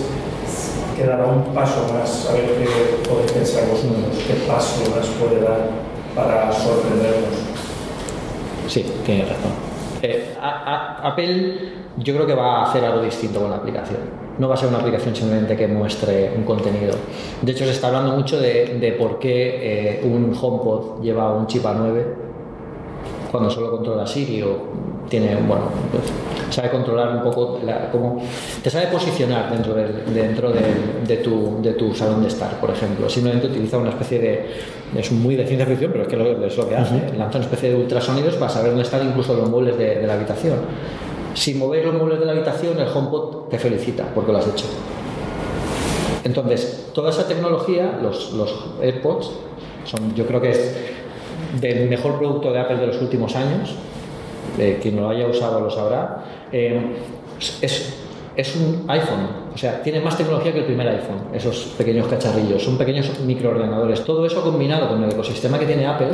que 0.95 1.05
dará 1.05 1.25
un 1.25 1.43
paso 1.53 1.87
más, 1.93 2.29
a 2.29 2.33
ver 2.33 2.45
qué 2.45 3.07
podéis 3.09 3.31
pensar 3.31 3.63
vosotros, 3.69 4.23
qué 4.27 4.33
paso 4.47 4.81
más 4.95 5.07
puede 5.07 5.41
dar 5.41 5.69
para 6.15 6.51
sorprendernos. 6.51 7.33
Sí, 8.67 8.85
tienes 9.05 9.27
razón. 9.27 9.51
Eh, 10.03 10.35
a- 10.41 10.99
a- 11.01 11.07
Apple 11.09 11.59
yo 11.97 12.13
creo 12.13 12.25
que 12.27 12.33
va 12.35 12.61
a 12.61 12.69
hacer 12.69 12.83
algo 12.85 13.01
distinto 13.01 13.41
con 13.41 13.49
la 13.49 13.57
aplicación. 13.57 14.22
No 14.39 14.47
va 14.47 14.55
a 14.55 14.57
ser 14.57 14.69
una 14.69 14.79
aplicación 14.79 15.15
simplemente 15.15 15.55
que 15.55 15.67
muestre 15.67 16.31
un 16.35 16.43
contenido. 16.43 16.93
De 17.41 17.51
hecho, 17.51 17.65
se 17.65 17.71
está 17.71 17.87
hablando 17.87 18.13
mucho 18.15 18.39
de, 18.39 18.77
de 18.79 18.91
por 18.93 19.19
qué 19.19 19.99
eh, 19.99 20.01
un 20.03 20.35
HomePod 20.39 21.01
lleva 21.03 21.33
un 21.35 21.45
chip 21.47 21.63
A9 21.63 22.03
cuando 23.31 23.49
solo 23.49 23.71
controla 23.71 24.05
Siri 24.05 24.41
o 24.43 24.57
tiene, 25.09 25.35
bueno, 25.35 25.65
pues, 25.91 26.03
sabe 26.49 26.69
controlar 26.71 27.15
un 27.17 27.23
poco 27.23 27.59
la- 27.65 27.91
cómo 27.91 28.21
te 28.63 28.69
sabe 28.69 28.87
posicionar 28.87 29.51
dentro 29.51 29.73
del, 29.73 30.13
dentro 30.13 30.51
del- 30.51 31.05
de, 31.07 31.17
tu, 31.17 31.61
de 31.61 31.73
tu 31.73 31.93
salón 31.93 32.21
de 32.21 32.27
estar, 32.29 32.59
por 32.59 32.69
ejemplo. 32.71 33.09
Simplemente 33.09 33.47
utiliza 33.47 33.77
una 33.77 33.89
especie 33.89 34.19
de, 34.19 34.45
es 34.97 35.11
muy 35.11 35.35
de 35.35 35.45
ciencia 35.45 35.65
ficción, 35.67 35.91
pero 35.91 36.03
es 36.05 36.09
que 36.09 36.15
lo- 36.17 36.45
es 36.45 36.57
lo 36.57 36.69
que 36.69 36.75
hace. 36.75 36.95
Lanza 37.17 37.37
una 37.37 37.45
especie 37.45 37.69
de 37.69 37.75
ultrasonidos 37.75 38.35
para 38.35 38.49
saber 38.49 38.69
dónde 38.69 38.83
están 38.83 39.05
incluso 39.07 39.35
los 39.35 39.49
muebles 39.49 39.77
de, 39.77 39.95
de 39.99 40.07
la 40.07 40.13
habitación. 40.13 40.55
Si 41.33 41.55
movéis 41.55 41.85
los 41.85 41.95
muebles 41.95 42.19
de 42.19 42.25
la 42.25 42.33
habitación, 42.33 42.79
el 42.79 42.87
HomePod 42.87 43.49
te 43.49 43.57
felicita 43.57 44.05
porque 44.13 44.31
lo 44.31 44.37
has 44.37 44.47
hecho. 44.47 44.65
Entonces, 46.23 46.89
toda 46.93 47.09
esa 47.09 47.27
tecnología, 47.27 47.99
los, 48.01 48.33
los 48.33 48.53
AirPods, 48.81 49.31
son, 49.85 50.15
yo 50.15 50.25
creo 50.25 50.39
que 50.39 50.51
es 50.51 50.75
del 51.59 51.89
mejor 51.89 52.17
producto 52.17 52.51
de 52.51 52.59
Apple 52.59 52.77
de 52.77 52.87
los 52.87 53.01
últimos 53.01 53.35
años. 53.35 53.75
Eh, 54.57 54.79
quien 54.81 54.95
lo 54.95 55.09
haya 55.09 55.27
usado 55.27 55.59
lo 55.59 55.69
sabrá. 55.69 56.23
Eh, 56.51 56.95
es, 57.61 57.93
es 58.35 58.55
un 58.55 58.85
iPhone, 58.87 59.27
o 59.53 59.57
sea, 59.57 59.81
tiene 59.83 59.99
más 59.99 60.17
tecnología 60.17 60.51
que 60.51 60.59
el 60.59 60.65
primer 60.65 60.87
iPhone, 60.87 61.27
esos 61.33 61.73
pequeños 61.77 62.07
cacharrillos, 62.07 62.63
son 62.63 62.77
pequeños 62.77 63.19
microordenadores. 63.19 64.03
Todo 64.03 64.25
eso 64.25 64.41
combinado 64.41 64.89
con 64.89 65.03
el 65.03 65.11
ecosistema 65.11 65.59
que 65.59 65.65
tiene 65.65 65.85
Apple 65.85 66.09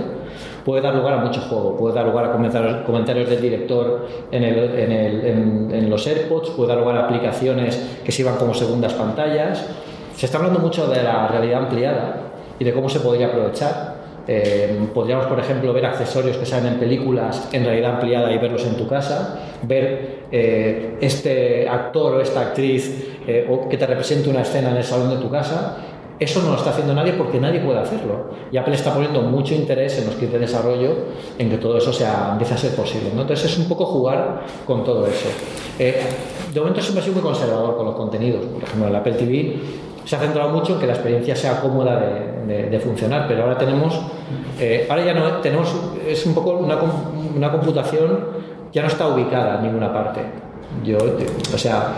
puede 0.65 0.81
dar 0.81 0.95
lugar 0.95 1.13
a 1.13 1.17
mucho 1.17 1.41
juego, 1.41 1.75
puede 1.77 1.95
dar 1.95 2.05
lugar 2.05 2.25
a 2.25 2.31
comentarios, 2.31 2.77
comentarios 2.85 3.29
del 3.29 3.41
director 3.41 4.07
en, 4.31 4.43
el- 4.43 4.79
en 4.79 5.71
en 5.73 5.89
los 5.89 6.05
AirPods, 6.07 6.49
puede 6.51 6.69
dar 6.69 6.77
lugar 6.79 6.97
a 6.97 7.05
aplicaciones 7.05 7.99
que 8.03 8.11
sirvan 8.11 8.35
como 8.37 8.53
segundas 8.53 8.93
pantallas. 8.93 9.65
Se 10.15 10.25
está 10.25 10.37
hablando 10.37 10.59
mucho 10.59 10.87
de 10.87 11.01
la 11.03 11.27
realidad 11.27 11.63
ampliada 11.63 12.15
y 12.59 12.63
de 12.63 12.73
cómo 12.73 12.89
se 12.89 12.99
podría 12.99 13.27
aprovechar. 13.27 13.97
Eh, 14.31 14.87
podríamos, 14.93 15.25
por 15.25 15.39
ejemplo, 15.39 15.73
ver 15.73 15.85
accesorios 15.87 16.37
que 16.37 16.45
salen 16.45 16.73
en 16.73 16.79
películas 16.79 17.49
en 17.51 17.63
realidad 17.65 17.93
ampliada 17.95 18.31
y 18.31 18.37
verlos 18.37 18.63
en 18.65 18.75
tu 18.75 18.87
casa, 18.87 19.39
ver 19.63 20.19
eh, 20.31 20.97
este 21.01 21.67
actor 21.67 22.13
o 22.15 22.21
esta 22.21 22.41
actriz 22.41 23.17
eh, 23.25 23.47
o 23.49 23.67
que 23.67 23.77
te 23.77 23.87
represente 23.87 24.29
una 24.29 24.41
escena 24.41 24.69
en 24.69 24.77
el 24.77 24.83
salón 24.83 25.09
de 25.09 25.15
tu 25.17 25.31
casa. 25.31 25.77
Eso 26.19 26.41
no 26.43 26.49
lo 26.51 26.57
está 26.57 26.71
haciendo 26.71 26.93
nadie 26.93 27.13
porque 27.13 27.39
nadie 27.39 27.61
puede 27.61 27.79
hacerlo. 27.79 28.31
Y 28.51 28.57
Apple 28.57 28.75
está 28.75 28.93
poniendo 28.93 29.21
mucho 29.21 29.53
interés 29.55 29.97
en 29.99 30.07
los 30.07 30.15
kits 30.15 30.33
de 30.33 30.39
desarrollo 30.39 30.91
en 31.37 31.49
que 31.49 31.57
todo 31.57 31.77
eso 31.77 31.93
sea, 31.93 32.29
empiece 32.33 32.53
a 32.53 32.57
ser 32.57 32.75
posible. 32.75 33.11
¿no? 33.15 33.21
Entonces 33.21 33.51
es 33.51 33.57
un 33.57 33.69
poco 33.69 33.85
jugar 33.85 34.41
con 34.67 34.83
todo 34.83 35.07
eso. 35.07 35.29
Eh, 35.79 36.01
de 36.53 36.59
momento 36.59 36.81
siempre 36.81 37.01
sido 37.03 37.13
muy 37.15 37.23
conservador 37.23 37.77
con 37.77 37.85
los 37.85 37.95
contenidos. 37.95 38.45
Por 38.45 38.63
ejemplo, 38.63 38.87
el 38.89 38.95
Apple 38.95 39.13
TV 39.13 39.59
se 40.03 40.15
ha 40.15 40.19
centrado 40.19 40.49
mucho 40.49 40.73
en 40.73 40.79
que 40.79 40.87
la 40.87 40.93
experiencia 40.93 41.35
sea 41.35 41.61
cómoda 41.61 41.97
de, 41.99 42.53
de- 42.53 42.69
de 42.69 42.79
funcionar, 42.79 43.25
pero 43.27 43.43
ahora 43.43 43.57
tenemos, 43.57 43.97
eh, 44.59 44.87
ahora 44.89 45.05
ya 45.05 45.13
no 45.13 45.23
tenemos, 45.37 45.73
es 46.07 46.25
un 46.25 46.33
poco 46.33 46.51
una, 46.53 46.77
una 47.35 47.51
computación 47.51 48.25
ya 48.73 48.81
no 48.81 48.87
está 48.87 49.07
ubicada 49.07 49.57
en 49.59 49.63
ninguna 49.67 49.93
parte. 49.93 50.21
Yo, 50.83 50.97
eh, 50.97 51.25
o 51.53 51.57
sea, 51.57 51.93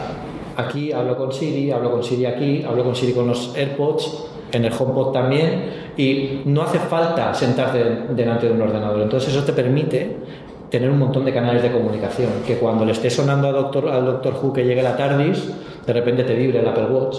aquí 0.57 0.91
hablo 0.91 1.17
con 1.17 1.31
Siri, 1.31 1.71
hablo 1.71 1.91
con 1.91 2.03
Siri 2.03 2.25
aquí, 2.25 2.63
hablo 2.67 2.83
con 2.83 2.95
Siri 2.95 3.13
con 3.13 3.27
los 3.27 3.55
AirPods, 3.55 4.25
en 4.51 4.65
el 4.65 4.73
HomePod 4.73 5.11
también, 5.11 5.91
y 5.97 6.41
no 6.45 6.61
hace 6.61 6.79
falta 6.79 7.33
sentarte 7.33 7.83
delante 8.13 8.47
de 8.47 8.53
un 8.53 8.61
ordenador. 8.61 9.01
Entonces 9.01 9.33
eso 9.33 9.43
te 9.43 9.53
permite 9.53 10.17
tener 10.69 10.89
un 10.89 10.99
montón 10.99 11.25
de 11.25 11.33
canales 11.33 11.61
de 11.61 11.71
comunicación, 11.71 12.29
que 12.45 12.55
cuando 12.55 12.85
le 12.85 12.93
esté 12.93 13.09
sonando 13.09 13.47
al 13.47 13.53
doctor, 13.53 13.89
al 13.89 14.05
doctor 14.05 14.35
Who 14.41 14.53
que 14.53 14.63
llegue 14.63 14.81
la 14.81 14.95
TARDIS, 14.95 15.51
de 15.85 15.93
repente 15.93 16.23
te 16.23 16.33
vibre 16.33 16.59
el 16.59 16.67
Apple 16.67 16.85
Watch. 16.85 17.17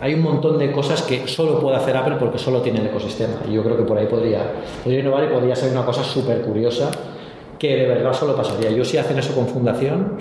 Hay 0.00 0.14
un 0.14 0.22
montón 0.22 0.58
de 0.58 0.70
cosas 0.70 1.02
que 1.02 1.26
solo 1.26 1.58
puede 1.58 1.76
hacer 1.76 1.96
Apple 1.96 2.16
porque 2.20 2.38
solo 2.38 2.60
tiene 2.60 2.78
el 2.80 2.86
ecosistema. 2.86 3.34
Y 3.48 3.52
yo 3.54 3.64
creo 3.64 3.76
que 3.76 3.82
por 3.82 3.98
ahí 3.98 4.06
podría, 4.06 4.42
podría 4.84 5.00
innovar 5.00 5.24
y 5.24 5.26
podría 5.26 5.56
ser 5.56 5.72
una 5.72 5.84
cosa 5.84 6.04
súper 6.04 6.42
curiosa 6.42 6.88
que 7.58 7.76
de 7.76 7.86
verdad 7.86 8.12
solo 8.12 8.36
pasaría. 8.36 8.70
Yo 8.70 8.84
si 8.84 8.96
hacen 8.96 9.18
eso 9.18 9.34
con 9.34 9.48
fundación, 9.48 10.18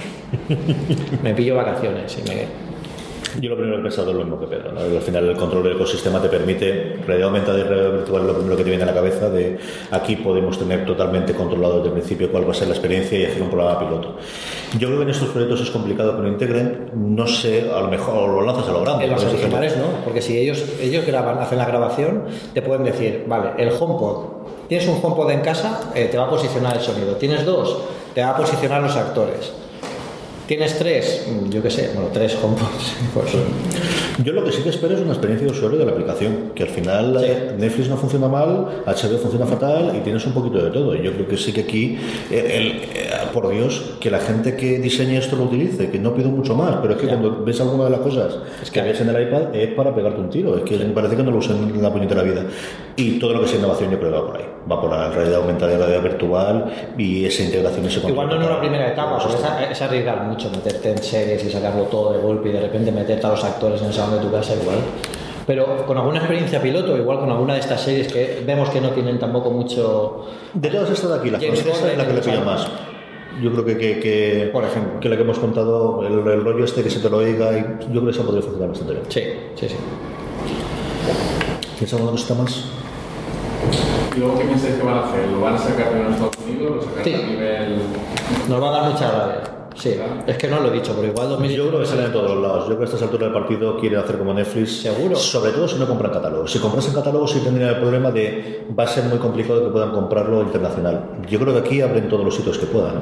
me 1.23 1.33
pillo 1.33 1.55
vacaciones 1.55 2.17
y 2.17 2.29
me... 2.29 2.66
Yo 3.39 3.49
lo 3.49 3.57
primero 3.57 3.79
he 3.79 3.81
pensado 3.81 4.11
es 4.11 4.17
lo 4.17 4.23
mismo 4.23 4.39
que 4.39 4.47
Pedro. 4.47 4.71
¿no? 4.71 4.79
Al 4.79 5.01
final 5.01 5.29
el 5.29 5.37
control 5.37 5.63
del 5.63 5.73
ecosistema 5.73 6.21
te 6.21 6.29
permite, 6.29 6.97
realidad 7.05 7.29
aumentada 7.29 7.59
y 7.59 7.63
realidad 7.63 7.91
virtual 7.91 8.21
es 8.21 8.27
lo 8.27 8.33
primero 8.35 8.57
que 8.57 8.63
te 8.63 8.69
viene 8.69 8.83
a 8.83 8.87
la 8.87 8.93
cabeza 8.93 9.29
de 9.29 9.59
aquí 9.91 10.15
podemos 10.15 10.57
tener 10.57 10.85
totalmente 10.85 11.33
controlado 11.33 11.77
desde 11.77 11.87
el 11.87 11.93
principio 11.93 12.31
cuál 12.31 12.47
va 12.47 12.51
a 12.51 12.55
ser 12.55 12.67
la 12.67 12.73
experiencia 12.73 13.19
y 13.19 13.25
hacer 13.25 13.41
un 13.41 13.49
programa 13.49 13.79
piloto. 13.79 14.15
Yo 14.77 14.87
creo 14.87 14.99
que 14.99 15.03
en 15.03 15.09
estos 15.09 15.29
proyectos 15.29 15.61
es 15.61 15.69
complicado 15.69 16.15
que 16.15 16.23
lo 16.23 16.27
integren, 16.27 16.91
no 16.95 17.27
sé, 17.27 17.69
a 17.71 17.79
lo 17.81 17.87
mejor 17.89 18.29
lo 18.29 18.41
lanzas 18.41 18.69
a 18.69 18.71
lo 18.71 18.81
grande. 18.81 19.05
En 19.05 19.13
eso 19.13 19.27
originales 19.27 19.77
no, 19.77 20.03
porque 20.03 20.21
si 20.21 20.37
ellos, 20.37 20.63
ellos 20.81 21.05
graban, 21.05 21.37
hacen 21.37 21.57
la 21.57 21.65
grabación, 21.65 22.23
te 22.53 22.61
pueden 22.61 22.85
decir, 22.85 23.25
vale, 23.27 23.51
el 23.57 23.69
HomePod, 23.69 24.37
tienes 24.67 24.87
un 24.87 24.99
HomePod 25.01 25.31
en 25.31 25.41
casa, 25.41 25.91
eh, 25.95 26.07
te 26.09 26.17
va 26.17 26.25
a 26.25 26.29
posicionar 26.29 26.75
el 26.75 26.81
sonido. 26.81 27.15
Tienes 27.15 27.45
dos, 27.45 27.77
te 28.13 28.21
va 28.21 28.31
a 28.31 28.37
posicionar 28.37 28.81
los 28.81 28.95
actores. 28.95 29.53
¿Tienes 30.47 30.77
tres? 30.79 31.27
Yo 31.49 31.61
qué 31.61 31.69
sé, 31.69 31.91
bueno, 31.93 32.09
tres 32.13 32.37
HomePods. 32.41 32.95
Pues, 33.13 33.31
Yo 34.23 34.33
lo 34.33 34.43
que 34.43 34.51
sí 34.51 34.61
que 34.61 34.69
espero 34.69 34.93
es 34.95 35.01
una 35.01 35.11
experiencia 35.11 35.45
de 35.47 35.53
usuario 35.53 35.77
de 35.79 35.85
la 35.85 35.91
aplicación, 35.91 36.51
que 36.55 36.63
al 36.63 36.69
final 36.69 37.17
eh, 37.23 37.53
Netflix 37.57 37.89
no 37.89 37.97
funciona 37.97 38.27
mal, 38.27 38.83
HBO 38.85 39.17
funciona 39.17 39.45
fatal 39.45 39.93
y 39.97 39.99
tienes 40.01 40.25
un 40.25 40.33
poquito 40.33 40.63
de 40.63 40.71
todo. 40.71 40.95
Y 40.95 41.01
yo 41.03 41.13
creo 41.13 41.27
que 41.27 41.37
sí 41.37 41.51
que 41.51 41.61
aquí, 41.61 41.97
eh, 42.31 42.51
el- 42.57 42.71
eh, 42.97 43.09
por 43.33 43.49
Dios, 43.49 43.95
que 43.99 44.09
la 44.11 44.19
gente 44.19 44.55
que 44.55 44.79
diseñe 44.79 45.17
esto 45.17 45.35
lo 45.35 45.43
utilice, 45.43 45.89
que 45.89 45.99
no 45.99 46.13
pido 46.13 46.29
mucho 46.29 46.55
más, 46.55 46.77
pero 46.81 46.93
es 46.93 46.99
que 47.01 47.07
cuando 47.07 47.43
ves 47.43 47.59
alguna 47.61 47.85
de 47.85 47.89
las 47.91 47.99
cosas 48.01 48.37
que 48.71 48.81
ves 48.81 49.01
en 49.01 49.09
el 49.09 49.21
iPad 49.27 49.53
es 49.55 49.73
para 49.73 49.93
pegarte 49.93 50.21
un 50.21 50.29
tiro, 50.29 50.57
es 50.57 50.63
que 50.63 50.77
me 50.77 50.85
parece 50.93 51.15
que 51.15 51.23
no 51.23 51.31
lo 51.31 51.37
usan 51.37 51.57
en 51.57 51.81
la 51.81 51.91
puñetera 51.91 52.21
vida. 52.23 52.43
Y 52.95 53.19
todo 53.19 53.33
lo 53.33 53.41
que 53.41 53.47
sea 53.47 53.59
innovación 53.59 53.91
yo 53.91 53.99
creo 53.99 54.11
que 54.11 54.17
va 54.17 54.25
por 54.27 54.37
ahí, 54.37 54.45
va 54.71 54.81
por 54.81 54.89
la 54.91 55.09
realidad 55.11 55.39
aumentada 55.41 55.73
y 55.73 55.77
la 55.77 55.85
realidad 55.85 56.03
virtual 56.09 56.65
y 56.97 57.25
esa 57.25 57.43
integración 57.43 57.85
ese 57.85 58.07
Igual 58.07 58.29
no 58.29 58.35
en 58.35 58.43
una 58.43 58.59
primera 58.59 58.87
etapa, 58.91 59.17
porque 59.19 59.35
es, 59.35 59.71
es 59.71 59.81
arriesgar 59.81 60.23
mucho 60.23 60.36
meterte 60.45 60.91
en 60.91 60.97
series 61.03 61.43
y 61.43 61.49
sacarlo 61.51 61.83
todo 61.83 62.13
de 62.13 62.19
golpe 62.19 62.49
y 62.49 62.51
de 62.53 62.61
repente 62.61 62.91
meterte 62.91 63.25
a 63.25 63.29
los 63.31 63.43
actores 63.43 63.81
en 63.81 63.87
el 63.87 63.93
salón 63.93 64.19
de 64.19 64.25
tu 64.25 64.31
casa 64.31 64.53
igual. 64.53 64.77
Pero 65.45 65.85
con 65.85 65.97
alguna 65.97 66.17
experiencia 66.19 66.61
piloto, 66.61 66.95
igual 66.97 67.19
con 67.19 67.29
alguna 67.31 67.53
de 67.53 67.61
estas 67.61 67.81
series 67.81 68.11
que 68.11 68.43
vemos 68.45 68.69
que 68.69 68.81
no 68.81 68.89
tienen 68.89 69.17
tampoco 69.17 69.49
mucho... 69.49 70.25
De 70.53 70.69
todas 70.69 70.89
estas 70.91 71.09
de 71.09 71.15
aquí, 71.17 71.29
la 71.29 71.39
francesa 71.39 71.91
es 71.91 71.97
la 71.97 72.05
que 72.05 72.13
le 72.13 72.21
pilla 72.21 72.41
más. 72.43 72.67
Yo 73.41 73.51
creo 73.53 73.63
que, 73.65 73.77
que, 73.77 73.99
que, 73.99 74.49
Por 74.51 74.63
ejemplo. 74.65 74.99
que 74.99 75.07
la 75.09 75.15
que 75.15 75.21
hemos 75.21 75.39
contado, 75.39 76.05
el, 76.05 76.27
el 76.27 76.43
rollo 76.43 76.65
este 76.65 76.83
que 76.83 76.89
se 76.89 76.99
te 76.99 77.09
lo 77.09 77.17
oiga, 77.17 77.51
y 77.57 77.61
yo 77.93 78.01
creo 78.01 78.05
que 78.05 78.11
esa 78.11 78.23
podría 78.23 78.41
funcionar 78.41 78.69
bastante 78.69 78.93
bien. 78.93 79.05
Sí, 79.09 79.21
sí, 79.55 79.69
sí. 79.69 79.75
¿Tienes 81.77 81.93
alguna 81.93 82.11
cosita 82.11 82.33
más? 82.33 82.65
¿Y 84.15 84.19
luego 84.19 84.37
qué 84.39 84.45
pensáis 84.45 84.75
que 84.75 84.83
van 84.83 84.97
a 84.97 85.05
hacer? 85.05 85.27
¿Lo 85.29 85.41
van 85.41 85.53
a 85.55 85.57
sacar 85.57 85.89
primero 85.89 86.07
en 86.09 86.13
Estados 86.15 86.35
Unidos? 86.45 86.75
¿Lo 86.77 86.81
sacarán 86.81 87.03
Sí. 87.05 87.13
a 87.13 87.27
nivel...? 87.27 87.77
Nos 88.49 88.63
va 88.63 88.67
a 88.69 88.71
dar 88.81 88.91
mucha 88.91 89.11
rabia. 89.11 89.41
Sí, 89.77 89.95
es 90.25 90.37
que 90.37 90.47
no 90.47 90.59
lo 90.59 90.69
he 90.69 90.73
dicho, 90.73 90.93
pero 90.95 91.07
igual 91.07 91.29
2000 91.29 91.51
Yo 91.51 91.67
creo 91.67 91.79
que 91.81 91.85
salen 91.85 92.05
en 92.05 92.11
todos 92.11 92.41
lados. 92.41 92.61
Yo 92.61 92.65
creo 92.65 92.77
que 92.79 92.83
a 92.83 92.85
estas 92.85 93.01
alturas 93.03 93.31
del 93.31 93.33
partido 93.33 93.77
quieren 93.79 93.99
hacer 93.99 94.17
como 94.17 94.33
Netflix. 94.33 94.81
Seguro. 94.81 95.15
Sobre 95.15 95.51
todo 95.51 95.67
si 95.67 95.77
no 95.77 95.87
compran 95.87 96.11
catálogos. 96.11 96.51
Si 96.51 96.59
compras 96.59 96.87
en 96.87 96.93
catálogos 96.93 97.31
sí 97.31 97.39
tendrían 97.41 97.69
el 97.69 97.79
problema 97.79 98.11
de 98.11 98.65
va 98.77 98.85
a 98.85 98.87
ser 98.87 99.03
muy 99.05 99.19
complicado 99.19 99.63
que 99.63 99.69
puedan 99.69 99.91
comprarlo 99.91 100.41
internacional. 100.41 101.17
Yo 101.29 101.39
creo 101.39 101.53
que 101.53 101.59
aquí 101.59 101.81
abren 101.81 102.09
todos 102.09 102.25
los 102.25 102.35
sitios 102.35 102.57
que 102.57 102.65
puedan. 102.65 103.01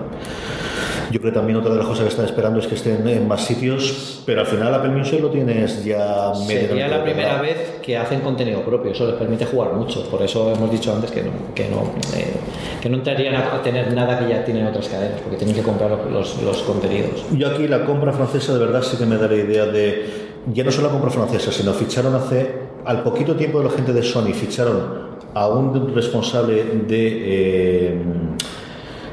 Yo 1.12 1.20
creo 1.20 1.32
que 1.32 1.40
también 1.40 1.58
otra 1.58 1.72
de 1.72 1.78
las 1.78 1.88
cosas 1.88 2.04
que 2.04 2.10
están 2.10 2.26
esperando 2.26 2.60
es 2.60 2.68
que 2.68 2.76
estén 2.76 3.08
en 3.08 3.28
más 3.28 3.46
sitios, 3.46 4.22
pero 4.26 4.42
al 4.42 4.48
final 4.48 4.74
Apple 4.74 4.92
Music 4.92 5.20
lo 5.22 5.30
tienes 5.30 5.84
ya 5.84 6.32
medio 6.48 6.68
Sería 6.68 6.88
la 6.88 7.04
primera 7.04 7.42
vez 7.42 7.80
que 7.82 7.98
hacen 7.98 8.22
contenido 8.22 8.62
propio, 8.62 8.92
eso 8.92 9.06
les 9.08 9.16
permite 9.16 9.46
jugar 9.46 9.74
mucho, 9.74 10.04
por 10.10 10.22
eso 10.22 10.52
hemos 10.52 10.72
dicho 10.72 10.94
antes 10.94 11.12
que 11.12 11.24
no, 11.24 11.32
que 11.54 11.70
no, 11.70 11.84
eh, 12.18 12.34
que 12.82 12.90
no 12.90 12.98
entrarían 12.98 13.36
a 13.36 13.62
tener 13.62 13.94
nada 13.94 14.20
que 14.20 14.30
ya 14.30 14.44
tienen 14.44 14.66
otras 14.66 14.88
cadenas, 14.88 15.22
porque 15.22 15.38
tienen 15.38 15.56
que 15.56 15.62
comprar 15.62 15.92
los, 15.92 16.42
los 16.42 16.62
contenidos. 16.64 17.26
Yo 17.32 17.48
aquí 17.48 17.68
la 17.68 17.86
compra 17.86 18.12
francesa 18.12 18.54
de 18.54 18.60
verdad 18.60 18.82
sí 18.82 18.98
que 18.98 19.06
me 19.06 19.18
da 19.18 19.28
la 19.28 19.36
idea 19.36 19.66
de, 19.66 20.06
ya 20.54 20.64
no 20.64 20.72
solo 20.72 20.88
la 20.88 20.94
compra 20.94 21.12
francesa, 21.12 21.52
sino 21.52 21.74
ficharon 21.74 22.16
hace, 22.16 22.54
al 22.86 23.04
poquito 23.04 23.36
tiempo 23.36 23.60
de 23.60 23.66
la 23.66 23.72
gente 23.72 23.94
de 23.94 24.04
Sony, 24.04 24.34
ficharon 24.34 25.16
a 25.34 25.48
un 25.50 25.94
responsable 25.94 26.64
de 26.88 27.88
eh, 27.88 28.02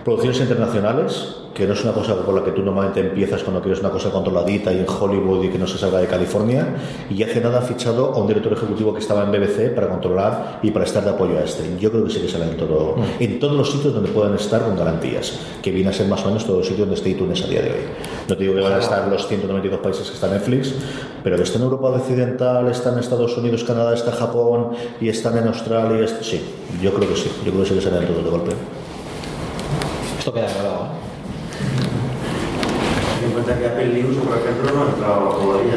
producciones 0.04 0.40
internacionales, 0.40 1.36
que 1.54 1.66
no 1.66 1.74
es 1.74 1.84
una 1.84 1.92
cosa 1.92 2.16
por 2.16 2.34
la 2.34 2.42
que 2.42 2.52
tú 2.52 2.62
normalmente 2.62 3.00
empiezas 3.00 3.42
cuando 3.42 3.60
quieres 3.60 3.80
una 3.80 3.90
cosa 3.90 4.10
controladita 4.10 4.72
y 4.72 4.78
en 4.78 4.86
Hollywood 4.88 5.44
y 5.44 5.48
que 5.48 5.58
no 5.58 5.66
se 5.66 5.78
salga 5.78 5.98
de 5.98 6.06
California, 6.06 6.74
y 7.10 7.22
hace 7.22 7.40
nada 7.40 7.58
ha 7.58 7.62
fichado 7.62 8.12
a 8.14 8.18
un 8.18 8.26
director 8.26 8.52
ejecutivo 8.52 8.92
que 8.92 9.00
estaba 9.00 9.24
en 9.24 9.32
BBC 9.32 9.74
para 9.74 9.88
controlar 9.88 10.60
y 10.62 10.70
para 10.70 10.84
estar 10.84 11.04
de 11.04 11.10
apoyo 11.10 11.38
a 11.38 11.42
este. 11.42 11.76
Yo 11.78 11.90
creo 11.90 12.04
que 12.04 12.10
sí 12.10 12.20
que 12.20 12.28
sale 12.28 12.46
en, 12.46 12.56
todo, 12.56 12.96
en 13.20 13.38
todos 13.38 13.56
los 13.56 13.70
sitios 13.70 13.92
donde 13.92 14.10
puedan 14.10 14.34
estar 14.34 14.62
con 14.62 14.76
garantías, 14.76 15.38
que 15.62 15.70
viene 15.70 15.90
a 15.90 15.92
ser 15.92 16.08
más 16.08 16.22
o 16.24 16.28
menos 16.28 16.44
todos 16.44 16.60
los 16.60 16.66
sitios 16.66 16.88
donde 16.88 16.96
esté 16.96 17.10
iTunes 17.10 17.42
a 17.44 17.48
día 17.48 17.62
de 17.62 17.70
hoy. 17.70 17.84
No 18.28 18.36
te 18.36 18.42
digo 18.42 18.54
que 18.54 18.62
van 18.62 18.72
a 18.72 18.78
estar 18.78 19.06
los 19.08 19.26
192 19.26 19.80
países 19.80 20.08
que 20.08 20.14
está 20.14 20.28
Netflix, 20.28 20.74
pero 21.22 21.36
que 21.36 21.42
está 21.42 21.58
en 21.58 21.64
Europa 21.64 21.88
Occidental, 21.88 22.68
está 22.68 22.92
en 22.92 22.98
Estados 22.98 23.36
Unidos, 23.36 23.64
Canadá, 23.64 23.94
está 23.94 24.12
Japón 24.12 24.70
y 25.00 25.08
están 25.08 25.36
en 25.36 25.48
Australia. 25.48 26.06
Sí, 26.22 26.40
yo 26.82 26.92
creo 26.94 27.08
que 27.08 27.16
sí, 27.16 27.30
yo 27.44 27.52
creo 27.52 27.62
que 27.62 27.68
sí 27.68 27.74
que 27.74 27.80
salen 27.82 28.06
todos 28.06 28.24
de 28.24 28.30
golpe. 28.30 28.52
Esto 30.22 30.34
queda 30.34 30.46
grabado. 30.54 30.84
¿eh? 30.84 30.88
Ten 33.18 33.26
en 33.26 33.32
cuenta 33.32 33.58
que 33.58 33.66
Apple 33.66 33.88
News, 33.88 34.16
por 34.18 34.38
ejemplo, 34.38 34.70
no 34.72 34.84
ha 34.84 34.90
entrado 34.90 35.30
todavía. 35.30 35.74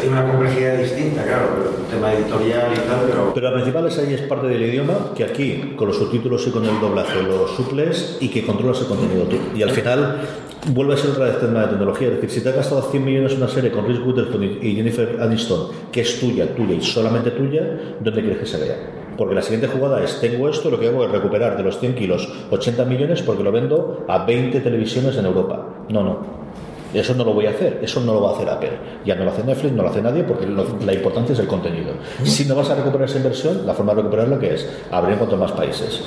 Tiene 0.00 0.16
una 0.18 0.32
complejidad 0.32 0.78
distinta, 0.78 1.24
claro, 1.24 1.74
el 1.78 1.94
tema 1.94 2.14
editorial 2.14 2.72
y 2.72 2.88
tal, 2.88 3.00
pero... 3.06 3.34
Pero 3.34 3.50
la 3.50 3.54
principal 3.56 3.86
es 3.86 3.98
ahí 3.98 4.14
es 4.14 4.22
parte 4.22 4.46
del 4.46 4.62
idioma, 4.62 5.12
que 5.14 5.24
aquí, 5.24 5.74
con 5.76 5.88
los 5.88 5.98
subtítulos 5.98 6.46
y 6.46 6.52
con 6.52 6.64
el 6.64 6.80
doblaje, 6.80 7.22
lo 7.22 7.46
suples 7.48 8.16
y 8.18 8.30
que 8.30 8.46
controlas 8.46 8.80
el 8.80 8.86
contenido 8.86 9.24
tú. 9.24 9.36
Y 9.54 9.62
al 9.62 9.72
final 9.72 10.22
vuelve 10.68 10.94
a 10.94 10.96
ser 10.96 11.10
otra 11.10 11.26
vez 11.26 11.38
tema 11.38 11.60
de 11.60 11.66
tecnología. 11.66 12.08
Es 12.08 12.14
decir, 12.14 12.30
si 12.30 12.40
te 12.40 12.48
has 12.48 12.56
gastado 12.56 12.80
100 12.80 13.04
millones 13.04 13.32
en 13.32 13.42
una 13.42 13.48
serie 13.48 13.70
con 13.70 13.86
Reese 13.86 14.00
Witherspoon 14.00 14.42
y 14.42 14.68
y 14.68 14.74
Jennifer 14.76 15.18
Aniston, 15.20 15.68
que 15.92 16.00
es 16.00 16.18
tuya, 16.18 16.54
tuya 16.54 16.76
y 16.76 16.80
solamente 16.80 17.30
tuya, 17.30 17.78
¿dónde 18.00 18.22
quieres 18.22 18.38
que 18.38 18.46
se 18.46 18.56
vea? 18.56 18.95
Porque 19.16 19.34
la 19.34 19.42
siguiente 19.42 19.68
jugada 19.68 20.02
es, 20.02 20.20
tengo 20.20 20.48
esto, 20.48 20.70
lo 20.70 20.78
que 20.78 20.88
hago 20.88 21.04
es 21.04 21.10
recuperar 21.10 21.56
de 21.56 21.62
los 21.62 21.78
100 21.78 21.94
kilos 21.94 22.28
80 22.50 22.84
millones 22.84 23.22
porque 23.22 23.42
lo 23.42 23.52
vendo 23.52 24.04
a 24.08 24.24
20 24.24 24.60
televisiones 24.60 25.16
en 25.16 25.26
Europa. 25.26 25.66
No, 25.88 26.02
no. 26.02 26.46
Eso 26.94 27.14
no 27.14 27.24
lo 27.24 27.34
voy 27.34 27.46
a 27.46 27.50
hacer, 27.50 27.80
eso 27.82 28.00
no 28.00 28.14
lo 28.14 28.22
va 28.22 28.30
a 28.30 28.34
hacer 28.34 28.48
Apple. 28.48 28.70
Ya 29.04 29.14
no 29.16 29.24
lo 29.24 29.30
hace 29.30 29.42
Netflix, 29.42 29.74
no 29.74 29.82
lo 29.82 29.90
hace 29.90 30.00
nadie 30.00 30.22
porque 30.22 30.46
la 30.46 30.94
importancia 30.94 31.32
es 31.32 31.38
el 31.40 31.46
contenido. 31.46 31.92
Si 32.22 32.44
no 32.44 32.54
vas 32.54 32.70
a 32.70 32.74
recuperar 32.74 33.08
esa 33.08 33.18
inversión, 33.18 33.66
la 33.66 33.74
forma 33.74 33.92
de 33.92 34.02
recuperarlo 34.02 34.38
que 34.38 34.54
es 34.54 34.68
abrir 34.90 35.12
en 35.12 35.18
cuanto 35.18 35.36
más 35.36 35.52
países. 35.52 36.02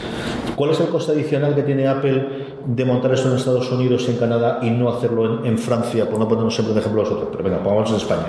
¿Cuál 0.55 0.71
es 0.71 0.79
el 0.79 0.87
coste 0.87 1.11
adicional 1.11 1.53
que 1.53 1.63
tiene 1.63 1.87
Apple 1.87 2.27
de 2.65 2.85
montar 2.85 3.13
eso 3.13 3.29
en 3.29 3.35
Estados 3.35 3.71
Unidos 3.71 4.05
y 4.07 4.11
en 4.11 4.17
Canadá 4.17 4.59
y 4.63 4.71
no 4.71 4.89
hacerlo 4.89 5.45
en, 5.45 5.57
Francia? 5.57 6.09
Por 6.09 6.17
no 6.17 6.27
ponernos 6.27 6.55
siempre 6.55 6.73
de 6.73 6.79
ejemplo 6.79 7.03
los 7.03 7.11
otros, 7.11 7.29
pero 7.31 7.43
venga, 7.43 7.59
pongamos 7.59 7.89
en 7.91 7.97
España. 7.97 8.27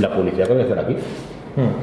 La 0.00 0.14
publicidad 0.14 0.46
que 0.46 0.52
voy 0.52 0.62
a 0.62 0.64
hacer 0.64 0.78
aquí. 0.78 0.96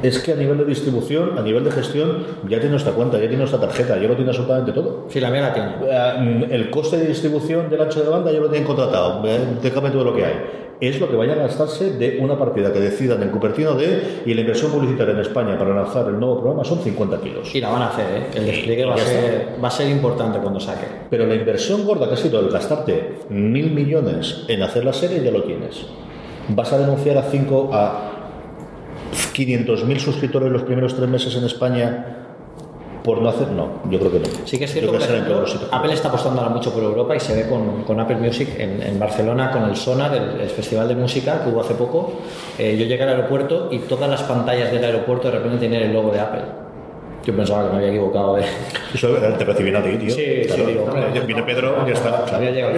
Es 0.02 0.18
que 0.18 0.32
a 0.32 0.36
nivel 0.36 0.58
de 0.58 0.64
distribución, 0.64 1.38
a 1.38 1.42
nivel 1.42 1.64
de 1.64 1.70
gestión, 1.70 2.24
ya 2.48 2.58
tiene 2.58 2.70
nuestra 2.70 2.92
cuenta, 2.92 3.16
ya 3.16 3.22
tiene 3.22 3.38
nuestra 3.38 3.60
tarjeta, 3.60 3.96
ya 3.98 4.08
lo 4.08 4.14
tiene 4.14 4.30
absolutamente 4.30 4.72
todo. 4.72 5.06
Sí, 5.08 5.20
la 5.20 5.30
mía 5.30 5.42
la 5.42 5.54
tiene. 5.54 5.70
Eh, 5.82 6.48
El 6.50 6.70
coste 6.70 6.98
de 6.98 7.06
distribución 7.06 7.70
del 7.70 7.80
ancho 7.80 8.02
de 8.02 8.08
banda 8.08 8.30
ya 8.30 8.40
lo 8.40 8.48
tienen 8.48 8.66
contratado. 8.66 9.22
Déjame 9.62 9.90
todo 9.90 10.04
lo 10.04 10.14
que 10.14 10.24
hay. 10.24 10.34
Es 10.80 10.98
lo 10.98 11.08
que 11.08 11.14
vayan 11.14 11.38
a 11.38 11.42
gastarse 11.42 11.92
de 11.92 12.18
una 12.20 12.36
partida 12.36 12.72
que 12.72 12.80
decidan 12.80 13.22
en 13.22 13.30
Cupertino 13.30 13.74
de 13.74 14.22
y 14.26 14.34
la 14.34 14.40
inversión 14.40 14.72
publicitaria 14.72 15.14
en 15.14 15.20
España 15.20 15.56
para 15.56 15.72
lanzar 15.72 16.08
el 16.08 16.18
nuevo 16.18 16.40
programa 16.40 16.64
son 16.64 16.80
50 16.80 17.20
kilos. 17.20 17.54
Y 17.54 17.60
la 17.60 17.70
van 17.70 17.82
a 17.82 17.88
hacer, 17.90 18.06
¿eh? 18.10 18.26
El 18.34 18.46
despliegue 18.46 18.84
va 18.84 18.94
a, 18.94 18.98
ser, 18.98 19.58
va 19.62 19.68
a 19.68 19.70
ser 19.70 19.88
importante 19.88 20.40
cuando 20.40 20.58
saque. 20.58 20.86
Pero 21.08 21.24
la 21.24 21.36
inversión 21.36 21.86
gorda 21.86 22.08
que 22.08 22.14
ha 22.14 22.16
sido 22.16 22.40
el 22.40 22.50
gastarte 22.50 23.20
mil 23.28 23.70
millones 23.70 24.44
en 24.48 24.60
hacer 24.60 24.84
la 24.84 24.92
serie 24.92 25.22
ya 25.22 25.30
lo 25.30 25.44
tienes. 25.44 25.86
¿Vas 26.48 26.72
a 26.72 26.78
denunciar 26.78 27.16
a 27.16 27.22
5 27.22 27.70
a 27.72 28.11
500.000 29.12 29.98
suscriptores 29.98 30.50
los 30.50 30.62
primeros 30.62 30.94
tres 30.96 31.08
meses 31.08 31.34
en 31.36 31.44
España 31.44 32.06
por 33.04 33.20
no 33.20 33.28
hacer? 33.28 33.48
No, 33.48 33.80
yo 33.90 33.98
creo 33.98 34.12
que 34.12 34.18
no. 34.20 34.26
Sí 34.44 34.58
que 34.58 34.64
es 34.64 34.72
cierto 34.72 34.92
que, 34.92 34.98
por 34.98 35.06
ejemplo. 35.08 35.44
Apple 35.72 35.92
está 35.92 36.08
apostando 36.08 36.40
ahora 36.40 36.54
mucho 36.54 36.72
por 36.72 36.82
Europa 36.82 37.16
y 37.16 37.20
se 37.20 37.34
ve 37.34 37.48
con, 37.48 37.82
con 37.84 37.98
Apple 38.00 38.16
Music 38.16 38.48
en, 38.58 38.80
en 38.82 38.98
Barcelona, 38.98 39.50
con 39.50 39.64
el 39.64 39.76
Sonar, 39.76 40.14
el, 40.14 40.40
el 40.40 40.48
festival 40.50 40.88
de 40.88 40.94
música 40.94 41.42
que 41.42 41.50
hubo 41.50 41.60
hace 41.60 41.74
poco. 41.74 42.12
Eh, 42.58 42.76
yo 42.78 42.86
llegué 42.86 43.02
al 43.02 43.08
aeropuerto 43.10 43.68
y 43.72 43.80
todas 43.80 44.08
las 44.08 44.22
pantallas 44.22 44.70
del 44.72 44.84
aeropuerto 44.84 45.28
de 45.30 45.38
repente 45.38 45.58
tenían 45.58 45.82
el 45.82 45.92
logo 45.92 46.10
de 46.10 46.20
Apple. 46.20 46.42
Yo 47.24 47.36
pensaba 47.36 47.64
que 47.66 47.70
me 47.70 47.76
había 47.76 47.88
equivocado 47.90 48.34
de... 48.36 48.42
Eso 48.94 49.16
eh, 49.16 49.34
te 49.38 49.44
recibían 49.44 49.76
a 49.76 49.82
ti, 49.82 49.96
tío. 49.96 50.10
Sí, 50.14 50.24
Claro. 50.46 50.64
sí, 50.64 50.70
digo, 50.72 50.84
hombre, 50.84 51.20
Viene 51.26 51.42
Pedro, 51.44 51.86
ya 51.86 51.92
está. 51.92 52.36
Había 52.36 52.50
llegado. 52.50 52.74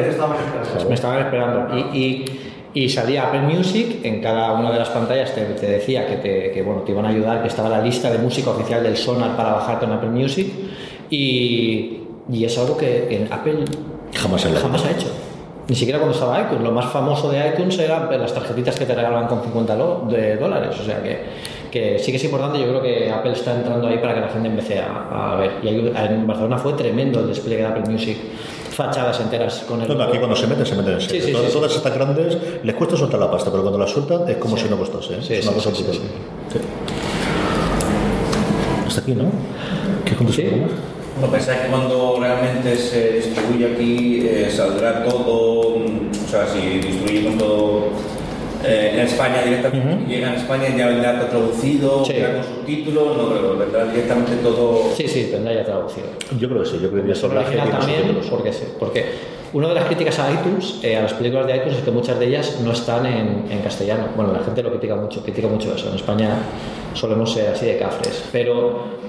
Me 0.89 0.94
estaban 0.94 1.19
esperando. 1.20 1.78
Y, 1.78 1.98
y, 1.98 2.44
y 2.75 2.89
salía 2.89 3.29
Apple 3.29 3.43
Music, 3.43 4.01
en 4.03 4.21
cada 4.21 4.53
una 4.53 4.73
de 4.73 4.79
las 4.81 4.89
pantallas 4.89 5.33
te, 5.35 5.43
te 5.45 5.67
decía 5.67 6.07
que, 6.09 6.17
te, 6.17 6.51
que, 6.51 6.63
bueno, 6.63 6.81
te 6.83 6.91
iban 6.93 7.07
a 7.07 7.11
ayudar, 7.11 7.41
que 7.41 7.49
estaba 7.49 7.69
la 7.69 7.81
lista 7.81 8.11
de 8.11 8.19
música 8.19 8.51
oficial 8.51 8.83
del 8.83 8.97
Sonar 8.97 9.37
para 9.37 9.53
bajarte 9.55 9.85
en 9.87 9.93
Apple 9.93 10.11
Music. 10.11 10.49
Y, 11.11 12.01
y 12.31 12.45
es 12.45 12.59
algo 12.59 12.77
que 12.77 13.15
en 13.15 13.33
Apple 13.33 13.65
Jamás, 14.15 14.45
en 14.47 14.55
jamás 14.55 14.85
ha 14.85 14.91
hecho. 14.91 15.07
Ni 15.69 15.75
siquiera 15.75 15.99
cuando 15.99 16.15
estaba 16.15 16.41
iTunes. 16.41 16.63
Lo 16.63 16.73
más 16.73 16.87
famoso 16.93 17.31
de 17.31 17.39
iTunes 17.49 17.79
eran 17.79 18.09
las 18.21 18.35
tarjetitas 18.35 18.77
que 18.79 18.85
te 18.87 18.95
regalaban 18.95 19.29
con 19.29 19.43
50 19.43 19.75
lo- 19.77 20.07
de 20.11 20.37
dólares. 20.37 20.77
O 20.81 20.85
sea 20.85 21.03
que, 21.03 21.19
que 21.71 21.99
sí 21.99 22.11
que 22.11 22.17
es 22.19 22.25
importante. 22.25 22.59
Yo 22.61 22.67
creo 22.69 22.83
que 22.83 23.11
Apple 23.11 23.33
está 23.33 23.55
entrando 23.55 23.87
ahí 23.89 23.99
para 23.99 24.15
que 24.15 24.21
la 24.21 24.29
gente 24.29 24.49
empiece 24.49 24.79
a, 24.81 25.33
a 25.33 25.37
ver. 25.37 25.53
Y 25.63 25.69
hay- 25.69 25.93
en 26.11 26.27
Barcelona 26.27 26.59
fue 26.59 26.75
tremendo 26.75 27.21
el 27.21 27.29
despliegue 27.29 27.63
de 27.63 27.69
Apple 27.69 27.91
Music. 27.91 28.19
Fachadas 28.75 29.21
enteras 29.21 29.65
con 29.69 29.81
el. 29.83 29.89
No, 29.89 29.95
no, 29.95 30.05
aquí 30.05 30.19
cuando 30.19 30.35
se 30.37 30.47
meten, 30.47 30.67
se 30.67 30.75
meten 30.75 30.95
en 30.95 31.01
serio. 31.01 31.21
Sí, 31.21 31.27
sí, 31.27 31.33
todas, 31.33 31.47
sí, 31.47 31.53
todas 31.53 31.77
estas 31.77 31.95
grandes 31.95 32.37
les 32.63 32.75
cuesta 32.75 32.97
soltar 32.97 33.21
la 33.21 33.31
pasta, 33.31 33.51
pero 33.51 33.63
cuando 33.63 33.79
la 33.79 33.87
sueltan 33.87 34.29
es 34.29 34.37
como 34.37 34.57
si 34.57 34.69
no 34.69 34.77
costase. 34.77 35.15
¿eh? 35.15 35.19
Sí, 35.23 35.35
es 35.35 35.47
una 35.47 35.59
sí, 35.61 35.65
cosa 35.65 35.77
sí, 35.77 35.83
brutal. 35.85 36.01
sí, 36.53 36.59
Sí. 36.59 36.65
Hasta 38.87 39.01
aquí, 39.01 39.13
¿no? 39.15 39.25
¿Qué 40.05 40.15
más? 40.25 40.37
No 41.21 41.29
pensáis 41.29 41.61
que 41.61 41.69
cuando 41.69 42.17
realmente 42.21 42.77
se 42.77 43.13
distribuye 43.13 43.73
aquí 43.73 44.27
eh, 44.27 44.51
saldrá 44.51 45.05
todo, 45.05 45.79
mm, 45.79 46.11
o 46.27 46.29
sea, 46.29 46.47
si 46.49 46.79
distribuimos 46.81 47.39
todo 47.39 47.85
eh, 48.66 48.91
en 48.95 49.01
España 49.01 49.43
directamente, 49.45 50.07
llega 50.09 50.28
en 50.28 50.35
España 50.35 50.65
y 50.74 50.78
ya 50.78 50.86
vendrá 50.86 51.19
todo 51.19 51.28
traducido, 51.28 52.05
Sí. 52.05 52.15
con 52.15 52.45
subtítulos, 52.57 53.16
no 53.16 53.28
creo, 53.31 53.57
vendrá 53.57 53.85
directamente 53.85 54.36
todo. 54.43 54.91
Sí, 54.95 55.07
sí, 55.09 55.28
tendrá 55.31 55.53
ya 55.53 55.65
traducido. 55.65 56.07
Yo 56.39 56.49
creo 56.49 56.62
que 56.62 56.69
sí, 56.69 56.78
yo 56.82 56.91
creo 56.91 57.05
que 57.05 57.12
Es 57.12 57.20
tiene 57.20 57.70
también, 57.70 58.19
porque 58.31 58.53
sí. 58.53 58.65
Porque 58.78 59.05
una 59.53 59.69
de 59.69 59.74
las 59.74 59.85
críticas 59.85 60.19
a 60.19 60.32
iTunes, 60.32 60.81
eh, 60.82 60.97
a 60.97 61.03
las 61.03 61.12
películas 61.15 61.47
de 61.47 61.57
iTunes, 61.57 61.77
es 61.78 61.82
que 61.85 61.91
muchas 61.91 62.19
de 62.19 62.27
ellas 62.27 62.61
no 62.65 62.73
están 62.73 63.07
en, 63.07 63.45
en 63.51 63.61
castellano. 63.61 64.09
Bueno, 64.16 64.32
la 64.32 64.41
gente 64.41 64.62
lo 64.62 64.70
critica 64.70 64.97
mucho, 64.97 65.23
critica 65.23 65.47
mucho 65.49 65.74
eso. 65.74 65.89
En 65.91 65.95
España 65.97 66.31
solemos 66.95 67.32
ser 67.32 67.49
así 67.51 67.66
de 67.66 67.78
cafres. 67.78 68.24
Pero 68.32 69.03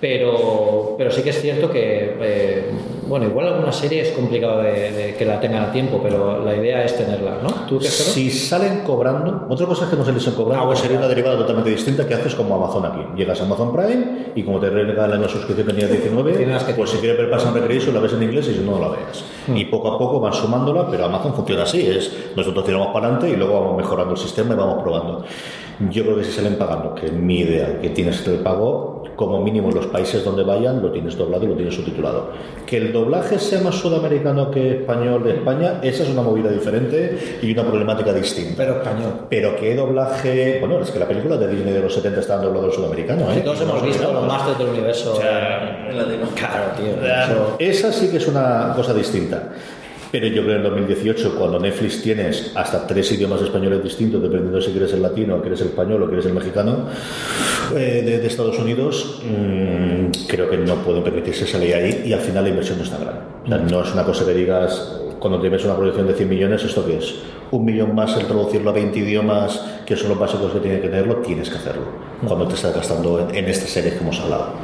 pero, 0.00 0.94
pero 0.96 1.10
sí 1.10 1.22
que 1.22 1.30
es 1.30 1.40
cierto 1.40 1.70
que, 1.70 2.16
eh, 2.20 2.70
bueno, 3.06 3.26
igual 3.26 3.48
alguna 3.48 3.70
serie 3.70 4.00
es 4.00 4.10
complicado 4.12 4.62
de, 4.62 4.92
de 4.92 5.14
que 5.14 5.26
la 5.26 5.38
tengan 5.38 5.64
a 5.64 5.72
tiempo, 5.72 6.00
pero 6.02 6.42
la 6.42 6.56
idea 6.56 6.84
es 6.84 6.96
tenerla, 6.96 7.38
¿no? 7.42 7.48
¿Tú 7.66 7.78
qué? 7.78 7.88
Si 7.88 8.30
salen 8.30 8.80
cobrando, 8.80 9.46
otra 9.50 9.66
cosa 9.66 9.84
es 9.84 9.90
que 9.90 9.96
no 9.96 10.04
saliesen 10.04 10.34
cobrando, 10.34 10.62
Ah, 10.62 10.66
bueno, 10.66 10.80
sería 10.80 10.96
una 10.96 11.08
derivada 11.08 11.36
totalmente 11.36 11.70
distinta 11.70 12.06
que 12.08 12.14
haces 12.14 12.34
como 12.34 12.54
Amazon 12.54 12.86
aquí. 12.86 13.00
Llegas 13.14 13.40
a 13.40 13.44
Amazon 13.44 13.72
Prime 13.74 14.32
y 14.34 14.42
como 14.42 14.58
te 14.58 14.70
regalan 14.70 15.20
la 15.20 15.28
suscripción 15.28 15.66
que 15.66 15.74
tenías 15.74 15.90
19, 15.90 16.46
pues 16.76 16.90
si 16.90 16.98
quieres 16.98 17.18
ver 17.18 17.30
Pasan 17.30 17.52
Recreation 17.52 17.94
la 17.94 18.00
ves 18.00 18.14
en 18.14 18.22
inglés 18.22 18.48
y 18.48 18.54
si 18.54 18.60
no, 18.60 18.72
no 18.72 18.80
la 18.80 18.88
veas. 18.88 19.24
Hmm. 19.46 19.56
Y 19.56 19.66
poco 19.66 19.92
a 19.92 19.98
poco 19.98 20.20
van 20.20 20.32
sumándola, 20.32 20.88
pero 20.90 21.04
Amazon 21.04 21.34
funciona 21.34 21.64
así, 21.64 21.86
es 21.86 22.10
nosotros 22.36 22.64
tiramos 22.64 22.88
para 22.88 23.06
adelante 23.06 23.28
y 23.30 23.36
luego 23.36 23.60
vamos 23.60 23.76
mejorando 23.76 24.14
el 24.14 24.18
sistema 24.18 24.54
y 24.54 24.56
vamos 24.56 24.82
probando. 24.82 25.24
Yo 25.90 26.04
creo 26.04 26.16
que 26.16 26.24
si 26.24 26.32
salen 26.32 26.56
pagando, 26.56 26.94
que 26.94 27.06
es 27.06 27.12
mi 27.12 27.40
idea, 27.40 27.80
que 27.80 27.90
tienes 27.90 28.26
el 28.26 28.40
pago, 28.40 29.02
como 29.16 29.40
mínimo 29.40 29.70
los 29.70 29.86
países 29.90 30.24
donde 30.24 30.42
vayan, 30.42 30.80
lo 30.82 30.90
tienes 30.90 31.16
doblado 31.16 31.44
y 31.44 31.48
lo 31.48 31.54
tienes 31.54 31.74
subtitulado. 31.74 32.30
Que 32.66 32.78
el 32.78 32.92
doblaje 32.92 33.38
sea 33.38 33.60
más 33.60 33.74
sudamericano 33.74 34.50
que 34.50 34.78
español 34.80 35.22
de 35.24 35.32
España, 35.32 35.80
esa 35.82 36.02
es 36.04 36.08
una 36.08 36.22
movida 36.22 36.50
diferente 36.50 37.38
y 37.42 37.52
una 37.52 37.62
problemática 37.64 38.12
distinta. 38.12 38.54
Pero 38.56 38.76
español. 38.76 39.12
Pero 39.28 39.56
qué 39.56 39.74
doblaje. 39.74 40.58
Bueno, 40.60 40.80
es 40.80 40.90
que 40.90 40.98
la 40.98 41.06
película 41.08 41.36
de 41.36 41.48
Disney 41.48 41.72
de 41.74 41.80
los 41.80 41.92
70 41.94 42.20
está 42.20 42.36
doblado 42.38 42.66
al 42.66 42.72
sudamericano, 42.72 43.30
¿eh? 43.30 43.34
Si 43.36 43.40
todos 43.42 43.60
hemos 43.60 43.82
visto 43.82 44.12
los. 44.12 44.26
Masters 44.26 44.58
del 44.58 44.68
Universo. 44.68 45.18
Claro, 46.34 46.64
tío. 46.76 47.04
eso- 47.04 47.56
Esa 47.58 47.92
sí 47.92 48.08
que 48.08 48.16
es 48.18 48.26
una 48.28 48.72
cosa 48.76 48.94
distinta. 48.94 49.42
Pero 50.10 50.26
yo 50.26 50.42
creo 50.42 50.46
que 50.46 50.56
en 50.56 50.62
2018, 50.62 51.36
cuando 51.36 51.60
Netflix 51.60 52.02
tienes 52.02 52.52
hasta 52.54 52.86
tres 52.86 53.12
idiomas 53.12 53.42
españoles 53.42 53.82
distintos, 53.82 54.20
dependiendo 54.20 54.60
si 54.60 54.72
quieres 54.72 54.92
el 54.92 55.02
latino, 55.02 55.40
quieres 55.40 55.60
el 55.60 55.68
español 55.68 56.02
o 56.02 56.06
quieres 56.06 56.26
el 56.26 56.34
mexicano, 56.34 56.86
eh, 57.76 58.02
de, 58.04 58.18
de 58.18 58.26
Estados 58.26 58.58
Unidos, 58.58 59.22
mm, 59.24 60.26
creo 60.26 60.50
que 60.50 60.56
no 60.56 60.76
pueden 60.76 61.04
permitirse 61.04 61.46
salir 61.46 61.74
ahí 61.74 62.02
y 62.06 62.12
al 62.12 62.20
final 62.20 62.44
la 62.44 62.50
inversión 62.50 62.78
no 62.78 62.84
es 62.84 62.90
tan 62.90 63.02
grande. 63.02 63.20
O 63.44 63.48
sea, 63.48 63.58
no 63.58 63.82
es 63.82 63.92
una 63.92 64.04
cosa 64.04 64.24
que 64.24 64.34
digas, 64.34 65.00
cuando 65.20 65.40
tienes 65.40 65.64
una 65.64 65.76
producción 65.76 66.06
de 66.08 66.14
100 66.14 66.28
millones, 66.28 66.64
¿esto 66.64 66.84
qué 66.84 66.96
es? 66.96 67.14
Un 67.52 67.64
millón 67.64 67.94
más 67.94 68.16
el 68.16 68.26
traducirlo 68.26 68.70
a 68.70 68.72
20 68.72 68.98
idiomas, 68.98 69.60
que 69.86 69.96
son 69.96 70.08
los 70.08 70.18
básicos 70.18 70.52
que 70.52 70.60
tiene 70.60 70.80
que 70.80 70.88
tenerlo, 70.88 71.16
tienes 71.16 71.50
que 71.50 71.56
hacerlo. 71.56 71.84
Cuando 72.26 72.48
te 72.48 72.54
estás 72.54 72.74
gastando 72.74 73.20
en, 73.20 73.34
en 73.34 73.44
estas 73.46 73.70
series 73.70 73.94
que 73.94 74.00
hemos 74.00 74.18
hablado. 74.20 74.54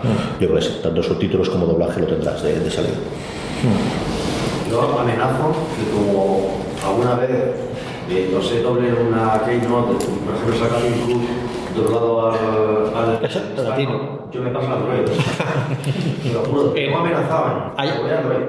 Yo 0.40 0.48
creo 0.48 0.54
que 0.56 0.62
sí, 0.62 0.78
tanto 0.82 1.02
subtítulos 1.02 1.50
como 1.50 1.66
doblaje 1.66 2.00
lo 2.00 2.06
tendrás 2.06 2.42
de, 2.42 2.58
de 2.58 2.70
salida. 2.70 2.94
Yo 4.70 4.98
amenazo 4.98 5.52
que 5.76 5.90
como 5.96 6.48
alguna 6.86 7.14
vez 7.14 7.30
eh, 8.10 8.30
no 8.32 8.42
sé 8.42 8.62
doble 8.62 8.92
una 8.92 9.42
keynote, 9.44 10.04
por 10.04 10.34
ejemplo 10.34 10.56
saca 10.58 10.76
un 10.76 11.06
club 11.06 11.22
doblado 11.76 12.28
al, 12.28 12.96
al 12.96 13.68
latino, 13.68 14.18
yo 14.32 14.40
me 14.42 14.50
paso 14.50 14.68
la 14.68 14.76
prueba. 14.76 15.02
Lo 16.32 16.40
juro, 16.40 16.72
Eh, 16.76 16.88
no 16.90 16.98
amenazaban. 16.98 17.72
Hay, 17.76 17.90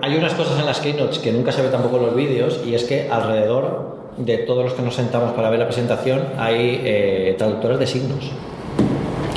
hay 0.02 0.18
unas 0.18 0.34
cosas 0.34 0.60
en 0.60 0.66
las 0.66 0.80
keynotes 0.80 1.20
que 1.20 1.32
nunca 1.32 1.52
se 1.52 1.62
ve 1.62 1.70
tampoco 1.70 1.98
en 1.98 2.06
los 2.08 2.16
vídeos 2.16 2.62
y 2.66 2.74
es 2.76 2.84
que 2.86 3.10
alrededor 3.10 3.98
de 4.18 4.38
todos 4.40 4.64
los 4.64 4.74
que 4.74 4.82
nos 4.82 4.96
sentamos 4.96 5.34
para 5.34 5.50
ver 5.50 5.60
la 5.60 5.66
presentación 5.66 6.24
hay 6.40 6.82
eh, 6.84 7.36
traductores 7.38 7.78
de 7.80 7.86
signos 7.86 8.32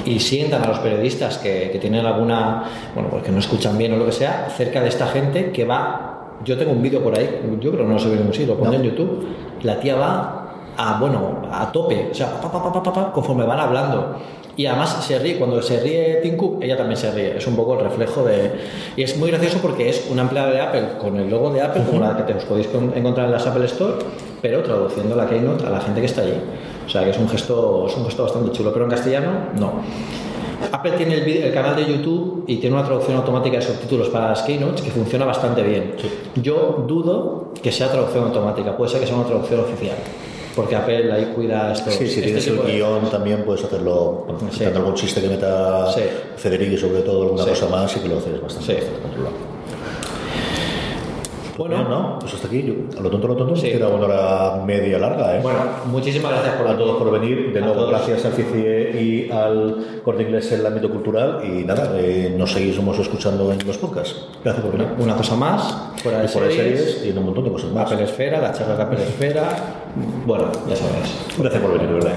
y 0.07 0.19
sientan 0.20 0.62
a 0.62 0.69
los 0.69 0.78
periodistas 0.78 1.36
que, 1.39 1.69
que 1.70 1.78
tienen 1.78 2.07
alguna, 2.07 2.65
bueno, 2.94 3.11
pues 3.11 3.23
que 3.23 3.31
no 3.31 3.39
escuchan 3.39 3.77
bien 3.77 3.93
o 3.93 3.97
lo 3.97 4.07
que 4.07 4.12
sea, 4.12 4.48
cerca 4.57 4.81
de 4.81 4.89
esta 4.89 5.07
gente 5.09 5.51
que 5.52 5.65
va. 5.65 6.16
Yo 6.45 6.57
tengo 6.57 6.73
un 6.73 6.83
vídeo 6.83 7.03
por 7.03 7.17
ahí, 7.19 7.41
yo 7.61 7.71
creo 7.71 7.83
que 7.83 7.89
no 7.89 7.95
lo 7.95 7.99
subí 7.99 8.12
en 8.12 8.19
ningún 8.19 8.35
sitio, 8.35 8.55
lo 8.55 8.61
pondré 8.61 8.79
en 8.79 8.85
YouTube. 8.85 9.27
La 9.62 9.79
tía 9.79 9.97
va 9.97 10.47
a, 10.77 10.99
bueno, 10.99 11.43
a 11.53 11.71
tope, 11.71 12.09
o 12.11 12.15
sea, 12.15 12.41
pa, 12.41 12.51
pa, 12.51 12.62
pa, 12.62 12.73
pa, 12.73 12.83
pa, 12.83 12.93
pa, 12.93 13.12
conforme 13.12 13.45
van 13.45 13.61
hablando. 13.61 14.17
Y 14.57 14.67
además 14.67 14.91
se 15.05 15.19
ríe, 15.19 15.39
cuando 15.39 15.62
se 15.62 15.81
ríe 15.81 16.17
Tim 16.23 16.37
Cook, 16.37 16.62
ella 16.62 16.77
también 16.77 16.97
se 16.97 17.11
ríe. 17.12 17.37
Es 17.39 17.47
un 17.47 17.57
poco 17.57 17.75
el 17.79 17.85
reflejo 17.85 18.25
de. 18.25 18.51
Y 18.97 19.03
es 19.03 19.17
muy 19.17 19.31
gracioso 19.31 19.59
porque 19.62 19.89
es 19.89 20.07
una 20.11 20.23
empleada 20.23 20.51
de 20.51 20.61
Apple 20.61 20.83
con 21.01 21.17
el 21.19 21.31
logo 21.31 21.51
de 21.51 21.62
Apple, 21.62 21.83
como 21.89 22.01
la 22.01 22.17
que 22.17 22.25
te 22.25 22.35
os 22.35 22.45
podéis 22.45 22.67
con- 22.67 22.93
encontrar 22.95 23.27
en 23.27 23.33
las 23.33 23.47
Apple 23.47 23.65
Store, 23.67 23.95
pero 24.43 24.62
traduciendo 24.62 25.17
la 25.17 25.27
Keynote 25.27 25.65
a 25.67 25.71
la 25.71 25.81
gente 25.81 26.01
que 26.01 26.07
está 26.07 26.23
allí. 26.23 26.35
O 26.87 26.89
sea 26.91 27.05
que 27.05 27.11
es 27.11 27.19
un 27.19 27.29
gesto, 27.29 27.87
es 27.87 27.97
un 27.97 28.05
gesto 28.05 28.25
bastante 28.25 28.51
chulo, 28.51 28.73
pero 28.73 28.85
en 28.87 28.91
castellano 28.91 29.31
no. 29.59 29.73
Apple 30.73 30.93
tiene 30.93 31.15
el, 31.15 31.24
vídeo- 31.24 31.47
el 31.47 31.53
canal 31.55 31.74
de 31.77 31.85
YouTube 31.87 32.45
y 32.47 32.57
tiene 32.57 32.77
una 32.77 32.85
traducción 32.85 33.16
automática 33.16 33.57
de 33.57 33.62
subtítulos 33.62 34.09
para 34.09 34.28
las 34.28 34.43
keynotes 34.43 34.82
que 34.82 34.91
funciona 34.91 35.24
bastante 35.24 35.62
bien. 35.62 35.95
Yo 36.37 36.85
dudo 36.87 37.53
que 37.62 37.73
sea 37.73 37.91
traducción 37.91 38.24
automática, 38.24 38.77
puede 38.77 38.91
ser 38.91 39.01
que 39.01 39.07
sea 39.07 39.16
una 39.16 39.27
traducción 39.27 39.61
oficial, 39.61 39.97
porque 40.55 40.77
Apple 40.77 41.12
ahí 41.12 41.32
cuida 41.35 41.73
esto. 41.73 41.91
Sí, 41.91 42.07
si 42.07 42.20
tienes 42.23 42.47
el 42.47 42.61
guion 42.62 43.11
también 43.11 43.45
puedes 43.45 43.65
hacerlo, 43.65 44.27
quitando 44.51 44.78
algún 44.81 44.95
chiste 44.95 45.20
que 45.20 45.28
meta 45.28 45.91
Sí. 45.93 46.03
Federico 46.37 46.74
y 46.74 46.78
sobre 46.78 47.01
todo 47.03 47.23
alguna 47.23 47.45
Sí. 47.45 47.51
cosa 47.51 47.69
más 47.69 47.97
y 47.97 48.01
que 48.01 48.09
lo 48.09 48.19
haces 48.19 48.41
bastante, 48.41 48.74
bastante 48.74 49.01
controlado. 49.03 49.49
Bueno, 51.61 51.87
no, 51.87 52.19
pues 52.19 52.32
hasta 52.32 52.47
aquí. 52.47 52.62
Yo, 52.62 52.99
a 52.99 53.03
lo 53.03 53.11
tonto, 53.11 53.27
a 53.27 53.31
lo 53.31 53.37
tonto, 53.37 53.53
nos 53.53 53.62
queda 53.62 53.87
una 53.89 54.07
hora 54.07 54.65
media 54.65 54.99
larga, 54.99 55.37
¿eh? 55.37 55.41
Bueno, 55.43 55.59
muchísimas 55.85 56.32
gracias 56.32 56.55
por 56.55 56.66
a 56.66 56.78
todos 56.78 56.97
por 56.97 57.11
venir. 57.11 57.53
De 57.53 57.61
nuevo, 57.61 57.87
gracias 57.87 58.24
al 58.24 58.32
FICIE 58.32 59.03
y 59.03 59.31
al 59.31 60.01
Corte 60.03 60.23
Inglés 60.23 60.51
en 60.53 60.61
el 60.61 60.66
ámbito 60.66 60.89
cultural. 60.89 61.43
Y 61.45 61.65
nada, 61.65 61.93
eh, 61.99 62.35
nos 62.35 62.53
seguimos 62.53 62.99
escuchando 62.99 63.53
en 63.53 63.66
los 63.66 63.77
podcasts. 63.77 64.24
Gracias 64.43 64.65
por 64.65 64.73
venir. 64.73 64.89
Una 64.99 65.15
cosa 65.15 65.37
más, 65.37 65.91
fuera 66.03 66.20
de 66.20 66.24
Y 66.24 66.28
series, 66.28 66.57
series 66.57 67.05
y 67.05 67.11
en 67.11 67.19
un 67.19 67.27
montón 67.27 67.45
de 67.45 67.53
cosas 67.53 67.70
más. 67.73 67.93
Apple 67.93 68.05
Esfera, 68.05 68.41
la 68.41 68.53
charla 68.55 68.77
de 68.77 68.82
Apple 68.82 69.03
Esfera. 69.03 69.49
Bueno, 70.24 70.47
ya 70.66 70.77
sabéis. 70.77 71.37
Gracias 71.37 71.61
por 71.62 71.73
venir, 71.74 71.89
de 71.89 71.95
verdad. 71.95 72.15